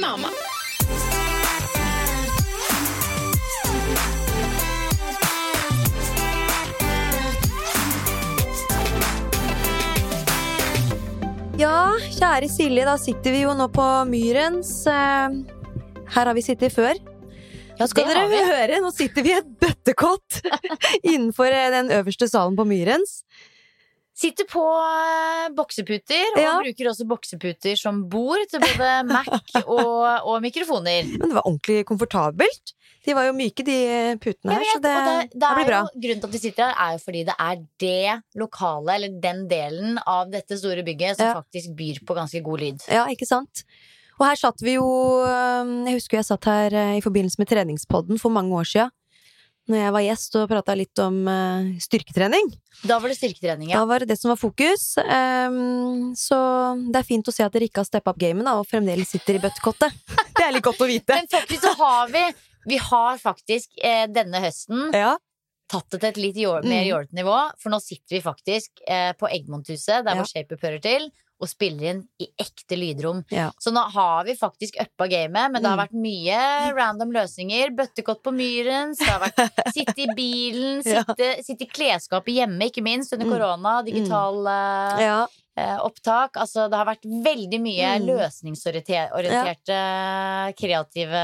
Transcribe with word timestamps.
Mamma. 0.00 0.30
Ja, 11.58 11.96
kjære 12.14 12.48
Silje, 12.52 12.84
da 12.86 12.94
sitter 13.00 13.34
vi 13.34 13.42
jo 13.42 13.54
nå 13.58 13.66
på 13.74 13.84
Myrens. 14.08 14.70
Eh, 14.86 15.38
Her 16.14 16.30
har 16.30 16.34
vi 16.36 16.44
sittet 16.44 16.72
før. 16.72 16.94
Ja, 17.78 17.86
Skal 17.86 18.08
dere 18.10 18.26
høre, 18.30 18.78
nå 18.82 18.90
sitter 18.94 19.22
vi 19.26 19.32
i 19.34 19.38
et 19.38 19.50
bøttekott 19.62 20.38
innenfor 21.12 21.50
eh, 21.50 21.68
den 21.74 21.90
øverste 21.98 22.28
salen 22.30 22.56
på 22.58 22.66
Myrens. 22.66 23.20
Sitter 24.18 24.48
på 24.50 24.62
eh, 24.82 25.44
bokseputer, 25.54 26.32
og 26.34 26.40
Ja. 26.42 26.54
bruker 26.64 26.88
også 26.90 27.04
bokseputer 27.06 27.76
som 27.78 28.00
bord 28.10 28.42
til 28.50 28.58
både 28.64 28.88
Mac 29.12 29.28
og, 29.62 30.26
og 30.26 30.40
mikrofoner. 30.42 31.06
Men 31.12 31.28
det 31.30 31.36
var 31.36 31.46
ordentlig 31.46 31.84
komfortabelt. 31.86 32.72
De 33.06 33.14
var 33.14 33.28
jo 33.28 33.32
myke, 33.38 33.62
de 33.64 33.76
eh, 33.88 34.16
putene 34.20 34.56
her, 34.58 34.64
så 34.72 34.80
det, 34.82 34.90
det, 35.06 35.14
det 35.32 35.40
det 35.44 35.52
blir 35.60 35.68
bra. 35.70 35.78
jo, 35.86 36.00
grunnen 36.02 36.20
til 36.24 36.28
at 36.28 36.34
vi 36.34 36.40
sitter 36.42 36.66
her, 36.66 36.74
er 36.88 36.96
jo 36.96 37.04
fordi 37.04 37.22
det 37.28 37.36
er 37.38 37.62
det 37.84 38.40
lokale, 38.42 38.96
eller 38.98 39.14
den 39.22 39.44
delen 39.48 40.00
av 40.02 40.32
dette 40.34 40.58
store 40.58 40.82
bygget, 40.84 41.16
som 41.20 41.30
Ja. 41.30 41.38
faktisk 41.38 41.76
byr 41.78 42.02
på 42.04 42.18
ganske 42.18 42.42
god 42.44 42.58
lyd. 42.66 42.82
Ja, 42.90 43.06
ikke 43.14 43.28
sant? 43.30 43.62
Og 44.18 44.26
her 44.26 44.34
satt 44.34 44.58
vi 44.66 44.74
jo 44.74 44.84
eh, 45.22 45.70
Jeg 45.86 46.00
husker 46.00 46.18
jeg 46.18 46.26
satt 46.26 46.44
her 46.50 46.74
i 46.98 47.00
forbindelse 47.06 47.38
med 47.38 47.48
treningspodden 47.54 48.18
for 48.18 48.34
mange 48.34 48.50
år 48.58 48.66
sia. 48.66 48.88
Når 49.68 49.76
jeg 49.82 49.92
var 49.92 50.02
gjest 50.06 50.36
og 50.40 50.46
prata 50.48 50.74
litt 50.78 51.00
om 51.04 51.16
uh, 51.28 51.66
styrketrening. 51.84 52.46
Da 52.88 52.96
var 53.02 53.12
det 53.12 53.18
styrketrening, 53.18 53.68
ja. 53.74 53.82
Da 53.82 53.88
var 53.90 54.00
det 54.00 54.08
det 54.08 54.16
som 54.20 54.30
var 54.32 54.38
fokus. 54.40 54.86
Um, 55.04 56.14
så 56.16 56.38
det 56.88 57.02
er 57.02 57.06
fint 57.08 57.28
å 57.28 57.34
se 57.34 57.44
at 57.44 57.52
dere 57.52 57.68
ikke 57.68 57.82
har 57.82 57.88
steppa 57.90 58.14
opp 58.14 58.20
gamet 58.22 58.48
og 58.48 58.64
fremdeles 58.70 59.12
sitter 59.12 59.36
i 59.36 59.42
bøttekottet. 59.44 59.92
Det 60.38 60.44
er 60.46 60.52
litt 60.54 60.64
godt 60.64 60.80
å 60.84 60.86
vite. 60.88 61.16
Men 61.18 61.26
faktisk 61.32 61.64
så 61.66 61.72
har 61.80 62.12
vi 62.14 62.20
Vi 62.68 62.76
har 62.78 63.16
faktisk 63.18 63.78
eh, 63.82 64.04
denne 64.12 64.38
høsten 64.42 64.92
Ja, 64.94 65.16
tatt 65.68 65.90
det 65.92 65.98
til 66.00 66.08
et 66.08 66.18
litt 66.22 66.36
jord, 66.40 66.64
mer 66.64 66.84
Mm. 66.84 66.88
jålete 66.92 67.16
nivå. 67.18 67.36
For 67.60 67.72
nå 67.74 67.78
sitter 67.82 68.16
vi 68.16 68.20
faktisk 68.24 68.80
eh, 68.86 69.12
på 69.18 69.28
Eggmonthuset, 69.28 70.04
der 70.06 70.14
Ja. 70.14 70.22
hvor 70.22 70.28
Shape 70.30 70.56
hører 70.62 70.80
til, 70.80 71.10
og 71.40 71.48
spiller 71.48 71.90
inn 71.92 72.00
i 72.18 72.26
ekte 72.42 72.74
lydrom. 72.78 73.20
Ja. 73.30 73.48
Så 73.62 73.70
nå 73.70 73.80
har 73.94 74.24
vi 74.26 74.34
faktisk 74.34 74.74
uppa 74.82 75.06
gamet, 75.08 75.52
men 75.52 75.62
det 75.62 75.68
har 75.70 75.76
Mm. 75.78 75.84
vært 75.86 75.98
mye 76.02 76.74
random 76.74 77.12
løsninger. 77.14 77.70
Bøttekott 77.78 78.22
på 78.24 78.32
Myrens, 78.34 78.98
det 78.98 79.06
har 79.06 79.20
vært 79.20 79.38
sitte 79.76 80.02
i 80.02 80.08
bilen, 80.16 80.82
sitte, 80.82 81.30
sitte 81.46 81.62
i 81.62 81.70
klesskapet 81.70 82.34
hjemme, 82.40 82.70
ikke 82.70 82.82
minst, 82.82 83.12
under 83.12 83.26
Mm. 83.26 83.32
korona, 83.38 83.82
digital 83.86 84.34
mm. 84.42 85.00
ja. 85.00 85.26
Eh, 85.58 85.76
opptak. 85.84 86.38
Altså, 86.40 86.68
det 86.70 86.78
har 86.78 86.86
vært 86.88 87.04
veldig 87.04 87.60
mye 87.64 87.90
Mm. 87.98 88.06
løsningsorienterte, 88.12 89.78
kreative 90.58 91.22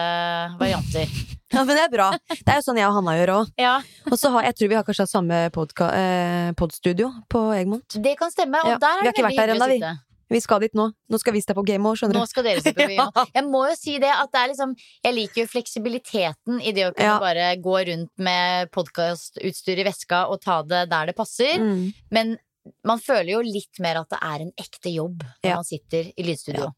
varianter. 0.60 1.06
ja, 1.54 1.64
men 1.64 1.76
det 1.76 1.82
er 1.86 1.92
bra. 1.92 2.08
Det 2.30 2.48
er 2.50 2.58
jo 2.60 2.64
sånn 2.66 2.80
jeg 2.80 2.88
og 2.88 2.96
Hanna 2.98 3.16
gjør 3.18 3.34
òg. 3.38 3.52
Ja, 3.60 3.76
Og 4.10 4.16
så 4.20 4.30
har 4.34 4.48
jeg 4.50 4.56
tror 4.58 4.72
vi 4.72 4.78
har 4.80 4.86
kanskje 4.86 5.06
hatt 5.06 5.14
samme 5.14 5.44
eh, 5.46 6.50
podstudio 6.58 7.12
på 7.30 7.44
Egmont. 7.56 8.00
det 8.02 8.16
kan 8.18 8.30
stemme. 8.34 8.58
Og 8.64 8.74
Ja, 8.74 8.78
der 8.78 8.88
vi 8.88 8.88
er 8.88 9.04
har 9.04 9.12
det 9.12 9.14
ikke 9.14 9.28
vært 9.28 9.36
der 9.46 9.54
ennå, 9.54 9.68
vi. 9.68 9.94
Vi 10.32 10.40
skal 10.40 10.58
dit 10.64 10.72
nå. 10.74 10.86
Nå 11.12 11.18
skal 11.20 11.34
vi 11.36 11.40
steppe 11.44 11.60
opp 11.60 11.66
gamet 11.68 11.84
òg, 11.92 11.98
skjønner 12.00 12.16
du. 12.16 12.18
Nå 12.18 12.26
skal 12.26 12.42
dere 12.46 12.62
se 12.64 12.72
på 12.72 12.80
game 12.80 12.96
ja. 13.14 13.24
Jeg 13.36 13.44
må 13.44 13.60
jo 13.68 13.74
si 13.76 13.98
det 14.02 14.08
at 14.10 14.32
det 14.32 14.40
er 14.40 14.48
liksom 14.54 14.72
Jeg 15.04 15.14
liker 15.14 15.42
jo 15.44 15.50
fleksibiliteten 15.52 16.62
i 16.64 16.72
det 16.74 16.86
å 16.88 16.94
kunne 16.96 17.10
Ja. 17.12 17.18
bare 17.20 17.50
gå 17.60 17.76
rundt 17.90 18.10
med 18.18 18.70
podkastutstyr 18.72 19.78
i 19.84 19.86
veska 19.86 20.24
og 20.32 20.40
ta 20.42 20.62
det 20.62 20.88
der 20.90 21.06
det 21.12 21.14
passer. 21.18 21.60
Mm. 21.60 21.92
Men 22.10 22.38
man 22.84 23.00
føler 23.02 23.32
jo 23.34 23.40
litt 23.44 23.80
mer 23.84 24.00
at 24.02 24.08
det 24.14 24.18
er 24.22 24.44
en 24.46 24.52
ekte 24.60 24.92
jobb 24.94 25.22
når 25.24 25.50
Ja. 25.50 25.54
man 25.60 25.64
sitter 25.68 26.10
i 26.16 26.22
lydstudio. 26.26 26.70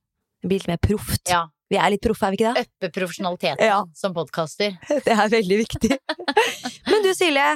Det 0.42 0.48
blir 0.50 0.58
litt 0.60 0.68
mer 0.68 0.78
proft. 0.82 1.22
Ja. 1.30 1.44
Vi 1.70 1.76
er 1.82 1.90
litt 1.90 2.02
proffe, 2.02 2.22
er 2.26 2.30
vi 2.30 2.36
ikke 2.38 2.52
det? 2.54 2.66
Øppe 2.66 2.92
profesjonaliteten 2.94 3.64
Ja. 3.66 3.80
som 3.94 4.14
podkaster. 4.14 4.76
Det 5.06 5.14
er 5.14 5.28
veldig 5.28 5.58
viktig. 5.64 5.98
Men 6.90 7.02
du 7.02 7.10
Silje, 7.14 7.46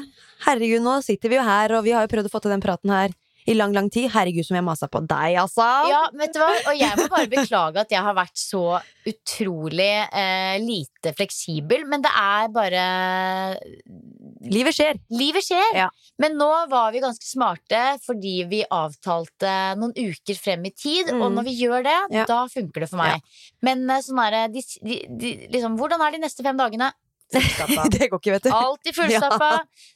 herregud, 0.46 0.82
nå 0.82 0.96
sitter 1.06 1.28
vi 1.30 1.36
jo 1.38 1.42
her, 1.46 1.76
og 1.78 1.84
vi 1.86 1.92
har 1.94 2.06
jo 2.06 2.10
prøvd 2.16 2.26
å 2.26 2.32
få 2.32 2.40
til 2.42 2.50
den 2.50 2.60
praten 2.64 2.90
her 2.90 3.14
i 3.46 3.54
lang, 3.56 3.72
lang 3.76 3.88
tid. 3.92 4.10
Herregud, 4.12 4.44
som 4.46 4.58
jeg 4.58 4.66
masa 4.66 4.88
på 4.90 5.00
deg, 5.08 5.38
altså! 5.40 5.66
Ja, 5.90 6.02
vet 6.20 6.34
du 6.34 6.40
hva? 6.42 6.50
Og 6.70 6.76
jeg 6.78 6.98
må 7.00 7.06
bare 7.12 7.30
beklage 7.32 7.84
at 7.84 7.94
jeg 7.94 8.04
har 8.04 8.16
vært 8.18 8.40
så 8.40 8.64
utrolig 9.08 9.90
eh, 10.12 10.56
lite 10.62 11.14
fleksibel. 11.16 11.86
Men 11.88 12.04
det 12.04 12.12
er 12.20 12.50
bare 12.54 12.84
Livet 14.50 14.72
skjer. 14.76 14.96
Livet 15.12 15.44
skjer. 15.44 15.74
Ja. 15.76 15.88
Men 16.20 16.36
nå 16.40 16.48
var 16.70 16.92
vi 16.94 17.02
ganske 17.02 17.26
smarte 17.26 17.80
fordi 18.04 18.38
vi 18.48 18.62
avtalte 18.72 19.50
noen 19.80 19.92
uker 19.96 20.38
frem 20.40 20.64
i 20.68 20.72
tid. 20.72 21.12
Mm. 21.12 21.20
Og 21.24 21.36
når 21.36 21.48
vi 21.50 21.56
gjør 21.60 21.84
det, 21.86 21.98
Ja. 22.16 22.24
da 22.28 22.42
funker 22.48 22.84
det 22.84 22.90
for 22.92 23.00
meg. 23.02 23.20
Men 23.64 23.84
eh, 23.90 24.02
sånn 24.04 24.20
er 24.24 24.36
det 24.36 24.44
de, 24.56 24.64
de, 24.84 24.98
de, 25.20 25.36
liksom, 25.52 25.76
Hvordan 25.80 26.02
er 26.04 26.16
de 26.16 26.24
neste 26.24 26.44
fem 26.44 26.56
dagene? 26.60 26.92
Fullstappa. 27.32 27.84
Det 27.94 28.08
går 28.10 28.18
ikke, 28.20 28.32
vet 28.36 28.46
du. 28.46 28.50
Alltid 28.54 28.94
fullstappa. 28.96 29.50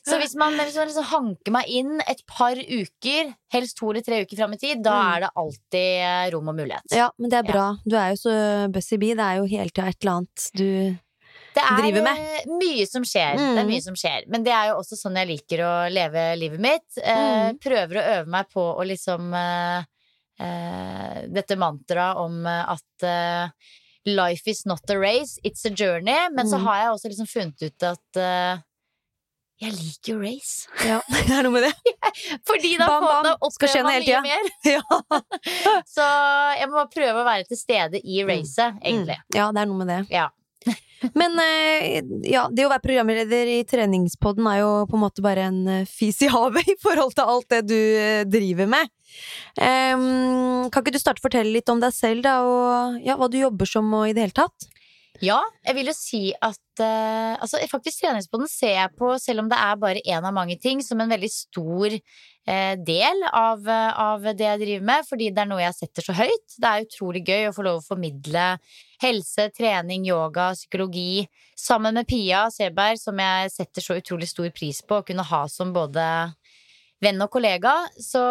Så 0.08 0.18
hvis 0.22 0.34
man 0.38 0.54
liksom, 0.58 0.86
liksom 0.90 1.04
hanker 1.10 1.52
meg 1.56 1.68
inn 1.68 1.96
et 2.06 2.20
par 2.30 2.54
uker, 2.56 3.32
helst 3.54 3.76
to 3.80 3.90
eller 3.90 4.04
tre 4.06 4.20
uker 4.24 4.36
frem 4.38 4.54
i 4.54 4.60
tid, 4.60 4.82
da 4.84 4.94
Mm. 4.94 5.08
er 5.14 5.20
det 5.24 5.30
alltid 5.42 6.34
rom 6.34 6.48
og 6.52 6.54
mulighet. 6.60 6.94
Ja, 6.94 7.08
men 7.18 7.30
det 7.30 7.38
er 7.42 7.48
bra. 7.52 7.64
Du 7.84 7.96
er 7.98 8.12
jo 8.14 8.20
så 8.22 8.36
busy 8.72 8.96
bee. 9.02 9.14
Det 9.18 9.24
er 9.26 9.40
jo 9.42 9.48
hele 9.50 9.70
tida 9.70 9.88
et 9.90 9.98
eller 10.02 10.12
annet 10.20 10.50
du 10.54 10.68
Det 11.54 11.62
er 11.62 12.46
mye 12.50 12.86
som 12.90 13.02
skjer. 13.06 13.36
Det 13.38 13.58
er 13.58 13.62
Mm. 13.64 13.68
mye 13.70 13.82
som 13.82 13.94
skjer. 13.94 14.24
Men 14.28 14.42
det 14.42 14.52
er 14.52 14.68
jo 14.70 14.78
også 14.80 14.96
sånn 14.98 15.14
jeg 15.18 15.28
liker 15.28 15.58
å 15.62 15.72
leve 15.90 16.36
livet 16.38 16.60
mitt. 16.60 16.86
Eh, 17.02 17.52
Mm. 17.54 17.58
Prøver 17.62 17.94
å 17.98 18.06
øve 18.18 18.26
meg 18.26 18.48
på 18.50 18.62
å 18.78 18.82
liksom 18.86 19.32
eh, 19.34 19.84
eh, 20.40 21.26
Dette 21.30 21.56
mantraet 21.56 22.16
om 22.18 22.46
at 22.46 23.02
eh, 23.06 23.48
life 24.06 24.46
is 24.50 24.64
not 24.66 24.80
a 24.90 24.98
race, 24.98 25.38
it's 25.44 25.64
a 25.66 25.70
journey. 25.70 26.28
Men 26.32 26.46
så 26.50 26.58
Mm. 26.58 26.64
har 26.66 26.76
jeg 26.82 26.90
også 26.92 27.08
liksom 27.08 27.26
funnet 27.26 27.62
ut 27.62 27.82
at 27.82 28.16
uh, 28.20 28.60
jeg 29.62 29.72
liker 29.72 30.12
jo 30.12 30.18
race. 30.20 30.68
Ja, 30.84 31.00
det 31.08 31.30
er 31.38 31.42
noe 31.46 31.52
med 31.54 31.62
det. 31.68 31.72
Fordi 32.48 32.76
da, 32.78 32.86
Bam, 32.86 33.04
bam. 33.06 33.24
da 33.24 33.34
opplever 33.40 33.82
man 33.86 34.02
mye 34.02 34.22
mer. 34.22 34.48
Ja. 34.74 34.82
Så 35.88 36.06
jeg 36.58 36.68
må 36.70 36.80
bare 36.80 36.92
prøve 36.92 37.20
å 37.22 37.26
være 37.26 37.44
til 37.48 37.56
stede 37.60 38.00
i 38.04 38.24
racet, 38.26 38.80
egentlig. 38.82 39.16
Mm. 39.28 39.36
Ja, 39.38 39.50
det 39.54 39.62
er 39.64 39.70
noe 39.70 39.78
med 39.84 39.92
det. 39.94 40.00
Ja. 40.12 40.28
Men 41.14 41.34
eh, 41.36 41.98
ja, 42.32 42.46
det 42.48 42.64
å 42.64 42.70
være 42.72 42.80
programleder 42.80 43.50
i 43.52 43.58
treningspodden 43.68 44.46
er 44.48 44.62
jo 44.62 44.70
på 44.88 44.96
en 44.96 45.02
måte 45.02 45.20
bare 45.24 45.42
en 45.50 45.58
eh, 45.68 45.82
fis 45.84 46.22
i 46.24 46.30
havet 46.32 46.64
i 46.72 46.76
forhold 46.80 47.12
til 47.18 47.28
alt 47.28 47.48
det 47.52 47.58
du 47.68 47.80
driver 48.32 48.70
med. 48.72 48.88
Em, 49.60 50.70
kan 50.70 50.82
ikke 50.82 50.94
du 50.94 51.00
starte 51.02 51.22
å 51.22 51.26
fortelle 51.28 51.54
litt 51.54 51.70
om 51.72 51.82
deg 51.82 51.94
selv, 51.94 52.24
da, 52.26 52.38
og 52.42 53.02
ja, 53.04 53.18
hva 53.20 53.30
du 53.30 53.38
jobber 53.40 53.68
som 53.68 53.92
og 53.94 54.08
i 54.10 54.16
det 54.16 54.26
hele 54.26 54.38
tatt? 54.42 54.70
Ja, 55.22 55.38
jeg 55.62 55.76
vil 55.76 55.88
jo 55.92 55.94
si 55.94 56.20
at 56.42 56.82
uh, 56.82 57.38
altså, 57.38 57.60
faktisk 57.70 58.02
treningsboden 58.02 58.48
ser 58.50 58.72
jeg 58.74 58.94
på, 58.98 59.12
selv 59.22 59.44
om 59.44 59.50
det 59.50 59.60
er 59.62 59.76
bare 59.78 60.02
én 60.02 60.26
av 60.26 60.34
mange 60.34 60.56
ting, 60.58 60.82
som 60.82 60.98
en 61.00 61.12
veldig 61.14 61.30
stor 61.30 61.94
uh, 61.94 62.74
del 62.82 63.22
av, 63.30 63.62
uh, 63.62 63.92
av 63.94 64.26
det 64.34 64.48
jeg 64.48 64.62
driver 64.64 64.88
med, 64.90 65.06
fordi 65.06 65.30
det 65.30 65.44
er 65.44 65.50
noe 65.52 65.62
jeg 65.62 65.78
setter 65.78 66.08
så 66.08 66.16
høyt. 66.18 66.58
Det 66.58 66.72
er 66.72 66.88
utrolig 66.88 67.22
gøy 67.28 67.46
å 67.46 67.54
få 67.54 67.66
lov 67.68 67.78
å 67.78 67.86
formidle 67.86 68.48
helse, 69.04 69.46
trening, 69.54 70.08
yoga, 70.10 70.50
psykologi 70.58 71.28
sammen 71.54 71.94
med 71.94 72.10
Pia 72.10 72.48
Seberg, 72.50 72.98
som 72.98 73.22
jeg 73.22 73.54
setter 73.54 73.86
så 73.86 74.00
utrolig 74.00 74.32
stor 74.32 74.50
pris 74.56 74.82
på 74.82 74.98
å 74.98 75.06
kunne 75.06 75.26
ha 75.30 75.44
som 75.52 75.70
både 75.76 76.08
venn 77.04 77.20
og 77.24 77.30
kollega. 77.32 77.72
Så 78.00 78.22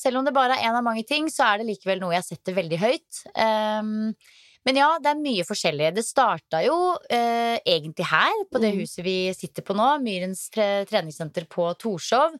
selv 0.00 0.20
om 0.20 0.26
det 0.26 0.34
bare 0.36 0.56
er 0.58 0.68
én 0.68 0.76
av 0.78 0.84
mange 0.86 1.04
ting, 1.08 1.28
så 1.32 1.50
er 1.50 1.60
det 1.62 1.68
likevel 1.72 2.00
noe 2.02 2.14
jeg 2.16 2.26
setter 2.32 2.56
veldig 2.56 2.78
høyt. 2.82 3.20
Um, 3.36 4.14
men 4.62 4.78
ja, 4.78 4.92
det 5.02 5.10
er 5.10 5.18
mye 5.18 5.42
forskjellig. 5.46 5.88
Det 5.96 6.04
starta 6.06 6.60
jo 6.62 6.76
eh, 7.10 7.56
egentlig 7.66 8.06
her, 8.06 8.44
på 8.46 8.60
det 8.62 8.68
Mm. 8.70 8.78
huset 8.78 9.02
vi 9.02 9.16
sitter 9.34 9.64
på 9.66 9.74
nå. 9.74 9.88
Myrens 10.04 10.44
tre 10.54 10.84
treningssenter 10.86 11.48
på 11.50 11.66
Torshov. 11.82 12.36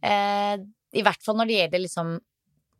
Eh, 0.00 0.56
I 0.96 1.04
hvert 1.04 1.20
fall 1.20 1.36
når 1.36 1.50
det 1.50 1.58
gjelder 1.58 1.82
liksom, 1.84 2.14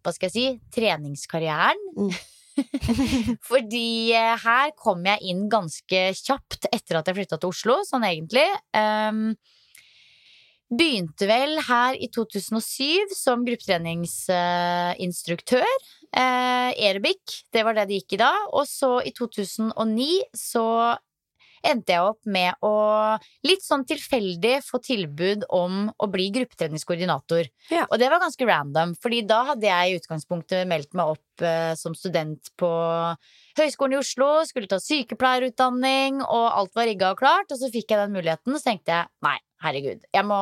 hva 0.00 0.14
skal 0.16 0.30
jeg 0.30 0.36
si, 0.38 0.46
treningskarrieren. 0.72 1.84
Mm. 2.00 2.16
Fordi 3.50 4.14
eh, 4.16 4.34
her 4.46 4.72
kom 4.80 5.04
jeg 5.06 5.20
inn 5.34 5.44
ganske 5.52 6.00
kjapt 6.16 6.70
etter 6.72 6.98
at 6.98 7.10
jeg 7.12 7.20
flytta 7.20 7.38
til 7.42 7.52
Oslo, 7.52 7.76
sånn 7.86 8.08
egentlig. 8.08 8.46
Um, 8.72 9.34
begynte 10.68 11.24
vel 11.28 11.58
her 11.64 11.94
i 11.96 12.08
2007 12.12 13.08
som 13.16 13.44
gruppetreningsinstruktør. 13.46 15.66
Eh, 16.12 16.72
Aerobic, 16.72 17.44
det 17.52 17.64
var 17.64 17.74
det 17.76 17.88
det 17.88 17.94
gikk 18.02 18.12
i 18.18 18.22
da. 18.24 18.32
Og 18.52 18.66
så 18.68 19.00
i 19.06 19.10
2009 19.16 20.22
så 20.36 20.98
endte 21.66 21.94
jeg 21.94 22.06
opp 22.06 22.20
med 22.28 22.54
å 22.64 22.72
litt 23.46 23.64
sånn 23.64 23.84
tilfeldig 23.88 24.58
få 24.66 24.80
tilbud 24.84 25.46
om 25.54 25.88
å 25.90 26.08
bli 26.10 26.28
gruppetreningskoordinator. 26.36 27.44
Ja. 27.72 27.86
Og 27.88 27.98
det 27.98 28.10
var 28.12 28.22
ganske 28.22 28.46
random, 28.48 28.94
fordi 29.02 29.24
da 29.26 29.40
hadde 29.52 29.66
jeg 29.66 29.88
i 29.88 29.96
utgangspunktet 29.98 30.68
meldt 30.70 30.94
meg 30.98 31.06
opp 31.16 31.44
eh, 31.44 31.74
som 31.78 31.96
student 31.98 32.52
på 32.60 32.70
Høgskolen 33.58 33.94
i 33.96 34.02
Oslo, 34.02 34.30
skulle 34.46 34.70
ta 34.70 34.78
sykepleierutdanning, 34.82 36.12
og 36.22 36.46
alt 36.52 36.74
var 36.78 36.84
rigga 36.90 37.06
og 37.14 37.18
klart. 37.24 37.50
Og 37.50 37.58
så 37.60 37.66
fikk 37.74 37.90
jeg 37.90 37.98
den 38.04 38.14
muligheten, 38.14 38.54
og 38.54 38.60
så 38.60 38.66
tenkte 38.70 38.94
jeg 38.94 39.04
nei, 39.26 39.38
herregud, 39.64 40.06
jeg 40.14 40.28
må, 40.28 40.38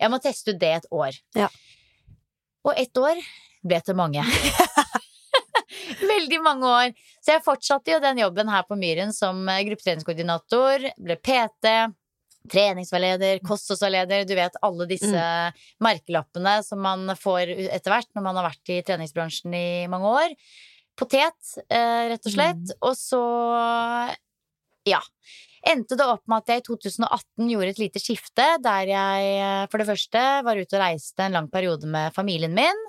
jeg 0.00 0.12
må 0.12 0.20
teste 0.22 0.54
ut 0.54 0.60
det 0.60 0.74
et 0.80 0.90
år. 0.92 1.18
Ja. 1.38 1.48
Og 2.66 2.76
ett 2.78 2.98
år 2.98 3.18
ble 3.62 3.78
til 3.86 3.98
mange. 3.98 4.24
Veldig 6.14 6.40
mange 6.42 6.68
år. 6.68 6.94
Så 7.22 7.36
jeg 7.36 7.44
fortsatte 7.44 7.94
jo 7.94 8.00
den 8.02 8.20
jobben 8.22 8.50
her 8.52 8.64
på 8.68 8.78
Myren 8.78 9.12
som 9.16 9.42
eh, 9.50 9.62
gruppetreningskoordinator. 9.68 10.88
Ble 11.02 11.18
PT, 11.18 11.74
treningsveileder, 12.52 13.42
kostholdsveileder. 13.46 14.26
Du 14.28 14.34
vet 14.38 14.58
alle 14.66 14.88
disse 14.90 15.28
merkelappene 15.84 16.58
som 16.66 16.82
man 16.82 17.14
får 17.18 17.54
etter 17.68 17.94
hvert 17.94 18.10
når 18.16 18.26
man 18.28 18.40
har 18.40 18.50
vært 18.50 18.74
i 18.74 18.82
treningsbransjen 18.86 19.56
i 19.56 19.66
mange 19.92 20.12
år. 20.24 20.36
Potet, 20.98 21.54
eh, 21.68 22.10
rett 22.12 22.28
og 22.28 22.34
slett. 22.34 22.76
Og 22.82 22.98
så, 22.98 23.22
ja. 24.88 25.00
Endte 25.62 25.94
det 25.98 26.06
opp 26.10 26.24
med 26.26 26.42
at 26.42 26.50
jeg 26.50 26.62
i 26.62 26.66
2018 26.66 27.50
gjorde 27.52 27.70
et 27.70 27.80
lite 27.84 28.02
skifte, 28.02 28.46
der 28.64 28.90
jeg 28.90 29.32
eh, 29.38 29.64
for 29.70 29.78
det 29.78 29.86
første 29.92 30.22
var 30.42 30.58
ute 30.58 30.74
og 30.74 30.82
reiste 30.82 31.22
en 31.22 31.38
lang 31.38 31.48
periode 31.52 31.86
med 31.90 32.14
familien 32.16 32.54
min 32.56 32.86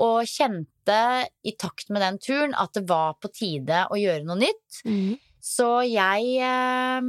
og 0.00 0.28
kjente 0.28 1.00
i 1.44 1.54
takt 1.60 1.90
med 1.92 2.04
den 2.04 2.18
turen 2.22 2.54
at 2.56 2.72
det 2.76 2.86
var 2.88 3.16
på 3.20 3.30
tide 3.34 3.84
å 3.90 3.98
gjøre 3.98 4.26
noe 4.28 4.38
nytt. 4.40 4.82
Mm. 4.86 5.16
Så 5.40 5.68
jeg 5.88 6.36
eh, 6.44 7.00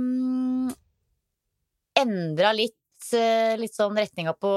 endra 2.02 2.52
litt, 2.56 3.08
eh, 3.16 3.56
litt 3.60 3.76
sånn 3.76 3.98
retninga 4.00 4.34
på, 4.40 4.52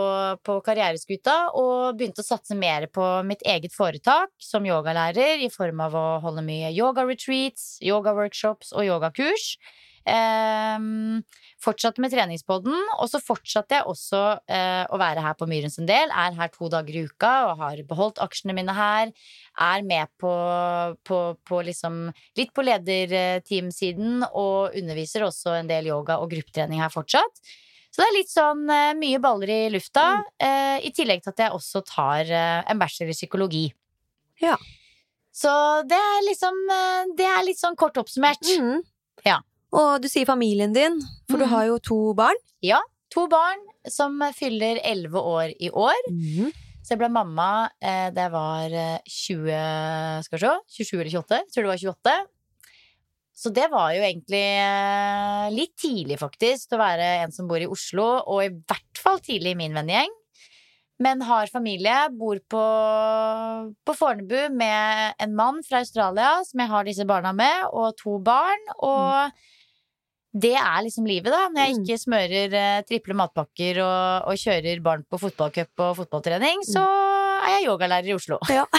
på 0.46 0.58
karriereskuta 0.66 1.36
og 1.58 1.98
begynte 1.98 2.22
å 2.22 2.26
satse 2.26 2.56
mer 2.58 2.86
på 2.94 3.06
mitt 3.26 3.42
eget 3.42 3.74
foretak 3.74 4.30
som 4.38 4.66
yogalærer 4.66 5.42
i 5.42 5.50
form 5.52 5.82
av 5.84 5.98
å 5.98 6.06
holde 6.24 6.46
mye 6.46 6.70
yoga-retreats, 6.74 7.80
yoga-workshops 7.82 8.74
og 8.74 8.86
yogakurs. 8.86 9.56
Um, 10.04 11.22
fortsatte 11.64 12.02
med 12.04 12.12
treningspodden, 12.12 12.74
og 12.98 13.08
så 13.08 13.20
fortsatte 13.24 13.78
jeg 13.78 13.88
også 13.88 14.20
eh, 14.52 14.84
å 14.92 14.98
være 15.00 15.22
her 15.24 15.36
på 15.38 15.48
Myrens 15.48 15.78
en 15.80 15.88
del. 15.88 16.12
Er 16.12 16.36
her 16.36 16.50
to 16.52 16.68
dager 16.72 16.98
i 16.98 17.06
uka 17.08 17.32
og 17.48 17.62
har 17.62 17.80
beholdt 17.88 18.20
aksjene 18.20 18.56
mine 18.58 18.74
her. 18.76 19.14
Er 19.64 19.86
med 19.86 20.12
på, 20.20 20.32
på, 21.08 21.20
på 21.40 21.62
liksom 21.70 22.10
litt 22.36 22.52
på 22.52 22.66
lederteamsiden 22.68 24.26
og 24.30 24.76
underviser 24.76 25.24
også 25.24 25.56
en 25.60 25.70
del 25.70 25.88
yoga 25.88 26.18
og 26.20 26.34
gruppetrening 26.34 26.84
her 26.84 26.92
fortsatt. 26.92 27.40
Så 27.94 28.02
det 28.02 28.08
er 28.10 28.16
litt 28.18 28.32
sånn 28.32 28.64
eh, 28.74 28.92
mye 28.98 29.22
baller 29.22 29.54
i 29.54 29.60
lufta, 29.70 30.24
eh, 30.42 30.82
i 30.82 30.90
tillegg 30.92 31.22
til 31.22 31.30
at 31.30 31.44
jeg 31.46 31.56
også 31.56 31.84
tar 31.86 32.26
eh, 32.26 32.60
en 32.66 32.80
bachelor 32.80 33.14
i 33.14 33.16
psykologi. 33.16 33.68
Ja. 34.42 34.56
Så 35.34 35.50
det 35.86 35.98
er 35.98 36.24
liksom 36.26 36.58
eh, 36.70 37.12
Det 37.18 37.26
er 37.26 37.44
litt 37.46 37.60
sånn 37.60 37.78
kort 37.78 37.98
oppsummert. 38.02 38.42
Mm. 38.58 38.82
Ja. 39.26 39.38
Og 39.74 40.02
du 40.02 40.08
sier 40.10 40.26
familien 40.28 40.72
din, 40.74 41.00
for 41.28 41.38
du 41.40 41.44
Mhm. 41.44 41.50
har 41.50 41.64
jo 41.66 41.78
to 41.78 42.14
barn. 42.14 42.38
Ja. 42.62 42.80
To 43.10 43.26
barn 43.28 43.58
som 43.88 44.18
fyller 44.34 44.78
11 44.84 45.14
år 45.18 45.52
i 45.60 45.70
år. 45.70 45.98
Så 46.84 46.90
jeg 46.92 46.98
ble 46.98 47.08
mamma 47.08 47.70
eh, 47.80 48.10
da 48.10 48.26
jeg 48.28 48.32
var 48.32 48.72
eh, 48.76 48.98
20 49.08 50.22
Skal 50.24 50.38
vi 50.38 50.42
se 50.44 50.84
27 50.84 51.00
eller 51.00 51.10
28? 51.10 51.38
Jeg 51.40 51.52
tror 51.54 51.62
det 51.62 51.72
var 51.72 51.82
28. 51.94 52.26
Så 53.34 53.52
det 53.52 53.68
var 53.72 53.90
jo 53.96 54.02
egentlig 54.02 54.42
eh, 54.62 55.50
litt 55.50 55.72
tidlig, 55.80 56.18
faktisk, 56.20 56.68
til 56.68 56.78
å 56.78 56.82
være 56.84 57.08
en 57.24 57.32
som 57.32 57.48
bor 57.48 57.58
i 57.58 57.66
Oslo, 57.66 58.22
og 58.30 58.44
i 58.44 58.50
hvert 58.52 59.00
fall 59.00 59.18
tidlig 59.18 59.52
i 59.56 59.58
min 59.58 59.74
vennegjeng. 59.74 60.12
Men 61.02 61.20
har 61.26 61.46
familie, 61.50 61.96
bor 62.14 62.38
på, 62.48 62.62
på 63.84 63.94
Fornebu 63.98 64.50
med 64.54 65.14
en 65.18 65.34
mann 65.34 65.58
fra 65.66 65.80
Australia 65.82 66.36
som 66.46 66.60
jeg 66.62 66.70
har 66.70 66.84
disse 66.86 67.04
barna 67.08 67.32
med, 67.34 67.66
og 67.72 67.96
to 67.98 68.18
barn. 68.22 68.62
Og 68.78 69.32
det 70.34 70.54
er 70.58 70.82
liksom 70.82 71.06
livet, 71.06 71.30
da. 71.30 71.44
Når 71.48 71.60
jeg 71.66 71.74
Mm. 71.76 71.82
ikke 71.84 71.98
smører 72.02 72.54
eh, 72.58 72.82
triple 72.88 73.14
matpakker 73.14 73.78
og, 73.84 74.28
og 74.28 74.34
kjører 74.40 74.82
barn 74.82 75.04
på 75.08 75.20
fotballcup 75.22 75.78
og 75.86 75.96
fotballtrening, 76.00 76.64
så 76.66 76.82
er 76.82 77.60
jeg 77.60 77.68
yogalærer 77.68 78.08
i 78.10 78.14
Oslo. 78.16 78.38
Ja. 78.50 78.64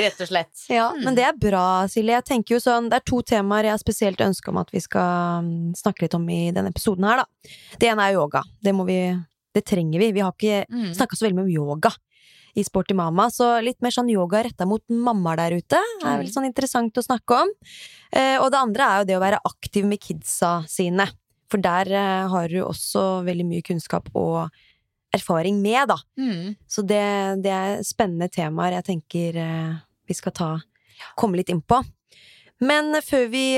Rett 0.00 0.20
og 0.20 0.28
slett. 0.30 0.64
Ja, 0.70 0.90
Mm. 0.90 1.04
men 1.04 1.14
det 1.14 1.24
er 1.24 1.36
bra, 1.38 1.86
Silje. 1.88 2.16
Jeg 2.18 2.24
tenker 2.24 2.54
jo 2.56 2.60
sånn, 2.60 2.88
Det 2.90 2.96
er 3.00 3.04
to 3.06 3.20
temaer 3.22 3.64
jeg 3.64 3.70
har 3.76 3.78
spesielt 3.78 4.18
ønske 4.20 4.48
om 4.48 4.58
at 4.58 4.70
vi 4.72 4.80
skal 4.80 5.42
mm, 5.44 5.74
snakke 5.76 6.02
litt 6.02 6.14
om 6.14 6.28
i 6.28 6.50
denne 6.50 6.70
episoden 6.72 7.04
her, 7.04 7.22
da. 7.22 7.24
Det 7.78 7.88
ene 7.90 8.08
er 8.08 8.14
yoga. 8.18 8.42
Det 8.62 8.74
må 8.74 8.86
vi 8.86 9.00
Det 9.52 9.64
trenger 9.66 9.98
vi. 9.98 10.12
Vi 10.12 10.20
har 10.20 10.30
ikke 10.32 10.64
Mm. 10.70 10.94
snakka 10.94 11.16
så 11.18 11.26
veldig 11.26 11.34
mye 11.34 11.44
om 11.44 11.50
yoga 11.50 11.90
i 12.58 12.64
Sporty 12.66 12.94
Mama, 12.98 13.28
så 13.30 13.62
litt 13.62 13.78
mer 13.82 13.90
sånn 13.94 14.10
yoga 14.10 14.42
retta 14.46 14.66
mot 14.66 14.82
mammaer 14.90 15.36
der 15.36 15.56
ute 15.60 15.78
er 15.78 16.16
Mm. 16.16 16.18
vel 16.22 16.32
sånn 16.32 16.46
interessant 16.48 16.96
å 16.98 17.02
snakke 17.04 17.42
om. 17.42 17.48
Eh, 18.12 18.38
og 18.40 18.50
det 18.50 18.58
andre 18.58 18.82
er 18.82 18.98
jo 18.98 19.04
det 19.06 19.16
å 19.16 19.20
være 19.22 19.40
aktiv 19.44 19.84
med 19.86 20.00
kidsa 20.00 20.64
sine. 20.68 21.06
For 21.50 21.58
der 21.58 21.90
eh, 21.90 22.28
har 22.28 22.48
du 22.48 22.60
også 22.62 23.24
veldig 23.26 23.46
mye 23.46 23.62
kunnskap 23.62 24.08
og 24.14 24.50
erfaring 25.12 25.60
med, 25.62 25.88
da. 25.88 25.96
Mm. 26.18 26.56
Så 26.68 26.82
det, 26.86 27.42
det 27.42 27.50
er 27.50 27.82
spennende 27.82 28.28
temaer 28.30 28.76
jeg 28.78 28.84
tenker 28.84 29.36
eh, 29.36 29.72
vi 30.06 30.14
skal 30.14 30.32
ta, 30.32 30.50
komme 31.16 31.36
litt 31.36 31.50
inn 31.50 31.62
på. 31.62 31.82
Men 32.60 32.92
før 33.00 33.30
vi 33.32 33.56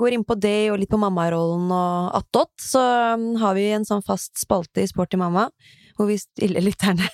går 0.00 0.14
inn 0.16 0.24
på 0.24 0.32
det 0.40 0.70
og 0.72 0.78
litt 0.80 0.88
på 0.88 0.96
mammarollen 0.96 1.66
og 1.76 2.14
attåt, 2.16 2.54
så 2.56 2.80
mm, 3.20 3.34
har 3.42 3.52
vi 3.54 3.66
en 3.76 3.84
sånn 3.84 4.00
fast 4.02 4.38
spalte 4.40 4.80
i 4.80 4.86
Sporty 4.88 5.18
mamma, 5.20 5.50
hvor 5.98 6.08
vi 6.08 6.16
stiller 6.16 6.64
lytterne 6.64 7.04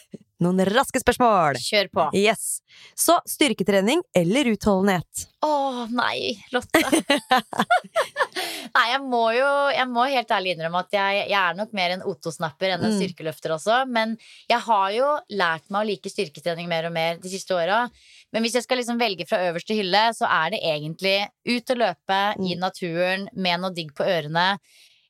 noen 0.45 0.61
raske 0.69 1.01
spørsmål. 1.01 1.57
Kjør 1.63 1.89
på. 1.95 2.05
Yes. 2.17 2.61
Så 2.99 3.17
styrketrening 3.29 4.03
eller 4.17 4.51
utholdenhet? 4.53 5.27
Å 5.47 5.87
nei, 5.93 6.35
Lotte. 6.53 6.81
nei, 8.77 8.87
jeg 8.93 9.01
må 9.07 9.23
jo 9.37 9.49
jeg 9.73 9.89
må 9.91 10.07
helt 10.11 10.33
ærlig 10.37 10.55
innrømme 10.57 10.83
at 10.85 10.97
jeg, 10.97 11.23
jeg 11.31 11.39
er 11.41 11.57
nok 11.59 11.73
mer 11.77 11.95
en 11.97 12.05
Otto-snapper 12.09 12.75
enn 12.75 12.85
en 12.85 12.93
Mm. 12.97 12.99
styrkeløfter 13.01 13.55
også. 13.57 13.79
Men 13.91 14.17
jeg 14.51 14.61
har 14.67 14.91
jo 14.95 15.09
lært 15.33 15.71
meg 15.73 15.83
å 15.83 15.89
like 15.91 16.13
styrketrening 16.13 16.69
mer 16.71 16.87
og 16.89 16.93
mer 16.97 17.19
de 17.23 17.33
siste 17.33 17.55
åra. 17.57 17.87
Men 18.33 18.43
hvis 18.45 18.55
jeg 18.59 18.67
skal 18.67 18.79
liksom 18.81 18.99
velge 19.01 19.27
fra 19.29 19.41
øverste 19.51 19.77
hylle, 19.79 20.05
så 20.17 20.29
er 20.29 20.51
det 20.55 20.61
egentlig 20.63 21.17
ut 21.47 21.71
og 21.75 21.81
løpe 21.83 22.21
i 22.43 22.55
Mm. 22.55 22.61
naturen 22.61 23.29
med 23.35 23.61
noe 23.61 23.73
digg 23.75 23.95
på 23.95 24.05
ørene. 24.05 24.59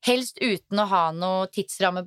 Helst 0.04 0.38
uten 0.42 0.78
å 0.78 0.86
ha 0.86 1.10
noe 1.12 1.46
tidsramme, 1.48 2.04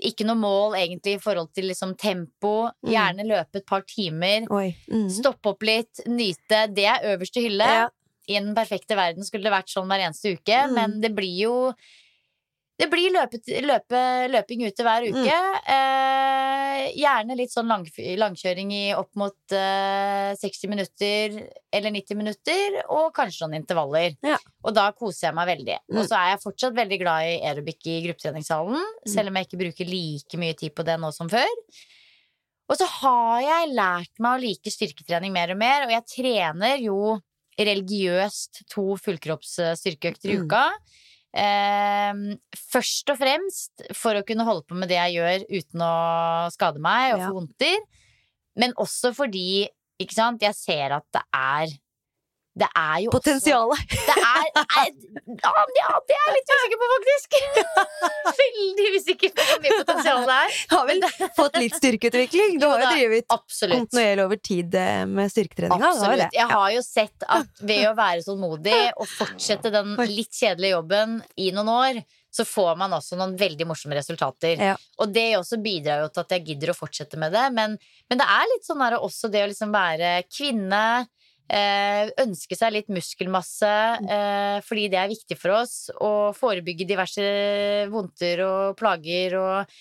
ikke 0.00 0.24
noe 0.26 0.38
mål 0.40 0.74
egentlig 0.80 1.16
i 1.16 1.20
forhold 1.22 1.52
til 1.54 1.68
liksom 1.70 1.94
tempo. 2.00 2.70
Mm. 2.82 2.90
Gjerne 2.94 3.26
løpe 3.28 3.60
et 3.60 3.66
par 3.66 3.82
timer. 3.82 4.46
Mm. 4.48 5.10
Stoppe 5.12 5.52
opp 5.52 5.62
litt, 5.62 6.00
nyte. 6.06 6.66
Det 6.74 6.86
er 6.90 7.06
øverste 7.14 7.44
hylle. 7.44 7.68
Ja. 7.82 7.86
I 8.26 8.40
den 8.40 8.54
perfekte 8.56 8.96
verden 8.98 9.22
skulle 9.22 9.46
det 9.46 9.52
vært 9.54 9.70
sånn 9.70 9.86
hver 9.86 10.02
eneste 10.08 10.32
uke, 10.34 10.64
Mm. 10.66 10.74
men 10.74 11.00
det 11.00 11.12
blir 11.14 11.36
jo 11.44 11.74
det 12.76 12.90
blir 12.92 13.08
løpet, 13.14 13.48
løpe, 13.64 14.00
løping 14.28 14.66
ute 14.66 14.84
hver 14.84 15.06
uke. 15.08 15.36
Mm. 15.36 15.68
Eh, 15.72 16.80
gjerne 17.00 17.36
litt 17.38 17.52
sånn 17.54 17.70
lang, 17.72 17.86
langkjøring 18.20 18.72
i 18.76 18.82
opp 18.92 19.14
mot 19.16 19.54
eh, 19.56 20.34
60 20.36 20.68
minutter 20.72 21.38
eller 21.72 21.94
90 21.94 22.18
minutter, 22.20 22.76
og 22.92 23.14
kanskje 23.16 23.46
noen 23.46 23.62
intervaller. 23.62 24.18
Ja. 24.26 24.36
Og 24.66 24.76
da 24.76 24.90
koser 24.92 25.30
jeg 25.30 25.38
meg 25.38 25.48
veldig. 25.54 25.78
Mm. 25.88 26.00
Og 26.02 26.08
så 26.10 26.18
er 26.20 26.34
jeg 26.34 26.42
fortsatt 26.44 26.76
veldig 26.76 26.98
glad 27.00 27.30
i 27.30 27.38
aerobic 27.48 27.88
i 27.88 27.96
gruppetreningssalen, 28.08 28.84
selv 29.08 29.32
om 29.32 29.40
jeg 29.40 29.48
ikke 29.48 29.62
bruker 29.64 29.90
like 29.94 30.42
mye 30.44 30.58
tid 30.60 30.76
på 30.76 30.84
det 30.84 30.98
nå 31.00 31.12
som 31.16 31.32
før. 31.32 31.48
Og 32.66 32.76
så 32.76 32.86
har 32.98 33.40
jeg 33.46 33.72
lært 33.78 34.20
meg 34.20 34.36
å 34.36 34.42
like 34.42 34.72
styrketrening 34.74 35.32
mer 35.32 35.54
og 35.54 35.60
mer, 35.64 35.86
og 35.86 35.96
jeg 35.96 36.08
trener 36.12 36.76
jo 36.82 37.00
religiøst 37.56 38.66
to 38.68 38.96
fullkroppsstyrkeøkter 39.00 40.28
i 40.34 40.36
Mm. 40.36 40.44
uka. 40.44 40.64
Eh, 41.36 42.20
først 42.72 43.12
og 43.12 43.18
fremst 43.20 43.86
for 43.96 44.16
å 44.16 44.24
kunne 44.26 44.46
holde 44.48 44.64
på 44.68 44.78
med 44.78 44.88
det 44.88 44.96
jeg 44.96 45.18
gjør 45.18 45.46
uten 45.52 45.84
å 45.84 45.94
skade 46.54 46.82
meg 46.82 47.16
og 47.16 47.24
få 47.26 47.32
vondter. 47.42 47.80
Men 48.56 48.72
også 48.80 49.12
fordi, 49.16 49.66
sant, 50.12 50.44
jeg 50.44 50.56
ser 50.56 50.96
at 50.96 51.06
det 51.12 51.24
er 51.36 51.74
Det 52.56 52.68
er 52.72 53.00
jo 53.04 53.10
Potensialet. 53.12 53.76
også 53.76 54.04
Det 54.06 54.14
er, 54.16 54.46
er 54.64 54.86
ja, 55.44 55.50
ja, 55.76 55.88
det 56.08 56.14
er 56.16 56.22
jeg 56.22 56.36
litt 56.36 56.52
usikker 56.54 56.80
på, 56.80 56.88
faktisk. 56.92 57.36
Veldig 58.40 58.86
usikker 58.94 59.34
på 59.36 59.46
hvor 59.48 59.60
mye 59.64 59.78
potensial 59.82 60.22
det 60.24 60.36
er. 60.36 60.54
Har 60.72 60.86
vel 60.88 61.04
fått 61.36 61.58
litt 61.60 61.76
styrkeutvikling? 61.76 62.56
Du 62.62 62.66
har 62.70 62.80
jo 62.80 62.92
drevet 62.94 63.36
Absolutt. 63.36 63.82
kontinuerlig 63.82 64.24
over 64.24 64.40
tid 64.40 64.76
eh, 64.80 65.02
med 65.10 65.32
styrketreninga. 65.34 65.90
har 65.90 65.98
Absolutt. 65.98 66.38
Jeg 66.38 66.50
har 66.54 66.70
jo 66.72 66.84
sett 66.86 67.26
at 67.36 67.64
ved 67.72 67.82
å 67.90 67.96
være 67.98 68.24
tålmodig 68.24 68.78
og 68.96 69.10
fortsette 69.10 69.72
den 69.74 69.92
litt 70.08 70.32
kjedelige 70.32 70.78
jobben 70.78 71.18
i 71.36 71.50
noen 71.56 71.72
år, 71.74 72.00
så 72.36 72.44
får 72.48 72.76
man 72.80 72.92
også 72.96 73.16
noen 73.20 73.36
veldig 73.40 73.66
morsomme 73.68 73.96
resultater. 73.96 74.56
Ja. 74.60 74.76
Og 75.00 75.12
det 75.12 75.28
også 75.38 75.60
bidrar 75.62 76.04
jo 76.04 76.10
til 76.12 76.24
at 76.24 76.34
jeg 76.36 76.44
gidder 76.50 76.72
å 76.72 76.76
fortsette 76.76 77.20
med 77.20 77.32
det. 77.36 77.46
Men, 77.56 77.76
men 78.08 78.20
det 78.20 78.26
er 78.32 78.48
litt 78.52 78.66
sånn 78.66 78.82
der 78.84 78.98
også 79.00 79.30
det 79.32 79.44
å 79.44 79.52
liksom 79.52 79.72
være 79.76 80.18
kvinne. 80.28 80.82
Eh, 81.48 82.08
ønske 82.18 82.56
seg 82.58 82.72
litt 82.74 82.88
muskelmasse 82.90 83.68
eh, 84.02 84.56
fordi 84.66 84.88
det 84.90 84.98
er 84.98 85.12
viktig 85.12 85.36
for 85.38 85.54
oss. 85.60 85.90
Og 86.02 86.34
forebygge 86.34 86.86
diverse 86.88 87.22
vondter 87.92 88.42
og 88.46 88.76
plager 88.80 89.36
og 89.38 89.76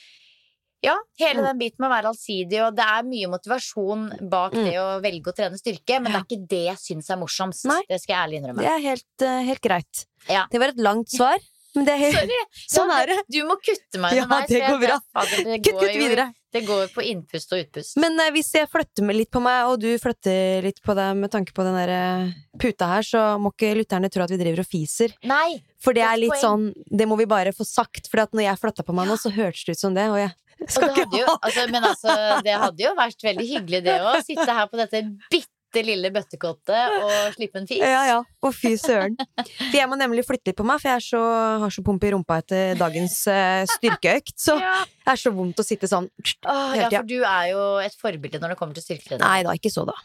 ja, 0.86 0.94
hele 1.18 1.42
Mm. 1.42 1.46
den 1.48 1.58
biten 1.64 1.82
med 1.82 1.90
å 1.90 1.94
være 1.96 2.10
allsidig, 2.12 2.60
og 2.62 2.76
det 2.78 2.86
er 2.86 3.02
mye 3.08 3.30
motivasjon 3.32 4.04
bak 4.30 4.54
Mm. 4.54 4.66
det 4.70 4.76
å 4.78 5.02
velge 5.02 5.32
å 5.32 5.34
trene 5.34 5.58
styrke, 5.58 5.98
men 6.00 6.12
det 6.12 6.20
er 6.20 6.28
ikke 6.30 6.48
det 6.48 6.64
jeg 6.68 6.78
syns 6.78 7.10
er 7.10 7.18
morsomst. 7.18 7.66
Nei. 7.66 7.82
Det 7.90 7.98
skal 8.04 8.14
jeg 8.14 8.22
ærlig 8.28 8.38
innrømme. 8.44 8.62
Det 8.62 8.70
er 8.70 8.80
helt, 8.86 9.22
eh, 9.26 9.42
helt 9.50 9.62
greit. 9.66 10.06
Ja. 10.30 10.46
Det 10.52 10.60
var 10.62 10.68
et 10.70 10.78
langt 10.78 11.10
svar, 11.10 11.40
men 11.74 11.86
det 11.86 11.94
er 11.96 11.98
helt, 12.06 12.20
Sorry. 12.22 12.38
sånn 12.70 12.90
Ja, 12.94 13.02
er 13.02 13.08
det. 13.08 13.18
Du 13.34 13.40
må 13.50 13.58
kutte 13.58 13.98
meg 14.00 14.14
Ja, 14.14 14.28
det 14.46 14.62
går 14.62 14.80
bra. 14.86 15.00
Kutt, 15.26 15.66
kutt 15.66 15.96
videre. 15.98 16.28
Det 16.56 16.64
går 16.64 16.88
på 16.96 17.04
innpust 17.04 17.52
og 17.52 17.60
utpust. 17.66 17.98
Men 18.00 18.16
eh, 18.24 18.32
hvis 18.36 18.54
jeg 18.56 18.70
flytter 18.72 19.04
med 19.08 19.18
litt 19.18 19.32
på 19.34 19.42
meg, 19.44 19.68
og 19.68 19.82
du 19.84 19.90
flytter 20.00 20.64
litt 20.64 20.80
på 20.86 20.96
deg 20.96 21.18
med 21.20 21.34
tanke 21.34 21.56
på 21.56 21.66
den 21.68 21.76
der 21.76 21.92
eh, 21.92 22.30
puta 22.62 22.88
her, 22.94 23.04
så 23.04 23.24
må 23.42 23.52
ikke 23.52 23.74
lytterne 23.82 24.12
tro 24.14 24.24
at 24.24 24.32
vi 24.32 24.40
driver 24.40 24.64
og 24.64 24.70
fiser. 24.70 25.16
Nei! 25.28 25.60
For 25.84 25.98
det 25.98 26.06
er 26.08 26.18
litt 26.18 26.34
poeng. 26.34 26.72
sånn 26.72 26.96
Det 26.98 27.06
må 27.10 27.18
vi 27.20 27.28
bare 27.30 27.52
få 27.56 27.68
sagt. 27.68 28.08
For 28.10 28.24
når 28.32 28.48
jeg 28.48 28.62
flytta 28.64 28.88
på 28.88 28.96
meg 28.96 29.12
nå, 29.12 29.20
så 29.20 29.34
hørtes 29.36 29.68
det 29.68 29.76
ut 29.76 29.84
som 29.84 29.98
det, 29.98 30.08
og 30.14 30.22
jeg 30.22 30.32
Og 30.66 30.96
det 30.96 31.04
ikke 31.04 31.20
jo, 31.20 31.34
altså, 31.36 31.66
men 31.70 31.84
altså, 31.84 32.14
det 32.46 32.56
hadde 32.62 32.86
jo 32.86 32.94
vært 32.98 33.28
veldig 33.28 33.48
hyggelig, 33.50 33.84
det 33.86 33.98
òg. 34.00 34.22
Sitte 34.26 34.48
her 34.56 34.72
på 34.72 34.80
dette 34.80 35.04
bitte 35.28 35.55
lille 35.84 36.12
bøttekottet 36.16 36.94
og 37.02 37.34
slippe 37.36 37.60
en 37.60 37.68
fis. 37.68 37.82
Ja, 37.84 38.06
ja. 38.08 38.20
Å, 38.24 38.52
fy 38.56 38.72
søren. 38.80 39.18
For 39.36 39.76
jeg 39.76 39.90
må 39.92 39.98
nemlig 40.00 40.24
flytte 40.28 40.52
litt 40.54 40.58
på 40.60 40.64
meg, 40.68 40.80
for 40.80 40.94
jeg 40.94 41.02
er 41.02 41.06
så, 41.06 41.22
har 41.66 41.74
så 41.76 41.84
pump 41.84 42.04
i 42.08 42.12
rumpa 42.16 42.38
etter 42.44 42.78
dagens 42.80 43.18
uh, 43.28 43.66
styrkeøkt. 43.76 44.36
Så 44.40 44.56
Ja. 44.62 44.78
det 44.88 45.12
er 45.18 45.22
så 45.26 45.34
vondt 45.36 45.60
å 45.60 45.66
sitte 45.68 45.90
sånn 45.92 46.08
Åh, 46.48 46.72
Hele 46.78 46.88
ja, 46.88 47.00
for 47.02 47.10
du 47.10 47.18
er 47.26 47.50
jo 47.52 47.64
et 47.84 47.98
forbilde 48.00 48.40
når 48.40 48.54
det 48.56 48.60
kommer 48.62 48.78
til 48.78 48.86
styrketrening. 48.88 49.26
Nei 49.26 49.44
da, 49.44 49.56
ikke 49.60 49.74
så, 49.74 49.84
da. 49.90 49.98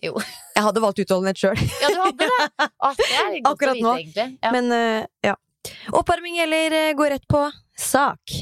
Jo. 0.00 0.14
Jeg 0.56 0.64
hadde 0.64 0.80
valgt 0.80 1.02
utholdenhet 1.02 1.36
sjøl, 1.42 1.60
Ja, 1.82 1.90
du 1.92 2.00
hadde 2.06 2.30
det! 2.30 2.48
Åh, 2.70 2.94
det 2.96 3.08
er 3.18 3.34
godt 3.34 3.50
Akkurat 3.52 3.74
å 3.74 3.76
vite, 3.76 3.84
nå. 3.84 3.96
egentlig. 4.00 4.28
Ja. 4.40 4.52
men 4.56 4.72
uh, 4.72 5.04
ja. 5.28 5.34
Oppvarming 5.92 6.38
eller 6.46 6.72
uh, 6.78 6.92
gå 6.96 7.10
rett 7.12 7.26
på 7.28 7.42
sak? 7.76 8.32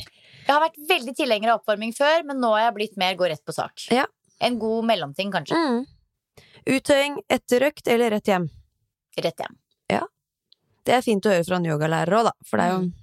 Jeg 0.49 0.55
har 0.55 0.63
vært 0.63 0.79
veldig 0.89 1.13
tilhenger 1.19 1.51
av 1.53 1.59
oppvarming 1.61 1.91
før, 1.93 2.23
men 2.31 2.39
nå 2.41 2.53
har 2.55 2.69
jeg 2.69 2.75
blitt 2.79 2.95
mer 3.01 3.19
gå 3.19 3.27
rett 3.29 3.43
på 3.45 3.53
sak. 3.53 3.89
Ja. 3.93 4.07
En 4.41 4.55
god 4.63 4.87
mellomting, 4.87 5.33
kanskje. 5.35 5.59
Mm. 5.59 5.83
Uttøying 6.69 7.19
etter 7.33 7.65
økt 7.71 7.89
eller 7.89 8.11
rett 8.17 8.29
hjem? 8.29 8.49
Rett 9.19 9.41
hjem. 9.43 9.55
Ja. 9.91 10.03
Det 10.85 10.95
er 10.99 11.05
fint 11.05 11.25
å 11.27 11.33
høre 11.33 11.45
fra 11.49 11.57
en 11.61 11.69
yogalærer 11.69 12.19
òg, 12.21 12.25
da. 12.31 12.33
For 12.49 12.59
det 12.61 12.67
er 12.69 12.75
jo 12.77 12.81
Mm. 12.89 12.95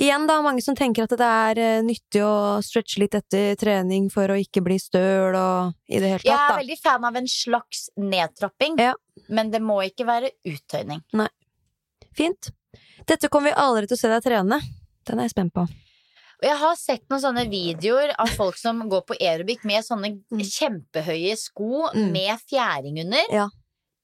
Igjen, 0.00 0.22
da, 0.26 0.38
mange 0.40 0.62
som 0.64 0.72
tenker 0.74 1.04
at 1.04 1.10
det 1.12 1.26
er 1.28 1.58
eh, 1.60 1.82
nyttig 1.84 2.22
å 2.24 2.62
stretche 2.64 3.02
litt 3.02 3.12
etter 3.18 3.54
trening 3.60 4.06
for 4.08 4.32
å 4.32 4.36
ikke 4.40 4.62
bli 4.64 4.78
støl 4.80 5.34
og 5.36 5.74
i 5.92 5.98
det 6.00 6.08
hele 6.14 6.24
Jeg 6.24 6.38
er 6.38 6.56
veldig 6.56 6.76
fan 6.80 7.04
av 7.04 7.16
en 7.20 7.26
slags 7.28 7.90
nedtrapping, 8.00 8.78
Ja. 8.80 8.94
men 9.28 9.50
det 9.50 9.60
må 9.60 9.76
ikke 9.84 10.06
være 10.08 10.30
uttøyning. 10.46 11.02
Nei. 11.12 11.28
Fint. 12.16 12.48
Dette 13.04 13.28
kommer 13.28 13.50
vi 13.50 13.60
aldri 13.60 13.86
til 13.90 13.98
å 13.98 14.00
se 14.00 14.08
deg 14.08 14.22
trene. 14.24 14.60
Den 15.04 15.18
er 15.18 15.28
jeg 15.28 15.34
spent 15.34 15.52
på. 15.52 15.66
Og 16.40 16.46
jeg 16.48 16.56
har 16.56 16.76
sett 16.80 17.02
noen 17.12 17.20
sånne 17.20 17.42
videoer 17.50 18.14
av 18.18 18.30
folk 18.32 18.56
som 18.56 18.80
går 18.88 19.02
på 19.10 19.16
aerobic 19.20 19.64
med 19.68 19.84
sånne 19.84 20.22
Mm. 20.32 20.40
kjempehøye 20.40 21.36
sko 21.36 21.90
Mm. 21.94 22.12
med 22.12 22.38
fjæring 22.50 23.00
under. 23.04 23.24
Ja. 23.30 23.48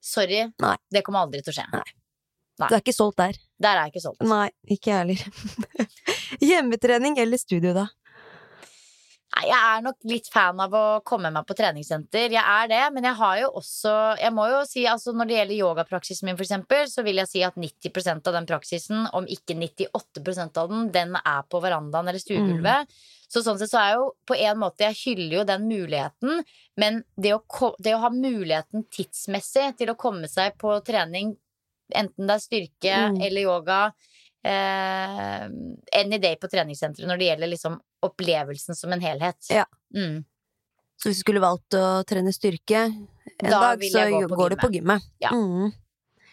Sorry, 0.01 0.43
Nei. 0.61 0.75
det 0.91 1.03
kommer 1.03 1.25
aldri 1.25 1.41
til 1.43 1.51
å 1.53 1.55
skje. 1.57 1.65
Nei. 1.73 1.83
Nei. 2.59 2.67
Du 2.69 2.75
er 2.75 2.81
ikke 2.81 2.93
solgt 2.95 3.17
der? 3.17 3.33
Der 3.59 3.75
er 3.77 3.85
jeg 3.85 3.93
ikke 3.93 4.05
solgt. 4.05 4.21
Nei, 4.21 4.49
ikke 4.69 4.91
jeg 4.93 4.97
heller. 5.01 5.87
Hjemmetrening 6.41 7.17
eller 7.19 7.37
studio, 7.37 7.73
da? 7.73 7.87
Nei, 9.35 9.43
jeg 9.49 9.57
er 9.59 9.81
nok 9.83 9.97
litt 10.07 10.29
fan 10.31 10.59
av 10.63 10.71
å 10.73 10.83
komme 11.05 11.29
meg 11.35 11.43
på 11.45 11.53
treningssenter. 11.59 12.31
Jeg 12.31 12.41
er 12.41 12.69
det, 12.71 12.79
men 12.95 13.03
jeg 13.03 13.17
har 13.19 13.39
jo 13.41 13.49
også 13.59 13.91
Jeg 14.21 14.31
må 14.33 14.45
jo 14.49 14.61
si, 14.65 14.85
altså 14.87 15.11
når 15.13 15.27
det 15.29 15.35
gjelder 15.35 15.57
yogapraksisen 15.57 16.25
min, 16.29 16.37
for 16.39 16.45
eksempel, 16.47 16.87
så 16.89 17.03
vil 17.05 17.19
jeg 17.21 17.27
si 17.29 17.43
at 17.45 17.59
90% 17.59 18.29
av 18.31 18.37
den 18.37 18.47
praksisen, 18.49 19.03
om 19.13 19.27
ikke 19.27 19.53
98% 19.59 20.57
av 20.63 20.71
den, 20.71 20.87
den 20.95 21.17
er 21.19 21.43
på 21.51 21.59
verandaen 21.61 22.07
eller 22.07 22.23
stuegulvet. 22.23 22.87
Så 23.27 23.43
sånn 23.43 23.59
sett 23.59 23.73
så 23.73 23.81
er 23.83 23.97
jo 23.99 24.05
på 24.25 24.37
en 24.39 24.57
måte 24.61 24.85
Jeg 24.87 24.95
hyller 25.03 25.41
jo 25.41 25.43
den 25.49 25.67
muligheten, 25.67 26.43
men 26.79 27.03
det 27.19 27.33
å, 27.35 27.41
det 27.83 27.93
å 27.97 28.03
ha 28.05 28.09
muligheten 28.13 28.87
tidsmessig 28.89 29.73
til 29.77 29.91
å 29.91 29.97
komme 29.99 30.31
seg 30.31 30.55
på 30.57 30.71
trening, 30.87 31.35
enten 31.93 32.27
det 32.27 32.33
er 32.39 32.45
styrke 32.45 32.95
Mm. 33.11 33.21
eller 33.27 33.41
yoga, 33.41 33.81
eh, 34.47 35.45
any 35.99 36.17
day 36.17 36.35
på 36.39 36.47
treningssenteret 36.47 37.07
når 37.07 37.17
det 37.19 37.27
gjelder 37.29 37.51
liksom 37.51 37.77
opplevelsen 38.05 38.77
som 38.77 38.93
en 38.93 39.01
helhet. 39.01 39.39
Ja. 39.49 39.65
Mm. 39.95 40.23
Så 40.97 41.09
hvis 41.09 41.19
du 41.21 41.25
skulle 41.25 41.43
valgt 41.43 41.77
å 41.77 42.01
trene 42.09 42.33
styrke 42.33 42.87
en 42.87 43.51
Da 43.51 43.59
dag, 43.61 43.83
så 43.85 44.07
gå 44.09 44.23
går 44.25 44.37
går 44.37 44.55
du 44.55 44.61
på 44.63 44.71
gymmet. 44.73 45.05
Ja. 45.21 45.33
Mm. 45.33 45.71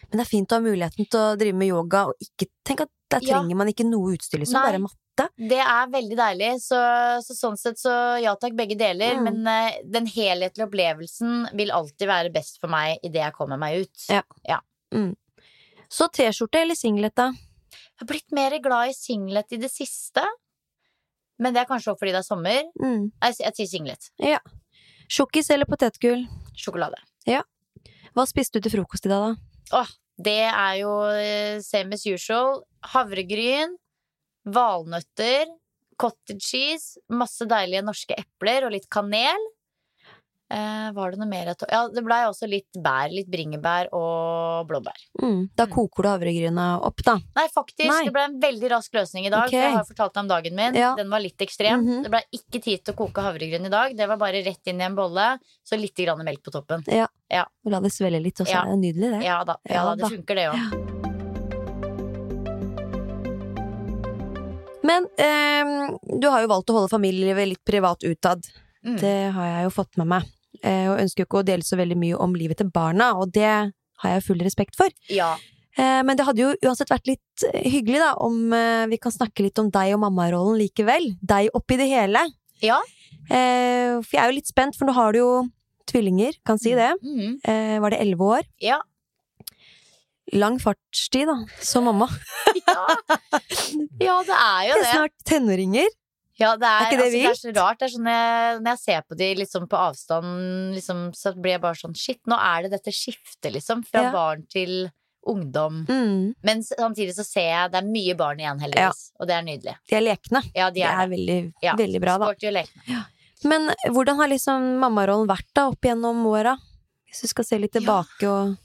Men 0.05 0.19
det 0.19 0.25
er 0.25 0.29
fint 0.29 0.51
å 0.53 0.59
ha 0.59 0.63
muligheten 0.65 1.09
til 1.09 1.21
å 1.21 1.33
drive 1.37 1.57
med 1.57 1.69
yoga, 1.69 2.05
og 2.09 2.21
ikke 2.21 2.49
tenk 2.65 2.85
at 2.85 2.91
der 3.09 3.21
Ja. 3.21 3.37
trenger 3.39 3.55
man 3.55 3.69
ikke 3.69 3.85
noe 3.85 4.15
utstyr, 4.15 4.39
liksom. 4.41 4.61
Bare 4.61 4.81
matte. 4.81 5.27
Det 5.37 5.59
er 5.61 5.91
veldig 5.91 6.17
deilig, 6.17 6.49
så, 6.61 6.79
så 7.23 7.35
sånn 7.37 7.57
sett 7.57 7.79
så 7.79 7.93
ja 8.19 8.33
takk, 8.35 8.55
begge 8.57 8.75
deler. 8.77 9.15
Mm. 9.15 9.23
Men 9.23 9.47
uh, 9.47 9.77
den 9.85 10.09
helhetlige 10.09 10.65
opplevelsen 10.65 11.51
vil 11.53 11.71
alltid 11.71 12.09
være 12.09 12.33
best 12.33 12.59
for 12.59 12.73
meg 12.73 12.99
idet 13.05 13.21
jeg 13.21 13.37
kommer 13.37 13.61
meg 13.61 13.85
ut. 13.85 14.07
Ja. 14.09 14.59
Så 15.89 16.09
T-skjorte 16.09 16.63
eller 16.65 16.75
singlet, 16.75 17.15
da? 17.15 17.29
Jeg 17.75 18.01
har 18.01 18.09
blitt 18.09 18.33
mer 18.35 18.57
glad 18.59 18.91
i 18.91 18.97
singlet 18.97 19.53
i 19.55 19.61
det 19.61 19.71
siste. 19.71 20.25
Men 21.41 21.55
det 21.55 21.63
er 21.63 21.67
kanskje 21.69 21.91
også 21.93 21.99
fordi 22.01 22.13
det 22.15 22.21
er 22.21 22.27
sommer. 22.27 22.69
Mm. 22.79 23.09
Jeg, 23.23 23.35
Jeg 23.43 23.57
sier 23.57 23.71
singlet. 23.73 24.09
Sjokkis 25.11 25.51
eller 25.53 25.67
potetgull? 25.69 26.23
Sjokolade. 26.57 26.97
Hva 28.15 28.23
spiste 28.29 28.61
du 28.61 28.63
til 28.63 28.77
frokost 28.77 29.05
i 29.07 29.11
dag, 29.11 29.25
da? 29.25 29.79
Åh, 29.81 29.89
det 30.23 30.37
er 30.47 30.75
jo 30.79 30.91
eh, 31.11 31.57
same 31.59 31.97
as 31.97 32.05
usual. 32.07 32.61
Havregryn, 32.93 33.73
valnøtter, 34.55 35.51
cottage 35.99 36.39
cheese, 36.43 37.01
masse 37.11 37.43
deilige 37.49 37.83
norske 37.83 38.15
epler 38.15 38.67
og 38.67 38.71
litt 38.75 38.87
kanel. 38.91 39.49
Eh, 40.45 40.91
var 40.93 41.09
det 41.11 41.17
noe 41.17 41.27
mer 41.27 41.47
jeg 41.49 41.57
tok? 41.57 41.71
Ja, 41.73 41.87
det 41.89 42.03
blei 42.05 42.19
også 42.27 42.45
litt 42.49 42.77
bær. 42.77 43.09
Litt 43.09 43.29
bringebær 43.33 43.87
og 43.97 44.67
blåbær. 44.69 44.99
Mm. 45.17 45.49
Da 45.57 45.65
Mm. 45.65 45.71
koker 45.73 46.03
du 46.03 46.09
havregryna 46.09 46.65
opp, 46.85 47.01
da. 47.01 47.15
Nei, 47.35 47.47
faktisk. 47.49 47.89
Nei. 47.89 48.03
Det 48.05 48.13
ble 48.13 48.25
en 48.27 48.39
veldig 48.39 48.69
rask 48.69 48.93
løsning 48.93 49.25
i 49.25 49.29
dag. 49.33 49.47
Okay. 49.47 49.57
For 49.59 49.65
jeg 49.65 49.73
har 49.75 49.87
fortalt 49.89 50.13
deg 50.13 50.21
om 50.21 50.27
dagen 50.29 50.55
min. 50.55 50.75
Ja. 50.75 50.93
Den 50.95 51.09
var 51.09 51.19
litt 51.19 51.37
ekstrem. 51.41 51.81
Mhm. 51.81 52.03
Det 52.03 52.11
ble 52.11 52.21
ikke 52.31 52.61
tid 52.61 52.85
til 52.85 52.93
å 52.93 52.97
koke 52.97 53.21
havregryn 53.25 53.65
i 53.65 53.69
dag. 53.69 53.97
Det 53.97 54.07
var 54.07 54.17
bare 54.17 54.43
rett 54.45 54.67
inn 54.67 54.81
i 54.81 54.85
en 54.85 54.95
bolle, 54.95 55.39
så 55.65 55.79
litt 55.79 55.95
grann 55.95 56.23
melk 56.23 56.43
på 56.43 56.51
toppen. 56.51 56.83
Du 56.85 57.69
la 57.71 57.79
det 57.79 57.91
svelle 57.91 58.21
litt, 58.21 58.35
også. 58.37 58.51
Ja. 58.51 58.55
Ja. 58.55 58.61
er 58.61 58.77
det 58.77 58.81
nydelig, 58.83 59.11
det. 59.11 59.23
Ja 59.25 59.43
da, 59.43 59.57
ja, 59.65 59.73
Ja 59.73 59.83
da 59.83 59.95
det 59.95 60.11
funker 60.13 60.35
det 60.35 60.51
òg. 60.51 61.05
Men 64.85 65.07
eh, 65.17 65.89
du 66.21 66.27
har 66.29 66.41
jo 66.41 66.47
valgt 66.47 66.69
å 66.69 66.73
holde 66.77 66.91
familielivet 66.93 67.47
litt 67.47 67.65
privat 67.65 68.03
utad. 68.05 68.45
Mm. 68.85 68.99
Det 69.01 69.31
har 69.33 69.45
jeg 69.49 69.63
jo 69.65 69.69
fått 69.73 69.97
med 69.97 70.07
meg. 70.07 70.27
Eh, 70.65 70.85
og 70.89 71.01
ønsker 71.03 71.23
jo 71.23 71.29
ikke 71.29 71.41
å 71.43 71.47
dele 71.47 71.65
så 71.65 71.77
veldig 71.77 71.97
mye 72.01 72.21
om 72.25 72.33
livet 72.37 72.59
til 72.61 72.71
barna, 72.73 73.11
og 73.19 73.33
det 73.35 73.45
har 73.45 74.15
jeg 74.15 74.25
full 74.25 74.41
respekt 74.41 74.77
for. 74.79 74.89
Ja. 75.13 75.35
Eh, 75.77 76.01
men 76.07 76.17
det 76.17 76.25
hadde 76.25 76.41
jo 76.41 76.53
uansett 76.65 76.89
vært 76.89 77.09
litt 77.11 77.45
eh, 77.51 77.67
hyggelig, 77.69 78.01
da, 78.01 78.15
om 78.25 78.55
vi 78.89 78.99
kan 79.01 79.13
snakke 79.13 79.45
litt 79.45 79.61
om 79.61 79.69
deg 79.73 79.93
og 79.95 80.01
mammarollen 80.07 80.57
likevel. 80.63 81.13
Deg 81.21 81.53
oppi 81.57 81.77
det 81.79 81.91
hele. 81.91 82.25
Ja. 82.63 82.79
Eh, 83.29 84.01
for 84.01 84.11
jeg 84.13 84.21
er 84.21 84.31
jo 84.31 84.39
litt 84.39 84.49
spent, 84.49 84.77
for 84.77 84.87
nå 84.89 84.95
har 84.95 85.13
du 85.15 85.21
jo 85.21 85.29
tvillinger, 85.89 86.37
kan 86.45 86.59
si 86.61 86.73
det. 86.77 86.91
Mm. 87.03 87.37
Eh, 87.45 87.77
var 87.83 87.93
det 87.93 88.01
elleve 88.03 88.29
år? 88.39 88.47
Ja. 88.63 88.79
Lang 90.33 90.57
fartstid, 90.61 91.29
da, 91.29 91.37
som 91.61 91.85
mamma. 91.85 92.07
ja. 92.65 92.85
Ja, 94.01 94.17
det 94.25 94.37
er 94.39 94.61
jo 94.69 94.73
Det 94.73 94.81
Det 94.81 94.87
er 94.87 94.91
snart 94.91 95.15
tenåringer. 95.29 95.91
Ja, 96.37 96.55
det 96.59 96.67
er, 96.67 96.81
Er 96.85 96.89
det 96.91 97.05
altså, 97.05 97.11
det 97.15 97.29
er 97.29 97.39
så 97.39 97.53
rart. 97.55 97.81
Er 97.85 97.91
sånn 97.93 98.09
jeg, 98.11 98.59
når 98.59 98.73
jeg 98.75 98.79
ser 98.83 99.01
på 99.07 99.15
de 99.17 99.29
liksom 99.39 99.67
på 99.71 99.77
avstand, 99.79 100.75
liksom, 100.75 101.01
så 101.15 101.31
blir 101.37 101.55
jeg 101.55 101.61
bare 101.63 101.79
sånn 101.79 101.95
Shit, 101.95 102.19
nå 102.27 102.35
er 102.35 102.63
det 102.65 102.71
dette 102.75 102.91
skiftet, 102.91 103.53
liksom. 103.55 103.85
Fra 103.87 104.03
Ja. 104.03 104.11
barn 104.11 104.45
til 104.51 104.89
ungdom. 105.25 105.85
Mm. 105.87 106.33
Men 106.43 106.61
samtidig 106.61 107.15
så 107.17 107.23
ser 107.25 107.47
jeg 107.49 107.71
det 107.71 107.79
er 107.81 107.87
mye 107.87 108.13
barn 108.19 108.37
igjen, 108.43 108.59
heldigvis. 108.61 109.11
Og 109.19 109.27
det 109.27 109.33
er 109.39 109.41
nydelig. 109.47 109.75
De 109.89 109.95
er 109.95 110.01
lekne. 110.05 110.41
Ja, 110.53 110.69
de 110.69 110.81
Det 110.81 110.89
er 110.89 111.01
er 111.01 111.07
veldig, 111.15 111.53
Ja, 111.63 111.75
veldig 111.75 112.01
bra, 112.03 112.17
da. 112.19 112.25
Sporty 112.29 112.47
og 112.51 112.53
lekne. 112.59 113.05
Men 113.43 113.69
hvordan 113.89 114.15
har 114.17 114.27
liksom 114.27 114.67
mammarollen 114.79 115.27
vært 115.27 115.47
da 115.53 115.67
opp 115.71 115.81
gjennom 115.81 116.21
åra? 116.29 116.57
Hvis 117.09 117.21
du 117.21 117.27
skal 117.27 117.43
se 117.45 117.57
litt 117.57 117.71
tilbake 117.73 118.27
og 118.27 118.57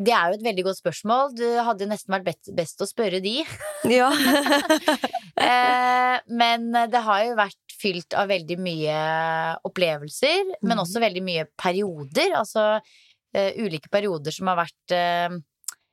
Det 0.00 0.12
er 0.16 0.30
jo 0.32 0.38
et 0.38 0.44
veldig 0.46 0.62
godt 0.64 0.78
spørsmål. 0.80 1.34
Du 1.36 1.44
hadde 1.66 1.86
nesten 1.90 2.14
vært 2.14 2.24
best, 2.30 2.50
best 2.56 2.80
å 2.80 2.88
spørre 2.88 3.20
de. 3.24 3.40
Ja. 3.98 4.10
Eh, 5.40 6.16
men 6.36 6.66
det 6.92 7.00
har 7.00 7.22
jo 7.24 7.36
vært 7.38 7.72
fylt 7.80 8.12
av 8.18 8.28
veldig 8.28 8.58
mye 8.60 8.96
opplevelser, 9.64 10.50
men 10.60 10.74
Mhm. 10.76 10.82
også 10.82 11.00
veldig 11.00 11.22
mye 11.24 11.44
perioder. 11.56 12.34
Altså 12.36 12.64
eh, 13.32 13.54
ulike 13.56 13.88
perioder 13.88 14.34
som 14.36 14.50
har 14.50 14.58
vært 14.58 14.94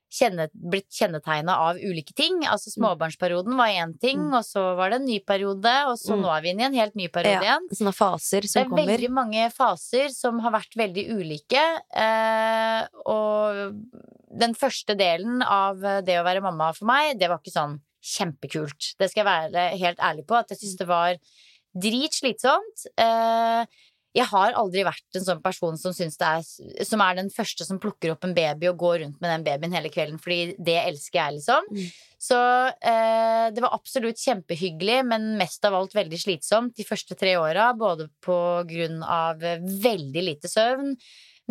eh, 0.09 0.13
kjenne, 0.17 0.47
blitt 0.53 0.89
kjennetegna 0.89 1.55
av 1.57 1.75
ulike 1.77 2.13
ting. 2.15 2.41
Altså 2.47 2.69
småbarnsperioden 2.71 3.55
var 3.57 3.67
én 3.67 3.99
ting, 3.99 4.17
Mm. 4.19 4.33
og 4.37 4.43
så 4.43 4.75
var 4.75 4.89
det 4.89 5.01
en 5.01 5.05
ny 5.05 5.19
periode, 5.19 5.73
og 5.87 5.97
så 5.97 6.15
Mm. 6.15 6.21
nå 6.23 6.37
er 6.37 6.41
vi 6.41 6.49
inne 6.49 6.61
i 6.61 6.65
en 6.65 6.73
helt 6.73 6.95
ny 6.95 7.07
periode 7.09 7.43
Ja, 7.43 7.57
igjen. 7.59 7.67
Sånne 7.71 7.93
faser 7.93 8.41
Det 8.41 8.49
som 8.49 8.61
er 8.63 8.69
kommer. 8.69 8.85
veldig 8.97 9.09
mange 9.11 9.51
faser 9.51 10.09
som 10.09 10.39
har 10.39 10.51
vært 10.51 10.75
veldig 10.75 11.09
ulike. 11.11 11.81
Eh, 11.93 12.87
og 13.05 13.75
den 14.37 14.53
første 14.53 14.95
delen 14.97 15.41
av 15.43 15.79
det 15.79 16.15
å 16.17 16.23
være 16.23 16.41
mamma 16.41 16.73
for 16.75 16.85
meg, 16.85 17.19
det 17.19 17.27
var 17.29 17.39
ikke 17.39 17.53
sånn 17.53 17.79
kjempekult. 18.01 18.95
Det 18.97 19.09
skal 19.11 19.25
jeg 19.25 19.51
være 19.51 19.77
helt 19.77 19.97
ærlig 19.99 20.25
på, 20.25 20.37
at 20.37 20.47
jeg 20.49 20.59
syns 20.59 20.77
det 20.77 20.87
var 20.87 21.15
dritslitsomt. 21.77 22.85
Eh, 22.97 23.65
jeg 24.17 24.25
har 24.31 24.55
aldri 24.57 24.83
vært 24.87 25.17
en 25.19 25.25
sånn 25.25 25.41
person 25.43 25.77
som, 25.77 25.93
det 25.93 26.27
er, 26.27 26.83
som 26.87 27.03
er 27.05 27.17
den 27.19 27.29
første 27.33 27.67
som 27.67 27.79
plukker 27.81 28.13
opp 28.13 28.25
en 28.25 28.35
baby 28.37 28.69
og 28.71 28.79
går 28.81 28.99
rundt 29.03 29.21
med 29.21 29.33
den 29.33 29.45
babyen 29.45 29.75
hele 29.77 29.91
kvelden, 29.93 30.17
fordi 30.21 30.55
det 30.57 30.77
elsker 30.81 31.19
jeg, 31.19 31.37
liksom. 31.37 31.69
Mm. 31.69 31.87
Så 32.27 32.41
eh, 32.89 33.45
det 33.53 33.61
var 33.61 33.75
absolutt 33.77 34.19
kjempehyggelig, 34.21 34.99
men 35.11 35.35
mest 35.37 35.65
av 35.69 35.77
alt 35.77 35.93
veldig 35.95 36.19
slitsomt 36.21 36.77
de 36.79 36.85
første 36.87 37.17
tre 37.19 37.35
åra. 37.37 37.69
Både 37.77 38.09
på 38.25 38.37
grunn 38.69 39.03
av 39.05 39.43
veldig 39.85 40.23
lite 40.25 40.49
søvn, 40.49 40.95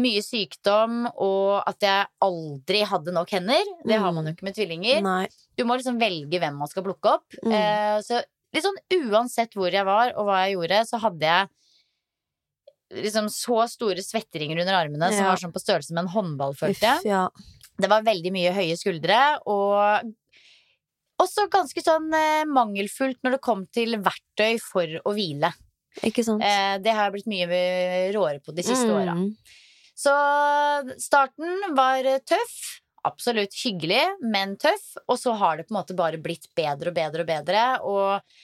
mye 0.03 0.23
sykdom 0.25 1.07
og 1.13 1.63
at 1.63 1.87
jeg 1.87 2.09
aldri 2.27 2.83
hadde 2.91 3.15
nok 3.15 3.31
hender. 3.39 3.75
Det 3.87 4.01
har 4.03 4.13
man 4.17 4.27
jo 4.27 4.35
ikke 4.35 4.49
med 4.49 4.59
tvillinger. 4.59 5.05
Nei. 5.07 5.23
Du 5.57 5.65
må 5.69 5.79
liksom 5.79 6.01
velge 6.03 6.43
hvem 6.43 6.59
man 6.59 6.73
skal 6.73 6.85
plukke 6.89 7.15
opp. 7.15 7.39
Mm. 7.47 7.55
Eh, 7.55 8.01
så 8.05 8.25
sånn 8.65 8.79
uansett 9.11 9.55
hvor 9.57 9.73
jeg 9.73 9.85
var 9.87 10.15
og 10.17 10.29
hva 10.29 10.43
jeg 10.45 10.57
gjorde, 10.57 10.83
så 10.89 11.01
hadde 11.03 11.31
jeg 11.31 11.55
liksom 12.95 13.31
så 13.33 13.65
store 13.71 14.03
svetteringer 14.05 14.61
under 14.63 14.79
armene 14.79 15.11
som 15.15 15.27
var 15.27 15.41
sånn 15.41 15.55
på 15.55 15.63
størrelse 15.63 15.95
med 15.95 16.05
en 16.05 16.15
håndball, 16.15 16.57
følte 16.59 16.87
jeg. 16.93 17.09
ja. 17.17 17.27
Det 17.77 17.91
var 17.93 18.07
veldig 18.07 18.31
mye 18.33 18.55
høye 18.57 18.77
skuldre, 18.81 19.17
og 19.53 20.07
også 21.21 21.47
ganske 21.53 21.83
sånn 21.85 22.09
eh, 22.17 22.47
mangelfullt 22.49 23.21
når 23.25 23.37
det 23.37 23.45
kom 23.45 23.67
til 23.73 23.99
verktøy 24.05 24.57
for 24.63 24.99
å 25.05 25.13
hvile. 25.17 25.51
Ikke 26.05 26.25
sant? 26.25 26.45
Eh, 26.45 26.77
det 26.85 26.93
har 26.93 27.09
jeg 27.09 27.15
blitt 27.17 27.31
mye 27.33 27.61
råere 28.17 28.41
på 28.45 28.55
de 28.57 28.65
siste 28.65 28.89
åra. 28.93 29.17
Mm. 29.17 29.31
Så 29.97 30.13
starten 31.01 31.73
var 31.77 32.05
eh, 32.05 32.21
tøff. 32.25 32.59
Absolutt 33.07 33.55
hyggelig, 33.63 34.03
men 34.25 34.57
tøff. 34.61 34.97
Og 35.07 35.21
så 35.21 35.33
har 35.41 35.57
det 35.57 35.69
på 35.69 35.75
en 35.75 35.79
måte 35.81 35.97
bare 35.97 36.21
blitt 36.21 36.51
bedre 36.59 36.93
og 36.93 36.97
bedre 36.99 37.25
og 37.25 37.31
bedre. 37.31 37.65
Og 37.87 38.37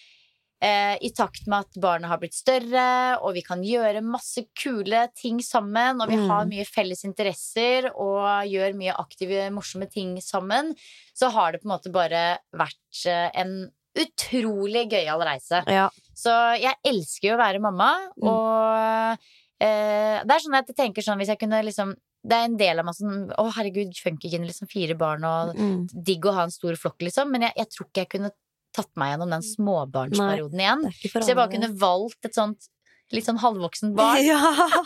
eh, 0.62 0.95
i 1.02 1.11
takt 1.11 1.49
med 1.50 1.64
at 1.66 1.81
barna 1.83 2.07
har 2.12 2.21
blitt 2.23 2.37
større, 2.38 3.19
og 3.21 3.35
vi 3.35 3.42
kan 3.42 3.64
gjøre 3.66 4.00
masse 4.07 4.45
kule 4.54 5.09
ting 5.19 5.40
sammen, 5.42 6.00
og 6.00 6.09
vi 6.09 6.16
Mm. 6.21 6.28
har 6.31 6.45
mye 6.47 6.64
felles 6.69 7.02
interesser 7.04 7.90
og 7.97 8.47
gjør 8.47 8.76
mye 8.78 8.95
aktive, 8.97 9.50
morsomme 9.50 9.90
ting 9.90 10.14
sammen, 10.23 10.71
så 11.14 11.31
har 11.35 11.52
det 11.52 11.62
på 11.62 11.66
en 11.66 11.75
måte 11.76 11.90
bare 11.92 12.38
vært 12.54 13.07
eh, 13.11 13.31
en 13.35 13.71
utrolig 13.99 14.87
gøyal 14.90 15.21
reise. 15.26 15.62
Ja. 15.69 15.88
Så 16.14 16.31
jeg 16.61 16.75
elsker 16.87 17.28
jo 17.33 17.35
å 17.37 17.42
være 17.42 17.61
mamma, 17.61 17.90
Mm. 18.23 18.28
og 18.28 19.19
eh, 19.61 20.23
det 20.25 20.31
er 20.31 20.40
sånn 20.47 20.57
at 20.59 20.66
jeg 20.71 20.76
tenker 20.76 21.02
sånn 21.02 21.19
hvis 21.19 21.28
jeg 21.35 21.38
kunne 21.38 21.62
liksom 21.64 21.95
Det 22.25 22.37
er 22.38 22.45
en 22.47 22.57
del 22.57 22.78
av 22.78 22.85
meg 22.87 22.95
som 22.95 23.09
Å, 23.35 23.52
herregud, 23.52 23.90
funkygine, 23.99 24.47
liksom 24.47 24.69
fire 24.71 24.94
barn 24.94 25.25
og 25.27 25.57
Mm. 25.57 25.88
digg 26.05 26.22
å 26.22 26.33
ha 26.37 26.44
en 26.44 26.51
stor 26.55 26.77
flokk, 26.79 27.01
liksom. 27.03 27.29
Men 27.33 27.40
jeg, 27.42 27.53
jeg 27.57 27.66
tror 27.70 27.87
ikke 27.88 28.03
jeg 28.05 28.09
kunne 28.11 28.31
tatt 28.76 28.90
meg 29.00 29.14
gjennom 29.14 29.32
den 29.35 29.44
småbarnsperioden 29.46 30.62
igjen. 30.62 30.85
Det 30.87 30.92
er 30.92 30.98
ikke 30.98 31.12
for 31.12 31.22
Hvis 31.22 31.32
jeg 31.32 31.38
bare 31.40 31.52
kunne 31.52 31.72
valgt 31.82 32.28
et 32.28 32.38
sånt 32.38 32.68
litt 33.12 33.26
sånn 33.28 33.40
halvvoksen 33.42 33.92
barn 33.96 34.22
Ja. 34.30 34.38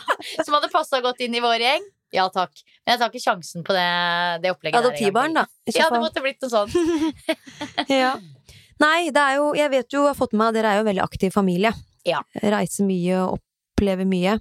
som 0.45 0.57
hadde 0.57 0.71
passa 0.73 1.01
godt 1.03 1.21
inn 1.23 1.37
i 1.37 1.43
vår 1.43 1.63
gjeng, 1.63 1.85
ja 2.15 2.27
takk. 2.31 2.55
Men 2.85 2.95
jeg 2.95 3.01
tar 3.01 3.11
ikke 3.11 3.23
sjansen 3.23 3.65
på 3.67 3.75
det, 3.75 3.87
det 4.43 4.51
opplegget 4.53 4.79
Adoptivbarn, 4.79 5.35
da. 5.35 5.45
Ja, 5.71 5.89
det 5.91 6.01
måtte 6.03 6.23
blitt 6.23 6.43
noe 6.43 6.51
sånt. 6.53 6.75
Ja. 7.91 8.15
Nei, 8.77 9.09
det 9.09 9.21
er 9.21 9.39
jo 9.39 9.47
Jeg 9.57 9.71
vet 9.73 9.93
jo, 9.93 10.03
jeg 10.05 10.13
har 10.13 10.19
fått 10.19 10.35
med 10.35 10.43
meg 10.45 10.57
dere 10.59 10.71
er 10.71 10.79
jo 10.79 10.85
en 10.85 10.91
veldig 10.91 11.03
aktiv 11.03 11.33
familie. 11.33 11.71
Ja. 12.07 12.21
Reiser 12.43 12.87
mye 12.87 13.23
og 13.23 13.39
opplever 13.39 14.07
mye. 14.07 14.37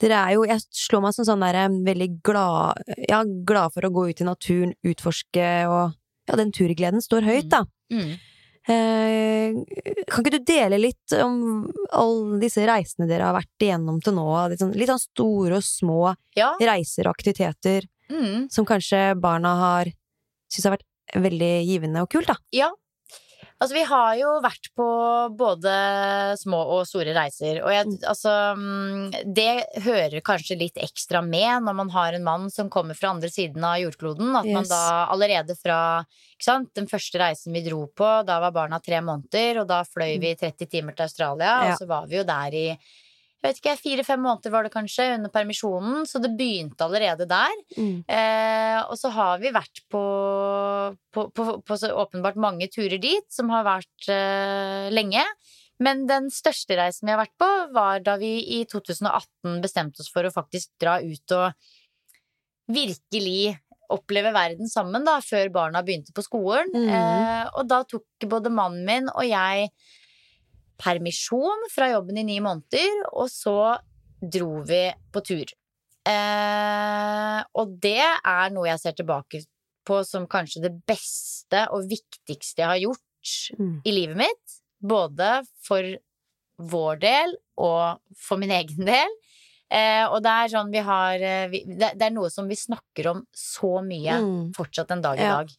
Dere 0.00 0.16
er 0.16 0.36
jo 0.38 0.46
Jeg 0.48 0.64
slår 0.80 1.04
meg 1.04 1.16
som 1.16 1.28
sånn 1.28 1.44
der 1.44 1.58
eh, 1.60 1.78
veldig 1.90 2.10
glad 2.24 2.80
Ja, 3.04 3.20
glad 3.46 3.74
for 3.74 3.84
å 3.86 3.92
gå 3.92 4.06
ut 4.10 4.22
i 4.22 4.26
naturen, 4.26 4.74
utforske 4.86 5.50
og 5.68 5.96
Ja, 6.30 6.38
den 6.40 6.52
turgleden 6.56 7.02
står 7.04 7.26
høyt, 7.26 7.50
da. 7.52 7.64
Mm. 7.92 8.14
Eh, 8.16 8.29
kan 10.10 10.24
ikke 10.24 10.32
du 10.38 10.44
dele 10.46 10.78
litt 10.80 11.14
om 11.22 11.66
alle 11.92 12.40
disse 12.42 12.64
reisene 12.68 13.08
dere 13.10 13.26
har 13.28 13.36
vært 13.36 13.64
igjennom 13.66 14.00
til 14.04 14.14
nå? 14.16 14.26
Litt 14.52 14.62
sånn, 14.62 14.74
litt 14.78 14.90
sånn 14.90 15.02
store 15.02 15.58
og 15.60 15.66
små 15.66 16.14
Ja. 16.36 16.52
reiser 16.60 17.06
og 17.08 17.14
aktiviteter 17.16 17.86
Mm. 18.10 18.50
som 18.50 18.66
kanskje 18.66 19.14
barna 19.20 19.52
har 19.56 19.84
syntes 20.50 20.64
har 20.64 20.76
vært 20.76 20.86
veldig 21.22 21.52
givende 21.66 22.02
og 22.02 22.08
kult, 22.10 22.26
da. 22.26 22.34
Ja. 22.52 22.70
Altså, 23.60 23.74
vi 23.76 23.82
har 23.84 24.14
jo 24.16 24.28
vært 24.40 24.70
på 24.74 24.84
både 25.36 25.72
små 26.40 26.60
og 26.78 26.86
store 26.88 27.12
reiser, 27.12 27.58
og 27.60 27.68
jeg, 27.74 27.86
Mm. 27.90 27.98
altså 28.08 28.32
mm, 28.56 29.34
Det 29.36 29.82
hører 29.84 30.20
kanskje 30.24 30.56
litt 30.58 30.76
ekstra 30.80 31.20
med 31.22 31.66
når 31.66 31.74
man 31.76 31.90
har 31.90 32.14
en 32.16 32.24
mann 32.24 32.48
som 32.50 32.70
kommer 32.72 32.96
fra 32.96 33.10
andre 33.12 33.28
siden 33.28 33.62
av 33.62 33.76
jordkloden, 33.82 34.32
at 34.36 34.46
man 34.48 34.64
da 34.64 35.06
allerede 35.12 35.56
fra 35.60 36.04
sant, 36.40 36.72
den 36.74 36.86
første 36.88 37.20
reisen 37.20 37.52
vi 37.52 37.60
dro 37.68 37.84
på, 37.86 38.08
da 38.24 38.40
var 38.40 38.50
barna 38.56 38.80
tre 38.80 39.02
måneder, 39.04 39.60
og 39.60 39.68
da 39.68 39.82
fløy 39.84 40.16
vi 40.20 40.34
30 40.40 40.66
timer 40.66 40.96
til 40.96 41.04
Australia, 41.04 41.52
Mm. 41.60 41.64
Ja. 41.66 41.72
og 41.72 41.78
så 41.78 41.86
var 41.86 42.06
vi 42.08 42.16
jo 42.16 42.24
der 42.24 42.54
i 42.56 42.78
jeg 43.40 43.54
vet 43.54 43.60
ikke, 43.62 43.76
fire-fem 43.80 44.20
måneder 44.20 44.52
var 44.52 44.66
det 44.66 44.72
kanskje 44.74 45.06
under 45.14 45.32
permisjonen, 45.32 46.04
så 46.04 46.20
det 46.20 46.34
begynte 46.36 46.84
allerede 46.84 47.24
der. 47.28 47.54
Mm. 47.78 48.02
Eh, 48.04 48.80
og 48.84 48.98
så 49.00 49.08
har 49.14 49.40
vi 49.40 49.52
vært 49.54 49.80
på, 49.88 50.02
på, 51.08 51.24
på, 51.32 51.46
på 51.64 51.78
så 51.80 51.88
åpenbart 52.02 52.36
mange 52.36 52.68
turer 52.68 53.00
dit, 53.00 53.24
som 53.32 53.48
har 53.54 53.64
vært 53.64 54.10
eh, 54.12 54.90
lenge. 54.92 55.24
Men 55.80 56.04
den 56.10 56.28
største 56.28 56.76
reisen 56.76 57.08
vi 57.08 57.14
har 57.14 57.22
vært 57.22 57.38
på, 57.40 57.48
var 57.72 58.04
da 58.04 58.18
vi 58.20 58.34
i 58.58 58.60
2018 58.68 59.56
bestemte 59.64 60.04
oss 60.04 60.12
for 60.12 60.28
å 60.28 60.34
faktisk 60.34 60.74
dra 60.82 60.98
ut 61.00 61.36
og 61.38 61.56
virkelig 62.70 63.56
oppleve 63.90 64.34
verden 64.36 64.68
sammen, 64.70 65.06
da, 65.08 65.16
før 65.24 65.48
barna 65.54 65.80
begynte 65.86 66.12
på 66.14 66.22
skolen. 66.28 66.68
Mm. 66.76 66.92
Eh, 66.92 67.48
og 67.56 67.72
da 67.72 67.80
tok 67.88 68.28
både 68.28 68.52
mannen 68.52 68.84
min 68.84 69.08
og 69.14 69.24
jeg 69.26 69.72
permisjon 70.80 71.66
fra 71.72 71.90
jobben 71.92 72.18
i 72.22 72.24
ni 72.26 72.38
måneder, 72.44 73.04
og 73.12 73.28
så 73.32 73.76
dro 74.20 74.62
vi 74.68 74.82
på 75.12 75.22
tur. 75.24 75.52
Eh, 76.08 77.40
og 77.60 77.74
det 77.82 78.00
er 78.02 78.52
noe 78.54 78.68
jeg 78.70 78.82
ser 78.82 78.96
tilbake 78.98 79.42
på 79.86 80.00
som 80.06 80.26
kanskje 80.30 80.62
det 80.66 80.72
beste 80.88 81.66
og 81.74 81.86
viktigste 81.90 82.64
jeg 82.64 82.70
har 82.74 82.82
gjort 82.88 83.06
Mm. 83.58 83.82
i 83.84 83.92
livet 83.92 84.16
mitt. 84.16 84.52
Både 84.80 85.42
for 85.60 85.84
vår 86.58 87.00
del 87.02 87.34
og 87.60 87.98
for 88.16 88.40
min 88.40 88.50
egen 88.56 88.86
del. 88.88 89.10
Eh, 89.70 90.06
og 90.08 90.22
det 90.24 90.30
er 90.32 90.48
sånn 90.54 90.70
vi 90.72 90.80
har 90.86 91.20
eh, 91.20 91.48
vi, 91.52 91.60
det, 91.68 91.90
det 92.00 92.06
er 92.08 92.14
noe 92.14 92.30
som 92.32 92.48
vi 92.48 92.56
snakker 92.56 93.10
om 93.12 93.20
så 93.36 93.82
mye 93.84 94.16
Mm. 94.22 94.54
fortsatt 94.56 94.90
en 94.96 95.02
dag 95.04 95.18
i 95.20 95.22
Ja. 95.22 95.36
dag. 95.36 95.50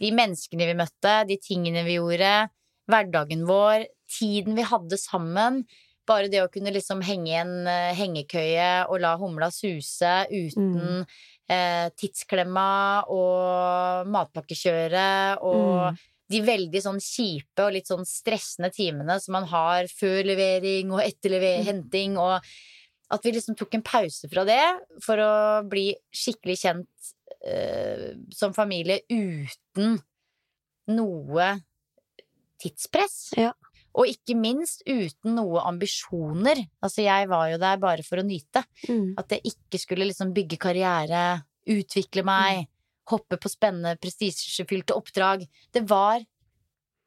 De 0.00 0.10
menneskene 0.10 0.66
vi 0.66 0.74
møtte, 0.80 1.26
de 1.28 1.36
tingene 1.36 1.84
vi 1.84 1.98
gjorde, 1.98 2.48
hverdagen 2.88 3.44
vår, 3.46 3.84
tiden 4.08 4.54
vi 4.56 4.62
hadde 4.62 4.96
sammen. 4.98 5.64
Bare 6.06 6.28
det 6.30 6.42
å 6.44 6.50
kunne 6.52 6.70
liksom 6.70 7.00
henge 7.02 7.28
i 7.32 7.38
en 7.40 7.66
eh, 7.66 7.94
hengekøye 7.98 8.86
og 8.88 9.00
la 9.02 9.16
humla 9.18 9.48
suse 9.50 10.26
uten 10.30 10.76
Mm. 10.76 11.06
eh, 11.48 11.88
tidsklemma 11.98 13.04
og 13.08 14.06
matpakkekjøret 14.10 15.38
og 15.42 15.92
Mm. 15.92 15.98
de 16.30 16.40
veldig 16.42 16.82
sånn 16.82 16.98
kjipe 17.02 17.62
og 17.66 17.72
litt 17.72 17.86
sånn 17.86 18.04
stressende 18.06 18.72
timene 18.74 19.20
som 19.20 19.32
man 19.32 19.44
har 19.46 19.84
før 19.86 20.24
levering 20.24 20.90
og 20.92 21.00
etter 21.00 21.30
Mm. 21.40 21.64
henting, 21.64 22.16
og 22.18 22.40
at 23.10 23.22
vi 23.22 23.30
liksom 23.32 23.56
tok 23.56 23.74
en 23.74 23.82
pause 23.82 24.28
fra 24.28 24.44
det 24.44 24.62
for 25.02 25.16
å 25.16 25.68
bli 25.68 25.94
skikkelig 26.12 26.58
kjent 26.62 26.88
eh, 27.46 28.14
som 28.32 28.52
familie 28.52 29.00
uten 29.10 30.00
noe 30.88 31.60
tidspress. 32.58 33.32
Ja. 33.36 33.52
Og 33.96 34.10
ikke 34.10 34.36
minst 34.36 34.82
uten 34.84 35.36
noe 35.38 35.62
ambisjoner. 35.64 36.60
Altså, 36.84 37.02
jeg 37.06 37.28
var 37.30 37.50
jo 37.52 37.60
der 37.62 37.80
bare 37.80 38.04
for 38.04 38.20
å 38.20 38.26
nyte. 38.26 38.62
Mm. 38.90 39.14
At 39.20 39.32
jeg 39.32 39.54
ikke 39.54 39.80
skulle 39.80 40.08
liksom 40.10 40.34
bygge 40.36 40.58
karriere, 40.60 41.22
utvikle 41.72 42.26
meg 42.26 42.66
hoppe 43.10 43.38
på 43.40 43.50
spennende, 43.50 43.96
prestisjefylte 44.02 44.96
oppdrag. 44.96 45.46
Det 45.72 45.84
var 45.88 46.24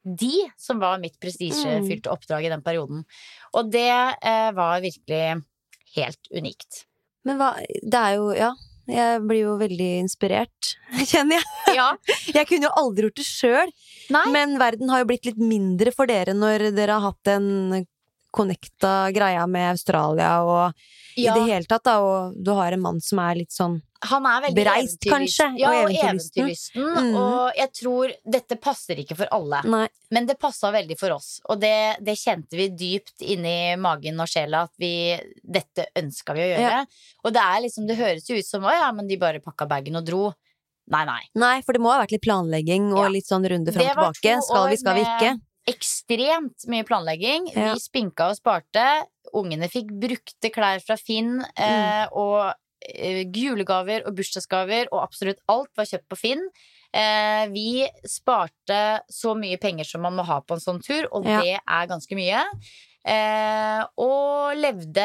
de 0.02 0.32
som 0.58 0.80
var 0.80 1.00
mitt 1.00 1.18
prestisjefylte 1.20 2.10
oppdrag 2.12 2.46
i 2.46 2.52
den 2.52 2.64
perioden. 2.64 3.04
Og 3.52 3.70
det 3.72 3.90
eh, 3.90 4.50
var 4.56 4.80
virkelig 4.82 5.42
helt 5.96 6.30
unikt. 6.32 6.84
Men 7.28 7.40
hva 7.40 7.52
Det 7.60 8.00
er 8.00 8.16
jo 8.16 8.32
Ja. 8.32 8.54
Jeg 8.88 9.20
blir 9.28 9.42
jo 9.44 9.56
veldig 9.60 9.88
inspirert, 10.00 10.72
kjenner 11.10 11.40
jeg. 11.40 11.76
Ja. 11.76 11.88
Jeg 12.40 12.48
kunne 12.48 12.68
jo 12.68 12.72
aldri 12.80 13.06
gjort 13.06 13.20
det 13.20 13.26
sjøl, 13.28 13.72
men 14.34 14.56
verden 14.58 14.90
har 14.90 15.02
jo 15.02 15.10
blitt 15.10 15.28
litt 15.28 15.38
mindre 15.38 15.92
for 15.94 16.10
dere 16.10 16.34
når 16.34 16.70
dere 16.74 16.96
har 16.98 17.12
hatt 17.12 17.20
den 17.28 17.84
connecta 18.30 19.10
greia 19.14 19.46
med 19.50 19.70
Australia 19.72 20.32
og 20.46 20.72
ja. 21.16 21.32
i 21.32 21.38
det 21.38 21.46
hele 21.48 21.68
tatt, 21.68 21.84
da, 21.84 21.98
og 22.00 22.36
du 22.38 22.52
har 22.56 22.72
en 22.72 22.82
mann 22.82 23.00
som 23.02 23.20
er 23.22 23.40
litt 23.42 23.54
sånn 23.54 23.80
Han 24.08 24.26
er 24.30 24.44
veldig 24.46 24.56
Bereist, 24.56 25.02
kanskje, 25.04 25.48
Ja, 25.60 25.72
og 25.74 25.90
eventyrlysten. 25.92 26.86
Mm. 26.86 27.16
Og 27.20 27.58
jeg 27.58 27.72
tror 27.76 28.14
dette 28.24 28.56
passer 28.56 29.02
ikke 29.02 29.18
for 29.18 29.28
alle. 29.34 29.60
Nei. 29.68 29.86
Men 30.14 30.28
det 30.30 30.38
passa 30.40 30.70
veldig 30.72 30.96
for 30.98 31.16
oss, 31.18 31.34
og 31.50 31.60
det, 31.60 32.00
det 32.00 32.16
kjente 32.18 32.56
vi 32.56 32.70
dypt 32.72 33.26
inni 33.26 33.74
magen 33.76 34.22
og 34.22 34.30
sjela 34.30 34.64
at 34.68 34.72
vi 34.80 34.92
Dette 35.42 35.90
ønska 35.98 36.36
vi 36.36 36.46
å 36.46 36.48
gjøre. 36.52 36.84
Og 37.26 37.34
det 37.34 37.42
er 37.42 37.64
liksom, 37.66 37.90
det 37.90 37.98
høres 37.98 38.30
jo 38.30 38.38
ut 38.38 38.46
som 38.46 38.64
å 38.64 38.72
ja, 38.72 38.88
men 38.94 39.10
de 39.10 39.18
bare 39.20 39.42
pakka 39.44 39.68
bagen 39.68 39.98
og 40.00 40.06
dro. 40.06 40.22
Nei, 40.90 41.04
nei. 41.06 41.20
Nei, 41.38 41.56
for 41.62 41.76
det 41.76 41.82
må 41.82 41.92
ha 41.92 42.00
vært 42.02 42.16
litt 42.16 42.24
planlegging 42.24 42.90
og 42.94 43.04
Ja. 43.04 43.12
litt 43.12 43.28
sånn 43.28 43.46
runde 43.46 43.72
fram 43.74 43.86
og 43.86 43.94
tilbake. 43.94 44.40
Skal 44.46 44.70
vi, 44.70 44.80
skal 44.80 44.98
vi 44.98 45.04
ikke? 45.06 45.36
Ekstremt 45.68 46.64
mye 46.70 46.84
planlegging. 46.88 47.50
Ja. 47.52 47.74
Vi 47.74 47.82
spinka 47.82 48.30
og 48.32 48.38
sparte. 48.38 48.84
Ungene 49.36 49.68
fikk 49.70 49.92
brukte 50.02 50.50
klær 50.54 50.80
fra 50.82 50.96
Finn, 50.98 51.40
eh, 51.56 52.06
og 52.16 52.54
eh, 52.80 53.22
julegaver 53.28 54.06
og 54.08 54.16
bursdagsgaver, 54.18 54.88
og 54.90 55.02
absolutt 55.04 55.42
alt 55.52 55.70
var 55.76 55.88
kjøpt 55.90 56.08
på 56.10 56.18
Finn. 56.18 56.46
Eh, 56.90 57.44
vi 57.52 57.84
sparte 58.08 59.00
så 59.12 59.36
mye 59.38 59.60
penger 59.62 59.86
som 59.86 60.02
man 60.02 60.16
må 60.18 60.24
ha 60.26 60.40
på 60.42 60.56
en 60.56 60.64
sånn 60.64 60.80
tur, 60.82 61.06
og 61.12 61.28
Ja. 61.28 61.40
det 61.42 61.60
er 61.60 61.86
ganske 61.86 62.16
mye. 62.18 62.42
Eh, 63.06 63.80
og 63.96 64.56
levde 64.60 65.04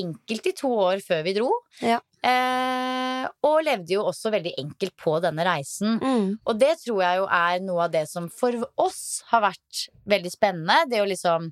enkelt 0.00 0.46
i 0.48 0.52
to 0.56 0.70
år 0.86 1.02
før 1.04 1.22
vi 1.26 1.34
dro. 1.36 1.50
Ja. 1.84 1.98
Eh, 2.24 3.26
og 3.44 3.58
levde 3.66 3.92
jo 3.98 4.04
også 4.08 4.32
veldig 4.32 4.54
enkelt 4.62 4.94
på 4.96 5.18
denne 5.24 5.44
reisen. 5.44 5.98
Mm. 6.00 6.30
Og 6.48 6.58
det 6.60 6.74
tror 6.84 7.02
jeg 7.04 7.20
jo 7.20 7.26
er 7.28 7.60
noe 7.66 7.84
av 7.84 7.92
det 7.92 8.06
som 8.08 8.30
for 8.32 8.56
oss 8.80 9.22
har 9.32 9.44
vært 9.50 9.82
veldig 10.08 10.32
spennende. 10.32 10.78
Det 10.88 11.02
å 11.04 11.08
liksom 11.10 11.50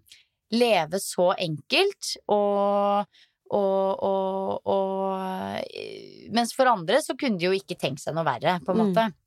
leve 0.57 1.01
så 1.01 1.33
enkelt 1.41 2.17
og 2.33 3.07
og, 3.53 3.99
og, 4.01 4.63
og 4.65 6.31
Mens 6.33 6.55
for 6.57 6.71
andre 6.71 7.03
så 7.05 7.13
kunne 7.21 7.37
de 7.37 7.51
jo 7.51 7.53
ikke 7.53 7.77
tenkt 7.77 8.01
seg 8.01 8.15
noe 8.17 8.25
verre, 8.25 8.55
på 8.65 8.73
en 8.73 8.79
Mm. 8.81 8.87
måte. 8.87 9.05
Eh, 9.05 9.19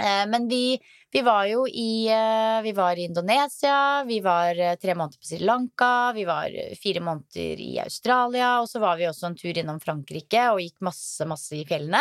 Men 0.00 0.48
vi, 0.48 0.78
vi 1.12 1.20
var 1.22 1.44
jo 1.46 1.66
i 1.68 2.08
eh, 2.08 2.62
Vi 2.64 2.72
var 2.72 2.96
i 2.96 3.04
Indonesia, 3.04 4.04
vi 4.08 4.20
var 4.24 4.58
eh, 4.58 4.76
tre 4.80 4.94
måneder 4.94 5.20
på 5.20 5.28
Sri 5.28 5.38
Lanka, 5.44 6.12
vi 6.16 6.24
var 6.24 6.48
eh, 6.48 6.72
fire 6.80 7.02
måneder 7.04 7.60
i 7.60 7.74
Australia, 7.82 8.54
og 8.62 8.70
så 8.70 8.80
var 8.80 8.96
vi 8.96 9.06
også 9.10 9.28
en 9.28 9.36
tur 9.36 9.58
innom 9.58 9.80
Frankrike 9.82 10.46
og 10.54 10.62
gikk 10.64 10.80
masse, 10.88 11.26
masse 11.28 11.52
i 11.58 11.66
fjellene. 11.68 12.00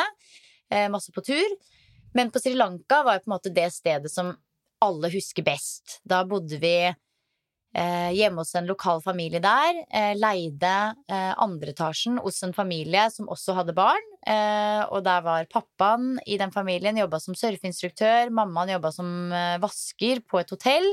Eh, 0.71 0.87
Masse 0.89 1.11
på 1.11 1.21
tur. 1.27 1.57
Men 2.15 2.31
på 2.31 2.39
Sri 2.39 2.55
Lanka 2.55 3.03
var 3.03 3.19
jo 3.19 3.25
på 3.25 3.31
en 3.31 3.35
måte 3.35 3.53
det 3.53 3.67
stedet 3.75 4.11
som 4.11 4.31
alle 4.81 5.11
husker 5.11 5.43
best. 5.43 5.99
Da 6.07 6.23
bodde 6.25 6.57
vi 6.63 6.75
eh, 7.73 8.11
hjemme 8.15 8.41
hos 8.43 8.53
en 8.55 8.69
lokal 8.69 9.01
familie 9.03 9.41
der. 9.43 9.81
Eh, 9.93 10.13
leide 10.19 10.73
eh, 11.11 11.33
andreetasjen 11.41 12.19
hos 12.23 12.41
en 12.45 12.55
familie 12.55 13.07
som 13.13 13.29
også 13.31 13.55
hadde 13.57 13.75
barn. 13.77 14.07
Eh, 14.27 14.81
og 14.89 15.03
der 15.07 15.23
var 15.25 15.49
pappaen 15.51 16.17
i 16.25 16.37
den 16.41 16.53
familien 16.53 16.99
jobba 16.99 17.21
som 17.23 17.37
surfeinstruktør. 17.37 18.33
Mammaen 18.33 18.75
jobba 18.75 18.93
som 18.95 19.31
eh, 19.31 19.59
vasker 19.63 20.23
på 20.27 20.41
et 20.41 20.51
hotell. 20.53 20.89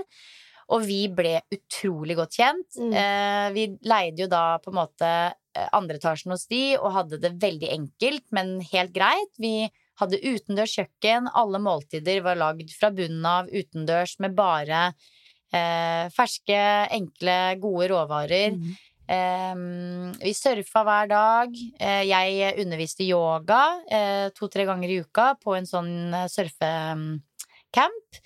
Og 0.69 0.85
vi 0.85 1.07
ble 1.09 1.39
utrolig 1.55 2.19
godt 2.19 2.39
kjent. 2.41 2.71
Mm. 2.77 2.93
Eh, 2.93 3.49
vi 3.57 3.69
leide 3.89 4.27
jo 4.27 4.31
da 4.31 4.47
på 4.63 4.73
en 4.73 4.83
måte 4.83 5.13
andre 5.75 5.97
etasjen 5.99 6.31
hos 6.31 6.45
de 6.47 6.77
og 6.79 6.93
hadde 6.95 7.19
det 7.19 7.33
veldig 7.43 7.71
enkelt, 7.73 8.25
men 8.37 8.59
helt 8.69 8.93
greit. 8.95 9.33
Vi 9.43 9.67
hadde 9.99 10.21
utendørs 10.23 10.77
kjøkken. 10.79 11.31
Alle 11.35 11.59
måltider 11.63 12.21
var 12.23 12.39
lagd 12.39 12.71
fra 12.77 12.93
bunnen 12.95 13.25
av 13.27 13.49
utendørs 13.51 14.19
med 14.23 14.37
bare 14.39 14.93
eh, 15.53 16.09
ferske, 16.15 16.61
enkle, 16.95 17.39
gode 17.63 17.89
råvarer. 17.93 18.55
Mm. 18.59 18.77
Eh, 19.09 19.55
vi 20.21 20.33
surfa 20.37 20.83
hver 20.85 21.09
dag. 21.09 21.55
Eh, 21.81 22.03
jeg 22.11 22.55
underviste 22.65 23.07
yoga 23.09 23.63
eh, 23.91 24.29
to-tre 24.37 24.67
ganger 24.69 24.91
i 24.93 24.99
uka 25.01 25.31
på 25.41 25.57
en 25.57 25.65
sånn 25.69 25.93
eh, 26.15 26.27
surfecamp. 26.29 28.21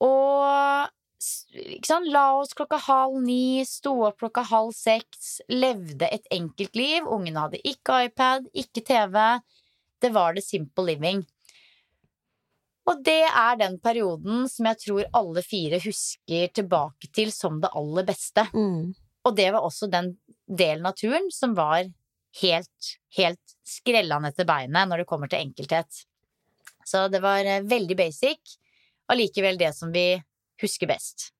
Og 0.00 0.88
s- 1.20 1.46
ikke 1.54 1.86
sant? 1.86 2.06
la 2.14 2.26
oss 2.38 2.52
klokka 2.54 2.78
halv 2.88 3.20
ni, 3.24 3.64
sto 3.66 3.94
opp 4.06 4.18
klokka 4.22 4.44
halv 4.50 4.72
seks, 4.74 5.40
levde 5.50 6.06
et 6.14 6.26
enkelt 6.34 6.76
liv. 6.78 7.06
Ungene 7.06 7.40
hadde 7.46 7.62
ikke 7.66 8.04
iPad, 8.08 8.46
ikke 8.54 8.84
TV. 8.86 9.16
Det 10.00 10.12
var 10.14 10.34
the 10.34 10.40
simple 10.42 10.84
living. 10.84 11.24
Og 12.88 13.02
det 13.04 13.22
er 13.26 13.58
den 13.60 13.76
perioden 13.84 14.46
som 14.48 14.68
jeg 14.70 14.80
tror 14.86 15.08
alle 15.18 15.44
fire 15.44 15.80
husker 15.82 16.52
tilbake 16.56 17.10
til 17.14 17.32
som 17.34 17.60
det 17.60 17.72
aller 17.76 18.06
beste. 18.08 18.46
Mm. 18.54 18.94
Og 19.28 19.36
det 19.36 19.50
var 19.52 19.66
også 19.66 19.90
den 19.92 20.14
delen 20.48 20.88
av 20.88 20.96
turen 20.96 21.28
som 21.34 21.52
var 21.58 21.82
helt, 22.42 22.92
helt 23.16 23.56
skrellende 23.66 24.32
etter 24.32 24.48
beinet 24.48 24.88
når 24.88 25.02
det 25.02 25.08
kommer 25.10 25.30
til 25.30 25.42
enkelthet. 25.42 26.04
Så 26.88 27.06
det 27.12 27.20
var 27.20 27.44
eh, 27.44 27.64
veldig 27.68 27.96
basic, 27.98 28.56
allikevel 29.12 29.60
det 29.60 29.74
som 29.76 29.92
vi 29.92 30.14
husker 30.62 30.88
best. 30.88 31.32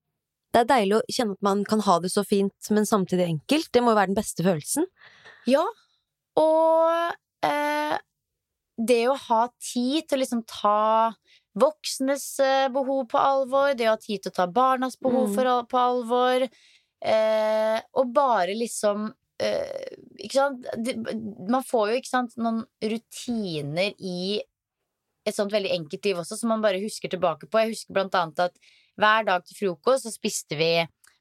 Det 0.52 0.62
er 0.62 0.68
deilig 0.68 0.98
å 0.98 1.04
kjenne 1.12 1.36
at 1.36 1.44
man 1.44 1.64
kan 1.68 1.80
ha 1.84 1.98
det 2.02 2.10
så 2.12 2.24
fint, 2.26 2.70
men 2.72 2.88
samtidig 2.88 3.26
enkelt. 3.28 3.70
Det 3.72 3.82
må 3.84 3.92
jo 3.92 4.00
være 4.00 4.12
den 4.12 4.18
beste 4.18 4.44
følelsen. 4.44 4.88
Ja, 5.48 5.64
og 6.38 6.67
det 8.78 9.08
å 9.10 9.16
ha 9.18 9.42
tid 9.58 10.06
til 10.08 10.18
å 10.18 10.22
liksom 10.22 10.42
ta 10.46 11.12
voksnes 11.58 12.24
eh, 12.44 12.68
behov 12.70 13.06
på 13.10 13.18
alvor, 13.18 13.72
det 13.74 13.88
å 13.88 13.96
ha 13.96 14.00
tid 14.00 14.22
til 14.22 14.30
å 14.32 14.36
ta 14.36 14.46
barnas 14.46 14.98
behov 15.02 15.28
Mm. 15.28 15.34
for, 15.34 15.50
på 15.72 15.78
alvor, 15.78 16.44
eh, 17.02 17.80
og 17.94 18.12
bare 18.14 18.54
liksom 18.54 19.08
eh, 19.40 19.94
Ikke 20.18 20.34
sant? 20.34 20.66
Det, 20.76 20.96
man 21.48 21.62
får 21.62 21.92
jo 21.92 21.98
sant, 22.04 22.32
noen 22.36 22.64
rutiner 22.82 23.94
i 23.98 24.40
et 25.26 25.34
sånt 25.36 25.52
veldig 25.52 25.70
enkelt 25.76 26.04
liv 26.08 26.18
også, 26.18 26.38
som 26.40 26.48
man 26.54 26.62
bare 26.64 26.80
husker 26.82 27.10
tilbake 27.12 27.46
på. 27.46 27.60
Jeg 27.60 27.74
husker 27.74 27.94
blant 27.94 28.14
annet 28.18 28.40
at 28.48 28.56
hver 28.98 29.26
dag 29.28 29.44
til 29.46 29.58
frokost 29.60 30.06
så 30.06 30.10
spiste 30.10 30.56
vi 30.58 30.72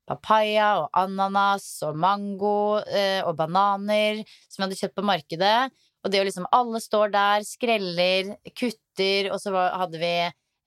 papaya 0.08 0.70
og 0.82 0.88
ananas 0.98 1.66
og 1.86 1.98
mango 2.00 2.80
eh, 2.88 3.20
og 3.28 3.36
bananer 3.38 4.24
som 4.48 4.62
vi 4.62 4.66
hadde 4.68 4.80
kjøpt 4.80 4.96
på 4.98 5.06
markedet. 5.06 5.58
Og 6.08 6.12
det 6.14 6.22
å 6.24 6.28
liksom 6.28 6.48
Alle 6.56 6.80
står 6.80 7.12
der, 7.12 7.44
skreller, 7.44 8.30
kutter, 8.56 9.28
og 9.34 9.42
så 9.44 9.52
hadde 9.54 10.00
vi 10.00 10.14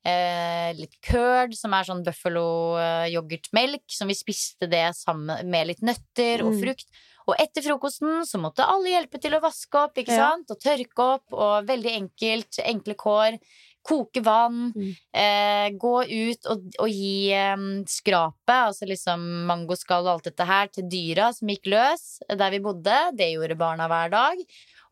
eh, 0.05 0.69
litt 0.77 0.95
curd, 1.05 1.53
som 1.57 1.73
er 1.77 1.85
sånn 1.85 2.03
buffalo-yoghurtmelk, 2.05 3.83
som 3.93 4.09
vi 4.09 4.15
spiste 4.17 4.69
det 4.69 4.87
sammen 4.97 5.49
med 5.49 5.67
litt 5.71 5.81
nøtter 5.85 6.41
og 6.45 6.53
Mm. 6.55 6.61
frukt. 6.63 6.87
Og 7.29 7.35
etter 7.39 7.61
frokosten 7.61 8.23
så 8.25 8.39
måtte 8.41 8.65
alle 8.65 8.89
hjelpe 8.95 9.21
til 9.21 9.31
å 9.37 9.41
vaske 9.41 9.77
opp, 9.77 9.93
ikke 9.95 10.09
Ja. 10.17 10.31
sant? 10.31 10.49
Og 10.49 10.59
tørke 10.59 10.97
opp, 11.15 11.33
og 11.33 11.67
veldig 11.67 11.93
enkelt, 12.01 12.57
enkle 12.65 12.95
kår. 12.95 13.37
Koke 13.83 14.21
vann. 14.21 14.73
Mm. 14.75 14.95
Eh, 15.13 15.69
gå 15.77 16.03
ut 16.05 16.45
og, 16.49 16.61
og 16.79 16.89
gi 16.89 17.31
eh, 17.33 17.55
skrapet, 17.85 18.35
altså 18.69 18.85
liksom 18.85 19.45
mangoskall 19.47 20.05
og 20.05 20.13
alt 20.15 20.23
dette 20.29 20.45
her, 20.45 20.67
til 20.67 20.83
dyra 20.83 21.33
som 21.33 21.47
gikk 21.47 21.65
løs 21.65 22.19
der 22.29 22.49
vi 22.51 22.59
bodde. 22.59 23.15
Det 23.17 23.31
gjorde 23.33 23.57
barna 23.57 23.87
hver 23.87 24.09
dag. 24.11 24.37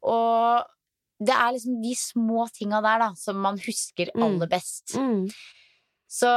Og 0.07 0.67
det 1.19 1.35
er 1.35 1.51
liksom 1.55 1.81
de 1.83 1.93
små 1.99 2.45
tinga 2.55 2.79
der 2.85 3.01
da 3.03 3.09
som 3.19 3.39
man 3.43 3.57
husker 3.59 4.11
Mm. 4.15 4.23
aller 4.23 4.47
best. 4.47 4.95
Mm. 4.95 5.25
Så 6.09 6.29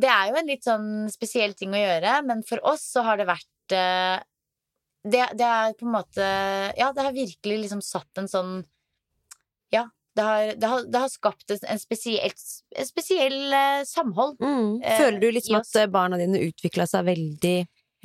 det 0.00 0.08
er 0.10 0.30
jo 0.30 0.38
en 0.40 0.48
litt 0.50 0.64
sånn 0.66 0.86
spesiell 1.12 1.52
ting 1.54 1.74
å 1.76 1.82
gjøre, 1.82 2.16
men 2.26 2.40
for 2.42 2.58
oss 2.66 2.82
så 2.96 3.04
har 3.06 3.20
det 3.20 3.26
vært 3.28 3.76
eh, 3.76 4.16
det, 5.06 5.26
det 5.38 5.46
er 5.46 5.76
på 5.78 5.86
en 5.86 5.92
måte 5.94 6.24
Ja, 6.78 6.88
det 6.92 7.04
har 7.04 7.12
virkelig 7.14 7.60
liksom 7.62 7.82
satt 7.84 8.18
en 8.18 8.26
sånn 8.26 8.64
Ja, 9.70 9.84
det 10.16 10.24
har, 10.26 10.50
det 10.58 10.66
har, 10.72 10.82
det 10.90 10.98
har 11.04 11.12
skapt 11.12 11.50
en, 11.54 11.78
spesiell, 11.78 12.32
en 12.74 12.86
spesiell 12.88 13.52
eh, 13.54 13.84
samhold. 13.86 14.40
Mm. 14.40 14.80
Eh, 14.82 14.98
Føler 14.98 15.20
du 15.22 15.28
liksom 15.36 15.60
at 15.60 15.90
barna 15.92 16.18
dine 16.18 16.40
utvikla 16.48 16.88
seg 16.90 17.04
veldig 17.06 17.58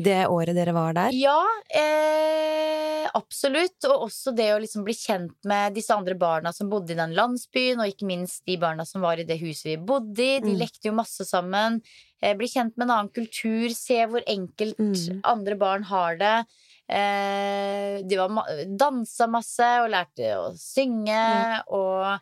det 0.03 0.21
året 0.27 0.55
dere 0.57 0.73
var 0.75 0.93
der? 0.97 1.11
Ja, 1.15 1.39
eh, 1.73 3.07
absolutt. 3.17 3.77
Og 3.89 4.07
også 4.07 4.33
det 4.35 4.49
å 4.55 4.59
liksom 4.61 4.85
bli 4.87 4.95
kjent 4.97 5.35
med 5.47 5.75
disse 5.77 5.93
andre 5.95 6.15
barna 6.19 6.53
som 6.55 6.69
bodde 6.71 6.93
i 6.95 6.99
den 6.99 7.15
landsbyen, 7.17 7.81
og 7.83 7.89
ikke 7.91 8.07
minst 8.09 8.43
de 8.47 8.57
barna 8.61 8.85
som 8.87 9.01
var 9.05 9.19
i 9.21 9.25
det 9.27 9.39
huset 9.41 9.71
vi 9.73 9.77
bodde 9.77 10.19
i. 10.23 10.39
De 10.43 10.53
Mm. 10.53 10.59
lekte 10.59 10.89
jo 10.89 10.93
masse 10.97 11.25
sammen. 11.27 11.81
Eh, 12.21 12.35
bli 12.37 12.47
kjent 12.47 12.77
med 12.77 12.85
en 12.87 12.91
annen 12.97 13.09
kultur, 13.13 13.69
se 13.73 14.05
hvor 14.05 14.21
enkelt 14.27 14.77
Mm. 14.79 15.21
andre 15.23 15.55
barn 15.55 15.83
har 15.83 16.15
det. 16.17 16.45
Eh, 16.89 18.01
de 18.03 18.15
var 18.17 18.29
dansa 18.77 19.27
masse 19.29 19.63
og 19.81 19.89
lærte 19.89 20.35
å 20.35 20.53
synge, 20.57 21.07
mm. 21.07 21.61
og 21.71 22.19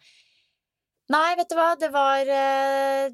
Nei, 1.09 1.33
vet 1.39 1.49
du 1.49 1.55
hva, 1.55 1.71
det 1.79 1.87
var, 1.91 2.19
eh, 2.21 3.09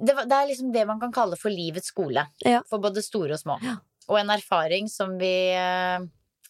det 0.00 0.14
var 0.14 0.26
Det 0.30 0.36
er 0.36 0.46
liksom 0.46 0.72
det 0.72 0.86
man 0.86 1.00
kan 1.00 1.10
kalle 1.10 1.36
for 1.36 1.50
livets 1.50 1.88
skole. 1.90 2.22
Ja. 2.44 2.60
For 2.70 2.78
både 2.78 3.02
store 3.02 3.32
og 3.34 3.40
små. 3.40 3.56
Ja. 3.60 3.78
Og 4.12 4.18
en 4.20 4.32
erfaring 4.34 4.90
som 4.92 5.14
vi 5.20 5.32
eh, 5.56 6.04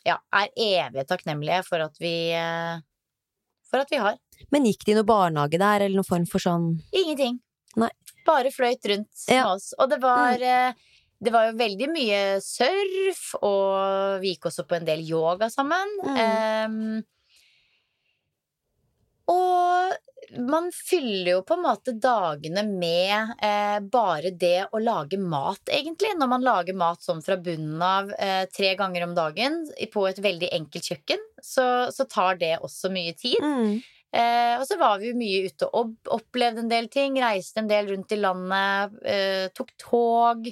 ja, 0.08 0.18
er 0.34 0.50
evig 0.58 1.06
takknemlige 1.06 1.62
for 1.68 1.84
at 1.84 2.00
vi 2.02 2.14
eh, 2.34 2.80
For 3.70 3.84
at 3.84 3.92
vi 3.92 4.00
har. 4.02 4.18
Men 4.52 4.66
gikk 4.66 4.82
de 4.84 4.92
i 4.92 4.96
noe 4.98 5.06
barnehage 5.06 5.60
der, 5.62 5.86
eller 5.86 6.02
noen 6.02 6.08
form 6.08 6.26
for 6.28 6.42
sånn 6.42 6.72
Ingenting. 6.90 7.38
Nei. 7.78 7.92
Bare 8.26 8.50
fløyt 8.52 8.84
rundt 8.90 9.28
Ja. 9.30 9.44
med 9.44 9.46
oss. 9.54 9.70
Og 9.78 9.88
det 9.94 10.02
var 10.02 10.42
mm. 10.42 10.80
Det 11.22 11.30
var 11.30 11.46
jo 11.46 11.52
veldig 11.54 11.86
mye 11.92 12.20
surf, 12.42 13.20
og 13.46 14.18
vi 14.24 14.32
gikk 14.32 14.48
også 14.50 14.64
på 14.66 14.74
en 14.74 14.86
del 14.88 15.04
yoga 15.06 15.46
sammen. 15.54 15.92
Mm. 16.02 16.16
Um, 16.66 17.04
og 19.30 20.01
man 20.38 20.70
fyller 20.72 21.30
jo 21.32 21.42
på 21.46 21.54
en 21.54 21.62
måte 21.64 21.92
dagene 22.00 22.62
med 22.68 23.32
eh, 23.42 23.78
bare 23.92 24.30
det 24.30 24.66
å 24.72 24.80
lage 24.82 25.18
mat, 25.20 25.60
egentlig. 25.68 26.14
Når 26.18 26.28
man 26.30 26.42
lager 26.46 26.74
mat 26.78 27.02
sånn 27.04 27.22
fra 27.22 27.36
bunnen 27.36 27.82
av 27.82 28.12
eh, 28.18 28.44
tre 28.54 28.74
ganger 28.78 29.04
om 29.08 29.14
dagen 29.18 29.58
på 29.92 30.06
et 30.08 30.18
veldig 30.24 30.48
enkelt 30.56 30.84
kjøkken, 30.92 31.24
så, 31.42 31.66
så 31.92 32.04
tar 32.08 32.36
det 32.40 32.54
også 32.62 32.90
mye 32.94 33.12
tid. 33.18 33.42
mm. 33.42 33.82
Eh, 34.12 34.58
og 34.60 34.66
så 34.68 34.76
var 34.76 34.98
vi 35.00 35.06
jo 35.08 35.16
mye 35.16 35.46
ute 35.48 35.64
og 35.72 35.94
opplevde 36.12 36.60
en 36.60 36.68
del 36.68 36.84
ting. 36.92 37.14
Reiste 37.16 37.62
en 37.62 37.68
del 37.70 37.86
rundt 37.88 38.12
i 38.12 38.18
landet. 38.20 38.98
Eh, 39.08 39.46
tok 39.56 39.70
tog. 39.80 40.50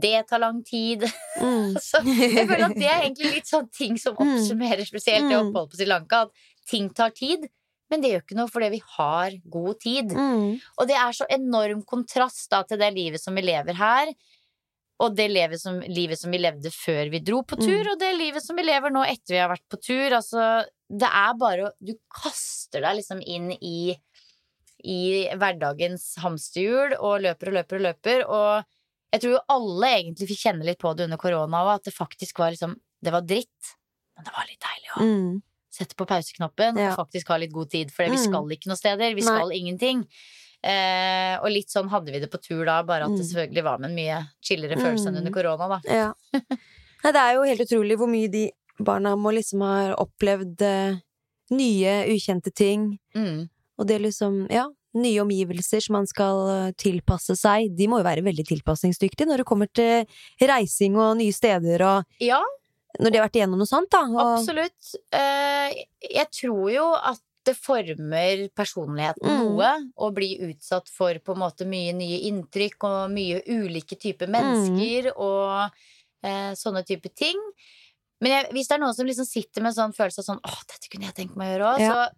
Det 0.00 0.14
tar 0.30 0.40
lang 0.40 0.62
tid. 0.64 1.04
Mm. 1.36 1.74
så 1.90 2.00
jeg 2.08 2.46
føler 2.48 2.64
at 2.70 2.78
det 2.80 2.88
er 2.88 3.02
egentlig 3.02 3.34
litt 3.34 3.50
sånn 3.52 3.68
ting 3.68 3.98
som 4.00 4.16
Mm. 4.22 4.30
oppsummerer 4.38 4.88
spesielt 4.88 5.28
det 5.28 5.36
Mm. 5.36 5.50
oppholdet 5.50 5.74
på 5.74 5.76
Sri 5.82 5.90
Lanka. 5.92 6.22
At 6.24 6.70
ting 6.72 6.88
tar 6.96 7.12
tid. 7.12 7.44
Men 7.92 8.00
det 8.02 8.10
gjør 8.14 8.22
ikke 8.24 8.36
noe 8.40 8.48
fordi 8.50 8.68
vi 8.72 8.82
har 8.96 9.34
god 9.52 9.80
tid. 9.84 10.12
Mm. 10.16 10.46
Og 10.80 10.88
det 10.88 10.96
er 10.96 11.16
så 11.18 11.26
enorm 11.36 11.82
kontrast 11.88 12.48
da 12.54 12.62
til 12.64 12.80
det 12.80 12.88
livet 12.96 13.20
som 13.20 13.36
vi 13.36 13.44
lever 13.44 13.76
her. 13.76 14.14
Og 15.02 15.16
det 15.18 15.26
livet 15.32 15.58
som, 15.60 15.80
livet 15.90 16.18
som 16.20 16.30
vi 16.32 16.38
levde 16.38 16.70
før 16.72 17.08
vi 17.10 17.18
dro 17.26 17.40
på 17.42 17.56
tur, 17.58 17.80
Mm. 17.82 17.90
og 17.92 17.98
det 17.98 18.10
livet 18.16 18.44
som 18.44 18.54
vi 18.56 18.62
lever 18.62 18.92
nå 18.94 19.02
etter 19.04 19.34
vi 19.34 19.40
har 19.42 19.50
vært 19.50 19.64
på 19.72 19.80
tur. 19.82 20.14
Altså, 20.14 20.44
det 20.88 21.08
er 21.10 21.32
bare 21.40 21.66
å 21.66 21.72
Du 21.82 21.92
kaster 22.22 22.80
deg 22.84 23.00
liksom 23.00 23.20
inn 23.26 23.50
i, 23.58 23.96
i 24.84 25.00
hverdagens 25.38 26.06
hamsterhjul 26.22 26.94
og 27.00 27.20
løper 27.24 27.50
og 27.50 27.56
løper 27.58 27.80
og 27.80 27.86
løper. 27.88 28.24
Og 28.28 28.64
jeg 29.12 29.24
tror 29.24 29.34
jo 29.36 29.44
alle 29.56 29.90
egentlig 29.98 30.28
fikk 30.32 30.42
kjenne 30.46 30.64
litt 30.70 30.80
på 30.80 30.94
det 30.96 31.08
under 31.08 31.20
korona 31.20 31.64
òg, 31.66 31.74
at 31.80 31.84
det 31.90 31.94
faktisk 31.98 32.38
var 32.38 32.54
liksom 32.54 32.76
Det 33.02 33.10
var 33.10 33.24
dritt, 33.26 33.72
men 34.14 34.24
det 34.28 34.32
var 34.36 34.46
litt 34.46 34.62
deilig 34.62 34.92
òg 34.94 35.02
Mm. 35.02 35.42
Sette 35.72 35.96
på 35.96 36.06
pauseknappen 36.06 36.76
Ja. 36.78 36.92
og 36.92 37.06
faktisk 37.08 37.28
ha 37.32 37.38
litt 37.40 37.52
god 37.52 37.70
tid. 37.72 37.90
For 37.90 38.04
vi 38.04 38.16
Mm. 38.18 38.24
skal 38.28 38.44
ikke 38.56 38.68
noe 38.68 38.76
steder. 38.76 39.14
Vi 39.14 39.22
Nei. 39.22 39.32
skal 39.38 39.52
ingenting. 39.56 40.06
Eh, 40.62 41.38
og 41.42 41.50
litt 41.50 41.68
sånn 41.72 41.88
hadde 41.90 42.12
vi 42.12 42.20
det 42.20 42.30
på 42.30 42.38
tur 42.40 42.64
da, 42.64 42.82
bare 42.86 43.04
at 43.04 43.10
det 43.16 43.24
Mm. 43.24 43.30
selvfølgelig 43.32 43.64
var 43.64 43.78
med 43.78 43.90
en 43.90 43.96
mye 43.96 44.28
chillere 44.42 44.76
følelse 44.78 45.08
enn 45.08 45.14
Mm. 45.14 45.26
under 45.26 45.32
korona, 45.32 45.68
da. 45.68 45.80
Ja. 45.92 46.12
Nei, 47.02 47.10
det 47.12 47.16
er 47.16 47.34
jo 47.34 47.42
helt 47.42 47.60
utrolig 47.66 47.96
hvor 47.98 48.08
mye 48.08 48.30
de 48.30 48.50
barna 48.78 49.16
må 49.16 49.32
liksom 49.34 49.60
ha 49.60 49.94
opplevd 49.96 50.62
eh, 50.62 50.96
nye, 51.50 52.06
ukjente 52.06 52.52
ting. 52.54 52.98
Mm. 53.14 53.48
Og 53.78 53.86
det 53.88 54.00
liksom, 54.02 54.46
ja, 54.50 54.68
nye 54.94 55.18
omgivelser 55.24 55.82
som 55.82 55.94
man 55.94 56.06
skal 56.06 56.48
eh, 56.68 56.72
tilpasse 56.78 57.34
seg. 57.36 57.74
De 57.76 57.86
må 57.88 57.98
jo 57.98 58.04
være 58.04 58.22
veldig 58.22 58.46
tilpasningsdyktige 58.46 59.26
når 59.26 59.38
det 59.38 59.46
kommer 59.46 59.66
til 59.72 60.06
reising 60.40 60.96
og 60.96 61.16
nye 61.18 61.32
steder 61.32 61.80
og 61.82 62.04
Ja, 62.20 62.40
når 63.02 63.10
de 63.12 63.18
har 63.20 63.26
vært 63.28 63.36
igjennom 63.40 63.58
noe 63.60 63.68
sånt, 63.68 63.90
da. 63.92 64.00
Og, 64.06 64.22
absolutt. 64.38 64.94
Eh, 65.12 65.84
jeg 66.14 66.28
tror 66.38 66.70
jo 66.72 66.86
at 66.94 67.20
det 67.44 67.56
former 67.58 68.44
personligheten 68.54 69.26
Mm. 69.26 69.38
noe 69.56 69.70
å 69.98 70.12
bli 70.14 70.28
utsatt 70.46 70.86
for 70.88 71.12
på 71.18 71.34
en 71.34 71.40
måte 71.42 71.66
mye 71.66 71.90
nye 71.92 72.20
inntrykk 72.30 72.84
og 72.86 73.10
mye 73.10 73.40
ulike 73.50 73.98
typer 73.98 74.28
Mm. 74.30 74.36
mennesker 74.38 75.12
og 75.16 75.72
eh, 76.22 76.52
sånne 76.54 76.84
type 76.86 77.10
ting. 77.18 77.34
Men 78.22 78.30
jeg, 78.30 78.52
hvis 78.54 78.68
det 78.68 78.76
er 78.76 78.78
noen 78.84 78.94
som 78.94 79.06
liksom 79.08 79.26
sitter 79.26 79.60
med 79.60 79.72
en 79.72 79.90
sånn 79.90 79.96
følelse 79.96 80.22
av 80.22 80.28
sånn 80.28 80.40
åh, 80.46 80.60
dette 80.70 80.86
kunne 80.88 81.08
jeg 81.10 81.14
tenkt 81.16 81.34
meg 81.36 81.48
å 81.48 81.52
gjøre 81.58 81.74
òg, 81.74 81.80
Ja. 81.80 81.90
så 81.90 82.10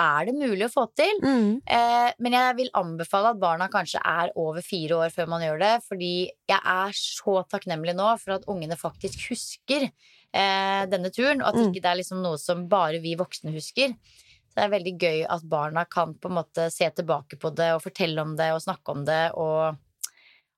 er 0.00 0.28
det 0.28 0.34
mulig 0.38 0.64
å 0.66 0.72
få 0.72 0.84
til. 0.98 1.18
Mm. 1.22 1.50
Eh, 1.68 2.12
men 2.24 2.36
jeg 2.36 2.56
vil 2.58 2.70
anbefale 2.80 3.34
at 3.34 3.40
barna 3.42 3.68
kanskje 3.72 4.00
er 4.06 4.32
over 4.40 4.64
fire 4.64 4.98
år 5.04 5.12
før 5.14 5.28
man 5.32 5.44
gjør 5.44 5.60
det. 5.62 5.72
Fordi 5.88 6.12
jeg 6.50 6.60
er 6.74 6.96
så 6.96 7.36
takknemlig 7.52 7.94
nå 7.98 8.08
for 8.22 8.38
at 8.38 8.48
ungene 8.50 8.78
faktisk 8.80 9.28
husker 9.30 9.86
eh, 9.90 10.82
denne 10.90 11.10
turen. 11.14 11.42
Og 11.42 11.48
at 11.52 11.60
Mm. 11.60 11.68
ikke 11.68 11.82
det 11.84 11.90
er 11.92 12.00
liksom 12.00 12.22
noe 12.24 12.38
som 12.38 12.66
bare 12.70 13.00
vi 13.02 13.14
voksne 13.20 13.52
husker. 13.54 13.94
Så 14.50 14.58
det 14.58 14.64
er 14.64 14.74
veldig 14.74 14.94
gøy 14.98 15.20
at 15.30 15.44
barna 15.46 15.84
kan 15.86 16.16
på 16.18 16.26
en 16.30 16.38
måte 16.40 16.70
se 16.74 16.88
tilbake 16.90 17.38
på 17.38 17.52
det 17.54 17.68
og 17.76 17.84
fortelle 17.84 18.18
om 18.22 18.32
det 18.38 18.50
og 18.54 18.62
snakke 18.64 18.96
om 18.96 19.04
det. 19.06 19.22
Og 19.38 19.76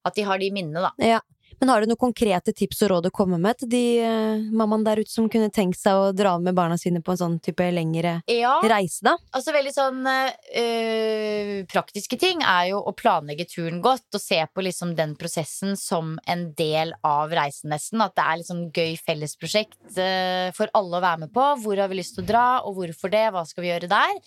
at 0.05 0.15
de 0.17 0.23
har 0.27 0.39
de 0.41 0.51
minnene, 0.51 0.81
da. 0.81 0.93
Ja. 0.99 1.21
Men 1.63 1.71
har 1.71 1.85
du 1.85 1.93
noen 1.93 2.01
konkrete 2.01 2.51
tips 2.59 2.81
og 2.83 2.89
råd 2.91 3.07
å 3.07 3.13
komme 3.15 3.39
med 3.39 3.61
til 3.61 3.69
de 3.71 3.83
uh, 4.03 4.41
mammaene 4.51 4.83
der 4.89 5.01
ute 5.05 5.13
som 5.13 5.29
kunne 5.31 5.47
tenkt 5.55 5.79
seg 5.79 5.95
å 5.95 6.09
dra 6.11 6.33
med 6.43 6.57
barna 6.59 6.75
sine 6.81 6.99
på 7.05 7.15
en 7.15 7.21
sånn 7.21 7.37
type 7.45 7.69
lengre 7.71 8.17
Ja, 8.27 8.57
reise, 8.67 9.05
da? 9.07 9.13
altså 9.31 9.55
veldig 9.55 9.73
sånn 9.77 10.01
uh, 10.03 11.53
Praktiske 11.71 12.19
ting 12.19 12.43
er 12.43 12.73
jo 12.73 12.81
å 12.83 12.95
planlegge 12.99 13.47
turen 13.47 13.79
godt 13.85 14.19
og 14.19 14.25
se 14.25 14.41
på 14.51 14.65
liksom 14.67 14.97
den 14.99 15.15
prosessen 15.21 15.79
som 15.79 16.17
en 16.27 16.49
del 16.59 16.91
av 17.07 17.31
reisen, 17.31 17.71
nesten. 17.71 18.03
At 18.03 18.17
det 18.19 18.25
er 18.27 18.41
liksom 18.41 18.65
gøy 18.75 18.99
fellesprosjekt 18.99 19.79
uh, 20.01 20.51
for 20.57 20.73
alle 20.75 20.99
å 20.99 21.05
være 21.07 21.25
med 21.25 21.33
på. 21.37 21.47
Hvor 21.63 21.79
har 21.79 21.93
vi 21.93 22.01
lyst 22.01 22.19
til 22.19 22.27
å 22.27 22.31
dra, 22.33 22.47
og 22.67 22.75
hvorfor 22.81 23.15
det? 23.15 23.29
Hva 23.31 23.47
skal 23.47 23.65
vi 23.65 23.71
gjøre 23.71 23.91
der? 23.93 24.19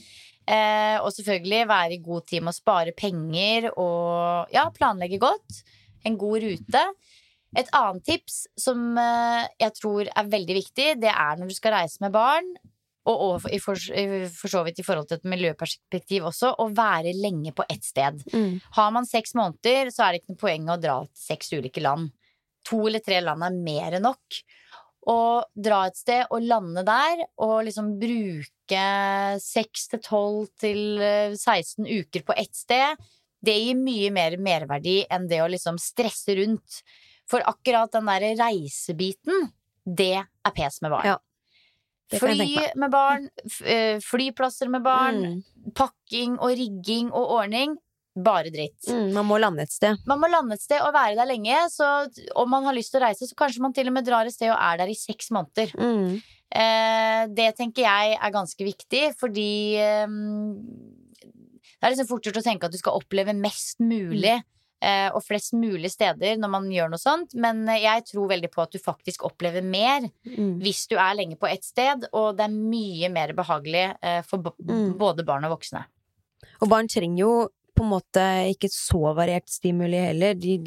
Eh, 0.45 0.98
og 1.02 1.10
selvfølgelig 1.10 1.65
være 1.67 1.95
i 1.95 2.02
god 2.06 2.26
tid 2.30 2.43
med 2.45 2.54
å 2.54 2.58
spare 2.58 2.93
penger 2.98 3.71
og 3.74 4.54
ja, 4.54 4.67
planlegge 4.74 5.19
godt. 5.21 5.62
En 6.06 6.17
god 6.21 6.45
rute. 6.45 6.84
Et 7.56 7.70
annet 7.78 8.04
tips 8.06 8.46
som 8.60 8.98
eh, 9.00 9.44
jeg 9.62 9.76
tror 9.80 10.10
er 10.12 10.32
veldig 10.32 10.58
viktig, 10.58 10.88
det 11.02 11.12
er 11.12 11.38
når 11.39 11.52
du 11.52 11.58
skal 11.58 11.78
reise 11.78 12.04
med 12.04 12.13
barn, 12.15 12.50
og, 13.06 13.44
for, 13.44 13.52
i 13.54 13.60
for, 14.34 14.50
så 14.50 14.63
vidt 14.65 14.80
i 14.82 14.86
forhold 14.86 15.10
til 15.10 15.20
et 15.20 15.28
miljøperspektiv 15.30 16.26
også, 16.32 16.56
å 16.58 16.72
være 16.74 17.13
lenge 17.13 17.54
på 17.54 17.65
ett 17.70 17.86
sted. 17.86 18.24
Mm. 18.34 18.58
Har 18.78 18.94
man 18.96 19.06
seks 19.06 19.36
måneder, 19.38 19.91
så 19.94 20.08
er 20.08 20.13
det 20.13 20.24
ikke 20.24 20.34
noe 20.34 20.41
poeng 20.41 20.72
å 20.74 20.80
dra 20.82 20.96
til 21.06 21.26
seks 21.28 21.54
ulike 21.54 21.84
land. 21.86 22.10
To 22.65 22.82
eller 22.88 23.04
tre 23.06 23.20
land 23.22 23.46
er 23.46 23.60
mer 23.60 24.00
enn 24.00 24.08
nok. 24.08 24.39
Å 25.06 25.20
dra 25.54 25.84
et 25.86 26.00
sted 26.00 26.34
og 26.34 26.48
lande 26.50 26.82
der, 26.88 27.28
og 27.46 27.60
liksom 27.68 27.94
bruke 28.02 28.86
seks 29.44 29.86
til 29.91 30.02
tolv 30.02 30.50
til 30.58 30.98
eh, 30.98 31.38
16 31.38 31.86
uker 31.86 32.26
på 32.26 32.38
ett 32.41 32.58
sted, 32.58 33.06
det 33.46 33.60
gir 33.62 33.78
mye 33.78 34.10
mer 34.10 34.39
merverdi 34.41 35.04
enn 35.13 35.28
det 35.30 35.44
å 35.44 35.52
liksom 35.52 35.78
stresse 35.78 36.34
rundt. 36.39 36.82
For 37.30 37.42
akkurat 37.42 37.92
den 37.96 38.06
derre 38.06 38.34
reisebiten, 38.38 39.48
det 39.86 40.12
er 40.20 40.52
pes 40.56 40.82
med 40.82 40.92
barn. 40.94 41.06
Ja. 41.06 41.18
Fly 42.14 42.52
med 42.78 42.92
barn, 42.94 43.30
eh, 43.66 43.98
flyplasser 44.06 44.70
med 44.70 44.84
barn, 44.86 45.16
Mm. 45.26 45.74
pakking 45.74 46.38
og 46.38 46.54
rigging 46.54 47.12
og 47.12 47.32
ordning. 47.40 47.78
Bare 48.16 48.52
dritt. 48.54 48.86
Mm, 48.88 49.12
man 49.12 49.26
må 49.26 49.40
lande 49.42 49.64
et 49.64 49.72
sted. 49.74 49.98
Man 50.08 50.20
må 50.22 50.30
lande 50.32 50.54
et 50.54 50.62
sted 50.62 50.80
og 50.80 50.94
være 50.94 51.16
der 51.18 51.26
lenge. 51.26 51.58
Så 51.70 51.84
om 52.36 52.50
man 52.50 52.64
har 52.64 52.74
lyst 52.74 52.92
til 52.94 53.02
å 53.02 53.08
reise, 53.10 53.28
så 53.28 53.36
kanskje 53.36 53.60
man 53.60 53.74
til 53.74 53.88
og 53.88 53.94
med 53.94 54.06
drar 54.06 54.26
et 54.26 54.32
sted 54.34 54.52
og 54.54 54.58
er 54.62 54.78
der 54.78 54.88
i 54.88 54.96
seks 54.96 55.32
måneder. 55.32 55.74
Mm. 55.76 56.22
Eh, 56.56 57.26
det 57.36 57.58
tenker 57.58 57.84
jeg 57.84 58.18
er 58.22 58.32
ganske 58.32 58.64
viktig, 58.64 59.16
fordi 59.20 59.76
eh, 59.76 60.08
det 60.08 61.84
er 61.84 61.92
liksom 61.92 62.08
fort 62.08 62.24
gjort 62.24 62.40
å 62.40 62.46
tenke 62.46 62.64
at 62.70 62.72
du 62.72 62.78
skal 62.78 63.02
oppleve 63.02 63.36
mest 63.36 63.80
mulig. 63.84 64.38
Eh, 64.86 65.10
Og 65.15 65.24
flest 65.26 65.56
mulig 65.58 65.89
steder 65.93 66.38
når 66.38 66.52
man 66.54 66.69
gjør 66.71 66.91
noe 66.93 67.02
sånt. 67.02 67.34
Men 67.34 67.63
eh, 67.71 67.82
jeg 67.84 68.06
tror 68.12 68.30
veldig 68.32 68.52
på 68.54 68.62
at 68.63 68.71
du 68.76 68.80
faktisk 68.82 69.26
opplever 69.28 69.63
mer 69.65 70.06
Mm. 70.26 70.60
hvis 70.62 70.86
du 70.91 70.95
er 70.98 71.15
lenge 71.17 71.38
på 71.41 71.50
ett 71.50 71.63
sted. 71.65 72.06
Og 72.13 72.38
det 72.38 72.45
er 72.48 72.54
mye 72.56 73.10
mer 73.13 73.34
behagelig 73.34 73.86
eh, 74.02 74.21
for 74.28 74.45
Mm. 74.62 74.98
både 74.98 75.26
barn 75.26 75.45
og 75.45 75.58
voksne. 75.58 75.86
Og 76.62 76.69
barn 76.69 76.88
trenger 76.88 77.19
jo 77.26 77.34
på 77.76 77.84
en 77.84 77.89
måte 77.91 78.24
ikke 78.54 78.69
så 78.71 79.13
variert 79.17 79.50
stimuli 79.52 79.98
heller. 80.00 80.34
De 80.39 80.60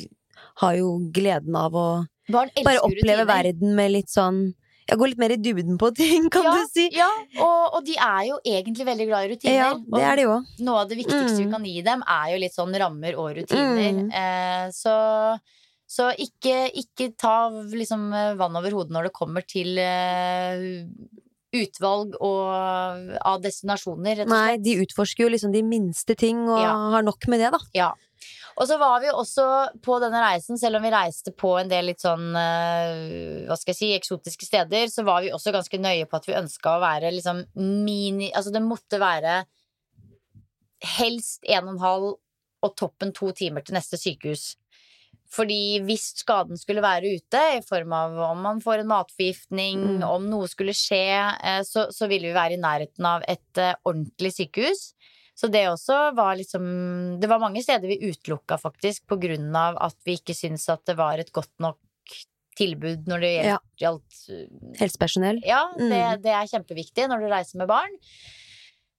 har 0.61 0.75
jo 0.77 0.99
gleden 1.15 1.57
av 1.57 1.73
å 1.73 1.87
bare 2.29 2.81
oppleve 2.85 3.25
verden 3.27 3.75
med 3.75 3.91
litt 3.95 4.11
sånn 4.13 4.55
Ja, 4.89 4.97
går 4.97 5.11
litt 5.13 5.19
mer 5.21 5.35
i 5.35 5.37
dybden 5.37 5.77
på 5.81 5.91
ting, 5.95 6.31
kan 6.33 6.47
ja, 6.49 6.53
du 6.57 6.65
si. 6.73 6.87
Ja, 6.97 7.11
og, 7.45 7.75
og 7.77 7.85
de 7.85 7.95
er 8.01 8.23
jo 8.31 8.39
egentlig 8.45 8.87
veldig 8.89 9.07
glad 9.11 9.27
i 9.27 9.31
rutiner. 9.35 9.55
Ja, 9.59 9.71
det 9.77 10.03
er 10.09 10.17
de 10.17 10.27
også. 10.31 10.57
Og 10.59 10.65
noe 10.65 10.81
av 10.83 10.89
det 10.89 10.97
viktigste 11.03 11.37
vi 11.37 11.45
Mm. 11.47 11.53
kan 11.53 11.65
gi 11.69 11.83
dem, 11.83 12.03
er 12.09 12.27
jo 12.33 12.39
litt 12.41 12.57
sånn 12.57 12.75
rammer 12.81 13.19
og 13.21 13.37
rutiner. 13.37 13.93
Mm. 14.03 14.11
Eh, 14.13 14.67
så 14.73 14.97
så 15.89 16.11
ikke, 16.21 16.67
ikke 16.77 17.15
ta 17.17 17.49
liksom 17.73 18.13
eh, 18.13 18.35
vann 18.37 18.57
over 18.61 18.71
hodet 18.77 18.93
når 18.93 19.07
det 19.09 19.13
kommer 19.17 19.41
til 19.49 19.79
eh, 19.81 20.85
utvalg 21.57 22.13
og, 22.21 23.15
av 23.25 23.39
destinasjoner, 23.41 24.19
rett 24.21 24.29
og 24.29 24.35
Nei, 24.35 24.59
de 24.61 24.75
utforsker 24.85 25.25
jo 25.25 25.31
liksom 25.33 25.55
de 25.55 25.63
minste 25.65 26.13
ting, 26.21 26.43
og 26.49 26.61
Ja. 26.61 26.75
har 26.93 27.03
nok 27.07 27.25
med 27.33 27.41
det, 27.41 27.51
da. 27.57 27.59
Ja. 27.73 27.89
Og 28.59 28.67
så 28.67 28.75
var 28.81 28.99
vi 29.05 29.11
også 29.15 29.45
på 29.87 30.01
denne 30.03 30.19
reisen, 30.25 30.59
selv 30.59 30.81
om 30.81 30.83
vi 30.83 30.91
reiste 30.91 31.31
på 31.31 31.53
en 31.61 31.69
del 31.71 31.87
litt 31.93 32.03
sånn 32.03 32.33
eh, 32.35 33.45
Hva 33.47 33.55
skal 33.59 33.71
jeg 33.71 33.79
si, 33.79 33.91
eksotiske 33.95 34.49
steder, 34.49 34.89
så 34.91 35.05
var 35.07 35.23
vi 35.23 35.31
også 35.35 35.55
ganske 35.55 35.79
nøye 35.79 36.09
på 36.11 36.19
at 36.19 36.27
vi 36.27 36.35
ønska 36.39 36.75
å 36.75 36.83
være 36.83 37.13
liksom 37.15 37.45
mini 37.87 38.33
Altså 38.33 38.51
det 38.55 38.65
måtte 38.67 38.99
være 39.03 39.45
helst 40.99 41.47
en 41.47 41.67
og 41.69 41.77
en 41.77 41.83
halv 41.83 42.09
og 42.67 42.75
toppen 42.79 43.13
to 43.15 43.31
timer 43.39 43.63
til 43.63 43.77
neste 43.77 43.99
sykehus. 43.99 44.57
Fordi 45.31 45.79
hvis 45.85 46.09
skaden 46.23 46.59
skulle 46.59 46.83
være 46.83 47.11
ute, 47.19 47.41
i 47.59 47.63
form 47.67 47.93
av 47.95 48.17
om 48.31 48.41
man 48.43 48.63
får 48.65 48.83
en 48.83 48.91
matforgiftning, 48.91 49.83
Mm. 49.99 50.03
om 50.09 50.27
noe 50.31 50.49
skulle 50.49 50.75
skje, 50.75 51.05
eh, 51.45 51.61
så, 51.63 51.87
så 51.95 52.09
ville 52.09 52.31
vi 52.31 52.35
være 52.35 52.57
i 52.57 52.63
nærheten 52.63 53.07
av 53.07 53.23
et 53.29 53.59
eh, 53.61 53.75
ordentlig 53.85 54.33
sykehus. 54.39 54.95
Så 55.39 55.47
det 55.55 55.61
også 55.71 55.97
var 56.19 56.35
liksom 56.35 56.65
Det 57.23 57.29
var 57.31 57.39
mange 57.39 57.63
steder 57.63 57.87
vi 57.87 58.01
utelukka 58.11 58.57
faktisk 58.59 59.05
på 59.07 59.19
grunn 59.23 59.55
av 59.55 59.77
at 59.87 59.95
vi 60.05 60.17
ikke 60.19 60.35
syntes 60.35 60.65
at 60.73 60.83
det 60.91 60.97
var 60.99 61.19
et 61.23 61.31
godt 61.33 61.53
nok 61.63 61.79
tilbud 62.59 63.07
når 63.07 63.21
det 63.23 63.31
Ja. 63.37 63.59
gjaldt, 63.79 63.79
gjaldt 63.79 64.17
eh, 64.35 64.81
Helsepersonell. 64.81 65.39
ja, 65.47 65.61
Mm. 65.79 65.91
det, 65.93 66.23
det 66.25 66.33
er 66.35 66.51
kjempeviktig 66.51 67.07
når 67.09 67.21
du 67.23 67.29
reiser 67.31 67.59
med 67.63 67.69
barn. 67.71 67.95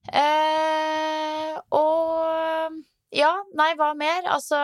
Eh, 0.08 1.58
og 1.76 2.78
ja, 3.12 3.34
nei, 3.58 3.74
hva 3.76 3.90
mer? 3.98 4.24
Altså 4.32 4.56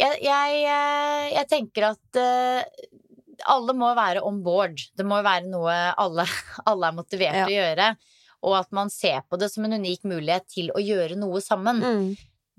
Jeg, 0.00 0.22
jeg, 0.24 0.62
eh, 0.64 1.26
jeg 1.36 1.48
tenker 1.50 1.90
at 1.92 2.18
eh, 2.18 2.64
alle 3.52 3.74
må 3.76 3.90
være 3.98 4.22
on 4.24 4.40
board. 4.42 4.80
Det 4.96 5.04
må 5.06 5.18
være 5.22 5.44
noe 5.52 5.74
alle, 6.00 6.24
alle 6.70 6.88
er 6.88 6.96
motivert 6.96 7.36
Ja. 7.42 7.46
å 7.46 7.52
gjøre. 7.52 7.90
Og 8.42 8.56
at 8.58 8.72
man 8.74 8.90
ser 8.90 9.22
på 9.30 9.38
det 9.38 9.52
som 9.52 9.66
en 9.66 9.78
unik 9.78 10.06
mulighet 10.08 10.48
til 10.50 10.72
å 10.74 10.82
gjøre 10.82 11.18
noe 11.18 11.40
sammen. 11.44 11.82
Mm. 11.82 12.08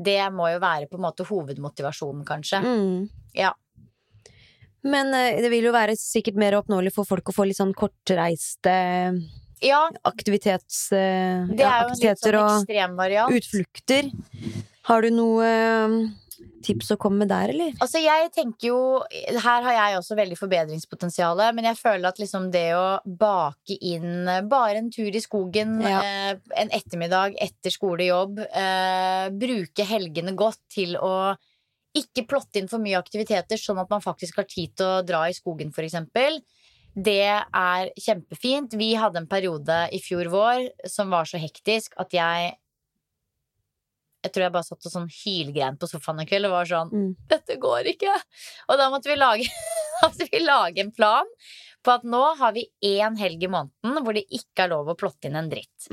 Det 0.03 0.21
må 0.33 0.47
jo 0.53 0.61
være 0.63 0.87
på 0.89 0.97
en 0.97 1.05
måte 1.05 1.25
hovedmotivasjonen, 1.27 2.23
kanskje. 2.27 2.61
Mm. 2.63 3.09
Ja. 3.37 3.51
Men 4.83 5.13
eh, 5.15 5.39
det 5.43 5.51
vil 5.53 5.69
jo 5.69 5.75
være 5.75 5.95
sikkert 5.99 6.39
mer 6.39 6.57
oppnåelig 6.59 6.93
for 6.95 7.07
folk 7.07 7.31
å 7.31 7.35
få 7.35 7.47
litt 7.47 7.59
sånn 7.59 7.75
kortreiste 7.77 8.73
Ja, 9.63 9.85
aktivitets, 10.03 10.89
eh, 10.91 11.45
ja, 11.55 11.69
er 11.69 11.85
aktiviteter 11.85 12.39
sånn 12.39 12.99
og 12.99 13.37
utflukter. 13.37 14.11
Har 14.89 15.05
du 15.05 15.13
noe 15.15 15.47
eh, 15.47 15.99
tips 16.63 16.93
å 16.93 16.97
komme 17.01 17.23
med 17.23 17.31
der, 17.31 17.51
eller? 17.53 17.73
Altså 17.83 17.99
jeg 17.99 18.29
tenker 18.35 18.69
jo 18.69 18.79
Her 19.11 19.65
har 19.65 19.73
jeg 19.75 19.97
også 19.99 20.15
veldig 20.17 20.37
forbedringspotensial, 20.39 21.41
men 21.55 21.67
jeg 21.69 21.79
føler 21.79 22.07
at 22.09 22.21
liksom 22.21 22.49
det 22.53 22.69
å 22.77 22.99
bake 23.05 23.77
inn 23.81 24.29
bare 24.49 24.79
en 24.79 24.91
tur 24.93 25.11
i 25.11 25.23
skogen 25.23 25.81
Ja. 25.83 25.99
eh, 26.01 26.35
en 26.55 26.71
ettermiddag 26.71 27.35
etter 27.41 27.73
skolejobb, 27.73 28.39
eh, 28.47 29.29
bruke 29.29 29.87
helgene 29.87 30.35
godt 30.35 30.61
til 30.71 30.95
å 30.97 31.35
ikke 31.93 32.25
plotte 32.25 32.57
inn 32.57 32.67
for 32.67 32.81
mye 32.81 32.97
aktiviteter, 32.97 33.59
sånn 33.59 33.79
at 33.81 33.89
man 33.91 34.01
faktisk 34.01 34.39
har 34.41 34.47
tid 34.49 34.75
til 34.75 34.85
å 34.85 35.05
dra 35.05 35.27
i 35.29 35.35
skogen, 35.37 35.69
eksempel. 35.69 36.41
Det 36.95 37.21
er 37.25 37.89
kjempefint. 37.97 38.73
Vi 38.77 38.93
hadde 38.95 39.17
en 39.17 39.27
periode 39.27 39.89
i 39.93 39.99
fjor 40.01 40.29
vår 40.29 40.69
som 40.89 41.09
var 41.09 41.25
så 41.25 41.37
hektisk 41.41 41.93
at 41.97 42.13
jeg 42.13 42.53
Jeg 44.23 44.31
tror 44.31 44.43
jeg 44.45 44.53
bare 44.55 44.63
satt 44.69 44.85
og 44.87 44.93
sånn 44.93 45.09
hylgrein 45.11 45.77
på 45.79 45.89
sofaen 45.91 46.21
en 46.23 46.29
kveld 46.29 46.47
og 46.47 46.51
var 46.55 46.65
sånn 46.69 46.91
Mm. 46.93 47.15
dette 47.27 47.57
går 47.59 47.89
ikke. 47.93 48.13
Og 48.69 48.77
da 48.79 48.89
måtte 48.89 49.11
vi 49.11 49.15
lage, 49.19 49.49
måtte 50.03 50.29
vi 50.31 50.39
lage 50.39 50.79
en 50.79 50.91
plan 50.95 51.25
på 51.83 51.91
at 51.97 52.03
nå 52.07 52.23
har 52.39 52.53
vi 52.55 52.69
én 52.87 53.17
helg 53.19 53.43
i 53.43 53.47
måneden 53.51 53.99
hvor 54.05 54.13
det 54.15 54.23
ikke 54.31 54.63
er 54.63 54.69
lov 54.71 54.87
å 54.87 54.95
plotte 54.95 55.27
inn 55.27 55.35
en 55.35 55.49
dritt. 55.51 55.89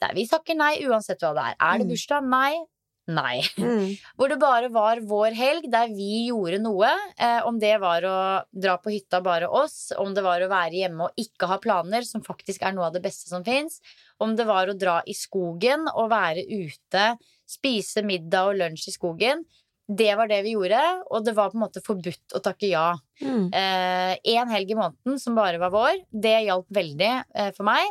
Der 0.00 0.12
vi 0.14 0.26
takker 0.28 0.54
nei 0.58 0.74
uansett 0.84 1.20
hva 1.24 1.32
det 1.32 1.44
er. 1.48 1.56
Er 1.60 1.78
det 1.78 1.86
Mm. 1.86 1.92
bursdag? 1.94 2.24
Nei. 2.28 2.64
Nei. 3.06 3.40
Mm. 3.60 3.98
Hvor 4.16 4.28
det 4.32 4.38
bare 4.40 4.68
var 4.72 4.96
vår 5.04 5.34
helg 5.36 5.66
der 5.70 5.88
vi 5.92 6.28
gjorde 6.30 6.58
noe. 6.64 6.88
Eh, 7.20 7.40
om 7.44 7.58
det 7.60 7.74
var 7.78 8.00
å 8.08 8.44
dra 8.50 8.78
på 8.80 8.88
hytta 8.94 9.20
bare 9.22 9.44
oss, 9.46 9.92
om 10.00 10.14
det 10.16 10.22
var 10.24 10.40
å 10.40 10.48
være 10.48 10.72
hjemme 10.72 11.04
og 11.10 11.12
ikke 11.20 11.46
ha 11.50 11.58
planer, 11.60 12.00
som 12.08 12.22
faktisk 12.24 12.62
er 12.64 12.72
noe 12.72 12.86
av 12.88 12.94
det 12.94 13.02
beste 13.04 13.28
som 13.28 13.44
fins. 13.44 13.80
Om 14.20 14.32
det 14.36 14.46
var 14.48 14.68
å 14.72 14.76
dra 14.78 15.02
i 15.06 15.12
skogen 15.12 15.84
og 15.94 16.08
være 16.14 16.46
ute, 16.48 17.18
spise 17.54 18.02
middag 18.06 18.50
og 18.50 18.58
lunsj 18.60 18.88
i 18.90 18.94
skogen. 18.96 19.44
Det 19.84 20.14
var 20.16 20.30
det 20.30 20.38
vi 20.46 20.54
gjorde, 20.54 20.80
og 21.12 21.24
det 21.26 21.34
var 21.36 21.50
på 21.52 21.58
en 21.58 21.64
måte 21.66 21.82
forbudt 21.84 22.32
å 22.36 22.40
takke 22.40 22.70
ja. 22.70 22.86
Mm. 23.20 23.50
Én 23.52 24.48
helg 24.54 24.70
i 24.72 24.76
måneden 24.78 25.18
som 25.20 25.36
bare 25.36 25.58
var 25.60 25.72
vår. 25.74 25.98
Det 26.08 26.38
hjalp 26.46 26.70
veldig 26.72 27.10
eh, 27.34 27.50
for 27.56 27.68
meg. 27.68 27.90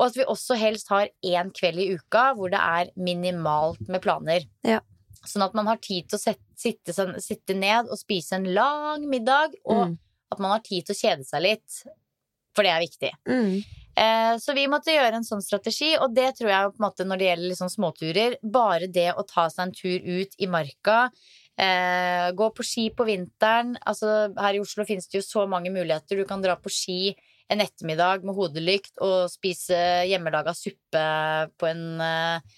Og 0.00 0.08
at 0.08 0.16
vi 0.18 0.24
også 0.26 0.56
helst 0.58 0.88
har 0.90 1.10
én 1.22 1.52
kveld 1.54 1.78
i 1.78 1.90
uka 1.94 2.32
hvor 2.34 2.50
det 2.50 2.58
er 2.58 2.90
minimalt 2.98 3.78
med 3.92 4.02
planer. 4.02 4.48
Ja. 4.66 4.80
Sånn 5.22 5.44
at 5.46 5.54
man 5.54 5.68
har 5.70 5.78
tid 5.78 6.08
til 6.10 6.18
å 6.18 6.22
sette, 6.24 6.42
sitte, 6.58 6.94
sånn- 6.96 7.20
sitte 7.22 7.54
ned 7.54 7.86
og 7.92 8.00
spise 8.00 8.34
en 8.40 8.48
lang 8.56 9.04
middag, 9.10 9.54
og 9.62 9.92
Mm. 9.92 9.98
at 10.32 10.38
man 10.42 10.50
har 10.56 10.64
tid 10.66 10.86
til 10.88 10.96
å 10.96 11.02
kjede 11.04 11.24
seg 11.28 11.42
litt. 11.44 11.82
For 12.56 12.66
det 12.66 12.72
er 12.72 12.82
viktig. 12.82 13.12
Mm. 13.28 13.62
Eh, 13.94 14.38
så 14.40 14.54
vi 14.56 14.64
måtte 14.72 14.94
gjøre 14.94 15.18
en 15.18 15.26
sånn 15.26 15.42
strategi, 15.44 15.92
og 16.00 16.14
det 16.16 16.30
tror 16.38 16.50
jeg 16.50 16.72
på 16.72 16.80
en 16.80 16.86
måte 16.86 17.06
når 17.06 17.20
det 17.20 17.28
gjelder 17.28 17.50
liksom 17.52 17.72
småturer, 17.72 18.36
bare 18.42 18.88
det 18.88 19.10
å 19.12 19.24
ta 19.28 19.48
seg 19.52 19.66
en 19.66 19.74
tur 19.76 20.06
ut 20.22 20.38
i 20.38 20.48
marka, 20.48 20.98
eh, 21.60 22.30
gå 22.32 22.48
på 22.56 22.64
ski 22.64 22.86
på 22.96 23.04
vinteren 23.04 23.74
Altså 23.84 24.32
her 24.38 24.56
i 24.56 24.62
Oslo 24.62 24.86
finnes 24.88 25.04
det 25.06 25.20
jo 25.20 25.26
så 25.26 25.44
mange 25.46 25.68
muligheter. 25.70 26.16
Du 26.16 26.24
kan 26.24 26.40
dra 26.40 26.56
på 26.56 26.72
ski 26.72 27.14
en 27.52 27.60
ettermiddag 27.60 28.24
med 28.24 28.34
hodelykt 28.34 28.96
og 29.04 29.28
spise 29.28 29.76
hjemmelaga 30.08 30.54
suppe 30.56 31.04
på 31.60 31.68
en 31.68 32.00
eh, 32.00 32.56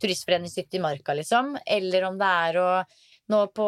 turistforeningshytte 0.00 0.78
i 0.78 0.84
marka, 0.84 1.16
liksom. 1.16 1.56
Eller 1.66 2.06
om 2.06 2.18
det 2.20 2.30
er 2.46 2.60
å 2.60 2.70
nå 3.28 3.40
på, 3.52 3.66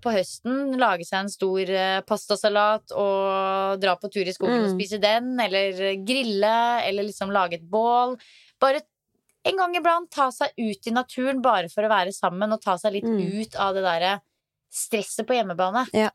på 0.00 0.12
høsten 0.14 0.76
lage 0.78 1.04
seg 1.04 1.24
en 1.24 1.28
stor 1.32 1.70
eh, 1.74 2.00
pastasalat 2.06 2.92
og 2.94 3.80
dra 3.82 3.96
på 3.98 4.10
tur 4.12 4.22
i 4.28 4.32
skogen 4.36 4.62
og 4.64 4.68
Mm. 4.70 4.76
spise 4.78 5.00
den, 5.02 5.32
eller 5.40 5.96
grille, 6.06 6.54
eller 6.86 7.02
liksom 7.08 7.32
lage 7.34 7.54
et 7.58 7.66
bål. 7.70 8.14
Bare 8.60 8.82
en 9.44 9.56
gang 9.56 9.74
iblant 9.74 10.10
ta 10.12 10.28
seg 10.30 10.52
ut 10.58 10.86
i 10.86 10.90
naturen 10.94 11.40
bare 11.42 11.68
for 11.72 11.82
å 11.82 11.88
være 11.90 12.12
sammen 12.12 12.52
og 12.52 12.60
ta 12.62 12.76
seg 12.78 12.92
litt 12.92 13.04
Mm. 13.08 13.40
ut 13.40 13.56
av 13.56 13.74
det 13.74 13.82
derre 13.82 14.20
stresset 14.70 15.26
på 15.26 15.34
hjemmebane. 15.34 15.86
Ja. 15.92 16.10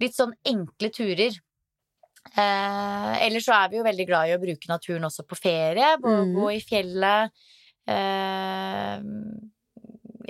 Litt 0.00 0.14
sånn 0.16 0.32
enkle 0.46 0.88
turer. 0.90 1.34
Eh, 2.36 3.26
ellers 3.26 3.44
så 3.44 3.52
er 3.52 3.68
vi 3.68 3.76
jo 3.76 3.84
veldig 3.84 4.06
glad 4.08 4.28
i 4.30 4.32
å 4.36 4.40
bruke 4.40 4.66
naturen 4.70 5.04
også 5.04 5.26
på 5.28 5.36
ferie. 5.36 5.98
Gå, 6.00 6.08
Mm. 6.24 6.32
gå 6.34 6.46
i 6.54 6.60
fjellet. 6.60 7.30
Eh, 7.86 9.00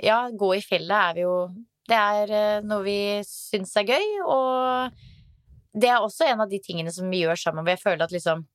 ja, 0.03 0.29
gå 0.29 0.49
i 0.57 0.61
fjellet 0.61 0.91
er 0.91 1.13
vi 1.13 1.21
jo 1.21 1.37
Det 1.85 1.97
er 1.97 2.33
eh, 2.33 2.65
noe 2.65 2.81
vi 2.85 2.99
syns 3.27 3.75
er 3.77 3.87
gøy, 3.87 4.07
og 4.25 4.95
det 5.75 5.91
er 5.91 6.01
også 6.01 6.27
en 6.29 6.43
av 6.45 6.51
de 6.51 6.59
tingene 6.63 6.93
som 6.93 7.09
vi 7.11 7.21
gjør 7.23 7.39
sammen, 7.39 7.65
hvor 7.65 7.75
jeg 7.75 7.83
føler 7.83 8.05
at 8.07 8.15
liksom 8.15 8.45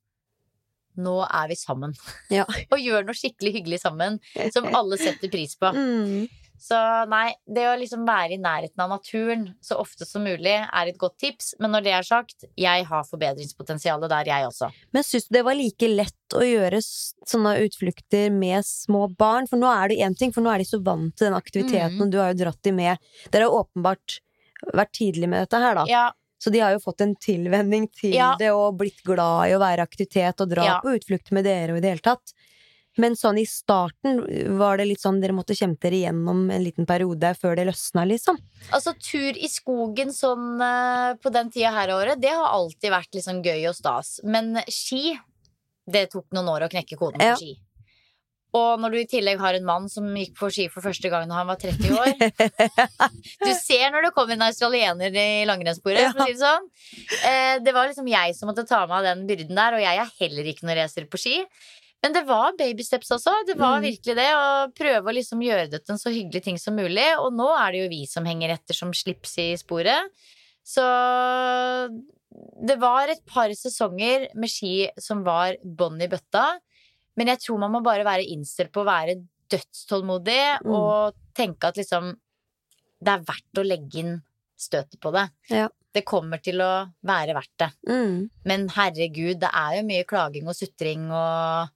Nå 1.00 1.12
er 1.22 1.46
vi 1.48 1.54
sammen. 1.54 1.92
Ja. 2.34 2.42
og 2.74 2.80
gjør 2.82 3.04
noe 3.06 3.16
skikkelig 3.16 3.52
hyggelig 3.54 3.78
sammen, 3.80 4.18
som 4.52 4.66
alle 4.78 4.98
setter 5.00 5.30
pris 5.32 5.54
på. 5.56 5.70
Mm. 5.70 6.26
Så 6.60 6.76
nei, 7.08 7.32
det 7.48 7.62
å 7.70 7.76
liksom 7.80 8.02
være 8.04 8.36
i 8.36 8.40
nærheten 8.40 8.82
av 8.84 8.90
naturen 8.92 9.46
så 9.64 9.78
ofte 9.80 10.04
som 10.04 10.26
mulig 10.26 10.58
er 10.60 10.90
et 10.90 10.98
godt 11.00 11.16
tips. 11.22 11.54
Men 11.58 11.72
når 11.72 11.86
det 11.86 11.94
er 11.96 12.06
sagt, 12.06 12.44
jeg 12.60 12.84
har 12.90 13.06
forbedringspotensial 13.08 14.04
der, 14.04 14.28
jeg 14.28 14.48
også. 14.50 14.68
Men 14.92 15.06
syns 15.06 15.30
du 15.30 15.38
det 15.38 15.44
var 15.46 15.56
like 15.56 15.88
lett 15.88 16.36
å 16.36 16.44
gjøre 16.44 16.82
sånne 16.84 17.56
utflukter 17.64 18.28
med 18.34 18.66
små 18.68 19.06
barn? 19.08 19.48
For 19.48 19.60
nå 19.60 19.72
er 19.72 19.88
det 19.88 20.00
én 20.04 20.16
ting, 20.20 20.34
for 20.36 20.44
nå 20.44 20.52
er 20.52 20.60
de 20.60 20.68
så 20.68 20.82
vant 20.84 21.14
til 21.16 21.30
den 21.30 21.38
aktiviteten, 21.38 21.96
mm. 21.96 22.04
og 22.04 22.12
du 22.12 22.20
har 22.20 22.34
jo 22.34 22.42
dratt 22.42 22.60
de 22.68 22.76
med. 22.76 23.12
Dere 23.32 23.48
har 23.48 23.62
åpenbart 23.64 24.20
vært 24.76 24.92
tidlig 25.00 25.30
med 25.32 25.46
dette 25.46 25.62
her, 25.64 25.80
da. 25.80 25.86
Ja, 25.88 26.08
Så 26.40 26.48
de 26.48 26.60
har 26.60 26.72
jo 26.72 26.78
fått 26.80 27.02
en 27.04 27.10
tilvenning 27.20 27.86
til 27.92 28.14
Ja. 28.16 28.30
det, 28.38 28.48
og 28.56 28.78
blitt 28.80 29.02
glad 29.04 29.50
i 29.50 29.52
å 29.52 29.60
være 29.60 29.84
aktivitet 29.84 30.40
og 30.40 30.48
dra 30.48 30.64
Ja. 30.64 30.80
på 30.80 30.94
utflukt 30.96 31.32
med 31.36 31.44
dere 31.44 31.72
og 31.72 31.76
i 31.76 31.80
det 31.84 31.90
hele 31.90 32.00
tatt. 32.00 32.32
Men 32.98 33.14
sånn 33.16 33.38
i 33.38 33.46
starten 33.46 34.18
var 34.58 34.80
det 34.80 34.88
litt 34.90 35.00
sånn 35.00 35.20
dere 35.22 35.32
måtte 35.36 35.54
kjempe 35.54 35.86
dere 35.86 36.00
gjennom 36.08 36.50
en 36.50 36.64
liten 36.64 36.86
periode 36.88 37.30
før 37.38 37.54
det 37.56 37.68
løsna, 37.68 38.02
liksom. 38.10 38.38
altså 38.74 38.96
tur 38.98 39.38
i 39.38 39.48
skogen 39.48 40.10
sånn 40.12 40.60
eh, 40.60 41.14
på 41.22 41.30
den 41.32 41.50
tida 41.54 41.70
her 41.76 41.92
av 41.94 42.02
året, 42.02 42.20
det 42.20 42.34
har 42.34 42.50
alltid 42.50 42.90
vært 42.90 43.14
liksom 43.14 43.42
gøy 43.46 43.68
og 43.70 43.76
stas. 43.78 44.18
Men 44.26 44.58
ski, 44.68 45.14
det 45.86 46.08
tok 46.12 46.26
noen 46.34 46.50
år 46.50 46.66
å 46.66 46.72
knekke 46.72 46.98
koden 46.98 47.22
på 47.22 47.30
Ja. 47.30 47.36
ski. 47.38 47.54
Og 48.50 48.80
når 48.82 48.90
du 48.90 48.98
i 48.98 49.06
tillegg 49.06 49.38
har 49.38 49.54
en 49.54 49.64
mann 49.64 49.84
som 49.88 50.08
gikk 50.18 50.32
på 50.34 50.48
ski 50.50 50.64
for 50.74 50.82
første 50.82 51.06
gang 51.12 51.28
da 51.30 51.36
han 51.38 51.46
var 51.46 51.54
30 51.62 51.92
år 51.94 52.08
Du 53.46 53.52
ser 53.54 53.92
når 53.94 54.08
det 54.08 54.10
kommer 54.16 54.34
en 54.34 54.42
australiener 54.48 55.14
i 55.14 55.44
langrennssporet, 55.46 56.10
for 56.10 56.24
å 56.24 56.26
si 56.26 56.34
det 56.34 56.40
sånn. 56.42 56.66
Eh, 57.30 57.60
det 57.62 57.74
var 57.76 57.86
liksom 57.86 58.10
jeg 58.10 58.34
som 58.34 58.50
måtte 58.50 58.66
ta 58.66 58.80
meg 58.90 58.96
av 58.98 59.06
den 59.12 59.22
byrden 59.28 59.54
der, 59.54 59.76
og 59.78 59.84
jeg 59.84 60.02
er 60.02 60.10
heller 60.18 60.50
ikke 60.50 60.66
noen 60.66 60.80
racer 60.80 61.06
på 61.06 61.20
ski. 61.22 61.36
Men 62.02 62.14
det 62.16 62.22
var 62.26 62.54
babysteps 62.56 63.10
også. 63.12 63.32
Det 63.46 63.56
var 63.58 63.78
Mm. 63.80 63.82
virkelig 63.90 64.14
det. 64.16 64.28
Å 64.32 64.72
prøve 64.72 65.04
å 65.10 65.14
liksom 65.14 65.42
gjøre 65.44 65.70
det 65.70 65.84
til 65.84 65.92
en 65.92 65.98
så 65.98 66.10
hyggelig 66.10 66.42
ting 66.42 66.56
som 66.58 66.74
mulig. 66.74 67.08
Og 67.20 67.32
nå 67.32 67.48
er 67.58 67.72
det 67.72 67.82
jo 67.82 67.88
vi 67.92 68.06
som 68.06 68.24
henger 68.24 68.54
etter 68.56 68.72
som 68.74 68.90
slips 68.92 69.36
i 69.38 69.52
sporet. 69.56 70.08
Så 70.64 70.80
det 72.66 72.78
var 72.80 73.08
et 73.12 73.22
par 73.26 73.50
sesonger 73.56 74.28
med 74.38 74.48
ski 74.52 74.88
som 74.98 75.22
var 75.26 75.56
bånn 75.64 76.00
i 76.02 76.08
bøtta. 76.08 76.58
Men 77.18 77.26
jeg 77.32 77.42
tror 77.44 77.58
man 77.58 77.72
må 77.74 77.82
bare 77.84 78.04
være 78.06 78.26
innstilt 78.32 78.72
på 78.72 78.84
å 78.84 78.88
være 78.88 79.18
dødstålmodig 79.50 80.60
Mm. 80.64 80.72
og 80.72 81.14
tenke 81.34 81.64
at 81.68 81.76
liksom 81.76 82.16
det 83.02 83.08
er 83.08 83.24
verdt 83.24 83.58
å 83.58 83.64
legge 83.66 83.98
inn 83.98 84.22
støtet 84.58 85.00
på 85.00 85.10
det. 85.12 85.30
Ja. 85.50 85.68
Det 85.92 86.04
kommer 86.04 86.40
til 86.42 86.60
å 86.60 86.92
være 87.04 87.34
verdt 87.34 87.56
det. 87.58 87.70
Mm. 87.88 88.30
Men 88.44 88.68
herregud, 88.68 89.40
det 89.40 89.50
er 89.52 89.76
jo 89.80 89.82
mye 89.88 90.04
klaging 90.04 90.46
og 90.46 90.54
sutring 90.54 91.10
og 91.10 91.70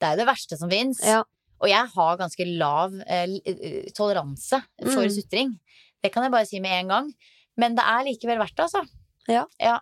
Det 0.00 0.08
er 0.08 0.16
jo 0.16 0.22
det 0.24 0.28
verste 0.30 0.56
som 0.58 0.70
fins. 0.72 1.02
Ja. 1.04 1.22
Og 1.60 1.68
jeg 1.68 1.90
har 1.94 2.16
ganske 2.16 2.46
lav 2.58 2.94
eh, 3.06 3.36
eh, 3.44 3.90
toleranse 3.92 4.62
for 4.80 5.04
Mm. 5.04 5.10
sutring. 5.12 5.58
Det 6.02 6.10
kan 6.12 6.24
jeg 6.24 6.32
bare 6.32 6.46
si 6.48 6.60
med 6.60 6.72
en 6.72 6.88
gang. 6.88 7.12
Men 7.60 7.74
det 7.76 7.84
er 7.84 8.04
likevel 8.06 8.38
verdt 8.40 8.56
det, 8.56 8.64
altså. 8.70 8.86
Ja. 9.28 9.78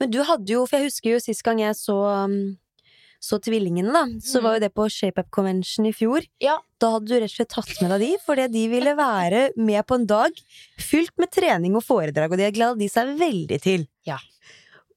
Men 0.00 0.10
du 0.10 0.22
hadde 0.26 0.50
jo, 0.50 0.66
for 0.66 0.76
jeg 0.80 0.88
husker 0.90 1.12
jo 1.14 1.20
sist 1.22 1.42
gang 1.46 1.60
jeg 1.62 1.74
så 1.78 1.94
um, 2.26 2.56
så 3.22 3.38
tvillingene, 3.40 3.90
da, 3.94 4.02
så 4.20 4.38
Mm. 4.38 4.42
var 4.44 4.54
jo 4.56 4.60
det 4.60 4.74
på 4.74 4.84
Shape 4.92 5.18
Up 5.22 5.30
Convention 5.30 5.86
i 5.86 5.92
fjor. 5.92 6.26
Ja. 6.42 6.58
Da 6.78 6.90
hadde 6.92 7.06
du 7.08 7.14
rett 7.14 7.30
og 7.30 7.36
slett 7.36 7.48
tatt 7.54 7.80
med 7.82 7.90
deg 7.94 8.00
de, 8.04 8.18
fordi 8.26 8.44
de 8.52 8.64
ville 8.68 8.92
være 8.94 9.50
med 9.56 9.86
på 9.86 9.94
en 9.96 10.04
dag 10.06 10.32
fylt 10.78 11.14
med 11.18 11.30
trening 11.32 11.74
og 11.74 11.82
foredrag, 11.82 12.30
og 12.30 12.36
det 12.38 12.52
gleda 12.54 12.76
de 12.78 12.88
seg 12.92 13.16
veldig 13.18 13.60
til. 13.62 13.86
Ja. 14.06 14.18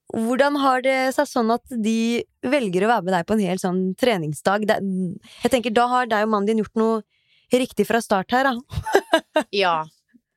Hvordan 0.10 0.57
har 0.57 0.82
det 0.82 0.97
seg 1.14 1.28
sånn 1.30 1.51
at 1.53 1.64
de 1.70 2.24
velger 2.41 2.86
å 2.86 2.89
være 2.95 3.05
med 3.05 3.14
deg 3.14 3.28
på 3.30 3.36
en 3.36 3.45
hel 3.45 3.62
sånn 3.62 3.82
treningsdag? 3.99 4.66
Det, 4.70 4.80
jeg 5.43 5.53
tenker, 5.53 5.76
da 5.76 5.86
har 5.91 6.10
deg 6.10 6.26
og 6.26 6.34
mannen 6.34 6.49
din 6.49 6.64
gjort 6.64 6.80
noe 6.82 7.01
riktig 7.53 7.86
fra 7.89 8.01
start 8.01 8.34
her, 8.34 8.49
da. 8.49 9.45
Ja. 9.64 9.78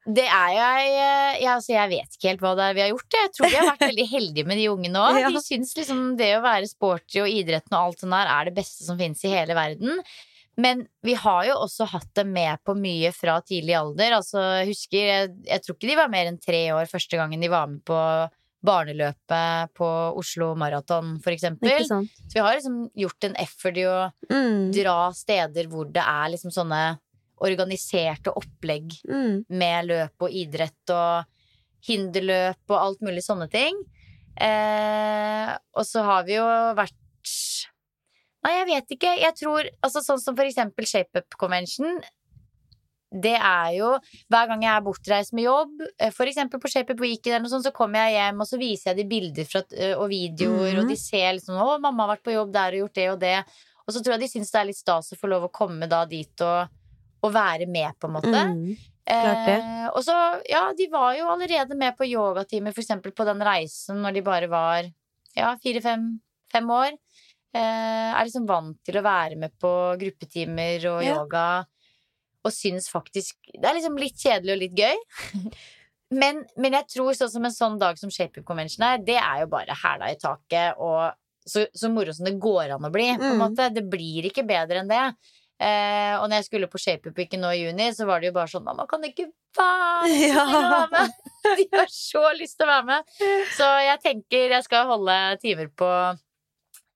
Det 0.02 0.24
er 0.26 0.50
jeg, 0.50 0.86
eh, 0.98 1.34
jeg 1.44 1.50
Altså, 1.52 1.72
jeg 1.76 1.90
vet 1.92 2.16
ikke 2.16 2.28
helt 2.32 2.40
hva 2.42 2.52
det 2.58 2.64
er 2.66 2.74
vi 2.74 2.82
har 2.82 2.90
gjort. 2.90 3.16
Jeg 3.16 3.30
tror 3.36 3.46
vi 3.46 3.58
har 3.60 3.68
vært 3.68 3.84
veldig 3.86 4.06
heldige 4.10 4.48
med 4.48 4.58
de 4.58 4.66
ungene 4.72 5.04
òg. 5.06 5.18
Ja. 5.22 5.30
De 5.30 5.42
syns 5.44 5.76
liksom 5.78 6.02
det 6.18 6.32
å 6.36 6.42
være 6.44 6.68
sporty 6.68 7.22
og 7.22 7.30
idretten 7.30 7.76
og 7.76 7.86
alt 7.86 8.02
sånt 8.02 8.16
der 8.16 8.32
er 8.34 8.50
det 8.50 8.56
beste 8.56 8.84
som 8.88 8.98
finnes 8.98 9.22
i 9.22 9.32
hele 9.32 9.54
verden. 9.56 10.02
Men 10.60 10.82
vi 11.06 11.14
har 11.16 11.46
jo 11.48 11.54
også 11.62 11.86
hatt 11.94 12.10
dem 12.18 12.34
med 12.34 12.60
på 12.66 12.74
mye 12.76 13.12
fra 13.16 13.38
tidlig 13.46 13.76
alder. 13.78 14.18
Altså, 14.18 14.42
husker, 14.68 15.06
jeg, 15.06 15.32
jeg 15.48 15.64
tror 15.64 15.78
ikke 15.78 15.92
de 15.92 16.00
var 16.02 16.12
mer 16.12 16.28
enn 16.28 16.40
tre 16.42 16.66
år 16.74 16.90
første 16.90 17.20
gangen 17.20 17.40
de 17.40 17.52
var 17.52 17.70
med 17.70 17.80
på 17.88 17.96
barneløpet 18.64 19.72
på 19.74 19.88
Oslo 20.16 20.54
Maraton, 20.54 21.16
for 21.22 21.32
eksempel. 21.34 21.82
Så 21.88 22.34
vi 22.34 22.40
har 22.40 22.54
liksom 22.56 22.90
gjort 22.94 23.24
en 23.24 23.34
effort 23.36 23.76
i 23.76 23.86
å 23.88 24.12
Mm. 24.30 24.72
dra 24.72 25.10
steder 25.12 25.66
hvor 25.68 25.90
det 25.92 26.02
er 26.02 26.28
liksom 26.30 26.50
sånne 26.54 26.98
organiserte 27.42 28.30
opplegg 28.38 28.92
Mm. 29.08 29.44
med 29.50 29.86
løp 29.86 30.12
og 30.20 30.30
idrett 30.30 30.90
og 30.90 31.24
hinderløp 31.86 32.70
og 32.70 32.78
alt 32.78 33.00
mulig 33.02 33.22
sånne 33.24 33.50
ting. 33.50 33.74
Eh, 34.36 35.56
og 35.74 35.84
så 35.84 36.02
har 36.04 36.24
vi 36.24 36.34
jo 36.38 36.44
vært 36.74 36.92
Nei, 38.44 38.56
jeg 38.58 38.66
vet 38.66 38.88
ikke. 38.96 39.10
Jeg 39.20 39.34
tror 39.38 39.68
altså 39.84 40.00
Sånn 40.02 40.18
som 40.18 40.34
for 40.34 40.42
eksempel 40.44 40.82
ShapeUp 40.84 41.36
Convention. 41.38 42.00
Det 43.12 43.34
er 43.36 43.72
jo 43.76 43.98
Hver 44.32 44.46
gang 44.48 44.62
jeg 44.62 44.72
er 44.72 44.84
bortreist 44.86 45.32
med 45.36 45.44
jobb, 45.44 45.72
f.eks. 46.00 46.16
for 46.16 46.24
eksempel 46.30 46.60
på 46.62 46.70
Shape 46.72 46.94
Up 46.94 47.00
Weekend, 47.00 47.34
eller 47.34 47.44
noe 47.44 47.52
sånt, 47.52 47.66
så 47.66 47.72
kommer 47.76 48.06
jeg 48.08 48.16
hjem 48.16 48.40
og 48.40 48.46
så 48.48 48.58
viser 48.58 48.90
jeg 48.92 48.96
de 49.02 49.04
bilder 49.10 49.44
fra, 49.44 49.62
eh, 49.76 49.92
og 49.96 50.08
videoer, 50.08 50.72
Mhm. 50.72 50.80
og 50.80 50.88
de 50.88 50.96
ser 50.96 51.32
liksom 51.34 51.54
'Å, 51.58 51.80
mamma 51.80 52.06
har 52.06 52.16
vært 52.16 52.24
på 52.24 52.32
jobb 52.36 52.52
der 52.52 52.72
og 52.72 52.80
gjort 52.88 52.94
det 52.94 53.08
og 53.10 53.20
det'. 53.20 53.44
Og 53.88 53.94
så 53.94 54.00
tror 54.02 54.12
jeg 54.14 54.20
de 54.20 54.28
syns 54.38 54.50
det 54.52 54.60
er 54.60 54.64
litt 54.64 54.76
stas 54.76 55.12
å 55.12 55.18
få 55.18 55.28
lov 55.28 55.42
å 55.44 55.52
komme 55.52 55.88
da 55.88 56.04
dit 56.06 56.40
og, 56.40 56.68
og 57.22 57.32
være 57.32 57.66
med, 57.68 57.92
på 58.00 58.06
en 58.08 58.14
måte. 58.14 58.42
Mm. 58.54 58.76
Eh, 59.06 59.88
og 59.90 60.02
så, 60.04 60.40
ja, 60.48 60.72
de 60.72 60.86
var 60.88 61.16
jo 61.16 61.26
allerede 61.26 61.74
med 61.76 61.96
på 61.98 62.06
yogatimer, 62.06 62.72
eksempel 62.72 63.10
på 63.12 63.24
den 63.26 63.40
reisen 63.40 63.96
når 64.00 64.14
de 64.14 64.20
bare 64.22 64.48
var 64.48 64.84
ja, 65.36 65.56
fire-fem 65.56 66.20
fem 66.52 66.68
år. 66.70 66.92
Eh, 67.54 68.12
er 68.14 68.24
liksom 68.24 68.46
vant 68.46 68.76
til 68.84 68.94
å 68.94 69.02
være 69.02 69.36
med 69.36 69.50
på 69.60 69.98
gruppetimer 69.98 70.76
og 70.86 71.02
Ja. 71.04 71.16
yoga. 71.16 71.66
Og 72.44 72.50
syns 72.52 72.88
faktisk 72.90 73.36
Det 73.54 73.64
er 73.68 73.76
liksom 73.78 73.96
litt 74.00 74.16
kjedelig 74.18 74.52
og 74.56 74.62
litt 74.64 74.78
gøy. 74.78 74.96
Men, 76.12 76.42
men 76.60 76.74
jeg 76.76 76.84
tror 76.92 77.14
sånn 77.16 77.30
som 77.32 77.46
en 77.48 77.54
sånn 77.54 77.78
dag 77.80 77.96
som 77.96 78.10
ShapeUp 78.12 78.44
Convention 78.44 78.82
er, 78.84 78.98
det 79.00 79.14
er 79.16 79.38
jo 79.40 79.46
bare 79.54 79.72
hæla 79.72 80.10
i 80.12 80.18
taket 80.20 80.76
og 80.76 81.14
så, 81.48 81.62
så 81.72 81.88
moro 81.88 82.12
som 82.12 82.26
det 82.28 82.34
går 82.38 82.74
an 82.74 82.84
å 82.84 82.90
bli. 82.92 83.06
På 83.16 83.24
en 83.30 83.38
Mm. 83.38 83.40
måte. 83.40 83.70
Det 83.72 83.82
blir 83.88 84.28
ikke 84.28 84.44
bedre 84.46 84.82
enn 84.82 84.90
det. 84.92 85.06
Eh, 85.62 86.12
og 86.18 86.26
når 86.28 86.36
jeg 86.42 86.44
skulle 86.50 86.68
på 86.68 86.78
ShapeUp 86.82 87.16
ikke 87.24 87.40
nå 87.40 87.54
i 87.56 87.62
juni, 87.64 87.86
så 87.96 88.04
var 88.04 88.20
det 88.20 88.28
jo 88.28 88.34
bare 88.36 88.50
sånn 88.52 88.64
Mamma, 88.66 88.84
kan 88.90 89.00
det 89.00 89.14
ikke 89.14 89.30
være 89.56 90.12
Ja. 90.28 90.44
være 90.52 90.90
med? 90.92 91.16
De 91.62 91.66
har 91.78 91.88
så 91.96 92.26
lyst 92.36 92.58
til 92.60 92.68
å 92.68 92.72
være 92.74 92.86
med. 92.92 93.16
Så 93.56 93.70
jeg 93.88 94.02
tenker 94.04 94.52
jeg 94.58 94.64
skal 94.68 94.86
holde 94.92 95.16
timer 95.40 95.72
på 95.72 95.88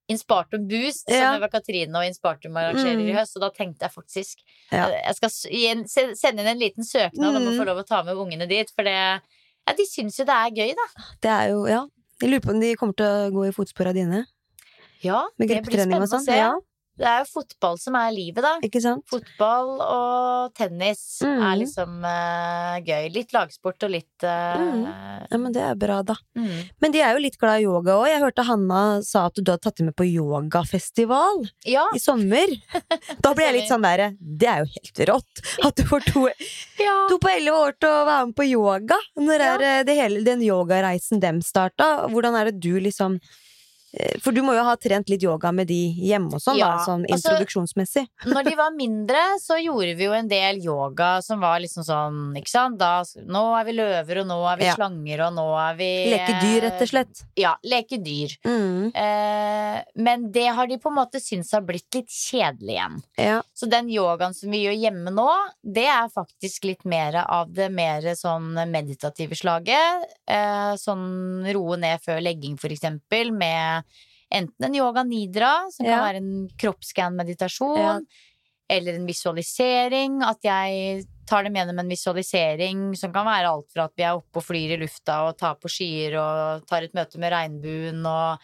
Inspartum 0.08 0.68
Boost, 0.68 1.08
Ja. 1.08 1.32
som 1.32 1.42
Eva 1.42 1.48
Katrine 1.48 1.94
og 1.98 2.04
Inspartum 2.06 2.52
arrangerer 2.54 2.96
Mm. 3.00 3.08
i 3.10 3.12
høst. 3.16 3.36
Og 3.36 3.42
da 3.42 3.50
tenkte 3.50 3.80
jeg 3.82 3.90
faktisk 3.90 4.36
Ja. 4.70 4.88
Jeg 4.88 5.14
skal 5.16 5.30
sende 5.30 6.40
inn 6.40 6.46
en 6.46 6.58
liten 6.58 6.84
søknad 6.84 7.36
om 7.36 7.42
å 7.42 7.50
Mm. 7.52 7.58
få 7.58 7.66
lov 7.66 7.78
å 7.82 7.86
ta 7.86 8.02
med 8.02 8.14
ungene 8.16 8.48
dit. 8.48 8.70
For 8.70 8.82
det, 8.84 8.92
ja, 8.92 9.72
de 9.76 9.82
syns 9.86 10.16
jo 10.18 10.24
det 10.24 10.34
er 10.34 10.50
gøy, 10.50 10.74
da. 10.74 11.02
Det 11.20 11.30
er 11.30 11.48
jo, 11.50 11.66
ja. 11.66 11.86
Jeg 12.22 12.30
lurer 12.30 12.40
på 12.40 12.50
om 12.50 12.60
de 12.60 12.74
kommer 12.76 12.94
til 12.96 13.04
å 13.06 13.30
gå 13.32 13.48
i 13.48 13.52
fotsporene 13.52 13.94
dine, 13.94 14.26
Ja, 15.02 15.26
det 15.38 15.48
blir 15.48 15.62
spennende 15.62 16.00
å 16.02 16.08
sånn. 16.08 16.24
se. 16.24 16.36
Ja, 16.36 16.54
Det 16.96 17.04
er 17.04 17.18
jo 17.22 17.28
fotball 17.28 17.76
som 17.78 17.94
er 18.00 18.10
livet, 18.14 18.40
da. 18.44 18.54
ikke 18.64 18.80
sant? 18.80 19.04
Fotball 19.10 19.74
og 19.84 20.54
tennis 20.56 21.02
Mm. 21.26 21.42
er 21.42 21.56
liksom 21.60 21.94
uh, 22.04 22.76
gøy. 22.84 23.06
Litt 23.12 23.32
lagsport 23.32 23.82
og 23.86 23.90
litt 23.92 24.24
eh, 24.24 24.64
Ja, 25.30 25.38
men 25.40 25.52
det 25.52 25.62
er 25.64 25.74
bra, 25.80 25.98
da. 26.06 26.14
mm. 26.36 26.70
Men 26.80 26.92
de 26.94 27.00
er 27.04 27.12
jo 27.16 27.22
litt 27.24 27.38
glad 27.40 27.60
i 27.60 27.64
yoga 27.66 27.96
òg. 28.00 28.06
Jeg 28.10 28.20
hørte 28.22 28.44
Hanna 28.48 28.80
sa 29.04 29.26
at 29.30 29.36
du 29.40 29.44
hadde 29.50 29.62
tatt 29.64 29.76
dem 29.80 29.88
med 29.90 29.96
på 29.96 30.04
yogafestival 30.08 31.46
Ja. 31.68 31.86
i 31.94 31.98
sommer. 32.00 32.46
Da 33.24 33.32
ble 33.34 33.44
jeg 33.48 33.56
litt 33.60 33.70
sånn 33.70 33.84
derre 33.84 34.10
Det 34.20 34.48
er 34.50 34.62
jo 34.64 34.68
helt 34.74 35.00
rått! 35.10 35.42
At 35.66 35.76
du 35.80 35.84
får 35.88 36.04
to, 36.12 36.26
ja. 36.80 36.96
to 37.10 37.18
på 37.22 37.30
elleve 37.32 37.56
år 37.68 37.76
til 37.80 37.90
å 37.92 38.04
være 38.08 38.26
med 38.30 38.36
på 38.38 38.46
yoga. 38.50 38.98
Når 39.18 39.40
Ja. 39.46 39.54
er 39.56 39.66
eh, 39.70 39.82
det 39.88 39.96
hele, 39.98 40.22
den 40.26 40.42
yogareisen 40.44 41.20
dem 41.22 41.40
starta? 41.44 42.06
Hvordan 42.12 42.36
er 42.40 42.50
det 42.52 42.60
du 42.60 42.74
liksom 42.80 43.18
For 44.20 44.32
du 44.34 44.42
må 44.44 44.52
jo 44.56 44.62
ha 44.66 44.74
trent 44.76 45.08
litt 45.08 45.22
yoga 45.22 45.52
med 45.54 45.68
de 45.70 45.94
hjemme 45.94 46.34
og 46.34 46.40
sånn, 46.42 46.58
Ja, 46.58 46.76
da, 46.76 46.84
sånn 46.84 47.04
altså- 47.06 47.30
introduksjonsmessig. 47.32 48.02
Når 48.26 48.44
de 48.50 48.54
var 48.58 48.70
mindre, 48.76 49.22
så 49.40 49.56
gjorde 49.62 49.94
vi 49.96 50.04
jo 50.04 50.12
en 50.12 50.28
del 50.28 50.58
yoga 50.64 51.22
som 51.22 51.40
var 51.40 51.60
liksom 51.60 51.84
sånn, 51.86 52.18
ikke 52.36 52.50
sant 52.50 52.78
da, 52.78 53.02
Nå 53.26 53.44
er 53.60 53.64
vi 53.64 53.72
løver, 53.78 54.20
og 54.20 54.26
nå 54.26 54.38
er 54.52 54.56
vi 54.60 54.64
Ja. 54.66 54.74
slanger, 54.74 55.20
og 55.28 55.32
nå 55.38 55.46
er 55.70 55.74
vi 55.78 55.90
Leke 56.12 56.34
dyr, 56.42 56.60
rett 56.66 56.82
og 56.82 56.88
slett. 56.88 57.22
Ja, 57.36 57.54
leke 57.64 57.98
dyr. 58.02 58.36
Mm, 58.44 58.92
Eh, 58.96 59.82
men 59.96 60.30
det 60.32 60.46
har 60.54 60.66
de 60.66 60.76
på 60.78 60.88
en 60.90 60.96
måte 60.96 61.20
syntes 61.20 61.52
har 61.52 61.62
blitt 61.62 61.92
litt 61.94 62.08
kjedelig 62.08 62.76
igjen. 62.76 63.02
ja. 63.18 63.42
Så 63.54 63.68
den 63.70 63.88
yogaen 63.88 64.34
som 64.34 64.50
vi 64.50 64.64
gjør 64.66 64.76
hjemme 64.78 65.10
nå, 65.14 65.28
det 65.64 65.86
er 65.86 66.08
faktisk 66.12 66.64
litt 66.64 66.84
mer 66.84 67.14
av 67.26 67.52
det 67.52 67.70
mer 67.72 68.02
sånn 68.14 68.52
meditative 68.70 69.32
slaget. 69.36 70.04
Eh, 70.28 70.74
sånn 70.76 71.46
roe 71.54 71.76
ned 71.76 72.00
før 72.04 72.20
legging, 72.22 72.56
for 72.58 72.68
eksempel, 72.68 73.32
med 73.32 73.75
enten 74.32 74.66
en 74.68 74.74
yoga 74.74 75.04
nidra, 75.06 75.70
som 75.70 75.86
Ja. 75.86 75.98
kan 75.98 76.06
være 76.08 76.16
en 76.22 76.48
kroppsscan-meditasjon, 76.58 77.78
Ja. 77.78 78.00
eller 78.68 78.94
en 78.94 79.06
visualisering. 79.06 80.22
At 80.26 80.42
jeg 80.42 81.04
tar 81.26 81.42
dem 81.44 81.54
gjennom 81.54 81.78
en 81.80 81.88
visualisering 81.88 82.96
som 82.96 83.12
kan 83.12 83.26
være 83.26 83.50
alt 83.50 83.70
fra 83.72 83.84
at 83.84 83.92
vi 83.96 84.02
er 84.02 84.14
oppe 84.16 84.36
og 84.38 84.44
flyr 84.46 84.74
i 84.76 84.80
lufta 84.82 85.28
og 85.28 85.38
tar 85.38 85.54
på 85.56 85.68
skyer 85.68 86.14
og 86.18 86.66
tar 86.66 86.82
et 86.82 86.94
møte 86.94 87.18
med 87.18 87.32
regnbuen 87.32 88.04
og 88.06 88.38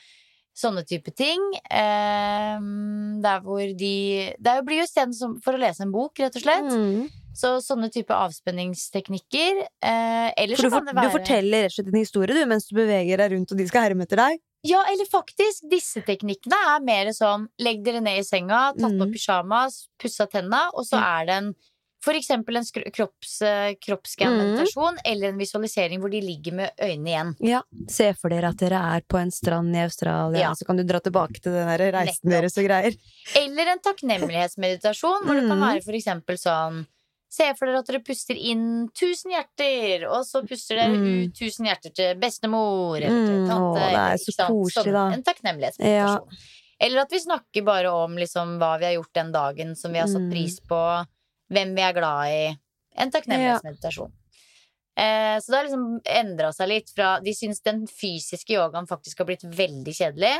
sånne 0.54 0.82
type 0.86 1.14
ting. 1.16 1.40
Eh, 1.70 2.58
der 3.22 3.40
hvor 3.40 3.62
de 3.78 4.34
Det 4.38 4.64
blir 4.66 4.82
jo 4.82 4.84
isteden 4.84 5.40
for 5.42 5.54
å 5.54 5.60
lese 5.62 5.80
en 5.82 5.92
bok, 5.92 6.18
rett 6.18 6.36
og 6.36 6.42
slett. 6.42 6.70
Mm. 6.70 7.08
Så 7.34 7.56
sånne 7.64 7.90
type 7.90 8.12
avspenningsteknikker. 8.12 9.62
Eh, 9.82 10.32
eller 10.36 10.56
For 10.56 10.68
så 10.68 10.70
du, 10.70 10.76
for, 10.76 10.92
være 10.92 11.08
du 11.08 11.16
forteller 11.18 11.62
rett 11.64 11.72
og 11.72 11.78
slett 11.78 11.92
en 11.94 12.00
historie 12.02 12.34
du, 12.36 12.46
mens 12.46 12.68
du 12.68 12.76
beveger 12.76 13.16
deg 13.22 13.32
rundt 13.32 13.52
og 13.52 13.58
de 13.58 13.66
skal 13.70 13.88
herme 13.88 14.04
etter 14.04 14.20
deg? 14.20 14.42
Ja, 14.64 14.84
eller 14.92 15.04
faktisk, 15.10 15.68
disse 15.70 16.02
teknikkene 16.06 16.54
er 16.76 16.80
mer 16.86 17.06
sånn 17.16 17.48
legg 17.58 17.82
dere 17.84 18.00
ned 18.00 18.20
i 18.20 18.22
senga, 18.22 18.72
tatt 18.78 18.92
på 18.94 19.06
Mm. 19.08 19.12
pyjamas, 19.12 19.88
pussa 19.98 20.26
tenna, 20.30 20.68
og 20.74 20.84
så 20.86 20.98
er 21.02 21.26
det 21.26 21.34
en 21.34 21.54
for 22.02 22.14
eksempel 22.18 22.56
en 22.56 22.64
kropps, 22.90 23.42
eh, 23.42 23.74
kroppsscan-meditasjon 23.78 24.96
eller 25.04 25.28
en 25.28 25.38
visualisering 25.38 26.00
hvor 26.00 26.10
de 26.10 26.20
ligger 26.20 26.52
med 26.52 26.70
øynene 26.82 27.06
igjen. 27.12 27.36
Ja. 27.40 27.60
Se 27.88 28.12
for 28.14 28.28
dere 28.28 28.48
at 28.48 28.56
dere 28.58 28.74
er 28.96 29.02
på 29.06 29.20
en 29.20 29.30
strand 29.30 29.72
i 29.76 29.84
Australia, 29.84 30.40
Ja. 30.40 30.50
så 30.52 30.66
kan 30.66 30.76
du 30.76 30.82
dra 30.82 30.98
tilbake 30.98 31.40
til 31.40 31.52
den 31.52 31.68
der 31.68 31.92
reisen 31.92 32.26
Nettopp. 32.26 32.30
deres 32.42 32.58
og 32.58 32.64
greier. 32.66 32.96
Eller 33.36 33.66
en 33.70 33.78
takknemlighetsmeditasjon 33.78 35.22
hvor 35.26 35.34
det 35.38 35.46
kan 35.48 35.58
Mm. 35.58 35.62
være 35.62 35.84
for 35.84 35.92
eksempel 35.92 36.36
sånn 36.38 36.86
Se 37.32 37.46
for 37.56 37.64
dere 37.70 37.80
at 37.80 37.88
dere 37.88 38.02
puster 38.04 38.36
inn 38.36 38.64
1000 38.92 39.32
hjerter, 39.32 40.02
og 40.12 40.26
så 40.28 40.42
puster 40.44 40.76
dere 40.76 40.98
Mm. 40.98 41.06
ut 41.30 41.38
1000 41.38 41.64
hjerter 41.70 41.94
til 41.96 42.18
bestemor 42.20 42.98
eller 43.00 43.08
til 43.26 43.38
Mm, 43.40 43.52
å, 43.56 43.74
det 43.78 43.86
er 43.96 44.16
så 44.20 44.48
koselig, 44.50 44.74
Sånn, 44.84 44.92
da. 44.92 45.04
En 45.16 45.22
takknemlighetsmeditasjon. 45.24 46.42
Eller 46.82 47.00
at 47.06 47.10
vi 47.14 47.20
snakker 47.22 47.64
bare 47.64 47.90
om 47.94 48.16
liksom, 48.18 48.58
hva 48.60 48.74
vi 48.78 48.84
har 48.90 48.96
gjort 48.98 49.14
den 49.14 49.32
dagen 49.32 49.74
som 49.78 49.92
vi 49.94 49.98
har 50.02 50.08
satt 50.10 50.26
Mm. 50.26 50.30
pris 50.34 50.58
på, 50.60 51.06
hvem 51.50 51.74
vi 51.74 51.80
er 51.82 51.92
glad 51.94 52.26
i. 52.28 52.58
En 52.98 53.10
takknemlighetsmeditasjon. 53.10 54.12
Eh, 54.94 55.38
så 55.40 55.46
det 55.48 55.56
har 55.56 55.64
liksom 55.64 56.00
endra 56.04 56.52
seg 56.52 56.68
litt 56.68 56.90
fra 56.94 57.18
De 57.24 57.32
syns 57.32 57.62
den 57.64 57.86
fysiske 57.86 58.52
yogaen 58.52 58.86
faktisk 58.86 59.16
har 59.22 59.24
blitt 59.24 59.40
veldig 59.42 59.94
kjedelig. 59.96 60.34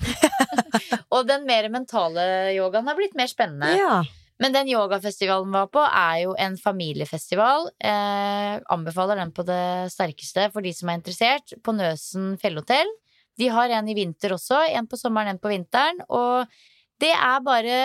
og 1.10 1.26
den 1.26 1.46
mer 1.46 1.68
mentale 1.72 2.52
yogaen 2.54 2.86
har 2.86 2.96
blitt 2.98 3.14
mer 3.16 3.26
spennende. 3.32 3.72
Ja. 3.78 4.02
Men 4.42 4.54
den 4.54 4.68
yogafestivalen 4.72 5.46
vi 5.46 5.54
var 5.60 5.68
på, 5.70 5.82
er 5.86 6.24
jo 6.24 6.34
en 6.42 6.56
familiefestival. 6.58 7.68
Eh, 7.78 8.56
anbefaler 8.74 9.20
den 9.22 9.30
på 9.36 9.44
det 9.46 9.92
sterkeste 9.94 10.48
for 10.52 10.64
de 10.64 10.72
som 10.74 10.90
er 10.90 10.98
interessert. 10.98 11.54
På 11.62 11.74
Nøsen 11.76 12.34
fjellhotell. 12.42 12.90
De 13.38 13.48
har 13.50 13.70
en 13.70 13.88
i 13.90 13.94
vinter 13.94 14.34
også. 14.34 14.64
En 14.74 14.88
på 14.90 14.98
sommeren, 14.98 15.34
en 15.34 15.42
på 15.42 15.52
vinteren. 15.52 16.02
Og 16.08 16.50
det 17.02 17.12
er 17.14 17.44
bare 17.46 17.78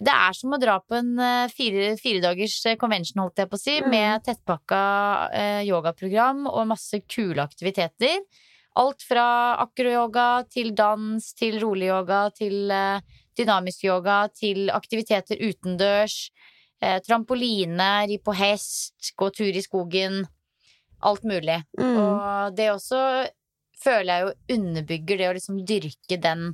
det 0.00 0.12
er 0.16 0.32
som 0.32 0.54
å 0.56 0.58
dra 0.60 0.78
på 0.80 0.96
en 0.96 1.10
eh, 1.20 1.50
fire, 1.52 1.90
fire 2.00 2.22
dagers 2.24 2.54
eh, 2.66 2.76
convention, 2.80 3.20
holdt 3.20 3.42
jeg 3.42 3.50
på 3.50 3.58
å 3.58 3.60
si, 3.60 3.74
Mm. 3.84 3.90
med 3.92 4.22
tettpakka 4.24 4.78
eh, 5.36 5.62
yogaprogram 5.68 6.46
og 6.48 6.70
masse 6.70 7.02
kule 7.06 7.42
aktiviteter. 7.44 8.22
Alt 8.80 9.02
fra 9.04 9.26
akroyoga 9.60 10.46
til 10.48 10.72
dans 10.74 11.20
til 11.36 11.60
rolig 11.60 11.90
yoga 11.90 12.30
til 12.32 12.70
eh, 12.72 13.00
dynamisk 13.40 13.84
yoga 13.88 14.22
til 14.36 14.70
aktiviteter 14.74 15.40
utendørs. 15.42 16.16
Eh, 16.80 16.96
trampoline, 17.04 17.90
ri 18.08 18.16
på 18.24 18.32
hest, 18.38 19.12
gå 19.20 19.28
tur 19.36 19.50
i 19.52 19.64
skogen. 19.64 20.22
Alt 21.04 21.24
mulig. 21.28 21.58
Mm. 21.80 21.94
Og 21.96 22.56
det 22.56 22.70
også 22.72 23.00
føler 23.80 24.10
jeg 24.12 24.26
jo 24.26 24.56
underbygger 24.58 25.20
det 25.20 25.28
å 25.30 25.36
liksom 25.36 25.62
dyrke 25.68 26.18
den 26.20 26.50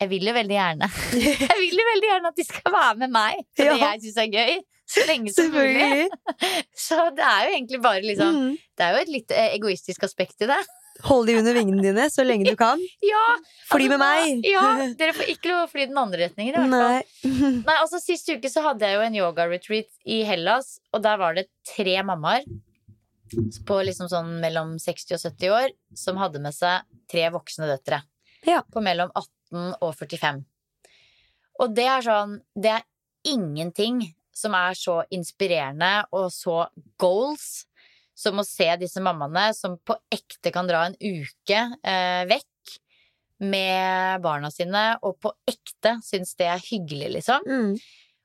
Jeg 0.00 0.10
vil 0.10 0.26
jo 0.26 0.32
veldig 0.34 0.54
gjerne 0.56 0.88
Jeg 1.46 1.58
vil 1.60 1.78
jo 1.78 1.84
veldig 1.92 2.08
gjerne 2.08 2.30
at 2.32 2.38
de 2.40 2.46
skal 2.46 2.74
være 2.74 2.96
med 3.04 3.12
meg 3.14 3.40
det 3.58 3.66
Ja. 3.68 3.76
jeg 3.84 4.02
syns 4.04 4.18
er 4.24 4.32
gøy. 4.34 4.58
Så 4.88 5.04
lenge 5.04 5.30
som 5.36 5.50
mulig. 5.52 6.06
Så 6.86 6.96
det 7.14 7.24
er 7.28 7.46
jo 7.46 7.54
egentlig 7.58 7.80
bare 7.84 8.02
liksom 8.06 8.34
Mm. 8.38 8.52
Det 8.78 8.86
er 8.86 8.94
jo 8.94 9.00
et 9.04 9.10
litt 9.12 9.32
eh, 9.36 9.50
egoistisk 9.58 10.06
aspekt 10.06 10.42
i 10.46 10.48
det. 10.50 10.58
Hold 11.06 11.28
de 11.30 11.36
under 11.38 11.54
vingene 11.54 11.82
dine 11.82 12.08
så 12.10 12.24
lenge 12.26 12.48
du 12.48 12.56
kan. 12.58 12.80
Ja! 13.08 13.24
Fly 13.68 13.84
altså, 13.86 13.90
med 13.92 14.00
meg! 14.02 14.46
Ja, 14.48 14.64
dere 15.00 15.14
får 15.14 15.30
ikke 15.34 15.52
lov 15.52 15.66
å 15.66 15.70
fly 15.70 15.86
den 15.90 16.00
andre 16.00 16.26
retningen. 16.26 16.56
i 16.56 16.58
hvert 16.58 16.72
fall. 16.74 17.34
Nei. 17.38 17.60
Nei, 17.68 17.76
altså 17.76 18.00
Sist 18.02 18.30
uke 18.32 18.50
så 18.50 18.64
hadde 18.66 18.88
jeg 18.88 18.98
jo 18.98 19.04
en 19.06 19.18
yoga-retreat 19.20 19.90
i 20.08 20.22
Hellas, 20.26 20.78
og 20.92 21.04
der 21.06 21.20
var 21.20 21.38
det 21.38 21.48
tre 21.68 21.98
mammaer 22.06 22.46
på 23.68 23.80
liksom 23.84 24.08
sånn 24.08 24.38
mellom 24.42 24.76
60 24.80 25.18
og 25.18 25.24
70 25.26 25.52
år 25.52 25.72
som 25.96 26.18
hadde 26.20 26.40
med 26.42 26.56
seg 26.56 26.86
tre 27.10 27.26
voksne 27.34 27.68
døtre. 27.68 28.00
Ja. 28.48 28.62
På 28.72 28.80
mellom 28.84 29.12
18 29.12 29.74
og 29.84 29.92
45. 29.98 30.40
Og 31.58 31.74
det 31.74 31.88
er 31.90 32.04
sånn 32.06 32.38
Det 32.54 32.70
er 32.78 32.86
ingenting 33.28 34.00
som 34.38 34.54
er 34.54 34.76
så 34.78 35.02
inspirerende 35.14 36.06
og 36.14 36.30
så 36.32 36.62
goals 37.02 37.67
som 38.18 38.40
å 38.40 38.46
se 38.46 38.66
disse 38.80 39.00
mammaene 39.04 39.52
som 39.54 39.76
på 39.86 39.94
ekte 40.14 40.50
kan 40.54 40.66
dra 40.66 40.84
en 40.88 40.96
uke 40.98 41.60
eh, 41.86 42.24
vekk 42.30 42.74
med 43.46 44.18
barna 44.24 44.50
sine, 44.50 44.84
og 45.06 45.20
på 45.22 45.30
ekte 45.46 45.94
syns 46.02 46.34
det 46.38 46.48
er 46.50 46.64
hyggelig, 46.64 47.12
liksom. 47.20 47.44
Mm. 47.46 47.76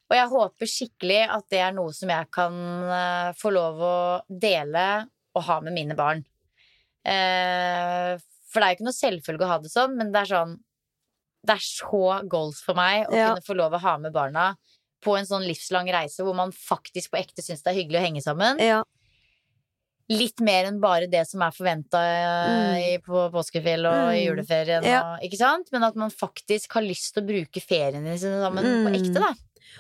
Og 0.10 0.16
jeg 0.18 0.30
håper 0.32 0.70
skikkelig 0.70 1.20
at 1.36 1.46
det 1.54 1.62
er 1.62 1.76
noe 1.78 1.94
som 1.94 2.10
jeg 2.10 2.30
kan 2.34 2.58
eh, 2.98 3.30
få 3.38 3.54
lov 3.54 3.82
å 3.86 3.96
dele 4.28 4.88
og 5.34 5.46
ha 5.48 5.60
med 5.66 5.78
mine 5.78 5.98
barn. 5.98 6.24
Eh, 7.06 8.18
for 8.50 8.62
det 8.62 8.66
er 8.66 8.74
jo 8.74 8.78
ikke 8.80 8.88
noe 8.90 8.98
selvfølge 8.98 9.46
å 9.46 9.52
ha 9.54 9.60
det 9.62 9.72
sånn, 9.74 9.96
men 10.00 10.14
det 10.14 10.24
er 10.24 10.32
sånn 10.36 10.54
Det 11.44 11.58
er 11.58 11.64
så 11.66 12.22
goals 12.32 12.62
for 12.64 12.78
meg 12.78 13.10
å 13.10 13.18
Ja. 13.18 13.34
kunne 13.34 13.44
få 13.44 13.56
lov 13.60 13.74
å 13.76 13.82
ha 13.84 13.98
med 14.00 14.14
barna 14.16 14.54
på 15.04 15.18
en 15.20 15.26
sånn 15.28 15.44
livslang 15.44 15.90
reise 15.92 16.24
hvor 16.24 16.34
man 16.38 16.54
faktisk 16.56 17.12
på 17.12 17.20
ekte 17.20 17.44
syns 17.44 17.60
det 17.66 17.74
er 17.74 17.82
hyggelig 17.82 18.00
å 18.00 18.04
henge 18.06 18.22
sammen. 18.24 18.62
Ja. 18.64 18.78
Litt 20.10 20.42
mer 20.44 20.66
enn 20.68 20.82
bare 20.84 21.08
det 21.08 21.22
som 21.30 21.42
er 21.42 21.52
forventa 21.56 22.00
på 23.06 23.22
påskefjell 23.32 23.86
og 23.88 24.14
i 24.14 24.20
Mm. 24.20 24.28
juleferien. 24.28 24.84
Ja. 24.84 25.02
Og, 25.14 25.24
ikke 25.24 25.38
sant? 25.38 25.70
Men 25.72 25.84
at 25.84 25.96
man 25.96 26.10
faktisk 26.12 26.74
har 26.74 26.82
lyst 26.84 27.14
til 27.14 27.24
å 27.24 27.28
bruke 27.28 27.62
feriene 27.64 28.18
sine 28.20 28.42
sammen 28.44 28.64
på 28.64 28.90
Mm. 28.92 28.96
ekte, 29.00 29.14
da. 29.20 29.34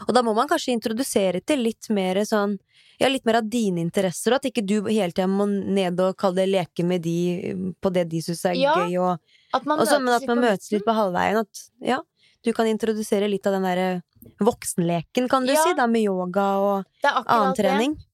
Og 0.07 0.13
da 0.15 0.21
må 0.24 0.34
man 0.34 0.47
kanskje 0.47 0.74
introdusere 0.80 1.43
til 1.45 1.59
litt 1.59 1.89
mer 1.89 2.15
sånn 2.24 2.57
ja, 2.99 3.07
litt 3.09 3.26
mer 3.26 3.36
av 3.41 3.49
dine 3.49 3.80
interesser, 3.82 4.32
og 4.32 4.36
at 4.36 4.43
ikke 4.53 4.65
du 4.65 4.84
hele 4.84 5.11
tida 5.11 5.28
må 5.28 5.45
ned 5.49 5.99
og 5.99 6.15
kalle 6.15 6.36
det 6.36 6.49
leke 6.49 6.86
med 6.86 7.01
de 7.01 7.74
på 7.82 7.91
det 7.91 8.07
de 8.07 8.19
syns 8.21 8.45
er 8.45 8.53
Ja, 8.55 8.76
gøy, 8.76 8.97
og, 9.01 9.19
At 9.53 9.65
man 9.65 9.80
og 9.80 9.88
så, 9.88 9.99
men 9.99 10.13
at 10.13 10.26
man 10.28 10.38
møtes 10.39 10.71
litt 10.71 10.86
på 10.86 10.93
halvveien. 10.93 11.39
At 11.41 11.69
ja, 11.82 11.99
du 12.43 12.53
kan 12.53 12.65
introdusere 12.67 13.28
litt 13.30 13.45
av 13.47 13.53
den 13.53 13.63
derre 13.63 14.03
voksenleken, 14.39 15.28
kan 15.28 15.45
du 15.45 15.51
Ja. 15.53 15.63
si, 15.63 15.74
da, 15.74 15.88
med 15.88 16.03
yoga 16.03 16.45
og 16.59 16.86
annen 17.03 17.55
trening. 17.55 17.95
det. 17.95 18.05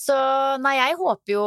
Så 0.00 0.14
nei, 0.64 0.72
jeg 0.78 0.94
håper 0.96 1.32
jo 1.34 1.42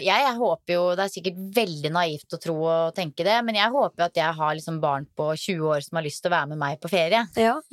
jeg, 0.00 0.20
jeg 0.24 0.36
håper 0.38 0.72
jo 0.72 0.84
Det 0.96 1.02
er 1.04 1.10
sikkert 1.12 1.40
veldig 1.58 1.90
naivt 1.92 2.32
å 2.32 2.38
tro 2.40 2.54
og 2.64 2.94
tenke 2.96 3.26
det, 3.26 3.34
men 3.44 3.58
jeg 3.58 3.68
håper 3.74 4.00
jo 4.00 4.06
at 4.06 4.16
jeg 4.16 4.36
har 4.38 4.54
liksom 4.56 4.78
barn 4.80 5.04
på 5.18 5.26
20 5.36 5.66
år 5.74 5.84
som 5.84 5.98
har 6.00 6.06
lyst 6.06 6.22
til 6.24 6.30
å 6.32 6.34
være 6.38 6.50
med 6.54 6.60
meg 6.62 6.78
på 6.80 6.88
ferie. 6.92 7.20
Ja. 7.36 7.58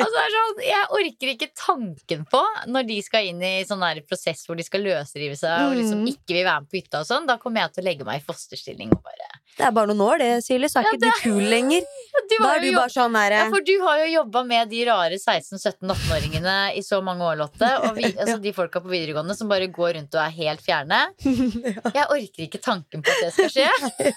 Altså, 0.00 0.16
er 0.22 0.32
sånn, 0.32 0.60
jeg 0.64 0.88
orker 0.96 1.30
ikke 1.34 1.48
tanken 1.58 2.22
på 2.30 2.40
når 2.70 2.86
de 2.88 2.96
skal 3.04 3.26
inn 3.28 3.42
i 3.44 3.52
sånn 3.68 3.82
der 3.84 4.00
prosess 4.08 4.44
hvor 4.48 4.56
de 4.58 4.64
skal 4.64 4.84
løsrive 4.86 5.36
seg 5.38 5.66
og 5.68 5.76
liksom 5.76 6.00
Mm. 6.00 6.06
ikke 6.14 6.36
vil 6.38 6.46
være 6.46 6.62
med 6.64 6.70
på 6.70 6.78
hytta 6.78 7.00
og 7.02 7.08
sånn. 7.10 7.26
Da 7.28 7.36
kommer 7.42 7.64
jeg 7.64 7.74
til 7.74 7.82
å 7.82 7.86
legge 7.90 8.06
meg 8.08 8.20
i 8.22 8.24
fosterstilling 8.24 8.92
og 8.94 9.02
bare 9.04 9.28
Det 9.60 9.66
er 9.68 9.74
bare 9.76 9.90
noen 9.90 10.00
år, 10.06 10.20
det, 10.22 10.28
Silje, 10.46 10.70
så 10.72 10.80
er 10.80 10.86
Ja, 10.88 10.92
ikke 10.96 11.04
du 11.04 11.20
kul 11.20 11.44
lenger. 11.52 11.84
du 12.30 12.34
Da 12.40 12.50
er 12.54 12.62
du 12.62 12.66
du 12.70 12.76
bare 12.78 12.92
sånn 12.94 13.16
Ja, 13.20 13.42
for 13.52 13.66
du 13.66 13.72
har 13.84 14.00
jo 14.00 14.08
jobba 14.14 14.42
med 14.48 14.70
de 14.72 14.80
rare 14.88 15.18
16-17-18-åringene 15.20 16.56
i 16.78 16.82
så 16.86 17.00
mange 17.04 17.26
år, 17.28 17.36
Lotte. 17.42 17.70
Og 17.84 17.96
vi, 17.98 18.08
altså 18.20 18.38
de 18.40 18.54
folka 18.56 18.80
på 18.80 18.88
videregående 18.92 19.36
som 19.36 19.50
bare 19.52 19.68
går 19.68 19.98
rundt 19.98 20.16
og 20.16 20.22
er 20.24 20.36
helt 20.40 20.64
fjerne. 20.64 21.00
Jeg 21.98 22.06
orker 22.06 22.46
ikke 22.46 22.62
tanken 22.64 23.04
på 23.04 23.12
at 23.12 23.26
det 23.26 23.32
skal 23.36 23.52
skje. 23.52 24.14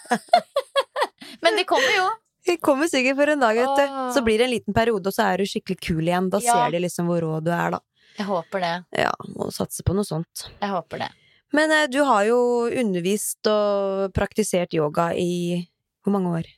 Men 1.43 1.59
det 1.59 1.65
kommer 1.69 1.91
jo. 1.97 2.07
Det 2.43 2.57
kommer 2.63 2.87
sikkert 2.91 3.15
for 3.19 3.31
en 3.31 3.39
dag, 3.43 3.55
vet 3.55 3.79
du. 3.79 3.97
Så 4.15 4.23
blir 4.23 4.39
det 4.39 4.49
en 4.49 4.51
liten 4.51 4.75
periode, 4.75 5.07
og 5.07 5.15
så 5.15 5.29
er 5.31 5.43
du 5.43 5.47
skikkelig 5.47 5.79
kul 5.79 6.03
igjen. 6.03 6.29
Da 6.31 6.41
Ja. 6.43 6.55
ser 6.57 6.71
de 6.75 6.83
liksom 6.83 7.07
hvor 7.07 7.21
rå 7.23 7.39
du 7.43 7.51
er, 7.51 7.77
da. 7.77 7.79
Jeg 8.17 8.27
håper 8.27 8.59
det. 8.61 8.73
Ja, 8.99 9.11
må 9.35 9.47
satse 9.51 9.83
på 9.83 9.95
noe 9.95 10.05
sånt. 10.05 10.47
Jeg 10.61 10.69
håper 10.69 11.05
det. 11.05 11.11
Men 11.53 11.71
eh, 11.71 11.87
du 11.91 12.01
har 12.07 12.25
jo 12.25 12.37
undervist 12.71 13.45
og 13.49 14.11
praktisert 14.15 14.73
yoga 14.73 15.11
i 15.15 15.63
hvor 16.03 16.15
mange 16.17 16.31
år? 16.41 16.51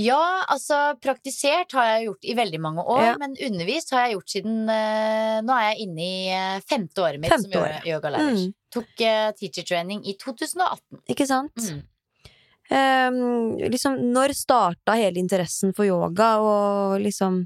Ja, 0.00 0.42
altså 0.50 0.96
praktisert 0.98 1.70
har 1.78 1.84
jeg 1.92 2.08
gjort 2.08 2.26
i 2.26 2.34
veldig 2.34 2.58
mange 2.64 2.82
år, 2.82 3.02
Ja. 3.04 3.12
men 3.20 3.36
undervist 3.46 3.92
har 3.94 4.08
jeg 4.08 4.16
gjort 4.16 4.32
siden 4.32 4.56
eh, 4.68 5.36
Nå 5.46 5.54
er 5.54 5.68
jeg 5.68 5.84
inne 5.86 6.02
i 6.02 6.16
eh, 6.34 6.60
femte 6.66 6.98
året 7.04 7.20
mitt 7.22 7.30
Femte 7.30 7.52
som 7.52 7.60
år. 7.62 7.68
yoga- 7.76 7.92
yogalærer. 7.92 8.38
Mm. 8.40 8.54
Tok 8.74 8.90
teacher 9.38 9.62
training 9.68 10.00
i 10.10 10.16
2018. 10.18 11.04
Ikke 11.14 11.26
sant? 11.30 11.54
Mm. 11.70 11.82
Um, 12.74 13.18
liksom, 13.70 14.00
når 14.10 14.32
starta 14.34 14.96
hele 14.98 15.20
interessen 15.20 15.74
for 15.76 15.84
yoga, 15.86 16.30
og 16.42 16.94
liksom 17.04 17.44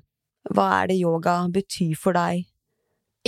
Hva 0.49 0.69
er 0.85 0.87
det 0.89 0.97
yoga 1.03 1.35
betyr 1.53 1.97
for 2.01 2.17
deg 2.17 2.47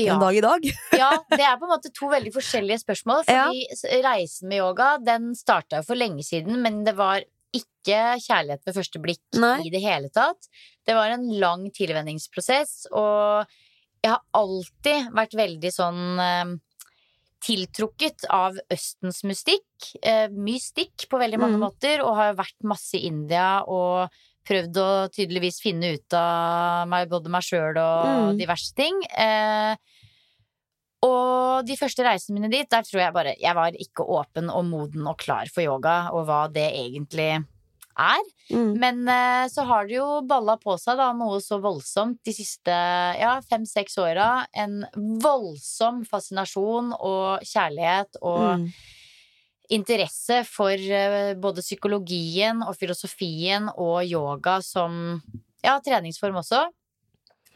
Ja. 0.07 0.15
en 0.15 0.21
dag 0.25 0.37
i 0.37 0.41
dag? 0.45 0.65
Ja, 1.03 1.11
det 1.31 1.45
er 1.45 1.57
på 1.61 1.67
en 1.69 1.73
måte 1.75 1.93
to 1.95 2.09
veldig 2.13 2.33
forskjellige 2.35 2.83
spørsmål. 2.85 3.25
Fordi 3.29 3.67
ja. 3.67 4.01
reisen 4.07 4.49
med 4.49 4.59
yoga, 4.63 4.95
den 5.03 5.35
starta 5.39 5.83
for 5.87 5.99
lenge 5.99 6.23
siden, 6.27 6.61
men 6.63 6.83
det 6.85 6.97
var 6.99 7.23
ikke 7.57 8.19
kjærlighet 8.23 8.63
ved 8.67 8.77
første 8.77 9.01
blikk 9.03 9.23
Nei. 9.41 9.57
i 9.67 9.71
det 9.73 9.81
hele 9.83 10.09
tatt. 10.15 10.47
Det 10.87 10.95
var 10.95 11.11
en 11.15 11.27
lang 11.43 11.69
tilvenningsprosess, 11.75 12.87
og 12.93 13.47
jeg 14.05 14.13
har 14.13 14.21
alltid 14.39 15.11
vært 15.17 15.35
veldig 15.37 15.73
sånn 15.75 16.03
eh, 16.23 16.53
tiltrukket 17.41 18.27
av 18.33 18.59
Østens 18.73 19.23
mystikk. 19.25 19.67
Eh, 20.03 20.29
mystikk 20.33 21.07
på 21.11 21.19
veldig 21.21 21.41
mange 21.41 21.57
Mm. 21.59 21.65
måter, 21.65 22.03
og 22.05 22.17
har 22.17 22.35
vært 22.35 22.57
masse 22.63 22.95
i 22.99 23.07
India 23.09 23.63
og 23.67 24.11
prøvd 24.49 24.77
å 24.81 24.89
tydeligvis 25.13 25.61
finne 25.63 25.95
ut 25.97 26.15
av 26.17 26.89
meg, 26.89 27.09
både 27.11 27.29
meg 27.31 27.43
sjøl 27.43 27.77
og 27.77 28.07
Mm. 28.33 28.39
diverse 28.39 28.75
ting. 28.75 29.01
Eh, 29.17 29.77
og 31.07 31.65
de 31.65 31.77
første 31.81 32.05
reisene 32.05 32.37
mine 32.37 32.51
dit, 32.53 32.69
der 32.69 32.83
tror 32.85 33.01
jeg 33.01 33.13
bare 33.17 33.33
Jeg 33.41 33.55
var 33.57 33.73
ikke 33.73 34.05
åpen 34.05 34.51
og 34.53 34.67
moden 34.69 35.07
og 35.09 35.17
klar 35.23 35.49
for 35.53 35.65
yoga, 35.65 36.11
og 36.13 36.27
hva 36.29 36.43
det 36.53 36.67
egentlig 36.77 37.31
er. 38.01 38.21
Mm. 38.51 38.79
Men 38.81 39.01
eh, 39.09 39.47
så 39.49 39.65
har 39.69 39.87
det 39.89 39.97
jo 39.97 40.21
balla 40.29 40.57
på 40.61 40.77
seg 40.81 40.97
da 41.01 41.11
noe 41.17 41.41
så 41.41 41.59
voldsomt 41.61 42.19
de 42.25 42.33
siste 42.33 42.73
ja, 43.21 43.41
fem-seks 43.49 43.97
åra. 44.01 44.47
En 44.55 44.85
voldsom 45.21 46.05
fascinasjon 46.09 46.93
og 46.99 47.41
kjærlighet 47.49 48.17
og 48.23 48.59
Mm. 48.61 48.73
Interesse 49.71 50.43
for 50.49 50.75
eh, 50.75 51.33
både 51.39 51.63
psykologien 51.65 52.65
og 52.67 52.77
filosofien 52.79 53.69
og 53.77 54.03
yoga 54.05 54.59
som 54.65 55.21
ja, 55.63 55.77
treningsform 55.85 56.41
også. 56.43 56.65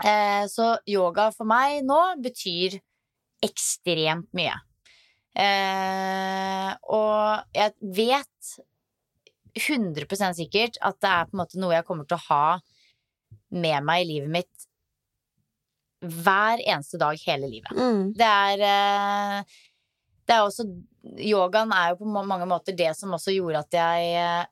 Eh, 0.04 0.44
så 0.50 0.74
yoga 0.90 1.30
for 1.34 1.48
meg 1.48 1.82
nå 1.86 2.00
betyr 2.22 2.78
ekstremt 3.44 4.30
mye. 4.36 4.54
Eh, 5.34 6.70
og 6.94 7.56
jeg 7.56 7.74
vet 7.98 8.54
100 9.54 10.34
sikkert 10.34 10.78
at 10.82 11.00
det 11.02 11.10
er 11.10 11.26
på 11.26 11.34
en 11.34 11.42
måte 11.42 11.58
noe 11.62 11.74
jeg 11.74 11.86
kommer 11.86 12.06
til 12.06 12.18
å 12.18 12.26
ha 12.28 12.46
med 13.54 13.86
meg 13.86 14.04
i 14.04 14.08
livet 14.12 14.32
mitt 14.34 14.68
hver 16.04 16.60
eneste 16.60 16.98
dag 17.00 17.18
hele 17.26 17.48
livet. 17.48 17.70
Mm. 17.74 18.12
Det 18.18 18.28
er 18.28 18.64
eh, 18.68 19.58
Det 20.24 20.34
er 20.34 20.44
også 20.44 20.66
Yogaen 21.20 21.72
er 21.76 21.92
jo 21.92 22.00
på 22.00 22.24
mange 22.24 22.46
måter 22.48 22.76
det 22.76 22.94
som 22.96 23.12
også 23.12 23.34
gjorde 23.34 23.60
at 23.60 23.76
jeg 23.76 24.12
eh, 24.20 24.46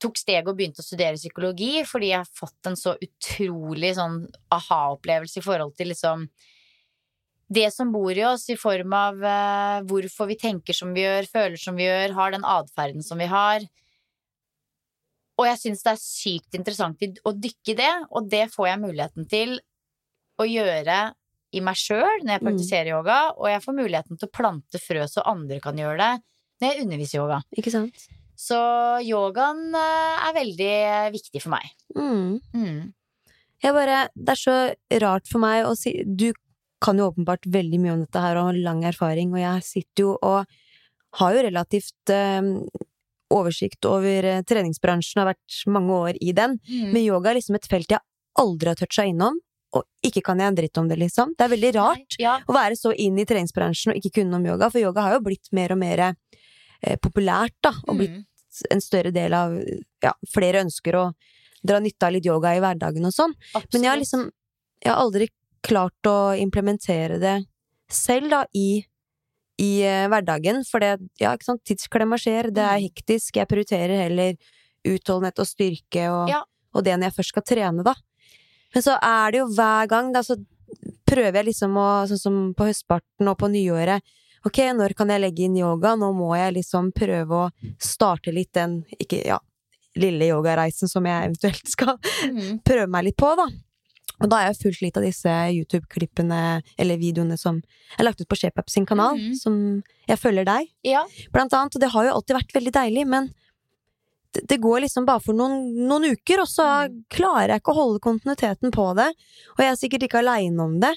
tok 0.00 0.16
steget 0.16 0.48
og 0.48 0.56
begynte 0.56 0.80
å 0.80 0.86
studere 0.86 1.18
psykologi, 1.18 1.82
fordi 1.88 2.12
jeg 2.14 2.22
har 2.22 2.38
fått 2.38 2.70
en 2.70 2.78
så 2.78 2.94
utrolig 2.96 3.92
sånn 3.98 4.22
aha-opplevelse 4.56 5.42
i 5.42 5.44
forhold 5.44 5.76
til 5.76 5.92
liksom 5.92 6.24
det 7.50 7.66
som 7.74 7.90
bor 7.92 8.14
i 8.14 8.24
oss, 8.24 8.46
i 8.52 8.56
form 8.58 8.94
av 8.94 9.24
eh, 9.26 9.76
hvorfor 9.90 10.30
vi 10.30 10.38
tenker 10.40 10.76
som 10.76 10.94
vi 10.94 11.02
gjør, 11.02 11.28
føler 11.32 11.60
som 11.60 11.76
vi 11.76 11.88
gjør, 11.88 12.14
har 12.16 12.34
den 12.34 12.46
atferden 12.46 13.04
som 13.04 13.20
vi 13.20 13.26
har. 13.30 13.66
Og 15.40 15.48
jeg 15.48 15.58
syns 15.58 15.82
det 15.82 15.92
er 15.92 16.02
sykt 16.02 16.56
interessant 16.56 17.02
å 17.26 17.32
dykke 17.34 17.74
i 17.74 17.78
det, 17.80 17.92
og 18.12 18.28
det 18.30 18.46
får 18.54 18.70
jeg 18.70 18.82
muligheten 18.84 19.28
til 19.28 19.56
å 20.40 20.46
gjøre 20.46 21.00
i 21.52 21.60
meg 21.64 21.74
sjøl 21.78 22.22
når 22.22 22.32
jeg 22.34 22.40
Mm. 22.42 22.46
praktiserer 22.48 22.90
yoga, 22.94 23.18
og 23.36 23.48
jeg 23.50 23.62
får 23.64 23.74
muligheten 23.80 24.18
til 24.18 24.28
å 24.28 24.32
plante 24.32 24.78
frø 24.78 25.06
så 25.10 25.22
andre 25.26 25.60
kan 25.60 25.76
gjøre 25.76 25.98
det 25.98 26.22
når 26.60 26.68
jeg 26.74 26.82
underviser 26.84 27.18
yoga. 27.22 27.40
Ikke 27.56 27.70
sant? 27.72 28.06
Så 28.40 28.56
yogaen 29.04 29.74
eh, 29.74 30.28
er 30.28 30.32
veldig 30.36 31.12
viktig 31.12 31.42
for 31.42 31.50
meg. 31.56 31.66
Mm. 31.96 32.40
Mm. 32.54 32.92
Jeg 33.62 33.74
bare, 33.76 34.08
det 34.16 34.32
er 34.32 34.40
så 34.40 34.54
rart 35.02 35.26
for 35.28 35.38
meg 35.42 35.66
å 35.68 35.74
si 35.76 35.92
Du 36.08 36.32
kan 36.80 36.96
jo 36.96 37.10
åpenbart 37.10 37.44
veldig 37.44 37.78
mye 37.82 37.92
om 37.92 38.00
dette 38.06 38.20
her 38.24 38.38
og 38.40 38.46
har 38.52 38.60
lang 38.64 38.84
erfaring, 38.88 39.34
og 39.34 39.40
jeg 39.42 39.62
sitter 39.66 40.06
jo 40.06 40.14
og 40.22 40.46
har 41.20 41.34
jo 41.34 41.42
relativt 41.44 42.08
øh, 42.14 42.48
oversikt 43.30 43.84
over 43.84 44.24
eh, 44.24 44.42
treningsbransjen, 44.48 45.20
har 45.20 45.34
vært 45.34 45.58
mange 45.68 45.92
år 45.92 46.16
i 46.22 46.32
den. 46.32 46.56
Mm. 46.70 46.92
Men 46.94 47.02
yoga 47.04 47.30
er 47.30 47.38
liksom 47.40 47.58
et 47.58 47.68
felt 47.68 47.90
jeg 47.92 48.00
aldri 48.40 48.70
har 48.72 48.78
toucha 48.80 49.04
innom, 49.10 49.36
og 49.72 49.84
ikke 50.02 50.22
kan 50.26 50.38
jeg 50.38 50.48
en 50.48 50.56
dritt 50.58 50.78
om 50.78 50.88
det, 50.88 50.98
liksom. 50.98 51.34
Det 51.38 51.44
er 51.46 51.52
veldig 51.56 51.74
rart 51.76 52.16
Ja. 52.18 52.38
å 52.48 52.52
være 52.54 52.74
så 52.76 52.92
inn 52.96 53.18
i 53.18 53.24
treningsbransjen 53.24 53.92
og 53.92 53.96
ikke 54.00 54.12
kunne 54.20 54.34
om 54.34 54.44
yoga, 54.46 54.68
for 54.70 54.80
yoga 54.80 55.00
har 55.02 55.12
jo 55.14 55.20
blitt 55.20 55.46
mer 55.52 55.72
og 55.72 55.78
mer 55.78 55.98
eh, 56.82 56.96
populært, 56.96 57.54
da, 57.62 57.70
og 57.88 57.96
blitt 57.98 58.10
Mm. 58.10 58.24
en 58.70 58.80
større 58.80 59.12
del 59.12 59.32
av 59.34 59.52
Ja, 60.02 60.12
flere 60.32 60.64
ønsker 60.64 60.94
å 60.94 61.14
dra 61.64 61.78
nytte 61.78 62.02
av 62.06 62.12
litt 62.12 62.24
yoga 62.24 62.54
i 62.56 62.60
hverdagen 62.60 63.04
og 63.04 63.12
sånn. 63.12 63.34
Men 63.72 63.82
jeg 63.82 63.90
har 63.90 63.98
liksom 63.98 64.30
Jeg 64.82 64.92
har 64.94 65.02
aldri 65.04 65.28
klart 65.62 66.02
å 66.08 66.32
implementere 66.40 67.20
det 67.20 67.44
selv, 67.90 68.30
da, 68.30 68.44
i, 68.54 68.82
i 69.58 69.82
eh, 69.82 70.08
hverdagen. 70.08 70.64
For 70.66 70.80
det, 70.80 70.98
ja, 71.20 71.34
ikke 71.36 71.44
sant, 71.44 71.62
tidsklemma 71.64 72.16
skjer, 72.16 72.50
det 72.50 72.64
er 72.64 72.78
Mm. 72.80 72.88
hektisk, 72.88 73.36
jeg 73.36 73.46
prioriterer 73.46 74.08
heller 74.08 74.36
utholdenhet 74.86 75.38
og 75.38 75.46
styrke 75.46 76.08
og, 76.10 76.28
Ja. 76.30 76.42
og 76.74 76.82
det 76.84 76.94
når 76.98 77.10
jeg 77.10 77.14
først 77.18 77.28
skal 77.28 77.42
trene, 77.42 77.84
da. 77.84 77.94
Men 78.74 78.82
så 78.86 78.96
er 79.02 79.32
det 79.32 79.40
jo 79.42 79.46
hver 79.56 79.88
gang, 79.90 80.12
da, 80.14 80.22
så 80.22 80.36
prøver 81.10 81.40
jeg 81.40 81.46
liksom 81.50 81.74
å 81.80 81.88
Sånn 82.10 82.18
som 82.22 82.36
på 82.54 82.68
høstparten 82.68 83.28
og 83.30 83.38
på 83.40 83.48
nyåret. 83.50 84.02
Ok, 84.46 84.58
når 84.72 84.94
kan 84.96 85.08
jeg 85.12 85.20
legge 85.20 85.44
inn 85.44 85.56
yoga? 85.58 85.96
Nå 86.00 86.12
må 86.16 86.30
jeg 86.38 86.54
liksom 86.62 86.92
prøve 86.96 87.28
å 87.28 87.72
starte 87.82 88.32
litt 88.32 88.52
den 88.56 88.84
ikke, 88.98 89.24
ja, 89.26 89.38
lille 89.96 90.30
yogareisen 90.30 90.88
som 90.88 91.04
jeg 91.04 91.26
eventuelt 91.32 91.66
skal 91.76 91.98
Mm. 92.24 92.62
prøve 92.64 92.86
meg 92.88 93.04
litt 93.10 93.16
på, 93.20 93.34
da. 93.36 93.48
Og 94.20 94.28
da 94.28 94.36
har 94.36 94.50
jeg 94.52 94.60
fulgt 94.62 94.82
litt 94.84 94.96
av 95.00 95.02
disse 95.04 95.28
YouTube-klippene, 95.56 96.62
eller 96.78 96.98
videoene 97.00 97.38
som 97.40 97.62
er 97.98 98.04
lagt 98.04 98.20
ut 98.20 98.28
på 98.28 98.36
Shape 98.36 98.62
sin 98.68 98.84
kanal, 98.86 99.16
Mhm. 99.16 99.34
som 99.36 99.82
jeg 100.08 100.18
følger 100.18 100.44
deg, 100.44 100.68
Ja. 100.84 101.04
blant 101.32 101.52
annet. 101.52 101.74
Og 101.74 101.80
det 101.80 101.90
har 101.90 102.04
jo 102.04 102.12
alltid 102.14 102.36
vært 102.36 102.52
veldig 102.52 102.72
deilig, 102.72 103.06
men 103.06 103.32
det, 104.32 104.56
går 104.62 104.80
liksom 104.84 105.06
bare 105.06 105.20
for 105.24 105.34
noen, 105.34 105.72
noen 105.88 106.10
uker, 106.12 106.40
og 106.42 106.48
så 106.48 106.66
Mm. 106.88 107.04
klarer 107.10 107.48
jeg 107.54 107.60
ikke 107.62 107.72
å 107.72 107.80
holde 107.80 108.00
kontinuiteten 108.00 108.70
på 108.70 108.84
det. 108.96 109.08
Og 109.56 109.62
jeg 109.64 109.70
er 109.72 109.76
sikkert 109.80 110.02
ikke 110.06 110.20
aleine 110.22 110.60
om 110.62 110.78
det. 110.80 110.94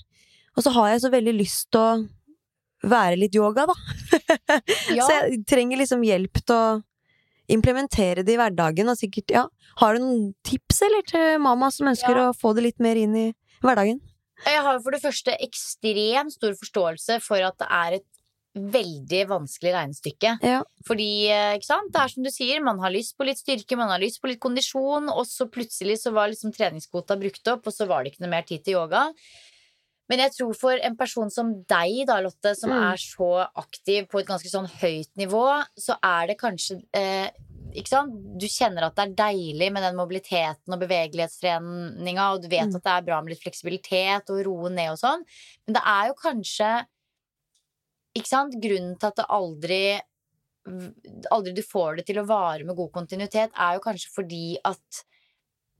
Og 0.55 0.63
så 0.63 0.71
har 0.71 0.89
jeg 0.91 1.01
så 1.01 1.09
veldig 1.11 1.33
lyst 1.39 1.71
til 1.71 1.81
å 1.81 2.07
være 2.83 3.17
litt 3.17 3.33
yoga, 3.35 3.65
da. 3.65 3.73
Ja. 4.93 5.05
Så 5.07 5.11
jeg 5.17 5.45
trenger 5.49 5.77
liksom 5.79 6.03
hjelp 6.05 6.33
til 6.45 6.55
å 6.55 6.83
implementere 7.49 8.23
det 8.23 8.35
i 8.35 8.39
hverdagen, 8.39 8.89
og 8.89 8.97
sikkert, 8.99 9.31
ja. 9.33 9.45
Har 9.81 9.95
du 9.97 10.03
noen 10.03 10.33
tips, 10.45 10.81
eller, 10.85 11.01
til 11.09 11.39
mamma 11.43 11.71
som 11.73 11.87
ønsker 11.87 12.15
Ja. 12.15 12.29
å 12.31 12.37
få 12.37 12.53
det 12.55 12.63
litt 12.63 12.79
mer 12.79 12.95
inn 12.95 13.15
i 13.15 13.33
hverdagen? 13.63 13.99
Jeg 14.45 14.61
har 14.61 14.79
for 14.83 14.91
det 14.91 15.01
første 15.01 15.35
ekstremt 15.41 16.33
stor 16.35 16.53
forståelse 16.59 17.21
for 17.23 17.37
at 17.37 17.57
det 17.57 17.67
er 17.69 17.93
et 17.99 18.05
veldig 18.55 19.21
vanskelig 19.31 19.71
regnestykke. 19.73 20.35
Ja. 20.45 20.59
Fordi, 20.85 21.27
eh, 21.29 21.55
ikke 21.57 21.65
sant, 21.65 21.91
det 21.93 22.01
er 22.03 22.07
som 22.13 22.23
du 22.23 22.29
sier, 22.29 22.61
man 22.63 22.79
har 22.79 22.91
lyst 22.93 23.17
på 23.17 23.25
litt 23.25 23.37
styrke, 23.41 23.77
man 23.77 23.89
har 23.89 23.99
lyst 23.99 24.21
på 24.21 24.27
litt 24.29 24.39
kondisjon, 24.39 25.09
og 25.09 25.25
så 25.25 25.47
plutselig 25.49 25.99
så 26.03 26.13
var 26.13 26.29
liksom 26.29 26.53
treningskvota 26.53 27.17
brukt 27.19 27.47
opp, 27.47 27.65
og 27.67 27.73
så 27.73 27.87
var 27.87 28.03
det 28.03 28.13
ikke 28.13 28.21
noe 28.25 28.29
mer 28.35 28.43
tid 28.43 28.63
til 28.63 28.73
yoga. 28.75 29.07
Men 30.09 30.19
jeg 30.19 30.33
tror 30.35 30.53
for 30.59 30.73
en 30.83 30.95
person 30.99 31.29
som 31.31 31.63
deg, 31.63 32.05
da, 32.05 32.19
Lotte, 32.21 32.55
som 32.55 32.69
Mm. 32.69 32.91
er 32.93 32.97
så 32.97 33.47
aktiv 33.55 34.07
på 34.09 34.19
et 34.19 34.27
ganske 34.27 34.49
sånn 34.51 34.69
høyt 34.69 35.09
nivå, 35.17 35.65
så 35.79 35.97
er 36.03 36.27
det 36.27 36.37
kanskje 36.37 36.83
eh, 36.93 37.29
ikke 37.73 37.87
sant? 37.89 38.37
Du 38.37 38.45
kjenner 38.45 38.83
at 38.83 38.95
det 38.95 39.03
er 39.07 39.31
deilig 39.31 39.71
med 39.73 39.81
den 39.81 39.95
mobiliteten 39.95 40.69
og 40.75 40.79
bevegelighetstreninga, 40.79 42.33
og 42.33 42.41
du 42.43 42.47
vet 42.47 42.67
Mm. 42.69 42.75
at 42.75 42.83
det 42.83 42.91
er 42.91 43.01
bra 43.01 43.21
med 43.21 43.29
litt 43.33 43.41
fleksibilitet 43.41 44.29
og 44.29 44.45
roe 44.45 44.69
ned 44.69 44.91
og 44.91 44.99
sånn. 44.99 45.23
Men 45.65 45.73
det 45.73 45.81
er 45.83 46.07
jo 46.09 46.13
kanskje 46.13 46.85
ikke 48.15 48.27
sant? 48.29 48.53
Grunnen 48.61 48.97
til 48.99 49.07
at 49.07 49.15
det 49.21 49.25
aldri 49.29 50.01
Aldri 50.65 51.51
du 51.57 51.61
får 51.61 51.97
det 51.97 52.05
til 52.07 52.21
å 52.21 52.25
vare 52.25 52.63
med 52.63 52.77
god 52.77 52.91
kontinuitet, 52.95 53.51
er 53.59 53.73
jo 53.75 53.81
kanskje 53.83 54.11
fordi 54.13 54.57
at 54.63 55.01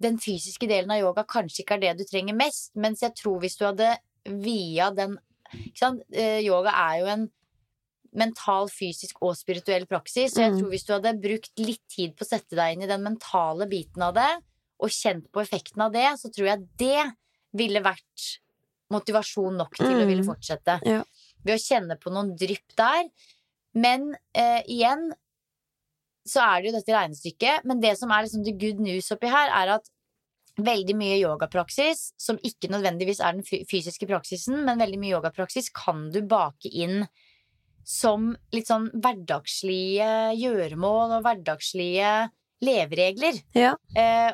den 0.04 0.18
fysiske 0.20 0.68
delen 0.68 0.92
av 0.92 1.00
yoga 1.00 1.24
kanskje 1.24 1.64
ikke 1.64 1.78
er 1.78 1.84
det 1.86 1.94
du 2.02 2.04
trenger 2.10 2.36
mest. 2.36 2.74
Mens 2.76 3.00
jeg 3.00 3.16
tror 3.16 3.40
hvis 3.40 3.56
du 3.56 3.64
hadde 3.64 3.94
via 4.44 4.90
den 4.92 5.16
ikke 5.54 5.78
sant? 5.80 6.02
Eh, 6.12 6.42
Yoga 6.44 6.74
er 6.76 7.00
jo 7.00 7.06
en 7.14 7.24
mental, 8.14 8.68
fysisk 8.68 9.22
og 9.24 9.38
spirituell 9.40 9.86
praksis. 9.88 10.34
Så 10.34 10.42
jeg 10.44 10.52
Mm. 10.52 10.60
tror 10.60 10.70
hvis 10.70 10.86
du 10.86 10.94
hadde 10.94 11.22
brukt 11.22 11.52
litt 11.58 11.82
tid 11.88 12.16
på 12.18 12.26
å 12.26 12.28
sette 12.28 12.56
deg 12.56 12.74
inn 12.76 12.84
i 12.84 12.88
den 12.92 13.04
mentale 13.04 13.66
biten 13.70 14.02
av 14.04 14.14
det, 14.16 14.44
og 14.82 14.90
kjent 14.90 15.32
på 15.32 15.40
effekten 15.42 15.80
av 15.82 15.94
det, 15.94 16.10
så 16.20 16.28
tror 16.30 16.46
jeg 16.48 16.68
det 16.78 17.14
ville 17.54 17.80
vært 17.80 18.40
motivasjon 18.92 19.56
nok 19.58 19.76
til 19.78 19.86
å 19.96 20.04
Mm. 20.04 20.08
ville 20.08 20.24
fortsette. 20.24 20.82
Ja. 20.86 21.04
Ved 21.44 21.58
å 21.58 21.64
kjenne 21.64 21.98
på 22.00 22.14
noen 22.14 22.34
drypp 22.40 22.76
der. 22.80 23.10
Men 23.74 24.12
eh, 24.38 24.62
igjen 24.70 25.10
så 26.28 26.44
er 26.46 26.62
det 26.62 26.70
jo 26.70 26.76
dette 26.78 26.96
regnestykket. 26.96 27.68
Men 27.68 27.82
det 27.84 27.98
som 28.00 28.14
er 28.14 28.26
liksom 28.26 28.46
the 28.48 28.56
good 28.56 28.80
news 28.84 29.12
oppi 29.14 29.32
her, 29.32 29.52
er 29.52 29.76
at 29.78 29.90
veldig 30.62 30.96
mye 30.98 31.18
yogapraksis, 31.18 32.12
som 32.22 32.38
ikke 32.46 32.70
nødvendigvis 32.70 33.24
er 33.26 33.38
den 33.40 33.66
fysiske 33.70 34.08
praksisen, 34.10 34.60
men 34.68 34.82
veldig 34.82 35.00
mye 35.02 35.16
yogapraksis 35.16 35.72
kan 35.74 36.08
du 36.14 36.22
bake 36.30 36.70
inn 36.70 37.08
som 37.84 38.30
litt 38.54 38.70
sånn 38.70 38.88
hverdagslige 38.94 40.08
gjøremål 40.40 41.18
og 41.18 41.26
hverdagslige 41.26 42.14
leveregler. 42.64 43.42
Ja. 43.58 43.74
Eh, 43.98 44.30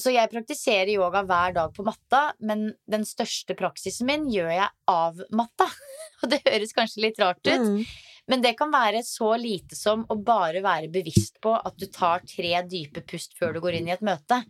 så 0.00 0.12
jeg 0.14 0.30
praktiserer 0.32 0.88
yoga 0.94 1.20
hver 1.28 1.52
dag 1.56 1.72
på 1.76 1.84
matta, 1.84 2.22
men 2.40 2.70
den 2.88 3.04
største 3.04 3.56
praksisen 3.58 4.08
min 4.08 4.24
gjør 4.32 4.48
jeg 4.54 4.68
av 4.88 5.20
matta. 5.36 5.66
Og 6.22 6.30
det 6.32 6.40
høres 6.46 6.72
kanskje 6.76 7.04
litt 7.08 7.20
rart 7.20 7.42
ut, 7.44 7.60
Mm. 7.60 7.84
men 8.30 8.40
det 8.44 8.54
kan 8.56 8.72
være 8.72 9.02
så 9.04 9.34
lite 9.36 9.76
som 9.76 10.06
å 10.08 10.16
bare 10.16 10.62
være 10.64 10.88
bevisst 10.92 11.40
på 11.44 11.52
at 11.58 11.76
du 11.76 11.86
tar 11.92 12.24
tre 12.24 12.62
dype 12.64 13.02
pust 13.04 13.36
før 13.38 13.52
du 13.52 13.60
går 13.60 13.80
inn 13.80 13.88
i 13.90 13.94
et 13.96 14.04
møte. 14.06 14.40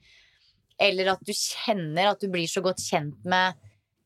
Eller 0.78 1.12
at 1.14 1.20
du 1.26 1.32
kjenner 1.34 2.12
at 2.12 2.20
du 2.22 2.28
blir 2.30 2.46
så 2.50 2.62
godt 2.64 2.82
kjent 2.82 3.24
med 3.24 3.58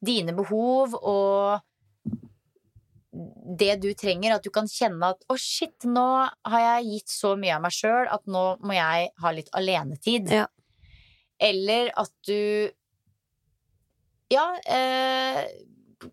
dine 0.04 0.32
behov 0.36 0.94
og 1.02 1.60
det 3.58 3.76
du 3.80 3.88
trenger. 3.96 4.34
At 4.36 4.44
du 4.44 4.50
kan 4.52 4.68
kjenne 4.68 5.12
at 5.14 5.22
å, 5.32 5.36
shit, 5.40 5.84
nå 5.88 6.06
har 6.48 6.60
jeg 6.64 6.90
gitt 6.90 7.12
så 7.12 7.34
mye 7.38 7.54
av 7.56 7.64
meg 7.64 7.72
sjøl 7.76 8.10
at 8.12 8.26
nå 8.28 8.44
må 8.64 8.76
jeg 8.76 9.08
ha 9.22 9.32
litt 9.36 9.48
alenetid. 9.56 10.30
Ja. 10.32 10.46
Eller 11.40 11.90
at 11.96 12.10
du 12.26 12.70
Ja, 14.28 14.56
eh, 14.66 15.44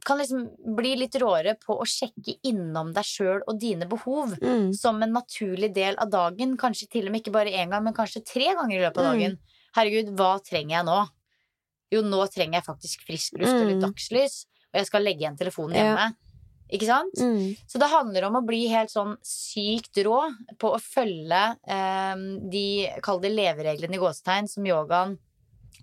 kan 0.06 0.18
liksom 0.18 0.44
bli 0.78 0.96
litt 0.96 1.16
råere 1.20 1.56
på 1.60 1.76
å 1.82 1.86
sjekke 1.90 2.36
innom 2.46 2.92
deg 2.94 3.04
sjøl 3.04 3.42
og 3.48 3.58
dine 3.60 3.88
behov 3.90 4.36
Mm. 4.40 4.72
som 4.74 5.02
en 5.04 5.12
naturlig 5.14 5.74
del 5.74 5.96
av 5.98 6.10
dagen. 6.12 6.56
Kanskje 6.58 6.90
til 6.90 7.08
og 7.08 7.12
med 7.12 7.24
ikke 7.24 7.34
bare 7.34 7.50
én 7.52 7.70
gang, 7.72 7.84
men 7.84 7.94
kanskje 7.94 8.24
tre 8.24 8.54
ganger 8.54 8.78
i 8.78 8.84
løpet 8.86 8.98
av 8.98 9.04
Mm. 9.04 9.12
dagen. 9.20 9.38
Herregud, 9.76 10.16
hva 10.16 10.40
trenger 10.44 10.70
jeg 10.78 10.86
nå? 10.86 11.10
Jo, 11.92 12.02
nå 12.02 12.28
trenger 12.32 12.54
jeg 12.62 12.64
faktisk 12.66 13.02
frisk 13.06 13.34
luft 13.40 13.54
og 13.54 13.68
litt 13.68 13.82
Mm. 13.82 13.92
dagslys, 13.92 14.46
og 14.74 14.78
jeg 14.80 14.86
skal 14.86 15.02
legge 15.04 15.20
igjen 15.22 15.38
telefonen 15.38 15.76
Ja. 15.76 16.12
Ikke 16.74 16.88
sant? 16.90 17.20
Mm. 17.22 17.54
Så 17.70 17.78
det 17.82 17.92
handler 17.92 18.26
om 18.28 18.40
å 18.40 18.46
bli 18.46 18.64
helt 18.72 18.90
sånn 18.90 19.14
sykt 19.22 20.00
rå 20.06 20.20
på 20.58 20.72
å 20.74 20.80
følge 20.82 21.42
eh, 21.70 22.24
de, 22.50 22.66
kall 23.06 23.22
det 23.22 23.30
levereglene 23.36 24.00
i 24.00 24.02
gåsetegn, 24.02 24.50
som 24.50 24.66
yogaen 24.66 25.18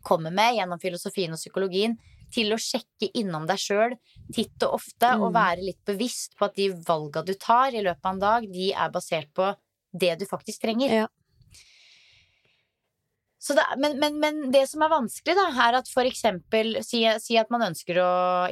kommer 0.07 0.35
med 0.35 0.57
gjennom 0.59 0.81
filosofien 0.83 1.33
og 1.37 1.39
psykologien, 1.39 1.99
til 2.31 2.53
å 2.55 2.59
sjekke 2.63 3.09
innom 3.19 3.47
deg 3.49 3.59
sjøl 3.59 3.97
titt 4.35 4.63
og 4.63 4.77
ofte, 4.81 5.09
og 5.19 5.31
Mm. 5.31 5.35
være 5.35 5.65
litt 5.67 5.81
bevisst 5.85 6.37
på 6.39 6.47
at 6.47 6.55
de 6.55 6.69
valga 6.87 7.25
du 7.27 7.35
tar 7.35 7.75
i 7.75 7.83
løpet 7.83 8.05
av 8.07 8.15
en 8.15 8.21
dag, 8.23 8.47
de 8.53 8.73
er 8.73 8.91
basert 8.95 9.33
på 9.35 9.49
det 9.93 10.19
du 10.21 10.27
faktisk 10.27 10.63
trenger. 10.63 10.93
Ja. 11.03 11.07
Så 13.41 13.55
det, 13.57 13.63
men, 13.81 13.95
men, 13.99 14.19
men 14.21 14.41
det 14.53 14.67
som 14.69 14.83
er 14.85 14.91
vanskelig, 14.93 15.33
da, 15.39 15.47
er 15.65 15.79
at 15.79 15.89
for 15.89 16.05
eksempel 16.05 16.75
si, 16.85 17.01
si 17.25 17.39
at 17.41 17.49
man 17.53 17.65
ønsker 17.71 17.97
å 18.03 18.11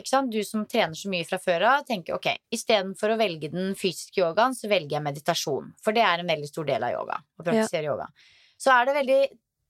sant? 0.08 0.32
Du 0.32 0.40
som 0.48 0.62
trener 0.64 0.96
så 0.96 1.10
mye 1.12 1.26
fra 1.28 1.36
før 1.42 1.66
av, 1.74 1.82
tenker 1.88 2.16
ok, 2.16 2.30
istedenfor 2.56 3.12
å 3.12 3.18
velge 3.20 3.50
den 3.52 3.74
fysiske 3.76 4.22
yogaen, 4.22 4.56
så 4.56 4.70
velger 4.70 4.96
jeg 4.96 5.04
meditasjon. 5.04 5.74
For 5.84 5.96
det 5.96 6.06
er 6.08 6.22
en 6.22 6.32
veldig 6.32 6.48
stor 6.48 6.70
del 6.70 6.86
av 6.88 6.94
yoga. 6.94 7.18
Å 7.20 7.44
praktisere 7.44 7.90
yoga. 7.90 8.08
Så 8.56 8.72
er 8.72 8.88
det 8.88 8.94
veldig 8.96 9.20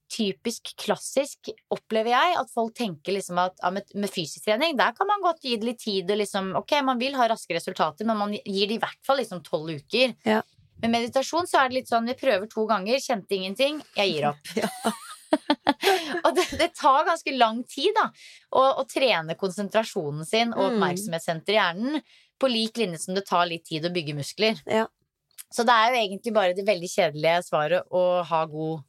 typisk 0.09 0.71
klassisk, 0.79 1.51
opplever 1.75 2.13
jeg, 2.13 2.37
at 2.39 2.55
folk 2.55 2.71
tenker 2.79 3.13
liksom 3.13 3.41
at 3.43 3.59
ja, 3.59 3.73
med, 3.75 3.91
med 3.99 4.09
fysisk 4.09 4.47
trening, 4.47 4.79
der 4.79 4.95
kan 4.97 5.09
man 5.09 5.21
godt 5.21 5.43
gi 5.43 5.57
det 5.59 5.67
litt 5.67 5.83
tid 5.83 6.09
og 6.09 6.17
liksom 6.23 6.53
Ok, 6.57 6.77
man 6.85 7.01
vil 7.01 7.19
ha 7.19 7.27
raske 7.29 7.53
resultater, 7.53 8.07
men 8.07 8.17
man 8.17 8.33
gir 8.39 8.71
det 8.71 8.79
i 8.79 8.81
hvert 8.81 9.03
fall 9.05 9.19
liksom 9.19 9.43
tolv 9.45 9.75
uker. 9.75 10.15
Ja. 10.23 10.39
Med 10.79 10.95
meditasjon 10.95 11.47
så 11.49 11.59
er 11.59 11.69
det 11.69 11.81
litt 11.81 11.91
sånn 11.91 12.07
vi 12.07 12.15
prøver 12.17 12.47
to 12.49 12.63
ganger, 12.69 13.03
kjente 13.03 13.35
ingenting, 13.35 13.83
jeg 13.99 14.15
gir 14.15 14.31
opp. 14.31 14.51
og 16.23 16.35
det, 16.35 16.45
det 16.59 16.69
tar 16.77 17.05
ganske 17.07 17.33
lang 17.37 17.63
tid 17.69 17.93
da 17.97 18.07
å, 18.51 18.63
å 18.81 18.85
trene 18.89 19.35
konsentrasjonen 19.39 20.25
sin 20.25 20.53
og 20.55 20.63
oppmerksomhetssenteret 20.71 20.73
oppmerksomhetssenter 20.73 21.53
i 21.53 21.59
hjernen 21.59 22.01
på 22.39 22.49
lik 22.49 22.77
linje 22.79 22.99
som 23.03 23.17
det 23.17 23.25
tar 23.27 23.45
litt 23.49 23.65
tid 23.67 23.85
å 23.85 23.91
bygge 23.93 24.15
muskler. 24.17 24.59
Ja. 24.65 24.85
Så 25.51 25.65
det 25.67 25.73
er 25.75 25.91
jo 25.93 25.99
egentlig 26.03 26.33
bare 26.35 26.53
det 26.55 26.63
veldig 26.67 26.89
kjedelige 26.91 27.41
svaret 27.47 27.87
å 27.95 28.03
ha 28.29 28.43
god 28.49 28.85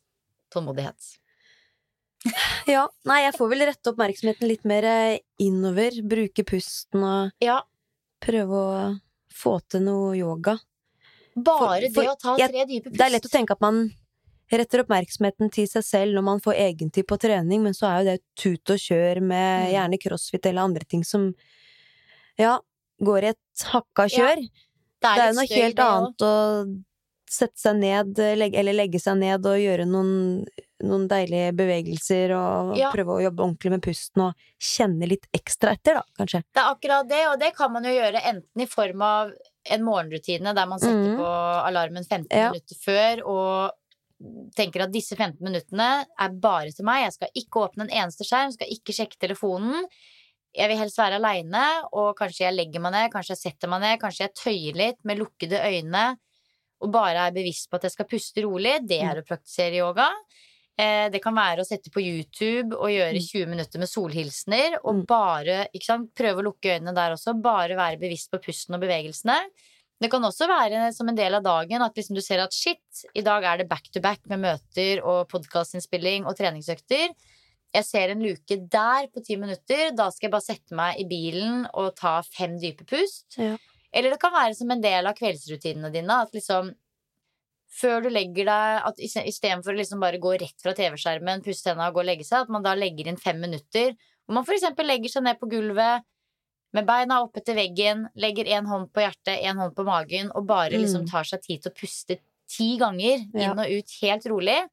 tålmodighet. 0.54 1.10
Ja, 2.68 2.82
nei, 3.08 3.22
jeg 3.24 3.32
får 3.38 3.48
vel 3.48 3.62
rette 3.64 3.90
oppmerksomheten 3.94 4.44
litt 4.50 4.66
mer 4.68 4.84
eh, 4.84 5.18
innover. 5.40 5.94
Bruke 6.04 6.44
pusten 6.46 7.00
og 7.06 7.30
Ja, 7.42 7.62
prøve 8.20 8.58
å 8.60 8.82
få 9.32 9.54
til 9.72 9.86
noe 9.86 10.10
yoga. 10.18 10.58
bare 11.34 11.88
For- 11.88 11.94
for 11.94 12.02
det 12.04 12.12
å 12.12 12.18
ta 12.20 12.34
jeg- 12.36 12.50
tre 12.52 12.66
dype 12.68 12.90
pust. 12.90 12.98
Det 12.98 13.06
er 13.06 13.14
lett 13.16 13.24
å 13.26 13.32
tenke 13.32 13.56
at 13.56 13.60
man 13.64 13.80
retter 14.58 14.82
oppmerksomheten 14.82 15.50
til 15.52 15.66
seg 15.70 15.84
selv 15.86 16.14
når 16.14 16.22
man 16.26 16.40
får 16.40 16.54
egentid 16.58 17.06
på 17.06 17.18
trening, 17.22 17.62
men 17.62 17.72
så 17.72 17.86
er 17.86 17.98
jo 18.00 18.10
det 18.10 18.22
tut 18.36 18.70
og 18.70 18.78
kjør 18.82 19.20
med 19.22 19.68
Mm. 19.68 19.72
gjerne 19.74 19.98
crossfit 20.02 20.46
eller 20.46 20.62
andre 20.62 20.84
ting 20.88 21.04
som 21.04 21.34
ja, 22.38 22.58
går 23.00 23.22
i 23.24 23.30
et 23.34 23.64
hakka 23.70 24.08
Ja, 24.10 24.18
kjør. 24.18 24.36
det 24.36 24.50
det 25.00 25.18
er 25.28 25.32
noe 25.32 25.46
støy, 25.46 25.56
helt 25.62 25.78
annet 25.78 26.18
å 26.26 26.34
sette 27.30 27.56
seg 27.62 27.76
ned, 27.78 28.18
legge, 28.36 28.58
eller 28.58 28.74
legge 28.74 28.98
seg 29.00 29.16
ned 29.20 29.44
og 29.46 29.54
gjøre 29.62 29.86
noen, 29.86 30.44
noen 30.82 31.06
deilige 31.08 31.52
bevegelser 31.54 32.32
og 32.34 32.76
Ja. 32.76 32.90
prøve 32.90 33.06
å 33.18 33.22
jobbe 33.22 33.44
ordentlig 33.44 33.70
med 33.70 33.82
pusten 33.82 34.22
og 34.24 34.34
kjenne 34.58 35.06
litt 35.08 35.28
ekstra 35.32 35.72
etter, 35.76 35.94
da, 35.94 36.02
kanskje. 36.18 36.42
Det 36.52 36.60
er 36.60 36.74
akkurat 36.74 37.08
det, 37.08 37.26
og 37.28 37.38
det 37.38 37.54
kan 37.54 37.70
man 37.72 37.84
jo 37.84 37.90
gjøre 37.90 38.20
enten 38.24 38.60
i 38.60 38.66
form 38.66 39.02
av 39.02 39.30
en 39.70 39.82
morgenrutine 39.84 40.54
der 40.54 40.66
man 40.66 40.78
setter 40.80 41.06
Mhm. 41.14 41.16
på 41.18 41.26
alarmen 41.68 42.04
15 42.04 42.26
Ja. 42.36 42.50
minutter 42.50 42.74
før 42.74 43.22
og 43.26 43.70
tenker 44.56 44.82
at 44.84 44.92
disse 44.92 45.16
15 45.16 45.40
minuttene 45.40 46.04
er 46.04 46.32
bare 46.42 46.72
til 46.76 46.84
meg. 46.84 47.04
Jeg 47.06 47.12
skal 47.16 47.28
ikke 47.42 47.62
åpne 47.66 47.86
en 47.86 47.94
eneste 48.04 48.26
skjerm, 48.28 48.52
skal 48.52 48.68
ikke 48.74 48.92
sjekke 48.96 49.18
telefonen. 49.20 49.86
Jeg 50.56 50.68
vil 50.68 50.80
helst 50.80 50.98
være 50.98 51.20
aleine, 51.20 51.62
og 51.94 52.16
kanskje 52.18 52.46
jeg 52.48 52.56
legger 52.56 52.82
meg 52.82 52.92
ned, 52.92 53.10
kanskje 53.12 53.36
jeg 53.36 53.42
setter 53.44 53.70
meg 53.70 53.80
ned, 53.84 54.00
kanskje 54.02 54.26
jeg 54.26 54.34
tøyer 54.34 54.78
litt 54.80 55.04
med 55.06 55.18
lukkede 55.22 55.60
øyne 55.62 56.16
og 56.80 56.90
bare 56.92 57.26
er 57.28 57.34
bevisst 57.36 57.68
på 57.70 57.76
at 57.76 57.82
jeg 57.86 57.92
skal 57.92 58.06
puste 58.08 58.42
rolig. 58.42 58.78
Det 58.88 59.00
er 59.04 59.18
å 59.20 59.24
praktisere 59.26 59.76
yoga. 59.82 60.08
Eh, 60.80 61.10
Det 61.12 61.20
kan 61.22 61.34
være 61.36 61.60
å 61.60 61.66
sette 61.68 61.90
på 61.92 62.00
YouTube 62.00 62.72
og 62.74 62.88
gjøre 62.88 63.18
Mm. 63.20 63.26
20 63.28 63.46
minutter 63.46 63.78
med 63.78 63.88
solhilsener, 63.88 64.78
og 64.82 64.94
Mm. 64.94 65.06
bare 65.06 65.68
ikke 65.74 65.84
sant, 65.84 66.14
prøve 66.14 66.40
å 66.40 66.44
lukke 66.48 66.78
øynene 66.80 66.94
der 66.94 67.12
også. 67.12 67.34
Bare 67.40 67.76
være 67.76 68.00
bevisst 68.00 68.30
på 68.30 68.40
pusten 68.40 68.74
og 68.74 68.80
bevegelsene. 68.80 69.36
Det 70.00 70.08
kan 70.08 70.24
også 70.24 70.48
være 70.48 70.86
som 70.96 71.10
en 71.10 71.18
del 71.18 71.36
av 71.36 71.44
dagen 71.44 71.84
at 71.84 71.98
liksom 71.98 72.16
du 72.16 72.22
ser 72.24 72.40
at 72.40 72.54
shit, 72.56 73.02
i 73.12 73.24
dag 73.24 73.44
er 73.44 73.60
det 73.60 73.68
back 73.68 73.90
to 73.92 74.00
back 74.00 74.22
med 74.32 74.40
møter 74.46 75.02
og 75.04 75.26
podkastinnspilling 75.32 76.24
og 76.24 76.38
treningsøkter. 76.38 77.12
Jeg 77.70 77.86
ser 77.86 78.10
en 78.10 78.22
luke 78.24 78.56
der 78.72 79.10
på 79.12 79.22
ti 79.22 79.36
minutter. 79.38 79.92
Da 79.94 80.08
skal 80.10 80.26
jeg 80.26 80.32
bare 80.32 80.46
sette 80.46 80.76
meg 80.76 80.98
i 80.98 81.06
bilen 81.10 81.66
og 81.78 81.92
ta 82.00 82.16
fem 82.26 82.56
dype 82.62 82.86
pust. 82.88 83.36
Ja. 83.38 83.54
Eller 83.92 84.14
det 84.14 84.22
kan 84.22 84.34
være 84.34 84.56
som 84.58 84.70
en 84.72 84.82
del 84.82 85.06
av 85.06 85.18
kveldsrutinene 85.18 85.92
dine. 85.94 86.16
At 86.24 86.34
liksom 86.34 86.72
før 87.70 88.02
du 88.02 88.10
legger 88.10 88.48
deg 88.48 88.88
at 88.88 88.98
Istedenfor 88.98 89.74
å 89.74 89.78
liksom 89.78 90.00
bare 90.02 90.18
gå 90.22 90.32
rett 90.40 90.62
fra 90.62 90.74
TV-skjermen, 90.74 91.44
pusse 91.44 91.62
tenna 91.66 91.90
og 91.90 91.98
gå 91.98 92.02
og 92.02 92.08
legge 92.08 92.26
seg, 92.26 92.44
at 92.44 92.50
man 92.50 92.64
da 92.66 92.74
legger 92.74 93.10
inn 93.10 93.20
fem 93.20 93.38
minutter. 93.38 93.94
Hvor 94.24 94.40
man 94.40 94.48
f.eks. 94.48 94.66
legger 94.82 95.12
seg 95.12 95.26
ned 95.26 95.38
på 95.38 95.50
gulvet 95.52 96.06
med 96.72 96.86
beina 96.86 97.20
oppe 97.24 97.42
til 97.44 97.56
veggen, 97.56 98.08
legger 98.16 98.44
én 98.46 98.66
hånd 98.66 98.92
på 98.92 99.00
hjertet, 99.02 99.42
én 99.42 99.56
hånd 99.58 99.74
på 99.74 99.84
magen, 99.84 100.30
og 100.34 100.46
bare 100.46 100.70
Mm. 100.76 100.82
liksom 100.84 101.06
tar 101.10 101.24
seg 101.24 101.42
tid 101.42 101.62
til 101.62 101.72
å 101.72 101.74
puste 101.74 102.18
ti 102.48 102.76
ganger 102.78 103.26
Ja. 103.34 103.52
inn 103.52 103.58
og 103.58 103.66
ut 103.70 103.90
helt 104.02 104.24
rolig. 104.26 104.68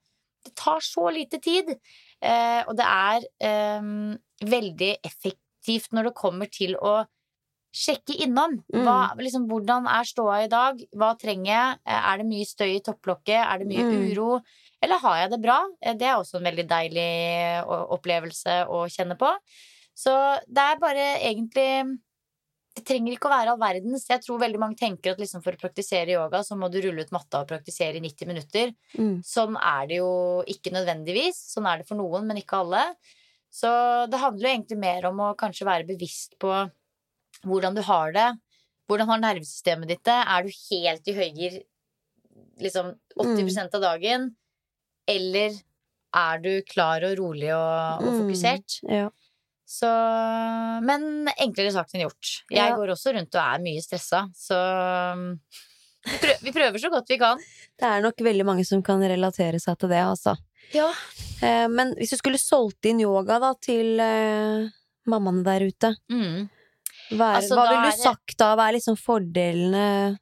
Det 0.45 0.55
tar 0.55 0.79
så 0.79 1.11
lite 1.11 1.41
tid. 1.41 1.79
Eh, 2.21 2.63
og 2.67 2.75
det 2.77 2.85
er 2.85 3.21
eh, 3.41 3.81
veldig 4.45 4.97
effektivt 5.03 5.91
når 5.91 6.03
det 6.05 6.15
kommer 6.15 6.45
til 6.49 6.75
å 6.75 7.05
sjekke 7.73 8.15
innom. 8.25 8.63
Hva, 8.73 9.13
liksom, 9.17 9.47
hvordan 9.47 9.85
er 9.87 10.03
ståa 10.03 10.43
i 10.45 10.47
dag? 10.47 10.79
Hva 10.95 11.15
trenger 11.19 11.45
jeg? 11.45 11.79
Eh, 11.85 12.13
Er 12.13 12.17
det 12.17 12.25
mye 12.25 12.45
støy 12.45 12.75
i 12.77 12.79
topplokket? 12.79 13.37
Er 13.45 13.57
det 13.59 13.67
mye 13.67 13.83
Mm. 13.83 14.11
uro? 14.17 14.41
Eller 14.81 14.97
har 14.99 15.17
jeg 15.21 15.31
det 15.31 15.41
bra? 15.41 15.65
Eh, 15.81 15.93
Det 15.93 16.07
er 16.07 16.15
også 16.15 16.35
en 16.37 16.43
veldig 16.45 16.67
deilig 16.67 17.65
opplevelse 17.67 18.67
å 18.67 18.85
kjenne 18.89 19.17
på. 19.17 19.29
Så 19.97 20.13
det 20.45 20.61
er 20.73 20.81
bare 20.83 21.05
egentlig 21.25 21.97
Det 22.77 22.83
trenger 22.85 23.15
ikke 23.15 23.25
å 23.25 23.31
være 23.33 23.53
all 23.55 23.57
verdens. 23.57 24.03
Jeg 24.05 24.21
tror 24.21 24.37
veldig 24.43 24.59
mange 24.61 24.77
tenker 24.77 25.15
at 25.15 25.21
liksom 25.21 25.41
for 25.41 25.55
å 25.57 25.57
praktisere 25.57 26.13
yoga, 26.13 26.43
så 26.45 26.53
må 26.53 26.67
du 26.69 26.75
rulle 26.83 27.01
ut 27.01 27.13
matta 27.15 27.39
og 27.41 27.47
praktisere 27.49 27.97
i 27.97 28.03
90 28.03 28.29
minutter. 28.29 28.73
Mm. 28.93 29.15
Sånn 29.25 29.57
er 29.57 29.87
det 29.89 29.97
jo 29.97 30.11
ikke 30.45 30.69
nødvendigvis. 30.75 31.39
Sånn 31.55 31.65
er 31.65 31.81
det 31.81 31.87
for 31.89 31.97
noen, 31.97 32.27
men 32.29 32.37
ikke 32.37 32.59
alle. 32.61 32.83
Så 33.49 33.71
det 34.11 34.19
handler 34.21 34.45
jo 34.45 34.53
egentlig 34.59 34.77
mer 34.77 35.07
om 35.09 35.23
å 35.25 35.31
kanskje 35.41 35.65
være 35.65 35.87
bevisst 35.89 36.37
på 36.37 36.53
hvordan 37.49 37.73
du 37.73 37.81
har 37.89 38.13
det. 38.13 38.27
Hvordan 38.85 39.09
har 39.09 39.25
nervesystemet 39.25 39.89
ditt 39.95 40.05
det? 40.05 40.19
Er 40.21 40.45
du 40.45 40.53
helt 40.69 41.09
i 41.09 41.17
høyre 41.17 41.63
liksom 42.61 42.93
80% 43.17 43.73
av 43.73 43.81
dagen? 43.89 44.35
Eller 45.09 45.57
er 46.13 46.45
du 46.45 46.51
klar 46.69 47.01
og 47.09 47.17
rolig 47.17 47.49
og, 47.57 48.05
og 48.05 48.11
Mm. 48.13 48.19
fokusert? 48.21 48.77
Ja. 48.85 49.09
Så 49.68 49.88
Men 50.88 51.28
enklere 51.36 51.74
sagt 51.76 51.91
enn 51.93 52.05
gjort. 52.05 52.30
Jeg 52.49 52.70
Ja. 52.70 52.76
går 52.78 52.93
også 52.93 53.13
rundt 53.18 53.36
og 53.36 53.41
er 53.43 53.59
mye 53.59 53.82
stressa, 53.84 54.22
så 54.34 54.57
vi 56.07 56.18
prøver, 56.22 56.41
vi 56.45 56.51
prøver 56.55 56.80
så 56.80 56.89
godt 56.93 57.09
vi 57.11 57.18
kan. 57.20 57.38
Det 57.78 57.84
er 57.89 58.01
nok 58.05 58.15
veldig 58.24 58.45
mange 58.47 58.65
som 58.65 58.82
kan 58.86 59.01
relatere 59.03 59.59
seg 59.59 59.78
til 59.82 59.89
det, 59.91 59.99
altså. 60.03 60.38
Ja. 60.74 60.88
Eh, 61.43 61.68
men 61.68 61.93
hvis 61.99 62.11
du 62.15 62.18
skulle 62.18 62.39
solgt 62.39 62.86
inn 62.89 63.01
yoga 63.03 63.39
da 63.43 63.53
til 63.59 63.99
eh, 63.99 64.70
mammaene 65.07 65.43
der 65.43 65.68
ute, 65.68 65.91
Mm. 66.09 66.49
hva, 67.11 67.36
er, 67.36 67.41
Altså, 67.41 67.55
hva 67.55 67.68
ville 67.70 67.91
du 67.91 68.01
sagt 68.03 68.38
da? 68.38 68.55
Hva 68.55 68.70
er 68.70 68.74
liksom 68.80 68.95
fordelene? 68.97 70.18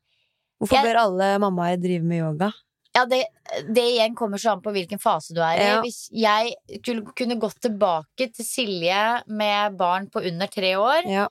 Hvorfor 0.59 0.73
Jeg- 0.81 0.85
bør 0.85 0.99
alle 1.03 1.39
mammaer 1.39 1.77
drive 1.81 2.03
med 2.03 2.21
yoga? 2.23 2.51
Ja, 2.95 3.03
det, 3.11 3.25
det 3.75 3.83
igjen 3.91 4.15
kommer 4.15 4.39
så 4.39 4.53
an 4.53 4.61
på 4.63 4.71
hvilken 4.71 5.01
fase 5.03 5.35
du 5.35 5.41
er 5.43 5.59
i. 5.59 5.65
Ja. 5.67 5.79
Hvis 5.83 6.05
jeg 6.15 6.53
kunne- 6.85 7.39
gått 7.41 7.59
tilbake 7.65 8.29
til 8.33 8.45
Silje 8.47 9.01
med 9.27 9.75
barn 9.77 10.07
på 10.09 10.23
under 10.25 10.47
tre 10.47 10.75
år, 10.79 11.03
Ja. 11.11 11.27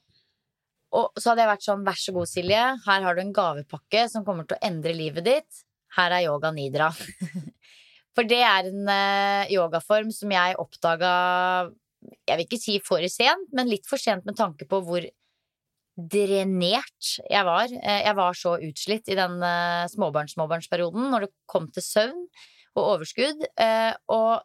og 0.93 1.13
så 1.19 1.31
hadde 1.33 1.43
jeg 1.47 1.53
vært 1.57 1.65
sånn 1.67 1.85
Vær 1.87 1.97
så 1.99 2.13
god, 2.13 2.29
Silje, 2.29 2.65
her 2.85 3.03
har 3.03 3.15
du 3.15 3.21
en 3.23 3.33
gavepakke 3.33 4.09
som 4.11 4.25
kommer 4.25 4.47
til 4.47 4.59
å 4.59 4.67
endre 4.69 4.93
livet 4.95 5.25
ditt. 5.25 5.65
Her 5.97 6.11
er 6.13 6.27
yoga 6.29 6.51
nidra. 6.53 6.91
For 8.15 8.23
det 8.31 8.43
er 8.47 8.69
en 8.71 8.89
eh, 8.89 9.49
yogaform 9.57 10.13
som 10.15 10.31
jeg 10.31 10.55
oppdaga 10.63 11.73
Jeg 12.29 12.37
vil 12.37 12.47
ikke 12.47 12.61
si 12.61 12.79
for 12.85 13.01
sent, 13.09 13.49
men 13.53 13.67
litt 13.73 13.87
for 13.89 13.97
sent 13.99 14.25
med 14.29 14.37
tanke 14.37 14.69
på 14.69 14.83
hvor 14.85 15.03
drenert 15.97 17.11
jeg 17.31 17.45
var. 17.47 17.71
Eh, 17.71 18.01
Jeg 18.05 18.17
var 18.19 18.33
så 18.35 18.57
utslitt 18.59 19.09
i 19.09 19.15
den 19.19 19.37
eh, 19.43 19.85
småbarns-småbarnsperioden 19.95 21.11
når 21.13 21.27
det 21.27 21.33
kom 21.47 21.69
til 21.71 21.83
søvn 21.87 22.25
og 22.75 22.83
overskudd. 22.97 23.45
Eh, 23.61 23.95
Og 24.09 24.43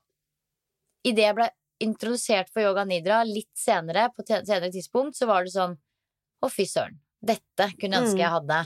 idet 1.07 1.25
jeg 1.25 1.35
ble 1.39 1.49
introdusert 1.81 2.49
for 2.53 2.61
yoga 2.61 2.83
nidra 2.85 3.21
litt 3.23 3.49
senere, 3.57 4.09
på 4.13 4.25
senere 4.27 4.69
tidspunkt, 4.73 5.15
så 5.15 5.25
var 5.29 5.43
det 5.47 5.53
sånn 5.55 5.77
Å, 6.43 6.47
fy 6.51 6.63
søren. 6.63 6.99
Dette 7.19 7.65
kunne 7.79 7.97
jeg 7.97 8.03
ønske 8.05 8.15
Mm. 8.15 8.23
jeg 8.23 8.31
hadde. 8.31 8.59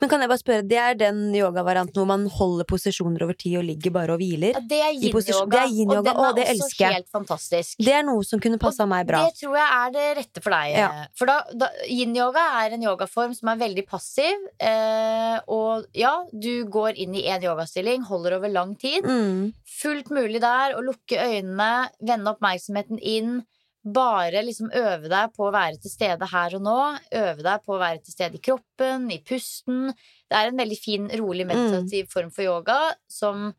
Men 0.00 0.08
kan 0.08 0.22
jeg 0.24 0.30
bare 0.30 0.40
spørre, 0.40 0.64
det 0.64 0.78
er 0.80 0.94
den 0.96 1.18
yogavarianten 1.36 1.98
hvor 2.00 2.08
man 2.08 2.22
holder 2.32 2.64
posisjoner 2.68 3.26
over 3.26 3.36
tid 3.36 3.58
og 3.60 3.66
ligger 3.68 3.92
bare 3.92 4.14
og 4.14 4.22
hviler? 4.22 4.56
Ja, 4.56 4.62
det 4.70 4.78
er 4.80 4.94
yin-yoga, 4.96 5.50
det 5.52 5.60
er 5.60 5.98
og 5.98 6.06
den 6.06 6.14
Å, 6.14 6.24
er 6.30 6.38
det 6.38 6.46
også 6.46 6.54
elsker 6.54 6.94
helt 6.96 7.10
fantastisk. 7.12 7.74
Det 7.84 7.92
er 7.98 8.06
noe 8.08 8.24
som 8.24 8.40
kunne 8.40 8.56
passa 8.62 8.86
meg 8.88 9.04
bra. 9.10 9.20
Det 9.28 9.36
tror 9.42 9.58
jeg 9.60 9.68
er 9.76 9.92
det 9.98 10.06
rette 10.22 10.44
for 10.44 10.56
deg. 10.56 10.78
Ja. 10.80 10.88
For 11.20 11.28
da, 11.28 11.36
da, 11.52 11.68
yin-yoga 11.84 12.46
er 12.62 12.78
en 12.78 12.88
yogaform 12.88 13.36
som 13.36 13.52
er 13.52 13.60
veldig 13.60 13.84
passiv. 13.90 14.48
Eh, 14.56 15.36
og 15.52 15.84
ja, 15.96 16.14
du 16.32 16.64
går 16.72 16.96
inn 17.04 17.20
i 17.20 17.26
én 17.28 17.44
yogastilling, 17.44 18.08
holder 18.08 18.38
over 18.40 18.56
lang 18.56 18.72
tid. 18.80 19.04
Mm. 19.04 19.50
Fullt 19.82 20.08
mulig 20.16 20.40
der 20.40 20.78
å 20.78 20.84
lukke 20.84 21.20
øynene, 21.20 21.90
vende 22.00 22.32
oppmerksomheten 22.32 23.04
inn. 23.04 23.42
Bare 23.82 24.42
liksom 24.44 24.68
øve 24.76 25.08
deg 25.08 25.30
på 25.32 25.46
å 25.48 25.52
være 25.54 25.78
til 25.80 25.90
stede 25.90 26.26
her 26.28 26.54
og 26.58 26.62
nå. 26.66 26.78
Øve 27.16 27.42
deg 27.46 27.62
på 27.64 27.72
å 27.74 27.80
være 27.80 28.02
til 28.04 28.12
stede 28.12 28.36
i 28.36 28.42
kroppen, 28.44 29.06
i 29.10 29.18
pusten. 29.24 29.86
Det 30.28 30.36
er 30.36 30.50
en 30.50 30.60
veldig 30.60 30.76
fin, 30.78 31.06
rolig, 31.16 31.46
meditativ 31.48 32.10
form 32.12 32.30
for 32.30 32.44
yoga 32.44 32.76
som 33.08 33.54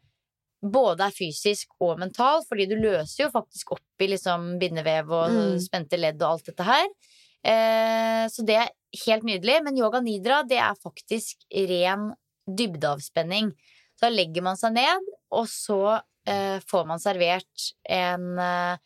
både 0.61 1.07
er 1.07 1.15
fysisk 1.15 1.71
og 1.81 1.97
mental, 1.97 2.43
fordi 2.45 2.67
du 2.69 2.75
løser 2.77 3.23
jo 3.25 3.31
faktisk 3.33 3.71
opp 3.73 4.03
i 4.05 4.11
liksom 4.11 4.59
bindevev 4.61 5.09
og 5.09 5.31
Mm. 5.31 5.59
spente 5.59 5.97
ledd 5.97 6.21
og 6.21 6.29
alt 6.35 6.45
dette 6.45 6.63
her. 6.63 6.85
Eh, 7.43 8.27
så 8.29 8.45
det 8.45 8.55
er 8.61 8.69
helt 9.07 9.23
nydelig. 9.23 9.63
Men 9.63 9.75
yoga 9.77 9.99
nidra, 10.01 10.43
det 10.47 10.59
er 10.59 10.75
faktisk 10.75 11.41
ren 11.51 12.13
dybdeavspenning. 12.47 13.51
Så 13.97 14.05
da 14.05 14.09
legger 14.09 14.43
man 14.43 14.55
seg 14.57 14.73
ned, 14.73 15.01
og 15.31 15.47
så 15.47 16.01
eh, 16.27 16.59
får 16.69 16.85
man 16.85 16.99
servert 17.01 17.71
en 17.89 18.37
eh, 18.37 18.77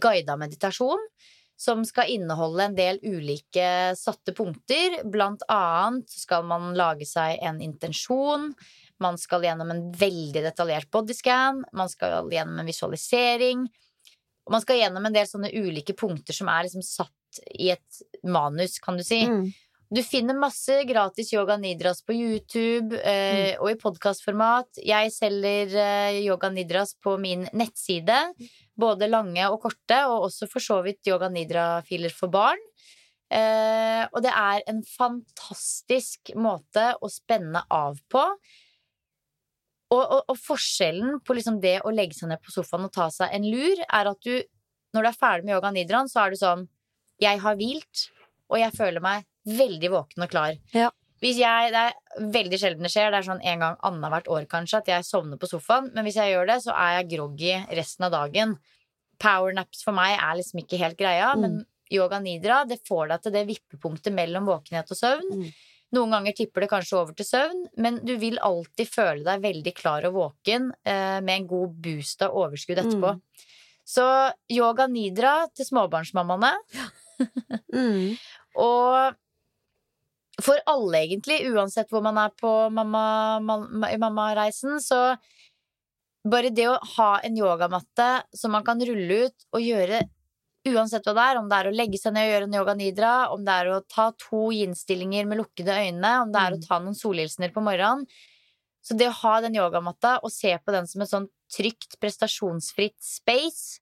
guida 0.00 0.36
meditasjon 0.40 1.08
som 1.62 1.84
skal 1.86 2.10
inneholde 2.10 2.64
en 2.64 2.74
del 2.74 2.98
ulike 3.02 3.94
satte 3.98 4.34
punkter. 4.34 5.02
Blant 5.06 5.44
annet 5.52 6.10
skal 6.10 6.46
man 6.48 6.72
lage 6.78 7.06
seg 7.06 7.38
en 7.44 7.60
intensjon. 7.62 8.50
Man 9.02 9.18
skal 9.18 9.46
gjennom 9.46 9.70
en 9.70 9.84
veldig 9.94 10.42
detaljert 10.42 10.90
bodyscan. 10.90 11.62
Man 11.72 11.90
skal 11.92 12.30
gjennom 12.32 12.58
en 12.58 12.68
visualisering. 12.68 13.66
Og 14.42 14.56
man 14.56 14.64
skal 14.64 14.80
gjennom 14.80 15.06
en 15.06 15.14
del 15.14 15.28
sånne 15.30 15.52
ulike 15.54 15.94
punkter 15.98 16.34
som 16.34 16.50
er 16.50 16.66
liksom 16.66 16.82
satt 16.86 17.42
i 17.54 17.70
et 17.72 18.02
manus, 18.26 18.80
kan 18.82 18.98
du 18.98 19.04
si. 19.06 19.22
Mm. 19.28 19.46
Du 19.92 20.00
finner 20.00 20.32
masse 20.40 20.72
gratis 20.88 21.34
yoga 21.34 21.58
nidras 21.60 21.98
på 22.00 22.14
YouTube 22.16 22.96
eh, 22.96 23.58
og 23.60 23.66
i 23.68 23.76
podkastformat. 23.76 24.78
Jeg 24.80 25.10
selger 25.12 25.74
eh, 25.76 26.20
yoga 26.24 26.48
nidras 26.48 26.94
på 26.96 27.18
min 27.20 27.42
nettside. 27.52 28.16
Både 28.72 29.10
lange 29.10 29.44
og 29.52 29.58
korte, 29.66 29.98
og 30.08 30.30
også 30.30 30.46
for 30.48 30.64
så 30.64 30.78
vidt 30.86 31.10
yoga 31.10 31.28
nidra-filer 31.28 32.14
for 32.16 32.32
barn. 32.32 32.62
Eh, 33.28 34.06
og 34.06 34.16
det 34.24 34.32
er 34.32 34.64
en 34.72 34.80
fantastisk 34.88 36.32
måte 36.40 36.86
å 36.96 37.10
spenne 37.12 37.60
av 37.68 38.00
på. 38.08 38.22
Og, 39.92 40.00
og, 40.00 40.22
og 40.22 40.38
forskjellen 40.40 41.18
på 41.20 41.36
liksom 41.36 41.58
det 41.60 41.82
å 41.84 41.92
legge 41.92 42.16
seg 42.16 42.32
ned 42.32 42.40
på 42.40 42.54
sofaen 42.54 42.88
og 42.88 42.94
ta 42.96 43.10
seg 43.12 43.36
en 43.36 43.44
lur, 43.44 43.84
er 43.92 44.08
at 44.08 44.24
du, 44.24 44.40
når 44.96 45.04
du 45.04 45.10
er 45.12 45.20
ferdig 45.20 45.50
med 45.50 45.58
yoga 45.58 45.74
nidraen, 45.76 46.08
så 46.08 46.24
er 46.24 46.32
du 46.32 46.40
sånn 46.40 46.64
Jeg 47.20 47.44
har 47.44 47.60
hvilt, 47.60 48.06
og 48.48 48.56
jeg 48.62 48.72
føler 48.80 49.04
meg 49.04 49.28
veldig 49.46 49.90
våken 49.92 50.22
og 50.26 50.30
klar. 50.30 50.58
Ja. 50.74 50.90
Hvis 51.22 51.38
jeg, 51.38 51.70
Det 51.70 51.78
er 51.78 52.30
veldig 52.34 52.58
sjelden 52.58 52.82
det 52.82 52.90
skjer. 52.90 53.10
Det 53.14 53.20
er 53.20 53.26
sånn 53.28 53.44
en 53.46 53.60
gang 53.62 53.76
annethvert 53.86 54.26
år 54.28 54.46
kanskje 54.50 54.78
at 54.82 54.88
jeg 54.90 55.04
sovner 55.06 55.38
på 55.38 55.46
sofaen. 55.50 55.92
Men 55.94 56.04
hvis 56.04 56.16
jeg 56.18 56.32
gjør 56.34 56.46
det, 56.50 56.56
så 56.64 56.72
er 56.74 56.96
jeg 56.98 57.10
groggy 57.16 57.52
resten 57.78 58.06
av 58.08 58.10
dagen. 58.16 58.56
Powernaps 59.22 59.84
for 59.86 59.94
meg 59.94 60.16
er 60.18 60.34
liksom 60.40 60.62
ikke 60.64 60.78
helt 60.82 60.98
greia, 60.98 61.34
Mm. 61.36 61.40
men 61.40 61.66
yoga 61.92 62.18
nidra 62.18 62.66
det 62.66 62.80
får 62.88 63.08
deg 63.08 63.22
til 63.22 63.32
det 63.32 63.46
vippepunktet 63.46 64.12
mellom 64.12 64.46
våkenhet 64.46 64.90
og 64.90 64.96
søvn. 64.98 65.30
Mm. 65.30 65.52
Noen 65.92 66.10
ganger 66.10 66.32
tipper 66.32 66.60
det 66.64 66.70
kanskje 66.70 66.96
over 66.98 67.12
til 67.14 67.26
søvn, 67.28 67.66
men 67.76 68.00
du 68.04 68.16
vil 68.16 68.38
alltid 68.40 68.88
føle 68.88 69.22
deg 69.24 69.42
veldig 69.42 69.74
klar 69.76 70.04
og 70.08 70.14
våken 70.14 70.72
eh, 70.84 71.20
med 71.20 71.34
en 71.36 71.46
god 71.46 71.74
boost 71.84 72.22
av 72.22 72.32
overskudd 72.34 72.78
etterpå. 72.80 73.12
Mm. 73.14 73.22
Så 73.84 74.06
yoga 74.50 74.86
nidra 74.88 75.46
til 75.54 75.66
småbarnsmammaene. 75.70 76.54
Mm. 77.72 78.16
Og 78.58 79.14
for 80.42 80.58
alle, 80.66 80.98
egentlig, 81.06 81.40
uansett 81.52 81.90
hvor 81.92 82.02
man 82.04 82.18
er 82.18 82.30
på 82.38 82.50
mamma- 82.70 83.40
ma- 83.40 84.80
så 84.82 85.16
bare 86.28 86.50
det 86.54 86.68
å 86.70 86.78
ha 86.96 87.18
en 87.24 87.36
yogamatte 87.36 88.22
som 88.34 88.52
man 88.54 88.64
kan 88.64 88.78
rulle 88.80 89.26
ut 89.26 89.46
og 89.52 89.60
gjøre 89.60 90.02
uansett 90.70 91.02
hva 91.08 91.14
det 91.16 91.22
er, 91.26 91.38
om 91.40 91.48
det 91.50 91.56
er 91.58 91.68
å 91.70 91.74
legge 91.74 91.98
seg 91.98 92.12
ned 92.14 92.28
og 92.28 92.32
gjøre 92.32 92.46
en 92.46 92.54
yoga 92.54 92.74
nidra, 92.78 93.12
om 93.34 93.44
det 93.44 93.50
er 93.52 93.70
å 93.72 93.80
ta 93.90 94.12
to 94.14 94.44
yin-stillinger 94.54 95.26
med 95.26 95.40
lukkede 95.40 95.74
øyne, 95.74 96.12
om 96.22 96.30
det 96.30 96.38
er 96.40 96.52
å 96.54 96.58
Mm. 96.60 96.66
ta 96.68 96.78
noen 96.78 96.94
solhilsener 96.94 97.50
på 97.52 97.62
morgenen. 97.62 98.06
Så 98.84 98.96
det 98.96 99.08
å 99.08 99.12
ha 99.22 99.40
den 99.40 99.54
yogamatta 99.54 100.20
og 100.22 100.30
se 100.30 100.56
på 100.58 100.70
den 100.72 100.86
som 100.86 101.02
et 101.02 101.08
sånn 101.10 101.28
trygt, 101.50 101.98
prestasjonsfritt 102.00 102.94
space, 103.02 103.80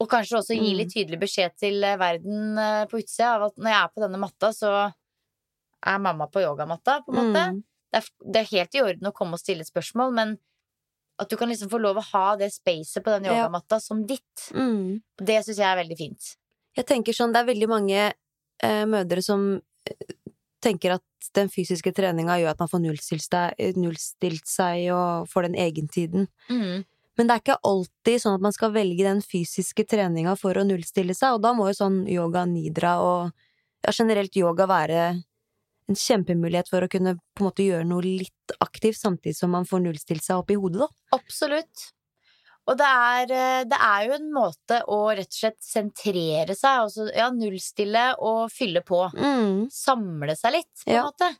og 0.00 0.08
kanskje 0.08 0.38
også 0.38 0.54
gi 0.56 0.72
Mm. 0.72 0.76
litt 0.78 0.94
tydelig 0.94 1.20
beskjed 1.20 1.56
til 1.58 1.84
eh, 1.84 1.96
verden 1.98 2.56
eh, 2.58 2.86
på 2.86 2.98
utsida 3.02 3.34
av 3.36 3.42
at 3.50 3.56
når 3.56 3.70
jeg 3.70 3.82
er 3.84 3.88
på 3.88 4.00
denne 4.00 4.18
matta, 4.18 4.48
så 4.52 4.94
er 5.88 6.02
mamma 6.02 6.28
på 6.30 6.42
yogamatta, 6.44 7.00
på 7.06 7.14
en 7.14 7.18
måte. 7.18 7.46
Mm. 7.52 7.62
Det, 7.88 8.00
er, 8.02 8.08
det 8.34 8.40
er 8.42 8.52
helt 8.52 8.76
i 8.76 8.84
orden 8.84 9.10
å 9.10 9.14
komme 9.16 9.38
og 9.38 9.42
stille 9.42 9.64
et 9.64 9.70
spørsmål, 9.70 10.14
men 10.16 10.36
at 11.18 11.30
du 11.30 11.36
kan 11.40 11.50
liksom 11.50 11.70
få 11.72 11.80
lov 11.82 11.98
å 11.98 12.06
ha 12.12 12.26
det 12.38 12.52
spacet 12.54 13.02
på 13.02 13.10
den 13.16 13.26
Ja. 13.26 13.40
yogamatta 13.40 13.80
som 13.82 14.04
ditt. 14.06 14.48
Mm. 14.54 15.00
Det 15.18 15.40
syns 15.44 15.58
jeg 15.58 15.66
er 15.66 15.80
veldig 15.80 15.98
fint. 15.98 16.34
Jeg 16.78 16.86
tenker 16.86 17.16
sånn, 17.16 17.32
det 17.34 17.42
er 17.42 17.48
veldig 17.50 17.68
mange 17.68 18.12
eh, 18.62 18.84
mødre 18.86 19.22
som 19.24 19.48
eh, 19.88 20.14
tenker 20.62 20.94
at 20.98 21.02
den 21.34 21.50
fysiske 21.50 21.92
treninga 21.94 22.38
gjør 22.38 22.52
at 22.52 22.62
man 22.62 22.70
får 22.70 23.02
seg, 23.02 23.74
nullstilt 23.76 24.46
seg 24.46 24.92
og 24.94 25.28
får 25.30 25.48
den 25.48 25.58
egentiden. 25.58 26.28
Mm. 26.48 26.84
Men 27.18 27.26
det 27.26 27.34
er 27.34 27.42
ikke 27.42 27.58
alltid 27.66 28.22
sånn 28.22 28.36
at 28.38 28.44
man 28.46 28.54
skal 28.54 28.70
velge 28.74 29.02
den 29.02 29.20
fysiske 29.26 29.84
treninga 29.90 30.36
for 30.38 30.54
å 30.54 30.62
nullstille 30.66 31.16
seg, 31.18 31.34
og 31.34 31.42
da 31.42 31.50
må 31.56 31.66
jo 31.66 31.78
sånn 31.80 32.04
yoga 32.06 32.44
nidra 32.46 33.00
og 33.02 33.32
ja, 33.82 33.90
generelt 33.90 34.36
yoga 34.38 34.68
være 34.70 35.02
en 35.88 35.96
kjempemulighet 35.96 36.68
for 36.68 36.84
å 36.84 36.88
kunne 36.92 37.14
på 37.34 37.42
en 37.44 37.48
måte 37.48 37.64
gjøre 37.64 37.86
noe 37.88 38.02
litt 38.04 38.54
aktivt, 38.60 38.98
samtidig 39.00 39.36
som 39.38 39.50
man 39.54 39.64
får 39.68 39.80
nullstilt 39.86 40.24
seg 40.24 40.42
opp 40.42 40.50
i 40.52 40.58
hodet, 40.60 40.82
da. 40.84 40.88
Absolutt. 41.16 41.86
Og 42.68 42.76
det 42.76 42.84
er, 42.84 43.30
eh, 43.32 43.62
det 43.64 43.78
er 43.80 44.02
jo 44.08 44.12
en 44.18 44.26
måte 44.34 44.82
å 44.92 44.98
rett 45.16 45.30
og 45.32 45.38
slett 45.38 45.62
sentrere 45.64 46.52
seg, 46.54 46.82
altså 46.84 47.06
ja, 47.16 47.30
nullstille 47.32 48.10
og 48.20 48.50
fylle 48.52 48.82
på. 48.84 49.06
Mm. 49.16 49.70
Samle 49.72 50.36
seg 50.36 50.52
litt, 50.58 50.74
på 50.84 50.90
en 50.92 50.96
Ja. 50.98 51.04
måte. 51.08 51.30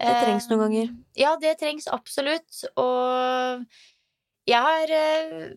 Det 0.00 0.14
trengs 0.24 0.48
noen 0.48 0.60
Eh, 0.62 0.64
ganger. 0.64 0.96
Ja, 1.20 1.36
det 1.36 1.58
trengs 1.60 1.86
absolutt. 1.92 2.64
Og 2.80 3.66
jeg 4.48 4.56
har 4.64 4.88
eh, 4.90 5.50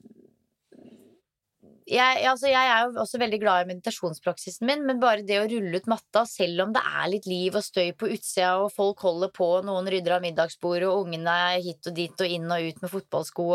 jeg, 1.90 2.24
altså 2.30 2.50
jeg 2.52 2.70
er 2.70 2.86
jo 2.86 3.02
også 3.04 3.20
veldig 3.22 3.40
glad 3.42 3.64
i 3.64 3.70
meditasjonspraksisen 3.74 4.68
min, 4.70 4.86
men 4.88 5.02
bare 5.02 5.26
det 5.28 5.40
å 5.42 5.48
rulle 5.50 5.80
ut 5.82 5.90
matta, 5.92 6.26
selv 6.30 6.66
om 6.66 6.74
det 6.76 6.84
er 6.84 7.10
litt 7.12 7.28
liv 7.30 7.58
og 7.60 7.66
støy 7.66 7.92
på 7.98 8.10
utsida, 8.14 8.54
og 8.64 8.72
folk 8.76 9.04
holder 9.06 9.32
på, 9.36 9.50
noen 9.68 9.90
rydder 9.92 10.18
av 10.18 10.26
middagsbordet, 10.26 10.88
og 10.90 11.08
ungene 11.08 11.36
er 11.54 11.64
hit 11.66 11.90
og 11.90 11.98
dit 11.98 12.26
og 12.26 12.36
inn 12.38 12.52
og 12.52 12.70
ut 12.70 12.84
med 12.84 12.94
fotballsko, 12.94 13.48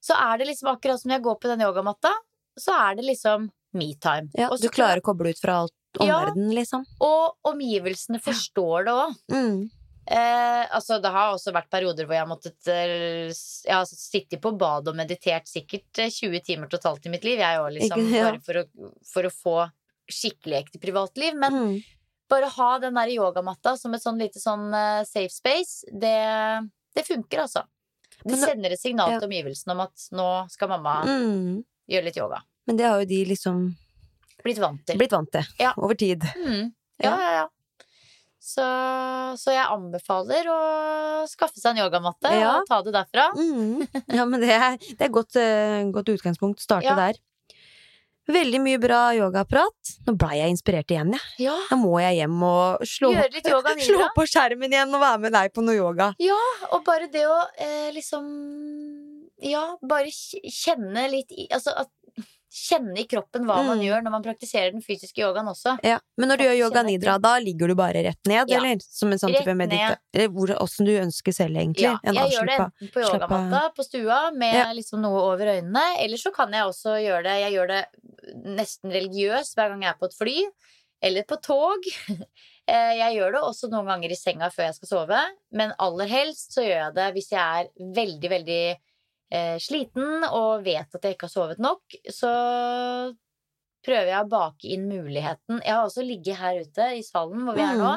så 0.00 0.16
er 0.30 0.40
det 0.40 0.50
liksom 0.52 0.72
akkurat 0.72 1.00
som 1.00 1.10
når 1.10 1.18
jeg 1.18 1.26
går 1.28 1.40
på 1.42 1.52
den 1.52 1.64
yogamatta, 1.66 2.14
så 2.60 2.76
er 2.88 2.96
det 2.98 3.08
liksom 3.08 3.50
me-time. 3.76 4.30
Ja, 4.38 4.48
du 4.50 4.68
klarer 4.72 5.02
å 5.02 5.06
koble 5.12 5.34
ut 5.34 5.42
fra 5.42 5.62
alt 5.64 5.76
Ja. 6.00 6.22
liksom. 6.34 6.84
Og 7.02 7.50
omgivelsene 7.50 8.20
forstår 8.22 8.86
det 8.86 8.94
òg. 8.94 9.14
Mm. 9.32 9.70
Eh, 10.10 10.64
altså, 10.74 10.96
det 11.02 11.10
har 11.14 11.30
også 11.36 11.52
vært 11.54 11.68
perioder 11.70 12.06
hvor 12.08 12.16
jeg 12.16 12.24
har 12.24 12.30
måttet 12.30 12.66
eh, 12.72 13.30
Jeg 13.30 13.74
har 13.76 13.84
sittet 13.86 14.40
på 14.42 14.50
badet 14.58 14.90
og 14.90 14.96
meditert 14.98 15.46
sikkert 15.46 16.00
eh, 16.02 16.10
20 16.10 16.40
timer 16.48 16.66
totalt 16.72 17.06
i 17.06 17.12
mitt 17.12 17.22
liv. 17.24 17.38
Jeg 17.38 17.60
òg, 17.62 17.70
liksom. 17.76 18.00
Ikke- 18.02 18.16
ja. 18.18 18.24
Bare 18.32 18.40
for 18.42 18.58
å, 18.58 18.64
for 19.06 19.28
å 19.28 19.30
få 19.30 19.54
skikkelig 20.10 20.64
ekte 20.64 20.80
privatliv. 20.82 21.36
Men 21.38 21.52
Mm. 21.54 21.76
bare 22.28 22.48
ha 22.56 22.78
den 22.82 22.94
der 22.94 23.06
yogamatta 23.14 23.76
som 23.78 23.94
et 23.94 24.02
sånn 24.02 24.18
lite 24.18 24.40
sånn 24.42 24.72
eh, 24.74 25.04
safe 25.06 25.30
space, 25.30 25.84
det, 25.92 26.16
det 26.96 27.06
funker, 27.06 27.44
altså. 27.46 27.62
Det 28.26 28.36
sender 28.36 28.72
et 28.74 28.80
signal 28.82 29.12
ja. 29.14 29.18
til 29.20 29.28
omgivelsene 29.30 29.72
om 29.72 29.80
at 29.86 30.08
nå 30.12 30.26
skal 30.50 30.68
mamma 30.74 31.04
Mm. 31.06 31.62
gjøre 31.88 32.04
litt 32.04 32.16
yoga. 32.18 32.42
Men 32.66 32.76
det 32.76 32.84
har 32.86 32.98
jo 33.00 33.06
de 33.06 33.24
liksom 33.30 33.76
Blitt 34.42 34.58
vant 34.58 34.82
til. 34.86 34.98
blitt 34.98 35.10
vant 35.14 35.30
til 35.30 35.46
Ja. 35.60 35.72
over 35.78 35.94
tid. 35.94 36.20
Mm. 36.36 36.72
Ja, 37.02 37.10
Ja. 37.10 37.16
ja, 37.16 37.30
ja. 37.40 37.46
Så, 38.40 38.64
så 39.36 39.52
jeg 39.52 39.66
anbefaler 39.68 40.46
å 40.48 40.60
skaffe 41.28 41.60
seg 41.60 41.74
en 41.76 41.82
yogamatte 41.84 42.30
Ja. 42.32 42.54
og 42.58 42.68
ta 42.70 42.78
det 42.86 42.94
derfra. 42.96 43.26
Mm. 43.36 43.82
Ja, 44.16 44.24
men 44.24 44.40
det 44.40 44.54
er, 44.56 44.78
det 44.80 45.06
er 45.06 45.12
godt, 45.12 45.36
eh, 45.36 45.82
godt 45.92 46.08
utgangspunkt. 46.14 46.62
Starte 46.64 46.88
Ja. 46.88 46.96
der. 46.96 47.20
Veldig 48.30 48.60
mye 48.62 48.78
bra 48.78 49.00
yogaprat. 49.16 49.92
Nå 50.06 50.14
blei 50.16 50.36
jeg 50.38 50.52
inspirert 50.54 50.92
igjen, 50.92 51.12
jeg. 51.16 51.46
Ja, 51.48 51.56
Da 51.68 51.76
må 51.76 51.96
jeg 52.00 52.20
hjem 52.20 52.36
og 52.46 52.84
slå, 52.86 53.10
yoga 53.12 53.74
slå 53.88 54.08
på 54.14 54.26
skjermen 54.30 54.70
igjen 54.72 54.94
og 54.94 55.02
være 55.02 55.20
med 55.24 55.34
deg 55.36 55.52
på 55.56 55.64
noe 55.66 55.74
yoga. 55.76 56.12
Ja, 56.22 56.38
Og 56.72 56.84
bare 56.86 57.08
det 57.12 57.26
å 57.26 57.38
eh, 57.58 57.90
liksom 57.96 58.24
Ja, 59.42 59.64
bare 59.82 60.12
kjenne 60.12 61.06
litt 61.10 61.32
i 61.32 61.46
Altså 61.50 61.72
at 61.84 61.90
Kjenne 62.50 62.98
i 62.98 63.04
kroppen 63.06 63.44
hva 63.46 63.60
man 63.62 63.78
Mm. 63.78 63.84
gjør 63.86 64.02
når 64.02 64.10
man 64.10 64.22
praktiserer 64.24 64.72
den 64.72 64.82
fysiske 64.82 65.22
yogaen 65.22 65.46
også. 65.46 65.76
Ja. 65.86 66.00
Men 66.18 66.28
når 66.30 66.36
du 66.38 66.44
gjør 66.44 66.56
yoga 66.66 66.82
nidra, 66.82 67.14
da 67.22 67.36
ligger 67.38 67.68
du 67.68 67.74
bare 67.76 68.02
rett 68.02 68.26
ned, 68.26 68.48
Ja. 68.50 68.58
eller? 68.58 68.80
Som 68.82 69.12
en 69.12 69.18
sånn 69.18 69.30
Rett 69.32 69.44
type 69.44 69.54
meditasjon? 69.54 69.96
Eller 70.14 70.28
hvor- 70.28 70.56
åssen 70.58 70.84
du 70.84 70.90
ønsker 70.98 71.32
selv, 71.32 71.54
egentlig. 71.56 71.82
Ja, 71.86 71.98
jeg 72.02 72.14
gjør 72.32 72.46
det 72.46 72.58
enten 72.58 72.90
på 72.92 73.00
yogamatta 73.06 73.62
på 73.76 73.84
stua 73.86 74.32
med 74.34 74.54
Ja. 74.54 74.72
liksom 74.72 75.00
noe 75.00 75.20
over 75.32 75.46
øynene, 75.46 75.96
eller 76.02 76.16
så 76.16 76.32
kan 76.34 76.50
jeg 76.50 76.64
også 76.64 76.98
gjøre 76.98 77.22
det 77.22 77.36
Jeg 77.40 77.52
gjør 77.54 77.68
det 77.68 77.86
nesten 78.44 78.90
religiøst 78.90 79.54
hver 79.54 79.68
gang 79.70 79.82
jeg 79.82 79.90
er 79.90 79.98
på 80.00 80.06
et 80.06 80.14
fly, 80.14 80.44
eller 81.02 81.22
på 81.22 81.40
tog. 81.40 81.78
Eh, 82.68 82.94
Jeg 82.98 83.16
gjør 83.18 83.32
det 83.32 83.40
også 83.42 83.68
noen 83.68 83.86
ganger 83.86 84.10
i 84.12 84.14
senga 84.14 84.46
før 84.48 84.66
jeg 84.68 84.74
skal 84.76 84.88
sove, 84.88 85.20
men 85.50 85.72
aller 85.80 86.06
helst 86.06 86.52
så 86.54 86.62
gjør 86.62 86.84
jeg 86.86 86.94
det 86.94 87.14
hvis 87.14 87.30
jeg 87.30 87.40
er 87.40 87.68
veldig, 87.80 88.30
veldig 88.30 88.76
eh, 89.32 89.56
sliten 89.62 90.26
og 90.28 90.64
vet 90.66 90.94
at 90.94 91.04
jeg 91.06 91.16
ikke 91.16 91.28
har 91.28 91.34
sovet 91.34 91.62
nok, 91.62 91.98
så 92.12 92.30
prøver 93.86 94.10
jeg 94.12 94.20
å 94.20 94.28
bake 94.28 94.70
inn 94.74 94.88
muligheten. 94.90 95.62
Jeg 95.64 95.72
har 95.72 95.86
også 95.86 96.04
ligget 96.04 96.40
her 96.40 96.60
ute 96.60 96.88
i 96.98 97.04
salen 97.06 97.46
hvor 97.46 97.56
vi 97.56 97.64
er 97.64 97.78
nå, 97.80 97.94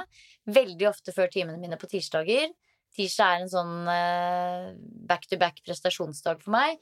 veldig 0.53 0.87
ofte 0.87 1.11
før 1.15 1.31
timene 1.33 1.59
mine 1.59 1.79
på 1.79 1.89
tirsdager. 1.91 2.53
Tirsdag 2.95 3.33
er 3.33 3.41
en 3.43 3.51
sånn 3.51 3.73
back-to-back 5.09 5.59
prestasjonsdag 5.65 6.39
for 6.43 6.55
meg. 6.55 6.77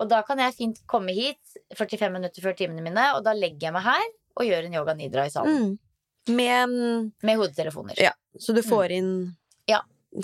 Og 0.00 0.08
da 0.10 0.20
kan 0.26 0.40
jeg 0.40 0.54
fint 0.56 0.80
komme 0.88 1.14
hit 1.16 1.58
45 1.76 2.12
minutter 2.12 2.44
før 2.44 2.56
timene 2.56 2.84
mine, 2.84 3.10
og 3.16 3.24
da 3.26 3.32
legger 3.36 3.68
jeg 3.68 3.76
meg 3.76 3.86
her 3.86 4.06
og 4.36 4.44
gjør 4.44 4.68
en 4.68 4.76
yoga 4.76 4.94
nidra 4.96 5.24
i 5.26 5.32
salen. 5.32 5.60
Mm. 5.76 6.34
Med 6.36 6.72
mm, 6.72 7.12
Med 7.24 7.38
hodetelefoner. 7.40 8.00
Ja, 8.02 8.12
Så 8.38 8.52
du 8.52 8.62
får 8.66 8.92
inn 8.98 9.36
Ja. 9.68 9.82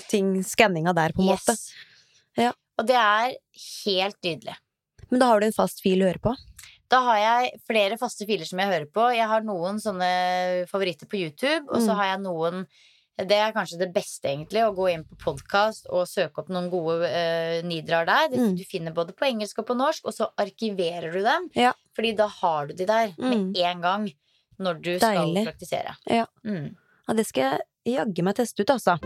ting, 0.09 0.43
skanninga 0.43 0.93
der, 0.93 1.13
på 1.13 1.21
en 1.23 1.31
måte. 1.33 1.55
Ja. 2.37 2.51
Og 2.79 2.87
det 2.89 2.95
er 2.97 3.35
helt 3.85 4.17
nydelig. 4.25 4.55
Men 5.11 5.19
da 5.21 5.27
har 5.29 5.39
du 5.39 5.45
en 5.45 5.53
fast 5.55 5.81
fil 5.83 6.01
å 6.01 6.07
høre 6.09 6.21
på. 6.23 6.33
Da 6.89 6.99
har 7.05 7.17
jeg 7.21 7.59
flere 7.69 7.97
faste 8.01 8.25
filer 8.29 8.45
som 8.45 8.59
jeg 8.61 8.69
hører 8.69 8.89
på. 8.93 9.05
Jeg 9.15 9.27
har 9.29 9.41
noen 9.45 9.79
sånne 9.81 10.09
favoritter 10.69 11.09
på 11.09 11.19
YouTube, 11.21 11.67
og 11.69 11.81
så 11.81 11.91
Mm. 11.93 11.95
har 11.97 12.05
jeg 12.13 12.19
noen 12.21 12.65
Det 13.15 13.37
er 13.37 13.51
kanskje 13.53 13.77
det 13.77 13.93
beste, 13.93 14.25
egentlig, 14.25 14.63
å 14.65 14.73
gå 14.73 14.87
inn 14.91 15.03
på 15.05 15.15
podkast 15.21 15.85
og 15.91 16.07
søke 16.07 16.39
opp 16.41 16.47
noen 16.49 16.67
gode 16.71 17.05
uh, 17.05 17.61
nidraer 17.61 18.07
der. 18.07 18.29
Mm. 18.33 18.55
Du 18.57 18.63
finner 18.65 18.91
både 18.91 19.13
på 19.13 19.27
engelsk 19.29 19.59
og 19.59 19.67
på 19.67 19.75
norsk, 19.77 20.01
og 20.05 20.13
så 20.15 20.31
arkiverer 20.35 21.13
du 21.13 21.21
dem. 21.21 21.47
Ja. 21.53 21.73
Fordi 21.95 22.15
da 22.17 22.25
har 22.27 22.65
du 22.65 22.73
de 22.73 22.85
der 22.87 23.13
med 23.19 23.53
Mm. 23.53 23.55
en 23.55 23.81
gang 23.81 24.11
når 24.59 24.81
du 24.81 24.97
skal 24.97 25.29
praktisere. 25.45 25.95
Ja. 26.09 26.25
Mm. 26.43 26.75
Ja, 27.07 27.13
det 27.13 27.27
skal 27.27 27.59
jeg 27.85 27.97
jaggu 27.97 28.23
meg 28.23 28.35
teste 28.35 28.61
ut, 28.61 28.67
altså. 28.73 28.97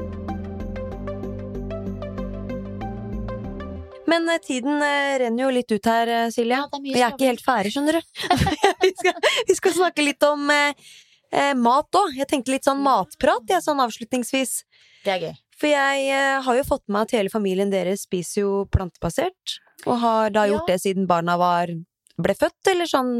Men 4.07 4.29
eh, 4.31 4.39
tiden 4.43 4.81
eh, 4.81 5.17
renner 5.23 5.43
jo 5.47 5.49
litt 5.55 5.71
ut 5.71 5.89
her, 5.91 6.11
Silja. 6.31 6.63
Silje. 6.71 6.93
Ja, 6.95 6.95
det 6.95 7.03
er 7.03 7.15
ikke 7.17 7.31
helt 7.31 7.43
ferdig, 7.45 7.73
skjønner 7.75 7.99
du. 7.99 8.01
vi, 8.85 8.93
skal, 9.01 9.19
vi 9.49 9.57
skal 9.59 9.75
snakke 9.81 10.05
litt 10.05 10.23
om 10.27 10.47
eh, 10.53 10.87
eh, 11.31 11.53
mat 11.59 11.99
òg. 12.01 12.15
Jeg 12.17 12.29
tenkte 12.31 12.55
litt 12.55 12.67
sånn 12.67 12.79
matprat, 12.85 13.43
jeg, 13.51 13.63
sånn 13.65 13.83
avslutningsvis. 13.83 14.61
Det 15.03 15.13
er 15.17 15.25
gøy. 15.27 15.35
For 15.57 15.71
jeg 15.71 16.09
eh, 16.13 16.37
har 16.45 16.59
jo 16.59 16.65
fått 16.67 16.85
med 16.93 17.07
at 17.07 17.15
hele 17.17 17.33
familien 17.33 17.71
deres 17.73 18.03
spiser 18.07 18.43
jo 18.43 18.51
plantebasert. 18.73 19.59
Og 19.85 19.99
har 20.01 20.31
da 20.33 20.47
gjort 20.49 20.67
Ja. 20.69 20.75
det 20.75 20.81
siden 20.83 21.07
barna 21.09 21.35
var 21.37 21.69
ble 22.17 22.33
født, 22.33 22.67
eller 22.71 22.85
sånn 22.89 23.11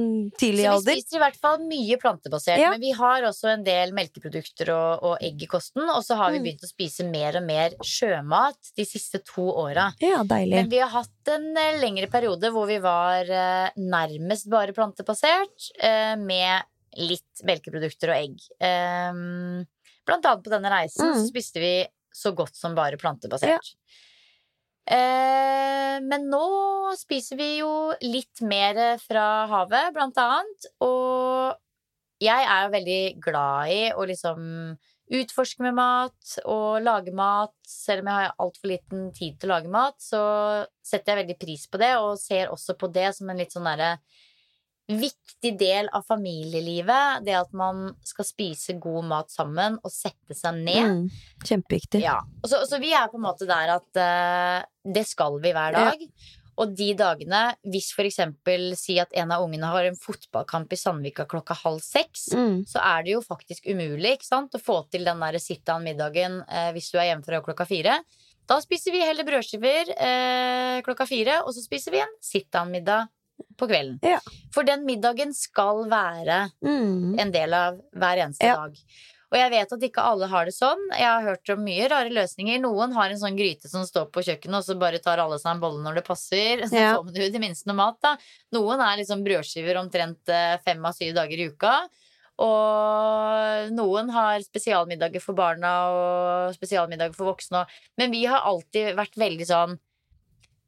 tidlig 0.42 0.64
Så 0.64 0.66
vi 0.66 0.70
alder. 0.72 0.96
spiser 0.98 1.18
i 1.18 1.22
hvert 1.22 1.36
fall 1.40 1.58
mye 1.60 1.98
plantebasert, 2.02 2.58
Ja. 2.58 2.72
men 2.72 2.82
vi 2.82 2.92
har 2.98 3.22
også 3.28 3.52
en 3.54 3.64
del 3.64 3.92
melkeprodukter 3.94 4.70
og, 4.74 5.04
og 5.04 5.18
egg 5.22 5.44
i 5.44 5.46
kosten. 5.46 5.84
Og 5.90 6.02
så 6.04 6.16
har 6.18 6.32
vi 6.32 6.40
Mm. 6.40 6.44
begynt 6.48 6.64
å 6.66 6.72
spise 6.72 7.06
mer 7.10 7.38
og 7.38 7.44
mer 7.46 7.70
sjømat 7.86 8.72
de 8.76 8.86
siste 8.86 9.24
to 9.24 9.46
åra. 9.54 9.94
Ja, 10.02 10.24
deilig. 10.24 10.56
Men 10.56 10.70
vi 10.70 10.80
har 10.80 10.90
hatt 10.90 11.28
en 11.28 11.56
eh, 11.56 11.78
lengre 11.80 12.10
periode 12.10 12.50
hvor 12.52 12.66
vi 12.68 12.80
var 12.80 13.22
eh, 13.30 13.70
nærmest 13.78 14.50
bare 14.50 14.74
plantebasert, 14.74 15.72
eh, 15.80 16.16
med 16.16 16.64
litt 16.98 17.44
melkeprodukter 17.46 18.10
og 18.10 18.16
egg. 18.18 18.40
Eh, 18.60 19.14
blant 20.08 20.26
annet 20.26 20.44
på 20.44 20.50
denne 20.50 20.72
reisen 20.72 21.06
Mm. 21.14 21.16
så 21.22 21.28
spiste 21.30 21.60
vi 21.60 21.86
så 22.16 22.34
godt 22.34 22.56
som 22.56 22.74
bare 22.74 22.98
plantebasert. 22.98 23.62
Eh, 23.62 24.07
men 24.88 26.28
nå 26.32 26.44
spiser 26.96 27.40
vi 27.40 27.48
jo 27.60 27.72
litt 28.04 28.42
mer 28.48 28.98
fra 29.04 29.46
havet, 29.52 29.94
blant 29.96 30.20
annet. 30.22 30.68
Og 30.86 31.58
jeg 32.24 32.46
er 32.48 32.66
jo 32.66 32.76
veldig 32.76 33.02
glad 33.24 33.74
i 33.74 33.82
å 33.94 34.06
liksom 34.08 34.46
utforske 35.18 35.64
med 35.64 35.76
mat 35.78 36.38
og 36.46 36.82
lage 36.84 37.14
mat. 37.16 37.56
Selv 37.68 38.04
om 38.04 38.12
jeg 38.12 38.22
har 38.22 38.40
altfor 38.44 38.72
liten 38.72 39.10
tid 39.16 39.38
til 39.40 39.52
å 39.52 39.56
lage 39.56 39.72
mat, 39.72 40.00
så 40.04 40.22
setter 40.86 41.14
jeg 41.14 41.24
veldig 41.24 41.38
pris 41.42 41.68
på 41.72 41.82
det, 41.82 41.94
og 42.02 42.20
ser 42.22 42.52
også 42.54 42.78
på 42.80 42.92
det 42.94 43.12
som 43.18 43.30
en 43.32 43.40
litt 43.40 43.56
sånn 43.56 43.68
derre 43.68 43.98
viktig 44.88 45.52
del 45.60 45.90
av 45.94 46.06
familielivet. 46.08 47.24
Det 47.26 47.36
at 47.36 47.54
man 47.58 47.94
skal 48.08 48.26
spise 48.28 48.78
god 48.80 49.06
mat 49.10 49.32
sammen 49.34 49.78
og 49.84 49.92
sette 49.94 50.36
seg 50.38 50.60
ned. 50.64 50.88
Mm, 50.88 51.06
kjempeviktig. 51.44 52.02
Ja. 52.06 52.20
Så, 52.48 52.64
så 52.70 52.80
vi 52.82 52.94
er 52.96 53.08
på 53.12 53.20
en 53.20 53.26
måte 53.28 53.48
der 53.50 53.76
at 53.78 54.00
uh, 54.02 54.66
det 54.88 55.06
skal 55.10 55.40
vi 55.44 55.52
hver 55.56 55.76
Ja. 55.78 55.90
dag. 55.92 56.06
Og 56.58 56.72
de 56.74 56.88
dagene, 56.98 57.42
hvis 57.70 57.92
for 57.94 58.08
eksempel 58.10 58.72
si 58.80 58.96
at 58.98 59.12
en 59.14 59.30
av 59.36 59.44
ungene 59.46 59.68
har 59.70 59.86
en 59.86 59.96
fotballkamp 60.02 60.72
i 60.74 60.80
Sandvika 60.82 61.28
klokka 61.30 61.54
halv 61.54 61.84
seks, 61.86 62.32
Mm, 62.34 62.64
så 62.66 62.82
er 62.82 63.04
det 63.06 63.12
jo 63.14 63.20
faktisk 63.22 63.68
umulig 63.70 64.16
sant? 64.26 64.56
å 64.58 64.60
få 64.64 64.80
til 64.90 65.06
den 65.06 65.20
der 65.22 65.38
sit-down-middagen 65.38 66.40
eh, 66.50 66.72
hvis 66.74 66.90
du 66.90 66.98
er 66.98 67.12
hjemme 67.12 67.24
fra 67.28 67.44
klokka 67.46 67.68
fire. 67.70 68.00
Da 68.50 68.58
spiser 68.64 68.92
vi 68.96 69.04
heller 69.06 69.28
brødskiver 69.28 69.92
eh, 70.02 70.82
klokka 70.82 71.06
fire, 71.06 71.44
og 71.46 71.54
så 71.54 71.62
spiser 71.62 71.92
vi 71.94 72.02
en 72.02 72.18
sit-down-middag 72.26 73.06
på 73.58 73.68
kvelden. 73.70 74.00
Ja. 74.06 74.20
For 74.54 74.68
den 74.68 74.86
middagen 74.88 75.34
skal 75.36 75.86
være 75.90 76.48
mm. 76.64 77.18
en 77.20 77.32
del 77.34 77.54
av 77.58 77.80
hver 77.98 78.24
eneste 78.26 78.46
Ja. 78.46 78.56
dag. 78.64 78.78
Og 79.28 79.36
jeg 79.36 79.52
vet 79.52 79.74
at 79.76 79.82
ikke 79.84 80.04
alle 80.08 80.28
har 80.32 80.48
det 80.48 80.54
sånn. 80.56 80.80
Jeg 80.96 81.04
har 81.04 81.26
hørt 81.26 81.50
om 81.52 81.60
mye 81.66 81.90
rare 81.92 82.12
løsninger. 82.16 82.62
Noen 82.64 82.94
har 82.96 83.12
en 83.12 83.20
sånn 83.20 83.36
gryte 83.36 83.68
som 83.68 83.84
står 83.84 84.06
på 84.16 84.24
kjøkkenet, 84.24 84.62
og 84.62 84.64
så 84.64 84.78
bare 84.80 85.02
tar 85.04 85.20
alle 85.20 85.36
seg 85.42 85.52
en 85.52 85.64
bolle 85.66 85.84
når 85.84 86.00
det 86.00 86.06
passer. 86.08 86.64
Så 86.64 86.78
Ja. 86.80 86.94
får 86.96 87.04
man 87.10 87.14
jo 87.20 87.30
det 87.34 87.42
minste 87.44 87.68
noe 87.68 87.76
mat, 87.76 87.98
da. 88.02 88.16
Noen 88.56 88.80
er 88.80 89.02
liksom 89.04 89.26
brødskiver 89.26 89.76
omtrent 89.82 90.30
eh, 90.32 90.58
fem 90.64 90.86
av 90.86 90.94
syv 90.96 91.14
dager 91.14 91.38
i 91.44 91.50
uka. 91.52 91.90
Og 92.40 93.72
noen 93.74 94.10
har 94.14 94.40
spesialmiddager 94.46 95.20
for 95.24 95.34
barna 95.38 95.72
og 95.92 96.56
spesialmiddager 96.56 97.16
for 97.18 97.34
voksne. 97.34 97.66
Men 97.98 98.14
vi 98.14 98.26
har 98.30 98.46
alltid 98.48 98.96
vært 98.96 99.18
veldig 99.18 99.48
sånn 99.50 99.78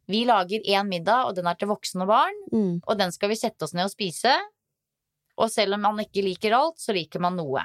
Vi 0.09 0.23
lager 0.25 0.59
én 0.65 0.87
middag, 0.89 1.27
og 1.29 1.35
den 1.37 1.45
er 1.47 1.53
til 1.59 1.69
voksne 1.69 2.01
og 2.07 2.09
barn. 2.09 2.39
Mm. 2.51 2.71
Og 2.87 2.97
den 2.97 3.11
skal 3.13 3.29
vi 3.29 3.35
sette 3.37 3.63
oss 3.67 3.75
ned 3.77 3.85
og 3.85 3.93
spise. 3.93 4.33
Og 5.39 5.51
selv 5.53 5.77
om 5.77 5.81
man 5.85 6.01
ikke 6.03 6.23
liker 6.25 6.55
alt, 6.57 6.81
så 6.81 6.95
liker 6.97 7.21
man 7.23 7.37
noe. 7.39 7.61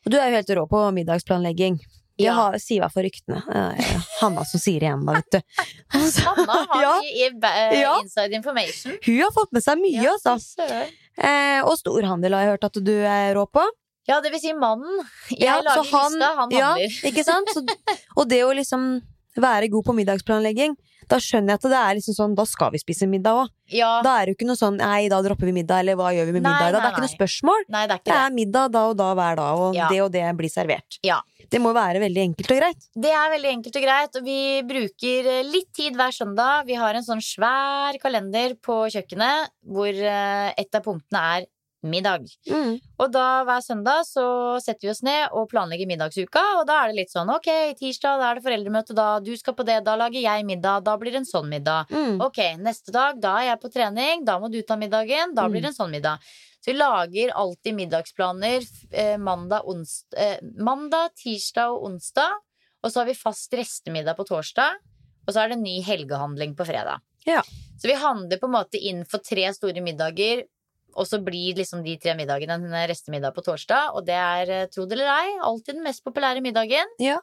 Og 0.00 0.12
du 0.14 0.16
er 0.16 0.30
jo 0.30 0.36
helt 0.38 0.50
rå 0.56 0.62
på 0.70 0.78
middagsplanlegging. 0.96 1.74
Ja. 2.20 2.32
har, 2.36 2.54
sier 2.60 2.78
i 2.78 2.80
hvert 2.82 2.92
fall 2.92 3.04
ryktene. 3.06 3.38
Hanna 4.20 4.42
som 4.48 4.60
sier 4.60 4.80
igjen, 4.84 5.02
da, 5.08 5.14
vet 5.18 5.34
du. 5.34 5.38
Hanna 6.26 6.56
har 6.70 6.82
Ja. 6.82 6.94
i 7.04 7.26
eh, 7.28 7.74
Ja. 7.82 7.94
inside 8.02 8.32
information. 8.36 8.96
Hun 9.06 9.20
har 9.22 9.30
fått 9.36 9.52
med 9.56 9.64
seg 9.64 9.80
mye, 9.80 10.02
Ja, 10.04 10.16
altså. 10.28 10.66
Eh, 11.20 11.60
og 11.64 11.76
storhandel 11.80 12.32
har 12.36 12.44
jeg 12.46 12.52
hørt 12.54 12.64
at 12.68 12.80
du 12.84 12.92
er 12.96 13.34
rå 13.36 13.44
på. 13.52 13.64
Ja, 14.08 14.20
det 14.24 14.32
vil 14.32 14.40
si 14.40 14.52
mannen. 14.56 15.00
Jeg 15.30 15.48
Ja, 15.48 15.60
lager 15.64 15.84
han- 15.92 16.12
lista, 16.16 16.34
han 16.36 16.50
Ja, 16.50 16.74
ikke 17.08 17.24
sant? 17.24 17.48
Så, 17.52 17.60
og 18.16 18.28
det 18.28 18.40
å 18.44 18.52
liksom 18.56 19.02
være 19.36 19.68
god 19.70 19.84
på 19.86 19.94
middagsplanlegging, 19.94 20.76
da 21.10 21.16
skjønner 21.22 21.54
jeg 21.54 21.60
at 21.60 21.66
det 21.70 21.78
er 21.80 21.94
liksom 21.98 22.14
sånn, 22.14 22.34
da 22.38 22.44
skal 22.46 22.70
vi 22.74 22.78
spise 22.82 23.06
middag 23.08 23.34
òg. 23.44 23.48
Ja. 23.72 24.00
Da 24.02 24.16
er 24.20 24.26
det 24.26 24.34
jo 24.34 24.38
ikke 24.40 24.48
noe 24.50 24.58
sånn 24.58 24.76
nei, 24.78 25.08
da 25.08 25.20
dropper 25.22 25.46
vi 25.46 25.52
middag, 25.52 25.80
eller 25.84 25.96
hva 25.98 26.10
gjør 26.14 26.26
vi 26.28 26.32
med 26.36 26.42
Nei, 26.42 26.52
middag? 26.52 26.72
dag? 26.72 26.80
Det 26.82 26.86
er 26.88 26.94
ikke 26.94 27.04
noe 27.06 27.16
spørsmål. 27.16 27.64
Nei, 27.68 27.82
det 27.86 27.94
er 27.94 27.98
Det 27.98 28.04
ikke 28.04 28.14
det. 28.14 28.24
er 28.26 28.34
middag 28.40 28.72
da 28.74 28.82
og 28.90 28.96
da 28.98 29.08
hver 29.14 29.36
dag, 29.36 29.58
og 29.58 29.74
Ja. 29.74 29.88
det 29.88 30.00
og 30.02 30.10
det 30.12 30.36
blir 30.36 30.50
servert. 30.50 30.98
Ja. 31.02 31.20
Det 31.50 31.58
må 31.60 31.72
være 31.74 31.98
veldig 31.98 32.22
enkelt 32.30 32.50
og 32.52 32.58
greit. 32.60 32.82
Det 32.94 33.10
er 33.10 33.30
veldig 33.30 33.50
enkelt 33.56 33.76
og 33.76 33.82
greit, 33.82 34.16
og 34.16 34.24
vi 34.24 34.62
bruker 34.62 35.26
eh, 35.26 35.42
litt 35.50 35.72
tid 35.74 35.94
hver 35.96 36.12
søndag. 36.14 36.66
Vi 36.66 36.74
har 36.74 36.94
en 36.94 37.02
sånn 37.02 37.22
svær 37.22 37.98
kalender 37.98 38.54
på 38.62 38.86
kjøkkenet 38.92 39.48
hvor 39.66 39.88
eh, 39.88 40.52
et 40.58 40.74
av 40.74 40.82
punktene 40.82 41.18
er 41.40 41.46
middag. 41.86 42.26
Mm. 42.50 42.76
Og 43.00 43.12
da 43.12 43.42
hver 43.48 43.62
søndag 43.64 44.04
så 44.08 44.24
setter 44.62 44.86
vi 44.86 44.92
oss 44.92 45.02
ned 45.06 45.32
og 45.36 45.48
planlegger 45.52 45.88
middagsuka, 45.88 46.42
og 46.58 46.66
da 46.68 46.80
er 46.82 46.90
det 46.90 46.98
litt 47.00 47.14
sånn 47.14 47.30
ok, 47.32 47.48
tirsdag 47.78 48.20
da 48.20 48.28
er 48.30 48.38
det 48.38 48.44
foreldremøte, 48.44 48.96
da 48.96 49.08
du 49.24 49.32
skal 49.40 49.56
på 49.56 49.66
det, 49.68 49.80
da 49.86 49.96
lager 50.00 50.20
jeg 50.20 50.46
middag, 50.48 50.84
da 50.86 50.96
blir 51.00 51.14
det 51.14 51.22
en 51.22 51.30
sånn 51.30 51.48
middag. 51.52 51.90
Mm. 51.92 52.20
Ok, 52.26 52.42
neste 52.60 52.94
dag, 52.94 53.18
da 53.22 53.38
er 53.40 53.52
jeg 53.52 53.62
på 53.64 53.72
trening, 53.72 54.24
da 54.28 54.36
må 54.42 54.52
du 54.52 54.60
ta 54.66 54.76
middagen, 54.80 55.34
da 55.36 55.48
blir 55.48 55.64
det 55.64 55.72
en 55.72 55.80
sånn 55.80 55.94
middag. 55.94 56.22
Så 56.60 56.74
vi 56.74 56.76
lager 56.76 57.32
alltid 57.40 57.76
middagsplaner 57.78 58.64
eh, 58.92 59.16
mandag, 59.16 59.64
ons, 59.64 60.02
eh, 60.12 60.36
mandag, 60.60 61.14
tirsdag 61.16 61.72
og 61.72 61.88
onsdag, 61.88 62.36
og 62.84 62.92
så 62.92 63.00
har 63.00 63.08
vi 63.08 63.16
fast 63.16 63.54
restemiddag 63.56 64.18
på 64.18 64.28
torsdag, 64.28 64.80
og 65.26 65.32
så 65.32 65.44
er 65.44 65.52
det 65.52 65.62
ny 65.62 65.78
helgehandling 65.84 66.52
på 66.58 66.66
fredag. 66.68 67.00
Ja. 67.28 67.40
Så 67.80 67.88
vi 67.88 67.96
handler 67.96 68.40
på 68.40 68.48
en 68.48 68.56
måte 68.56 68.80
inn 68.80 69.04
for 69.08 69.24
tre 69.24 69.46
store 69.56 69.80
middager, 69.84 70.44
og 70.94 71.06
så 71.06 71.18
blir 71.24 71.56
liksom 71.58 71.82
de 71.84 71.96
tre 72.00 72.14
middagene 72.18 72.56
en 72.58 72.88
restemiddag 72.90 73.34
på 73.36 73.44
torsdag, 73.46 73.94
og 73.94 74.06
det 74.06 74.16
er, 74.16 74.50
eh, 74.50 74.66
tro 74.72 74.86
det 74.86 74.98
eller 74.98 75.10
ei, 75.12 75.36
alltid 75.42 75.74
den 75.78 75.84
mest 75.84 76.04
populære 76.04 76.42
middagen. 76.44 76.86
Ja, 76.98 77.18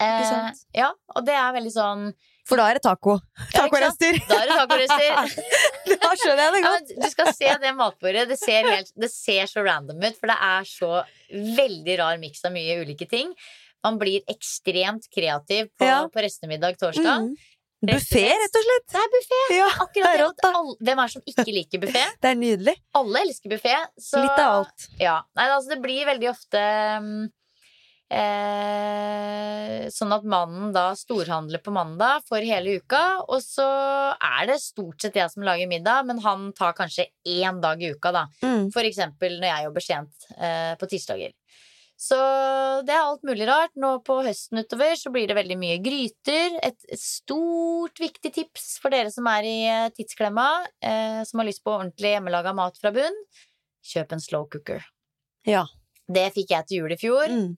Ikke 0.00 0.28
sant. 0.28 0.60
ja, 0.74 0.92
og 1.14 1.24
det 1.26 1.34
er 1.36 1.52
veldig 1.52 1.72
sånn 1.72 2.12
For 2.48 2.56
da 2.56 2.64
er 2.70 2.74
det 2.78 2.82
taco. 2.82 3.18
Ja? 3.54 3.60
Tacorester. 3.68 4.16
Da 4.26 4.38
er 4.40 4.48
det 4.48 4.56
tacorester. 4.58 5.44
da 6.02 6.08
skjønner 6.18 6.40
jeg 6.42 6.52
det 6.56 6.62
godt. 6.64 6.88
Ja, 6.90 6.96
du 7.04 7.10
skal 7.12 7.28
se 7.36 7.50
det 7.62 7.72
matbordet. 7.78 8.24
Det 8.28 8.38
ser, 8.40 8.66
helt, 8.66 8.90
det 8.98 9.10
ser 9.12 9.46
så 9.46 9.62
random 9.62 10.00
ut, 10.02 10.16
for 10.18 10.26
det 10.32 10.38
er 10.42 10.66
så 10.66 10.90
veldig 11.30 11.98
rar 12.00 12.18
miks 12.18 12.42
av 12.48 12.50
mye 12.56 12.80
ulike 12.82 13.06
ting. 13.08 13.30
Man 13.86 14.00
blir 14.00 14.24
ekstremt 14.28 15.06
kreativ 15.14 15.68
på, 15.78 15.86
Ja. 15.86 16.08
på 16.08 16.20
restemiddag 16.24 16.76
torsdag. 16.80 17.28
Mm. 17.28 17.36
Buffé, 17.80 18.26
rett 18.28 18.56
og 18.58 18.64
slett. 18.66 18.86
Det 18.92 19.00
er 19.00 19.10
buffé! 19.14 19.40
Ja, 19.56 19.68
Akkurat 19.86 20.36
det 20.36 20.48
alle- 20.50 20.76
Hvem 20.84 20.98
er 21.00 21.06
det 21.06 21.12
som 21.14 21.22
ikke 21.32 21.54
liker 21.56 21.80
buffé? 21.86 22.02
Det 22.22 22.28
er 22.30 22.36
nydelig. 22.36 22.74
Alle 23.00 23.22
elsker 23.24 23.54
buffé. 23.54 23.76
Så 23.96 24.20
Litt 24.20 24.36
av 24.36 24.58
alt. 24.58 24.88
Ja. 25.00 25.14
Nei, 25.38 25.46
altså, 25.48 25.72
det 25.72 25.80
blir 25.84 26.04
veldig 26.10 26.28
ofte 26.28 26.60
eh, 28.10 29.88
sånn 29.94 30.12
at 30.14 30.26
mannen 30.28 30.72
da 30.74 30.90
storhandler 30.98 31.62
på 31.64 31.72
mandag 31.74 32.24
for 32.28 32.42
hele 32.44 32.76
uka, 32.82 33.02
og 33.24 33.40
så 33.44 33.66
er 34.16 34.50
det 34.50 34.60
stort 34.62 35.00
sett 35.02 35.16
jeg 35.20 35.32
som 35.32 35.46
lager 35.46 35.70
middag, 35.70 36.04
men 36.08 36.20
han 36.24 36.50
tar 36.56 36.74
kanskje 36.78 37.08
én 37.24 37.60
dag 37.62 37.80
i 37.82 37.92
uka, 37.94 38.12
da. 38.14 38.26
Mm. 38.44 38.68
For 38.74 38.86
eksempel 38.86 39.38
når 39.40 39.52
jeg 39.54 39.68
jobber 39.68 39.86
sent 39.86 40.30
eh, 40.36 40.74
på 40.80 40.90
tirsdager. 40.90 41.32
Så 42.00 42.16
det 42.88 42.94
er 42.94 43.02
alt 43.04 43.24
mulig 43.28 43.44
rart. 43.48 43.74
Nå 43.76 43.90
på 44.06 44.14
høsten 44.24 44.62
utover 44.62 44.94
så 44.96 45.10
blir 45.12 45.28
det 45.28 45.36
veldig 45.36 45.58
mye 45.60 45.76
gryter. 45.84 46.54
Et 46.64 46.86
stort, 46.96 48.00
viktig 48.00 48.32
tips 48.38 48.78
for 48.80 48.94
dere 48.94 49.12
som 49.12 49.28
er 49.28 49.44
i 49.48 49.56
eh, 49.68 49.90
tidsklemma, 49.98 50.46
eh, 50.80 51.20
som 51.28 51.42
har 51.42 51.50
lyst 51.50 51.60
på 51.66 51.74
ordentlig 51.76 52.14
hjemmelaga 52.14 52.54
mat 52.56 52.80
fra 52.80 52.94
bunn. 52.96 53.18
Kjøp 53.84 54.16
en 54.16 54.24
slow 54.24 54.48
cooker. 54.52 54.86
Ja. 55.48 55.66
Det 56.10 56.30
fikk 56.34 56.56
jeg 56.56 56.66
til 56.70 56.80
jul 56.82 56.96
i 56.96 56.98
fjor. 57.00 57.28
Mm. 57.36 57.52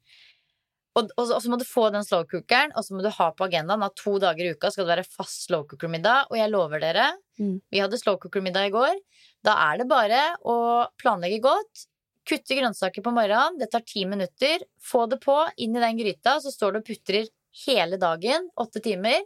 Og, 0.98 1.06
og, 1.16 1.22
så- 1.24 1.36
og 1.38 1.40
så 1.40 1.48
må 1.54 1.56
du 1.56 1.64
få 1.64 1.86
den 1.94 2.04
slow 2.04 2.26
cookeren, 2.28 2.74
og 2.76 2.84
så 2.84 2.92
må 2.98 3.00
du 3.06 3.08
ha 3.14 3.30
på 3.32 3.46
agendaen 3.46 3.86
at 3.86 3.94
to 3.96 4.18
dager 4.20 4.44
i 4.44 4.50
uka 4.58 4.68
skal 4.74 4.84
det 4.84 4.96
være 4.98 5.08
fast 5.08 5.46
slow 5.46 5.62
cooker-middag. 5.70 6.26
Og 6.30 6.36
jeg 6.36 6.50
lover 6.52 6.82
dere, 6.82 7.06
Mm. 7.38 7.62
vi 7.72 7.78
hadde 7.80 7.96
slow 8.02 8.18
cooker-middag 8.20 8.66
i 8.68 8.74
går. 8.74 8.98
Da 9.46 9.54
er 9.70 9.78
det 9.78 9.88
bare 9.88 10.34
å 10.44 10.58
planlegge 11.00 11.40
godt. 11.46 11.86
Kutte 12.28 12.54
grønnsaker 12.54 13.02
på 13.02 13.10
morgenen, 13.14 13.56
det 13.58 13.70
tar 13.72 13.82
ti 13.86 14.04
minutter. 14.06 14.62
Få 14.82 15.06
det 15.10 15.18
på, 15.24 15.36
inn 15.58 15.74
i 15.76 15.80
den 15.82 15.96
gryta, 15.98 16.36
så 16.40 16.52
står 16.54 16.72
du 16.76 16.78
og 16.82 16.86
putrer 16.86 17.26
hele 17.66 17.98
dagen, 18.00 18.46
åtte 18.62 18.80
timer. 18.84 19.24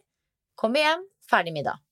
Kommer 0.56 0.80
hjem, 0.80 1.02
ferdig 1.30 1.52
middag. 1.52 1.82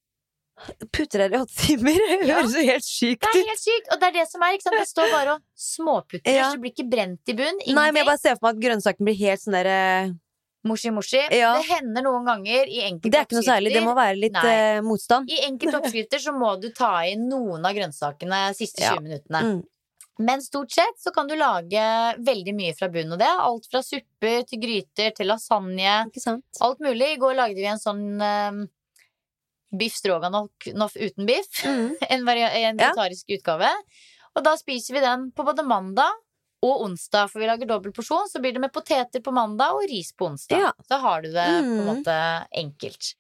Putrer 0.94 1.32
i 1.34 1.38
åtte 1.42 1.55
timer? 1.66 1.98
Det 2.22 2.28
Ja. 2.30 2.38
høres 2.40 2.55
jo 2.57 2.64
helt 2.70 2.86
sykt 2.86 3.26
ut. 3.26 3.32
Det 3.34 3.40
er 3.42 3.48
helt 3.50 3.61
sykt, 3.64 3.88
og 3.92 4.00
det 4.00 4.09
er 4.09 4.16
det 4.20 4.26
som 4.30 4.42
er, 4.46 4.55
ikke 4.57 4.68
sant. 4.68 4.76
Det 4.80 4.88
står 4.88 5.12
bare 5.12 5.32
og 5.36 5.42
småputrer, 5.59 6.34
Ja. 6.38 6.48
så 6.48 6.57
det 6.57 6.62
blir 6.64 6.72
ikke 6.72 6.88
brent 6.90 7.28
i 7.28 7.34
bunn. 7.36 7.59
Nei, 7.66 7.88
men 7.90 8.00
jeg 8.00 8.07
bare 8.09 8.22
ser 8.22 8.36
for 8.38 8.46
meg 8.48 8.57
at 8.57 8.62
grønnsaken 8.68 9.05
blir 9.11 9.18
helt 9.18 9.42
sånn 9.44 9.57
derre 9.59 9.80
Moshi-moshi. 10.64 11.20
Ja. 11.36 11.50
Det 11.61 11.66
hender 11.68 12.07
noen 12.07 12.24
ganger 12.24 12.70
i 12.72 12.78
enkelte 12.86 13.11
Det 13.12 13.18
er 13.20 13.26
ikke 13.26 13.36
noe 13.36 13.44
særlig, 13.44 13.72
det 13.74 13.82
må 13.84 13.92
være 13.98 14.16
litt 14.16 14.38
eh, 14.48 14.78
motstand. 14.80 15.28
I 15.28 15.42
enkelte 15.50 15.76
oppskrifter 15.82 16.22
så 16.24 16.32
må 16.32 16.55
du 16.62 16.70
ta 16.72 16.94
inn 17.11 17.26
noen 17.28 17.66
av 17.68 17.74
grønnsakene 17.76 18.38
de 18.48 18.57
siste 18.57 18.80
20 18.80 18.86
Ja. 18.88 19.00
minuttene. 19.05 19.42
Mm. 19.44 19.59
Men 20.19 20.43
stort 20.43 20.71
sett 20.71 21.01
så 21.03 21.11
kan 21.11 21.27
du 21.27 21.35
lage 21.37 21.83
veldig 22.23 22.55
mye 22.55 22.75
fra 22.79 22.89
bunnen. 22.89 23.12
av 23.17 23.19
det 23.19 23.31
alt 23.47 23.67
fra 23.71 23.81
supper 23.83 24.45
til 24.47 24.61
gryter 24.62 25.11
til 25.17 25.27
lasagne. 25.27 26.07
Ikke 26.07 26.23
sant? 26.23 26.45
Alt 26.62 26.79
mulig. 26.85 27.15
I 27.17 27.19
går 27.19 27.35
lagde 27.35 27.59
vi 27.59 27.67
en 27.67 27.83
sånn 27.83 28.05
um, 28.23 28.61
biff 29.75 29.97
stroganoff 29.99 30.95
uten 30.97 31.27
biff. 31.27 31.65
Mm. 31.67 31.97
En, 32.11 32.29
en 32.29 32.79
Ja. 32.79 32.93
utgave. 33.27 33.73
Og 34.37 34.45
da 34.45 34.55
spiser 34.59 34.95
vi 34.95 35.01
den 35.01 35.33
på 35.33 35.45
både 35.47 35.65
mandag 35.67 36.11
og 36.65 36.81
onsdag, 36.87 37.29
for 37.31 37.41
vi 37.43 37.47
lager 37.47 37.67
dobbel 37.69 37.93
porsjon. 37.93 38.29
Så 38.31 38.41
blir 38.41 38.53
det 38.55 38.61
med 38.62 38.73
poteter 38.73 39.21
på 39.21 39.35
mandag 39.35 39.75
og 39.77 39.85
ris 39.91 40.12
på 40.17 40.31
onsdag. 40.31 40.62
Ja. 40.62 40.73
Så 40.89 40.99
har 41.03 41.23
du 41.23 41.29
det 41.33 41.45
på 41.45 41.59
en 41.59 41.75
Mm. 41.81 41.87
måte 41.91 42.47
enkelt. 42.55 43.15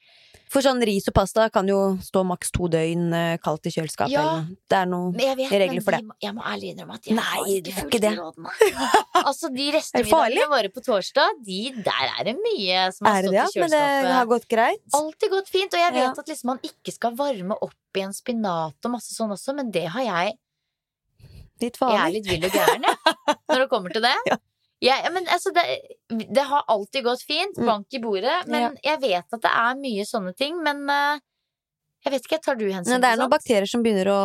For 0.52 0.62
sånn 0.62 0.82
ris 0.86 1.08
og 1.10 1.14
pasta 1.16 1.46
kan 1.50 1.66
jo 1.66 1.78
stå 2.04 2.20
maks 2.28 2.52
to 2.54 2.68
døgn 2.70 3.08
eh, 3.16 3.36
kaldt 3.42 3.66
i 3.66 3.72
kjøleskapet. 3.74 4.12
Ja. 4.12 4.44
Det 4.70 4.76
er 4.78 4.86
noen 4.90 5.14
vet, 5.16 5.40
Regler 5.50 5.82
for 5.82 5.96
det. 5.96 6.02
De, 6.04 6.14
jeg 6.22 6.34
må 6.36 6.44
ærlig 6.46 6.70
innrømme 6.74 6.98
at 6.98 7.08
jeg 7.08 7.16
Nei, 7.18 7.24
har 7.24 7.48
ikke 7.54 7.74
fulgt 7.80 7.96
det. 7.96 8.02
de 8.04 8.12
rådene. 8.20 8.52
altså, 9.28 9.50
de 9.50 9.64
farlig? 9.64 9.74
restemiddagene 9.78 10.46
våre 10.52 10.70
på 10.76 10.84
torsdag, 10.86 11.40
de, 11.48 11.58
der 11.88 12.06
er 12.12 12.28
det 12.30 12.36
mye 12.38 12.84
som 12.94 13.08
har 13.10 13.18
Er 13.18 13.26
det 13.26 13.32
stått 13.32 13.34
det? 13.34 13.58
i 13.58 13.58
ja? 13.58 13.64
Men 13.64 14.06
det 14.06 14.14
har 14.18 14.30
gått 14.34 14.48
greit? 14.54 14.84
Alltid 15.00 15.34
gått 15.34 15.52
fint, 15.56 15.74
og 15.74 15.84
jeg 15.84 15.92
vet 15.98 16.02
Ja. 16.04 16.14
at 16.24 16.32
liksom 16.34 16.52
man 16.54 16.62
ikke 16.70 16.94
skal 16.94 17.18
varme 17.18 17.58
opp 17.64 17.98
i 17.98 18.04
en 18.06 18.14
spinat 18.14 18.78
og 18.88 18.94
masse 18.94 19.14
sånn 19.16 19.32
også, 19.34 19.54
men 19.58 19.70
det 19.74 19.86
har 19.96 20.06
jeg. 20.06 20.36
Litt 21.62 21.76
Jeg 21.80 21.98
er 22.02 22.10
litt 22.12 22.26
vill 22.28 22.44
og 22.44 22.50
gæren, 22.58 22.82
jeg, 22.82 23.14
når 23.48 23.60
det 23.64 23.70
kommer 23.70 23.94
til 23.94 24.02
det. 24.04 24.14
Ja. 24.34 24.36
Ja, 24.84 24.98
men 25.14 25.24
altså, 25.32 25.50
det, 25.56 25.62
det 26.28 26.42
har 26.50 26.64
alltid 26.68 27.04
gått 27.06 27.22
fint, 27.24 27.56
Mm. 27.56 27.66
bank 27.70 27.94
i 27.96 28.00
bordet, 28.02 28.40
men 28.50 28.74
jeg 28.84 29.00
vet 29.00 29.24
at 29.32 29.40
det 29.46 29.50
er 29.50 29.78
mye 29.80 30.04
sånne 30.04 30.34
ting, 30.36 30.58
men 30.62 30.82
uh, 30.90 31.16
jeg 32.04 32.12
vet 32.12 32.26
ikke, 32.28 32.38
tar 32.44 32.58
du 32.60 32.66
hensyn 32.68 32.84
til 32.84 32.92
Men 32.92 33.00
det 33.00 33.10
er 33.14 33.16
noen 33.22 33.30
bakterier 33.32 33.64
som 33.70 33.80
begynner 33.86 34.10
å 34.12 34.18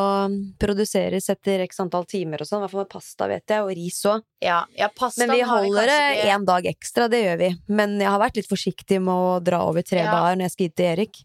produseres 0.60 1.30
etter 1.32 1.62
x 1.64 1.80
antall 1.80 2.04
timer 2.12 2.42
og 2.44 2.50
sånn. 2.50 2.60
I 2.60 2.66
hvert 2.66 2.74
fall 2.76 2.84
med 2.84 2.92
pasta, 2.92 3.28
vet 3.32 3.54
jeg, 3.54 3.64
og 3.64 3.72
ris 3.78 4.02
òg. 4.12 4.26
Ja, 4.44 4.58
ja, 4.76 4.90
Men 5.22 5.32
vi 5.32 5.40
holder 5.48 5.88
det 5.88 6.02
én 6.28 6.44
dag 6.50 6.68
ekstra, 6.74 7.08
det 7.08 7.22
gjør 7.24 7.40
vi. 7.40 7.50
Men 7.72 7.96
jeg 8.04 8.10
har 8.12 8.20
vært 8.20 8.36
litt 8.42 8.50
forsiktig 8.52 9.00
med 9.00 9.16
å 9.16 9.40
dra 9.40 9.62
over 9.70 9.82
tre 9.88 10.04
Ja. 10.04 10.12
dager 10.12 10.36
når 10.42 10.50
jeg 10.50 10.56
skal 10.58 10.68
hit 10.68 10.76
til 10.76 10.90
Erik. 10.92 11.22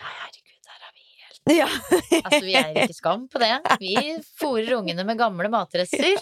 Nei, 0.00 0.14
herregud, 0.22 0.60
der 0.64 0.80
er 0.88 0.92
vi 0.96 1.04
helt 1.26 1.58
Ja. 1.58 1.68
Altså, 2.24 2.40
vi 2.46 2.56
er 2.56 2.72
ikke 2.86 2.96
skam 3.02 3.28
på 3.28 3.44
det. 3.44 3.52
Vi 3.84 3.94
fôrer 4.40 4.78
ungene 4.80 5.04
med 5.04 5.18
gamle 5.20 5.52
matrester. 5.52 6.16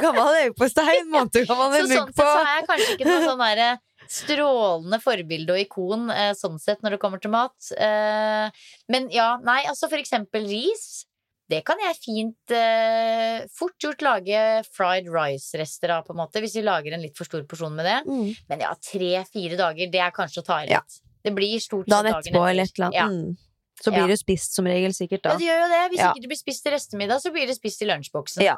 Gammel 0.00 0.30
leverpostei, 0.38 0.98
en 1.00 1.10
måned 1.12 1.46
gammel 1.48 1.48
Så 1.48 1.70
med 1.72 1.80
sånn 1.80 1.90
mugg 1.90 2.12
sett 2.12 2.16
på. 2.18 2.26
så 2.28 2.42
er 2.44 2.54
jeg 2.60 2.68
kanskje 2.70 2.92
ikke 2.96 3.08
noe 3.10 3.24
sånn 3.28 3.42
derre 3.44 3.70
strålende 4.14 4.98
forbilde 5.00 5.54
og 5.54 5.60
ikon 5.62 6.10
eh, 6.12 6.32
sånn 6.36 6.58
sett 6.60 6.82
når 6.84 6.96
det 6.96 7.00
kommer 7.02 7.20
til 7.24 7.32
mat. 7.32 7.56
Eh, 7.76 8.66
men 8.92 9.08
ja, 9.14 9.30
nei, 9.44 9.62
altså 9.70 9.88
for 9.90 10.00
eksempel 10.00 10.46
ris. 10.50 11.04
Det 11.48 11.58
kan 11.68 11.76
jeg 11.76 11.96
fint 12.00 12.52
eh, 12.56 13.42
fort 13.52 13.76
gjort 13.84 14.00
lage 14.04 14.38
fried 14.72 15.08
rice-rester 15.12 15.92
av, 15.92 16.06
på 16.06 16.14
en 16.14 16.22
måte, 16.22 16.40
hvis 16.40 16.54
vi 16.56 16.62
lager 16.64 16.96
en 16.96 17.02
litt 17.04 17.16
for 17.18 17.28
stor 17.28 17.42
porsjon 17.48 17.74
med 17.76 17.84
det. 17.84 17.98
Mm. 18.08 18.30
Men 18.48 18.62
ja, 18.64 18.70
tre-fire 18.80 19.58
dager, 19.60 19.90
det 19.92 20.00
er 20.00 20.14
kanskje 20.16 20.40
å 20.40 20.46
ta 20.48 20.62
i 20.64 20.70
Ja. 20.72 20.80
Det 21.24 21.32
blir 21.32 21.56
stort 21.60 21.86
Dagen 21.88 22.12
sett 22.12 22.26
etterpå 22.26 22.44
eller 22.50 22.64
et 22.68 22.78
eller 22.78 22.86
annet. 22.90 22.96
Ja. 23.34 23.52
Så 23.84 23.90
Ja. 23.92 23.96
blir 23.98 24.08
det 24.12 24.18
spist 24.20 24.54
som 24.56 24.66
regel, 24.68 24.92
sikkert 24.96 25.24
Ja, 25.24 25.36
det 25.36 25.44
gjør 25.48 25.60
jo 25.64 25.68
det. 25.72 25.82
Hvis 25.92 26.00
Ja. 26.00 26.10
ikke 26.12 26.20
det 26.24 26.28
blir 26.32 26.40
spist 26.40 26.62
til 26.64 26.72
restemiddag, 26.72 27.20
så 27.20 27.32
blir 27.32 27.46
det 27.46 27.56
spist 27.56 27.80
i 27.82 27.86
lunsjboksen. 27.88 28.42
Ja. 28.44 28.56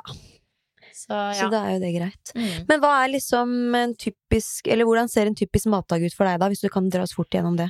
Så 0.96 1.16
Så 1.36 1.48
da 1.52 1.62
er 1.66 1.76
jo 1.76 1.80
det 1.82 1.92
greit. 1.92 2.32
Mm. 2.34 2.66
Men 2.70 2.80
hva 2.80 2.92
er 3.02 3.12
liksom 3.12 3.50
en 3.76 3.92
typisk 4.00 4.70
Eller 4.72 4.88
hvordan 4.88 5.10
ser 5.12 5.28
en 5.28 5.36
typisk 5.36 5.68
matdag 5.68 6.06
ut 6.06 6.16
for 6.16 6.28
deg, 6.28 6.40
da? 6.40 6.48
Hvis 6.48 6.64
du 6.64 6.70
kan 6.72 6.88
dra 6.92 7.04
oss 7.04 7.14
fort 7.16 7.32
gjennom 7.34 7.58
det. 7.58 7.68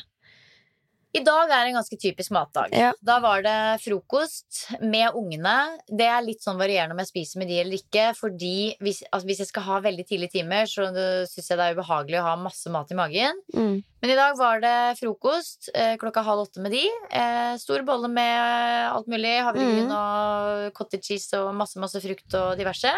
I 1.17 1.23
dag 1.25 1.51
er 1.51 1.69
en 1.71 1.79
ganske 1.79 1.97
typisk 1.99 2.31
matdag. 2.37 2.75
Ja. 2.77 2.91
Da 3.01 3.17
var 3.25 3.41
det 3.45 3.57
frokost 3.85 4.67
med 4.83 5.15
ungene. 5.17 5.55
Det 5.89 6.07
er 6.07 6.25
litt 6.27 6.45
sånn 6.45 6.59
varierende 6.61 6.93
om 6.97 7.01
jeg 7.01 7.09
spiser 7.11 7.41
med 7.41 7.49
de 7.49 7.59
eller 7.63 7.79
ikke. 7.79 8.11
Fordi 8.19 8.53
hvis, 8.85 9.01
altså 9.11 9.27
hvis 9.31 9.41
jeg 9.45 9.51
skal 9.51 9.67
ha 9.71 9.81
veldig 9.87 10.07
tidlige 10.09 10.35
timer, 10.37 10.69
så 10.69 10.91
syns 11.31 11.49
jeg 11.51 11.59
det 11.61 11.67
er 11.71 11.79
ubehagelig 11.79 12.21
å 12.21 12.27
ha 12.29 12.37
masse 12.41 12.71
mat 12.75 12.93
i 12.93 12.99
magen. 12.99 13.41
Mm. 13.57 13.81
Men 14.05 14.13
i 14.13 14.19
dag 14.19 14.37
var 14.39 14.61
det 14.63 14.77
frokost 15.01 15.71
eh, 15.75 15.97
klokka 15.99 16.23
halv 16.27 16.45
åtte 16.47 16.61
med 16.63 16.77
de. 16.77 16.85
Eh, 17.11 17.57
stor 17.63 17.83
bolle 17.89 18.13
med 18.13 18.93
alt 18.93 19.09
mulig. 19.11 19.37
Havregryn 19.47 19.87
Mm. 19.87 19.93
og 19.97 20.73
cottage 20.77 21.05
cheese 21.11 21.39
og 21.41 21.55
masse, 21.55 21.79
masse 21.81 22.01
frukt 22.03 22.35
og 22.39 22.57
diverse. 22.61 22.93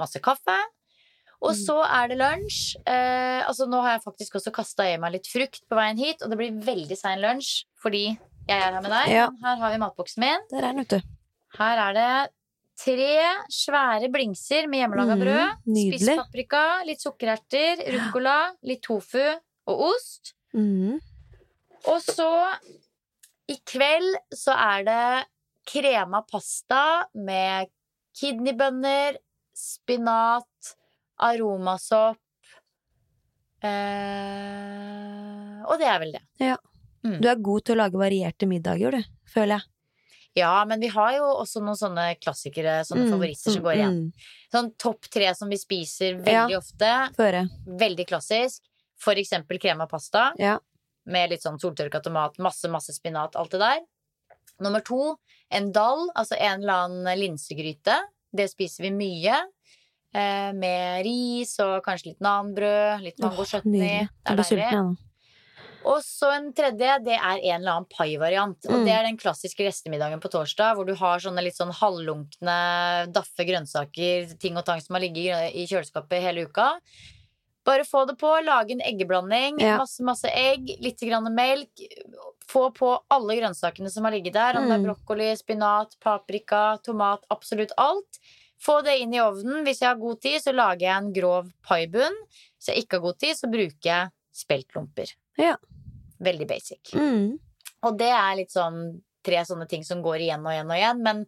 Masse 0.00 0.20
kaffe. 0.24 0.56
Og 1.42 1.52
Mm. 1.54 1.60
så 1.66 1.76
er 1.88 2.08
det 2.08 2.18
lunsj. 2.20 2.76
Eh, 2.86 3.40
altså 3.48 3.66
Nå 3.68 3.80
har 3.80 3.92
jeg 3.96 4.02
faktisk 4.04 4.34
også 4.36 4.52
kasta 4.52 4.84
i 4.92 4.96
meg 5.00 5.12
litt 5.12 5.26
frukt 5.26 5.62
på 5.70 5.76
veien 5.78 5.96
hit, 5.98 6.20
og 6.22 6.28
det 6.30 6.36
blir 6.38 6.58
veldig 6.66 6.96
sein 6.98 7.18
lunsj 7.22 7.64
fordi 7.80 8.02
jeg 8.48 8.58
er 8.60 8.72
her 8.74 8.80
med 8.82 8.90
deg. 8.90 9.08
Ja. 9.14 9.28
Her 9.44 9.56
har 9.56 9.70
vi 9.72 9.78
matboksen 9.78 10.20
min. 10.20 10.40
Der 10.50 10.58
er 10.58 10.72
den, 10.74 10.76
vet 10.84 10.88
du. 10.88 11.00
Her 11.56 11.78
er 11.88 11.92
det 11.96 12.32
tre 12.80 13.14
svære 13.52 14.08
blingser 14.12 14.68
med 14.68 14.80
hjemmelaga 14.82 15.16
Mm, 15.16 15.22
brød. 15.24 15.96
Spiss 15.98 16.16
paprika, 16.16 16.82
litt 16.84 17.00
sukkererter, 17.00 17.82
ruccola, 17.92 18.52
litt 18.62 18.82
tofu 18.82 19.24
og 19.66 19.80
ost. 19.94 20.34
Mm. 20.54 20.98
Og 21.88 22.00
så 22.04 22.28
i 23.48 23.56
kveld 23.66 24.14
så 24.36 24.52
er 24.56 24.84
det 24.84 25.26
krema 25.66 26.20
pasta 26.28 27.06
med 27.14 27.68
kidneybønner, 28.20 29.16
spinat, 29.56 30.74
aromasopp 31.26 32.18
eh, 34.20 35.60
Og 35.68 35.76
det 35.80 35.88
er 35.90 35.98
vel 36.02 36.14
det. 36.16 36.22
Ja, 36.42 36.56
Du 37.02 37.28
er 37.28 37.36
god 37.40 37.64
til 37.64 37.76
å 37.76 37.80
lage 37.84 37.96
varierte 38.00 38.46
middager, 38.48 38.92
du. 38.92 39.02
Føler 39.32 39.56
jeg. 39.58 39.66
Ja, 40.38 40.64
men 40.68 40.78
vi 40.80 40.86
har 40.92 41.14
jo 41.16 41.24
også 41.42 41.58
noen 41.64 41.76
sånne 41.78 42.04
klassikere, 42.22 42.80
sånne 42.86 43.06
Mm, 43.08 43.12
favoritter 43.16 43.50
som 43.54 43.62
går 43.64 43.74
igjen. 43.74 43.96
Mm. 44.04 44.12
Sånn 44.52 44.68
topp 44.78 45.08
tre 45.10 45.32
som 45.34 45.48
vi 45.50 45.56
spiser 45.58 46.20
veldig 46.22 46.56
ofte. 46.58 46.90
Føre. 47.16 47.40
Veldig 47.66 48.06
klassisk. 48.06 48.62
For 49.00 49.14
eksempel 49.18 49.58
krem 49.58 49.80
av 49.80 49.88
pasta. 49.90 50.32
Ja. 50.38 50.58
med 51.06 51.30
litt 51.30 51.42
sånn 51.42 51.58
soltørka 51.58 52.02
tomat, 52.04 52.36
masse, 52.38 52.68
masse 52.70 52.92
spinat, 52.92 53.34
alt 53.34 53.50
det 53.50 53.58
der. 53.58 53.78
Nummer 54.60 54.80
to, 54.84 55.16
en 55.50 55.72
dall, 55.72 56.10
altså 56.14 56.36
en 56.38 56.60
eller 56.60 56.84
annen 56.84 57.18
linsegryte. 57.18 57.96
Det 58.30 58.46
spiser 58.50 58.82
vi 58.84 58.90
mye. 58.92 59.40
Eh, 60.12 60.52
med 60.58 61.04
ris 61.06 61.52
og 61.62 61.84
kanskje 61.84 62.06
litt 62.10 62.20
nanbrød, 62.20 63.02
litt 63.04 63.20
mango 63.22 63.44
Åh, 63.44 63.46
chutney. 63.46 64.08
Det 64.26 64.32
er 64.32 64.36
deilig. 64.42 64.96
Og 65.86 66.02
så 66.04 66.28
en 66.36 66.48
tredje, 66.52 66.96
det 67.06 67.14
er 67.16 67.38
en 67.38 67.60
eller 67.62 67.72
annen 67.72 67.86
pai-variant. 67.88 68.58
Og 68.68 68.74
Mm. 68.80 68.84
det 68.84 68.92
er 68.92 69.02
den 69.04 69.16
klassiske 69.16 69.64
restemiddagen 69.64 70.20
på 70.20 70.28
torsdag, 70.28 70.74
hvor 70.76 70.84
du 70.84 70.94
har 70.94 71.18
sånne 71.20 71.42
litt 71.42 71.54
sånn 71.56 71.72
halvlunkne, 71.72 73.10
daffe 73.12 73.46
grønnsaker, 73.46 74.36
ting 74.38 74.56
og 74.58 74.64
tang 74.66 74.80
som 74.80 74.94
har 74.96 75.00
ligget 75.02 75.54
i 75.54 75.64
kjøleskapet 75.66 76.20
hele 76.20 76.44
uka. 76.48 76.78
Bare 77.64 77.84
få 77.84 78.06
det 78.06 78.18
på, 78.18 78.44
lage 78.44 78.72
en 78.72 78.80
eggeblanding, 78.80 79.60
Ja. 79.60 79.78
masse, 79.78 80.00
masse 80.02 80.26
egg, 80.34 80.76
litt 80.80 80.98
grann 80.98 81.32
melk. 81.34 81.70
Få 82.48 82.74
på 82.74 82.98
alle 83.10 83.36
grønnsakene 83.40 83.90
som 83.90 84.04
har 84.04 84.12
ligget 84.12 84.32
der, 84.32 84.56
om 84.58 84.68
det 84.68 84.80
Mm. 84.80 84.84
er 84.84 84.94
brokkoli, 84.94 85.36
spinat, 85.38 85.94
paprika, 86.00 86.78
tomat, 86.82 87.20
absolutt 87.30 87.70
alt. 87.78 88.18
Få 88.60 88.80
det 88.84 88.98
inn 89.00 89.14
i 89.16 89.20
ovnen. 89.22 89.62
Hvis 89.64 89.80
jeg 89.82 89.88
har 89.88 90.00
god 90.00 90.20
tid, 90.20 90.40
så 90.44 90.52
lager 90.52 90.86
jeg 90.86 90.96
en 90.96 91.12
grov 91.16 91.52
paibunn. 91.66 92.16
Hvis 92.58 92.72
jeg 92.72 92.84
ikke 92.84 92.98
har 92.98 93.06
god 93.06 93.20
tid, 93.22 93.38
så 93.38 93.48
bruker 93.52 93.88
jeg 93.88 94.10
speltlomper. 94.40 95.14
Ja. 95.40 95.54
Veldig 96.20 96.48
basic. 96.50 96.92
Mm. 96.92 97.38
Og 97.88 97.96
det 98.00 98.10
er 98.12 98.36
litt 98.36 98.52
sånn 98.52 98.82
tre 99.24 99.40
sånne 99.48 99.66
ting 99.68 99.84
som 99.84 100.02
går 100.04 100.26
igjen 100.26 100.44
og 100.44 100.52
igjen 100.52 100.70
og 100.70 100.76
igjen. 100.76 101.02
Men 101.06 101.24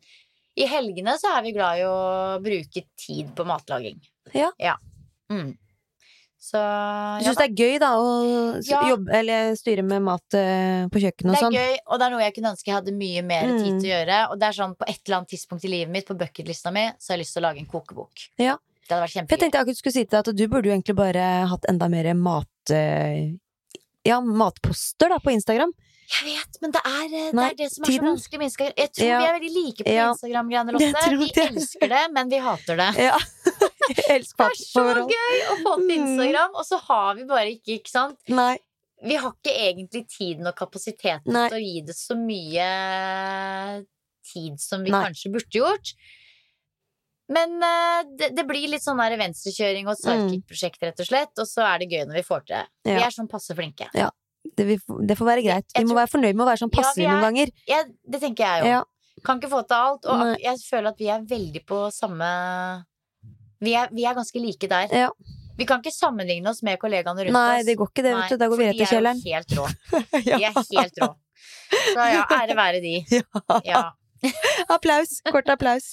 i 0.61 0.69
helgene 0.69 1.17
så 1.21 1.33
er 1.39 1.45
vi 1.47 1.55
glad 1.57 1.81
i 1.81 1.89
å 1.89 1.99
bruke 2.45 2.85
tid 3.01 3.33
på 3.37 3.47
matlaging. 3.49 4.01
Ja. 4.37 4.77
Mm. 5.33 5.55
Så 6.43 6.59
Du 6.59 7.23
ja, 7.23 7.31
syns 7.31 7.39
det 7.39 7.45
er 7.47 7.55
gøy, 7.55 7.77
da, 7.79 7.91
å 8.03 8.09
Ja. 8.67 8.81
jobbe, 8.91 9.13
eller 9.15 9.53
styre 9.55 9.85
med 9.87 10.03
mat 10.03 10.35
eh, 10.35 10.89
på 10.91 10.99
kjøkkenet 10.99 11.31
og 11.31 11.37
det 11.37 11.39
er 11.39 11.45
sånn? 11.47 11.55
gøy, 11.55 11.77
og 11.87 11.99
det 12.01 12.07
er 12.09 12.11
noe 12.17 12.23
jeg 12.25 12.35
kunne 12.35 12.51
ønske 12.51 12.67
jeg 12.67 12.75
hadde 12.75 12.95
mye 12.99 13.23
mer 13.23 13.47
Mm. 13.47 13.59
tid 13.63 13.77
til 13.81 13.87
å 13.87 13.93
gjøre. 13.95 14.19
Og 14.33 14.39
det 14.41 14.49
er 14.49 14.57
sånn 14.59 14.75
på 14.77 14.89
et 14.91 14.99
eller 15.07 15.17
annet 15.21 15.31
tidspunkt 15.31 15.65
i 15.65 15.69
livet 15.71 15.93
mitt, 15.95 16.07
på 16.09 16.19
bucketlista 16.19 16.73
mi, 16.75 16.85
så 16.99 17.13
har 17.13 17.17
jeg 17.17 17.23
lyst 17.23 17.33
til 17.39 17.43
å 17.43 17.47
lage 17.47 17.59
en 17.63 17.71
kokebok. 17.71 18.27
Ja. 18.43 18.57
Det 18.83 18.91
hadde 18.91 19.05
vært 19.07 19.15
kjempegøy. 19.15 19.31
jeg 19.31 19.39
kjempegøy. 19.39 19.53
jeg 19.53 19.63
akkurat 19.63 19.79
skulle 19.79 19.93
si 19.95 20.05
til 20.05 20.11
deg 20.19 20.29
at 20.29 20.37
du 20.37 20.49
burde 20.49 20.67
jo 20.67 20.75
egentlig 20.75 20.97
bare 20.99 21.47
hatt 21.49 21.65
enda 21.71 21.89
mer 21.89 22.13
mat... 22.15 22.71
eh, 22.71 23.33
Ja, 24.05 24.19
matposter 24.21 25.09
da, 25.15 25.21
på 25.23 25.31
Instagram. 25.31 25.71
Jeg 26.13 26.25
vet, 26.27 26.59
men 26.61 26.73
det 26.75 26.81
er 26.85 27.05
eh, 27.05 27.11
det, 27.11 27.35
Nei, 27.39 27.45
er 27.51 27.55
det 27.57 27.69
som 27.73 27.85
er 27.85 27.89
tiden. 27.93 28.03
så 28.03 28.11
vanskelig 28.11 28.39
med 28.43 28.47
Instagram. 28.51 28.75
Jeg 28.77 28.91
tror 28.93 29.07
Ja. 29.07 29.19
vi 29.19 29.27
er 29.29 29.37
veldig 29.39 29.53
like 29.55 29.85
på 29.87 29.93
Ja. 29.95 30.09
Instagram-greiene, 30.13 30.73
Lotte. 30.73 31.11
Vi 31.19 31.29
det. 31.37 31.47
elsker 31.53 31.89
det, 31.89 32.03
men 32.13 32.29
vi 32.29 32.39
hater 32.39 32.77
det. 32.77 32.91
Ja. 32.99 33.19
Det 33.93 34.05
er 34.09 34.23
så 34.23 34.83
gøy 35.11 35.39
å 35.53 35.55
få 35.65 35.73
til 35.77 35.89
Mm. 35.89 36.03
Instagram, 36.07 36.53
og 36.55 36.65
så 36.65 36.79
har 36.87 37.15
vi 37.19 37.25
bare 37.25 37.49
ikke, 37.51 37.79
ikke 37.81 37.91
sant 37.91 38.19
Nei. 38.29 38.59
Vi 39.03 39.17
har 39.19 39.33
ikke 39.33 39.53
egentlig 39.59 40.05
tiden 40.09 40.47
og 40.47 40.55
kapasiteten 40.55 41.27
Nei. 41.35 41.49
til 41.51 41.59
å 41.59 41.63
gi 41.65 41.81
det 41.89 41.97
så 41.99 42.15
mye 42.15 42.67
tid 44.33 44.61
som 44.63 44.85
vi 44.85 44.91
Nei. 44.95 45.03
kanskje 45.09 45.33
burde 45.35 45.59
gjort. 45.59 45.93
Men 47.33 47.57
uh, 47.63 48.03
det, 48.19 48.31
det 48.37 48.45
blir 48.47 48.69
litt 48.71 48.85
sånn 48.85 49.01
der 49.03 49.17
venstrekjøring 49.19 49.89
og 49.91 49.97
sidekick-prosjekt, 49.99 50.83
rett 50.87 51.01
og 51.03 51.07
slett. 51.09 51.33
Og 51.43 51.49
så 51.49 51.65
er 51.67 51.83
det 51.83 51.91
gøy 51.91 52.05
når 52.07 52.21
vi 52.21 52.25
får 52.29 52.45
til 52.47 52.57
det. 52.61 52.65
Vi. 52.87 52.97
Er 53.03 53.11
sånn 53.15 53.31
passe 53.31 53.57
flinke. 53.59 53.89
Det, 54.57 54.65
vi, 54.67 54.77
det 55.09 55.17
får 55.19 55.27
være 55.29 55.43
greit. 55.47 55.69
Vi 55.79 55.85
må 55.89 55.95
være 55.97 56.11
fornøyd 56.13 56.35
med 56.37 56.45
å 56.45 56.49
være 56.51 56.61
sånn 56.65 56.71
Ja, 56.73 56.77
vi 56.77 56.83
passelig 56.83 57.05
er- 57.07 57.13
noen 57.15 57.27
ganger. 57.29 57.53
Ja, 57.71 57.83
det 58.15 58.21
tenker 58.21 58.45
jeg 58.45 58.63
jo. 58.65 58.73
Ja. 58.73 58.83
Kan 59.25 59.39
ikke 59.41 59.51
få 59.53 59.61
til 59.69 59.77
alt. 59.77 60.07
Og 60.11 60.19
Nei. 60.19 60.37
jeg 60.43 60.59
føler 60.67 60.89
at 60.91 60.99
vi 60.99 61.09
er 61.15 61.23
veldig 61.31 61.63
på 61.69 61.79
samme 61.95 62.27
Vi 63.63 63.75
er, 63.79 63.89
vi 63.95 64.05
er 64.05 64.15
ganske 64.19 64.41
like 64.43 64.67
der. 64.69 64.89
Ja. 64.91 65.11
Vi 65.57 65.65
kan 65.69 65.79
ikke 65.83 65.93
sammenligne 65.95 66.49
oss 66.51 66.63
med 66.67 66.79
kollegaene 66.83 67.27
rundt 67.29 67.37
Nei, 67.37 67.61
oss. 67.61 67.67
det 67.67 67.77
går 67.79 67.91
ikke 67.93 68.03
det, 68.03 68.15
vet 68.17 68.33
du. 68.33 68.37
Da 68.41 68.49
går 68.51 68.57
vi 68.59 68.67
rett 68.71 68.81
i 68.81 68.89
kjelleren. 68.91 69.21
Vi 69.23 69.31
er 69.31 69.45
jo 69.45 69.45
helt 69.45 69.53
rå. 69.59 69.67
Ja. 70.27 70.39
De 70.73 70.77
er 70.77 70.81
helt 70.81 70.99
rå. 71.05 71.09
Så 71.73 72.07
ja, 72.13 72.25
ære 72.41 72.57
være 72.59 72.81
de. 72.83 72.95
Ja. 73.21 73.61
Ja. 73.65 73.83
Applaus. 74.75 75.21
Kort 75.31 75.49
applaus. 75.49 75.93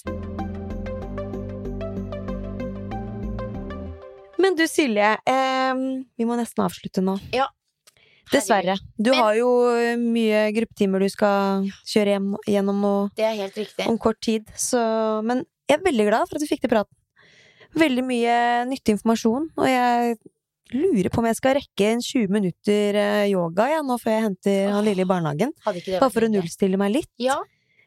Men 4.40 4.56
du 4.56 4.64
Silje, 4.68 5.12
eh, 5.26 5.74
vi 6.16 6.24
må 6.24 6.36
nesten 6.38 6.64
avslutte 6.64 7.02
nå. 7.04 7.18
Ja. 7.36 7.48
Dessverre. 8.32 8.76
Du 8.96 9.10
Men- 9.10 9.18
har 9.20 9.34
jo 9.34 9.48
eh, 9.74 9.96
mye 9.96 10.52
gruppetimer 10.54 11.00
du 11.00 11.08
skal 11.08 11.64
kjøre 11.86 12.14
hjem, 12.14 12.28
gjennom 12.46 12.80
nå 12.80 12.92
Det 13.16 13.24
er 13.24 13.34
helt 13.36 13.54
riktig. 13.58 13.86
om 13.88 13.98
kort 13.98 14.20
tid. 14.20 14.46
Så, 14.56 14.78
men 15.24 15.44
jeg 15.68 15.78
er 15.80 15.84
veldig 15.84 16.06
glad 16.08 16.28
for 16.28 16.36
at 16.36 16.42
vi 16.42 16.50
fikk 16.54 16.60
til 16.66 16.70
praten. 16.70 16.94
Veldig 17.74 18.02
mye 18.04 18.36
nyttig 18.66 18.96
informasjon, 18.98 19.50
og 19.56 19.66
jeg 19.66 20.16
lurer 20.72 21.10
på 21.10 21.18
om 21.18 21.26
jeg 21.26 21.36
skal 21.38 21.54
rekke 21.58 21.86
en 21.92 22.00
20 22.02 22.28
minutter 22.30 22.94
eh, 22.98 23.26
yoga 23.30 23.68
ja, 23.70 23.80
nå 23.82 23.96
før 23.98 24.10
jeg 24.16 24.22
henter 24.28 24.70
han 24.74 24.84
lille 24.86 25.02
i 25.02 25.10
barnehagen. 25.10 25.52
Bare 25.64 26.10
for 26.10 26.26
å 26.26 26.30
nullstille 26.30 26.78
meg 26.78 26.92
litt. 26.98 27.10
Ja, 27.18 27.38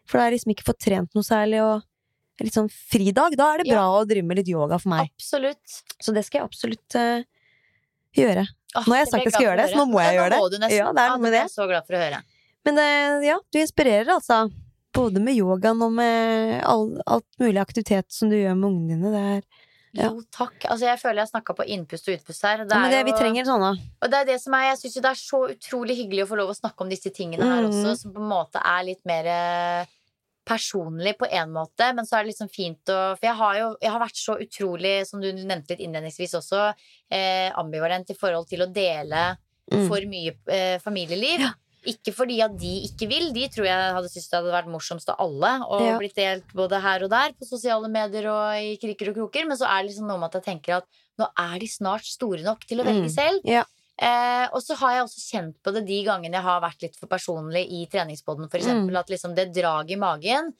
For 0.08 0.18
da 0.20 0.26
har 0.26 0.32
jeg 0.32 0.40
liksom 0.42 0.52
ikke 0.56 0.68
fått 0.68 0.80
trent 0.84 1.14
noe 1.16 1.24
særlig, 1.24 1.62
og 1.64 2.44
litt 2.44 2.56
sånn 2.56 2.68
fridag. 2.72 3.38
Da 3.40 3.54
er 3.54 3.58
det 3.64 3.68
Ja. 3.68 3.76
bra 3.76 4.02
å 4.02 4.08
drive 4.08 4.26
med 4.26 4.38
litt 4.38 4.48
yoga 4.52 4.80
for 4.80 4.90
meg. 4.90 5.10
absolutt. 5.16 5.84
Så 6.02 6.14
det 6.14 6.26
skal 6.26 6.42
jeg 6.42 6.50
absolutt 6.50 6.96
eh, 6.96 7.24
gjøre. 8.22 8.46
Nå 8.74 8.90
har 8.90 9.00
jeg 9.04 9.08
sagt 9.12 9.24
jeg 9.26 9.34
skal 9.34 9.46
gjøre 9.48 9.58
det, 9.64 9.70
så 9.74 9.78
nå 9.82 9.86
må 9.92 10.00
jeg 10.02 10.16
gjøre 10.18 10.30
det. 10.34 10.70
Ja, 10.74 10.92
det 10.94 11.02
er 11.04 11.10
noe 11.14 11.22
med 11.22 11.34
det. 11.34 11.44
så 11.54 11.68
glad 11.70 11.86
for 11.86 11.94
å 11.98 12.04
høre. 12.04 12.22
Men 12.66 12.76
det, 12.80 12.88
ja, 13.28 13.38
du 13.52 13.60
inspirerer 13.60 14.14
altså. 14.16 14.52
Både 14.94 15.20
med 15.20 15.34
yogaen 15.36 15.82
og 15.82 15.92
med 15.92 16.62
all, 16.70 17.02
alt 17.10 17.26
mulig 17.42 17.58
aktivitet 17.60 18.12
som 18.14 18.30
du 18.30 18.36
gjør 18.38 18.54
med 18.56 18.70
ungene 18.70 18.98
dine. 19.02 19.12
Det 19.12 19.24
er, 19.38 19.44
Ja. 19.94 20.08
Jo, 20.10 20.24
takk. 20.34 20.64
Altså, 20.66 20.88
jeg 20.88 20.98
føler 20.98 21.22
jeg 21.22 21.30
snakka 21.30 21.54
på 21.54 21.66
innpust 21.70 22.08
og 22.10 22.16
utpust 22.18 22.42
her. 22.42 22.62
og 22.64 22.68
Det 22.70 22.74
ja, 22.74 22.80
men 22.82 22.90
det, 22.90 22.98
er 23.00 23.04
vi 23.06 23.12
jo- 23.12 23.18
trenger 23.20 23.46
sånne. 23.46 23.68
Og 24.02 24.10
det 24.10 24.18
er 24.20 24.26
det 24.26 24.42
som 24.42 24.54
er, 24.58 24.64
jeg 24.72 24.78
syns 24.80 24.96
jo 24.96 25.02
det 25.06 25.12
er 25.12 25.20
så 25.22 25.42
utrolig 25.54 25.98
hyggelig 26.00 26.24
å 26.24 26.30
få 26.32 26.38
lov 26.40 26.50
å 26.50 26.56
snakke 26.58 26.82
om 26.82 26.90
disse 26.90 27.12
tingene 27.14 27.44
her 27.46 27.62
Mm. 27.62 27.70
også, 27.70 27.98
som 28.02 28.14
på 28.14 28.18
en 28.24 28.30
måte 28.32 28.58
er 28.66 28.84
litt 28.88 29.06
mer 29.06 29.26
eh, 29.30 29.86
personlig 30.46 31.18
på 31.18 31.28
en 31.32 31.52
måte, 31.56 31.94
men 31.96 32.06
så 32.06 32.18
er 32.18 32.24
det 32.24 32.34
liksom 32.34 32.50
fint 32.52 32.92
å 32.92 33.16
For 33.18 33.28
jeg 33.30 33.36
har 33.40 33.56
jo 33.60 33.68
jeg 33.82 33.92
har 33.92 34.00
vært 34.04 34.20
så 34.20 34.36
utrolig, 34.44 35.06
som 35.08 35.22
du 35.22 35.32
nevnte 35.34 35.70
litt 35.76 35.80
innledningsvis 35.88 36.34
også, 36.40 36.74
eh, 37.12 37.50
ambivalent 37.56 38.10
i 38.10 38.14
forhold 38.20 38.48
til 38.50 38.60
å 38.62 38.72
dele 38.74 39.38
Mm. 39.72 39.88
for 39.88 40.02
mye 40.02 40.34
eh, 40.52 40.78
familieliv. 40.84 41.40
Ja. 41.40 41.54
Ikke 41.88 42.12
fordi 42.14 42.42
at 42.44 42.52
de 42.60 42.84
ikke 42.88 43.08
vil, 43.08 43.32
de 43.34 43.48
tror 43.48 43.66
jeg 43.66 43.94
hadde 43.96 44.10
syntes 44.12 44.30
det 44.30 44.38
hadde 44.42 44.52
vært 44.52 44.68
morsomst 44.72 45.08
av 45.10 45.16
alle. 45.20 45.52
Og 45.70 45.82
Ja. 45.82 45.98
blitt 46.00 46.16
delt 46.16 46.44
både 46.54 46.82
her 46.82 47.04
og 47.04 47.10
der 47.10 47.32
på 47.32 47.48
sosiale 47.48 47.88
medier 47.90 48.28
og 48.28 48.56
i 48.60 48.76
kriker 48.78 49.10
og 49.10 49.16
kroker. 49.16 49.48
Men 49.48 49.56
så 49.58 49.64
er 49.68 49.82
det 49.84 49.92
liksom 49.96 50.08
noe 50.08 50.18
med 50.20 50.36
at 50.36 50.44
jeg 50.44 50.60
tenker 50.60 50.78
at 50.78 50.86
nå 51.18 51.28
er 51.38 51.60
de 51.60 51.66
snart 51.68 52.04
store 52.04 52.44
nok 52.44 52.60
til 52.68 52.80
å 52.80 52.84
velge 52.84 53.08
Mm. 53.08 53.16
selv. 53.16 53.42
Ja. 53.46 53.64
Eh, 54.02 54.48
og 54.52 54.62
så 54.64 54.76
har 54.80 54.96
jeg 54.96 55.04
også 55.06 55.22
kjent 55.32 55.56
på 55.64 55.72
det 55.76 55.86
de 55.86 56.04
gangene 56.04 56.34
jeg 56.40 56.42
har 56.48 56.62
vært 56.62 56.82
litt 56.82 56.96
for 56.98 57.08
personlig 57.08 57.68
i 57.70 57.86
treningspodden, 57.92 58.50
for 58.50 58.58
eksempel. 58.58 58.90
Mm. 58.96 59.00
At 59.00 59.10
liksom 59.14 59.36
det 59.36 59.52
draget 59.54 59.92
i 59.92 60.00
magen, 60.02 60.54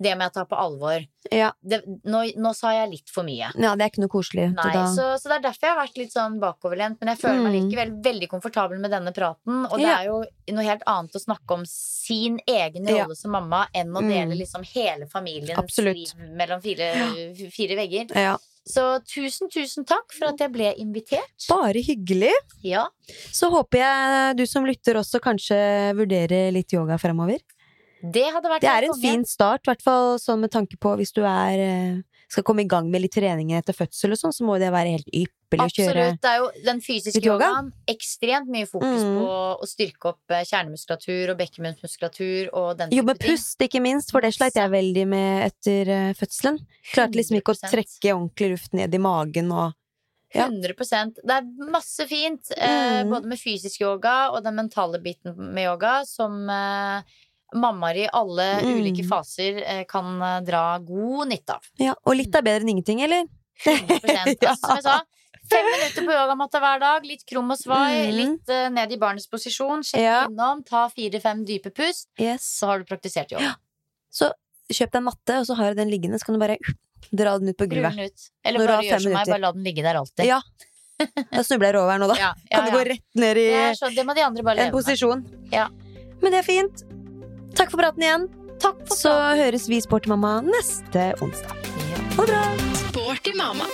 det 0.00 0.12
må 0.14 0.22
jeg 0.28 0.32
ta 0.32 0.44
på 0.46 0.54
alvor. 0.56 1.02
Ja. 1.34 1.50
Det, 1.60 1.80
nå, 2.06 2.20
nå 2.38 2.52
sa 2.54 2.70
jeg 2.70 2.90
litt 2.92 3.10
for 3.10 3.26
mye. 3.26 3.48
ja, 3.58 3.72
det 3.74 3.82
er 3.82 3.90
ikke 3.90 4.00
noe 4.04 4.12
koselig. 4.12 4.44
Nei, 4.54 4.70
så, 4.94 5.08
så 5.18 5.26
det 5.28 5.36
er 5.40 5.42
derfor 5.48 5.66
jeg 5.66 5.74
har 5.74 5.80
vært 5.82 5.96
litt 5.98 6.12
sånn 6.14 6.36
bakoverlent. 6.40 7.00
Men 7.00 7.10
jeg 7.12 7.18
føler 7.18 7.42
meg 7.42 7.52
Mm. 7.52 7.56
likevel 7.66 7.90
veldig 8.04 8.28
komfortabel 8.30 8.78
med 8.78 8.90
denne 8.94 9.12
praten. 9.12 9.64
Og 9.66 9.76
det 9.76 9.88
Ja. 9.88 9.96
er 9.98 10.04
jo 10.06 10.22
noe 10.54 10.64
helt 10.64 10.82
annet 10.86 11.12
å 11.18 11.24
snakke 11.24 11.50
om 11.58 11.64
sin 11.66 12.38
egen 12.46 12.86
Ja. 12.86 13.02
rolle 13.04 13.16
som 13.16 13.32
mamma 13.32 13.66
enn 13.74 13.90
å 13.90 14.00
Mm. 14.00 14.08
dele 14.08 14.38
liksom 14.38 14.62
hele 14.64 15.06
familiens 15.10 15.58
Absolutt. 15.58 15.96
liv 15.96 16.30
mellom 16.30 16.62
fire, 16.62 16.94
fire 17.50 17.76
vegger. 17.76 18.14
Ja. 18.14 18.36
Så 18.68 18.82
tusen, 19.08 19.48
tusen 19.48 19.86
takk 19.88 20.12
for 20.12 20.28
at 20.28 20.42
jeg 20.44 20.52
ble 20.52 20.74
invitert. 20.76 21.46
Bare 21.48 21.80
hyggelig. 21.80 22.34
Ja, 22.62 22.86
Så 23.32 23.48
håper 23.52 23.80
jeg 23.80 24.36
du 24.36 24.44
som 24.46 24.66
lytter 24.68 24.98
også 25.00 25.20
kanskje 25.24 25.56
vurderer 25.96 26.52
litt 26.52 26.72
yoga 26.76 26.98
fremover. 27.00 27.40
det 28.02 28.26
hadde 28.30 28.48
vært 28.52 28.60
Det 28.62 28.68
er 28.70 28.82
en 28.84 28.92
konge. 28.92 29.00
fin 29.02 29.24
start, 29.24 29.64
i 29.66 29.70
hvert 29.72 29.82
fall 29.82 30.18
sånn 30.20 30.40
med 30.44 30.52
tanke 30.52 30.76
på 30.78 30.92
hvis 31.00 31.12
du 31.16 31.22
er 31.24 31.58
eh, 31.58 31.96
skal 32.28 32.44
komme 32.44 32.62
i 32.62 32.68
gang 32.68 32.90
med 32.92 33.00
litt 33.02 33.12
trening 33.16 33.52
etter 33.56 33.72
fødsel 33.74 34.12
og 34.12 34.18
sånn, 34.20 34.32
så 34.36 34.44
må 34.44 34.58
det 34.60 34.68
være 34.70 34.92
helt 34.98 35.08
ypperlig 35.08 35.34
å 35.56 35.68
kjøre 35.72 36.02
Absolutt. 36.12 36.20
Det 36.20 36.28
er 36.30 36.38
jo 36.42 36.48
den 36.64 36.80
fysiske 36.84 37.22
yoga? 37.24 37.46
yogaen. 37.48 37.72
Ekstremt 37.88 38.48
mye 38.52 38.66
fokus 38.68 39.02
Mm. 39.02 39.16
på 39.16 39.28
å 39.62 39.66
styrke 39.66 40.04
opp 40.12 40.20
eh, 40.30 40.44
kjernemuskulatur 40.44 41.30
og 41.30 41.38
bekkenmuskulatur 41.38 42.50
og 42.52 42.76
den 42.78 42.90
Jobbe 42.90 43.14
ting 43.16 43.28
Jo, 43.28 43.28
ting. 43.28 43.36
pust, 43.36 43.58
ikke 43.58 43.80
minst, 43.80 44.10
for 44.12 44.20
det 44.20 44.34
sleit 44.34 44.54
jeg 44.54 44.70
veldig 44.70 45.06
med 45.08 45.46
etter 45.52 45.88
eh, 45.88 46.12
fødselen. 46.12 46.58
Klarte 46.92 47.16
liksom 47.16 47.38
ikke 47.40 47.54
å 47.54 47.60
trekke 47.70 48.12
ordentlig 48.14 48.50
luft 48.50 48.72
ned 48.74 48.94
i 48.94 48.98
magen 48.98 49.50
og 49.52 49.72
Ja. 50.34 50.44
100% 50.50 51.14
Det 51.24 51.30
er 51.32 51.70
masse 51.70 52.06
fint, 52.06 52.50
eh, 52.54 53.02
Mm. 53.02 53.08
både 53.10 53.24
med 53.24 53.38
fysisk 53.38 53.80
yoga 53.80 54.30
og 54.30 54.44
den 54.44 54.54
mentale 54.56 55.00
biten 55.00 55.34
med 55.34 55.64
yoga, 55.64 56.04
som 56.04 56.50
eh, 56.50 57.00
mammaer 57.54 57.96
i 57.96 58.08
alle 58.12 58.60
Mm. 58.60 58.76
ulike 58.76 59.08
faser 59.08 59.62
eh, 59.64 59.84
kan 59.84 60.18
dra 60.44 60.78
god 60.80 61.28
nytte 61.28 61.54
av. 61.54 61.62
Ja, 61.78 61.94
og 62.04 62.14
litt 62.14 62.34
er 62.34 62.42
bedre 62.42 62.60
enn 62.60 62.68
ingenting, 62.76 63.00
eller? 63.00 63.24
100 63.64 64.00
Ja. 64.42 64.50
altså, 64.52 64.60
Som 64.60 64.76
jeg 64.76 64.82
sa, 64.82 65.00
fem 65.48 65.64
minutter 65.72 66.04
på 66.06 66.12
yogamatta 66.12 66.60
hver 66.60 66.80
dag, 66.80 67.04
litt 67.08 67.24
krum 67.26 67.50
og 67.50 67.58
svai, 67.58 68.08
Mm. 68.08 68.16
litt 68.16 68.48
uh, 68.52 68.68
ned 68.70 68.92
i 68.92 68.96
barnets 69.00 69.26
posisjon, 69.26 69.80
Sjekk 69.86 70.00
Ja. 70.02 70.26
innom, 70.28 70.64
ta 70.64 70.88
fire-fem 70.88 71.44
dype 71.44 71.70
pust, 71.74 72.08
Yes. 72.18 72.42
så 72.60 72.66
har 72.72 72.78
du 72.78 72.84
praktisert 72.84 73.32
yoga. 73.32 73.54
Så 74.12 74.30
kjøp 74.70 74.90
deg 74.92 75.00
en 75.00 75.04
matte, 75.04 75.38
og 75.40 75.46
så 75.46 75.56
har 75.56 75.72
du 75.74 75.80
den 75.82 75.90
liggende, 75.90 76.18
så 76.20 76.26
kan 76.26 76.34
du 76.34 76.40
bare 76.40 76.58
dra 77.14 77.38
den 77.38 77.48
ut 77.48 77.56
på 77.56 77.68
gulvet. 77.68 77.96
ut. 77.98 78.30
Eller 78.44 78.58
Når 78.60 78.66
bare 78.66 78.82
gjør 78.84 78.90
fem 78.90 79.00
som 79.00 79.12
meg, 79.12 79.26
bare 79.26 79.40
la 79.40 79.52
den 79.52 79.64
ligge 79.64 79.82
der 79.82 79.94
alltid. 79.96 80.24
Ja. 80.26 80.40
Da 80.98 81.42
snubler 81.46 81.72
jeg 81.72 81.76
over 81.76 81.92
her 81.92 81.98
nå, 82.02 82.08
da. 82.08 82.14
Ja, 82.18 82.34
ja, 82.50 82.56
Kan 82.58 82.64
du 82.66 82.76
gå 82.76 82.84
rett 82.88 83.04
ned 83.14 83.36
i 83.38 83.74
så, 83.78 83.88
det 83.94 84.04
må 84.04 84.14
de 84.14 84.20
andre 84.26 84.42
bare 84.42 84.58
en 84.58 84.72
leve 84.72 84.72
med. 84.72 84.84
posisjon. 84.84 85.24
Ja. 85.52 85.68
Men 86.20 86.32
det 86.32 86.40
er 86.40 86.48
fint. 86.48 86.82
Takk 87.54 87.70
for 87.70 87.78
praten 87.78 88.02
igjen. 88.02 88.28
Takk 88.58 88.80
for 88.88 88.96
Så 88.96 89.12
høres 89.38 89.68
vi 89.68 89.80
Sporty 89.80 90.08
mamma 90.10 90.40
neste 90.42 91.14
onsdag. 91.22 91.54
Ja. 91.54 92.02
Ha 92.18 92.26
det 92.26 92.34
bra! 92.34 92.74
Sporty 92.74 93.32
mamma. 93.38 93.64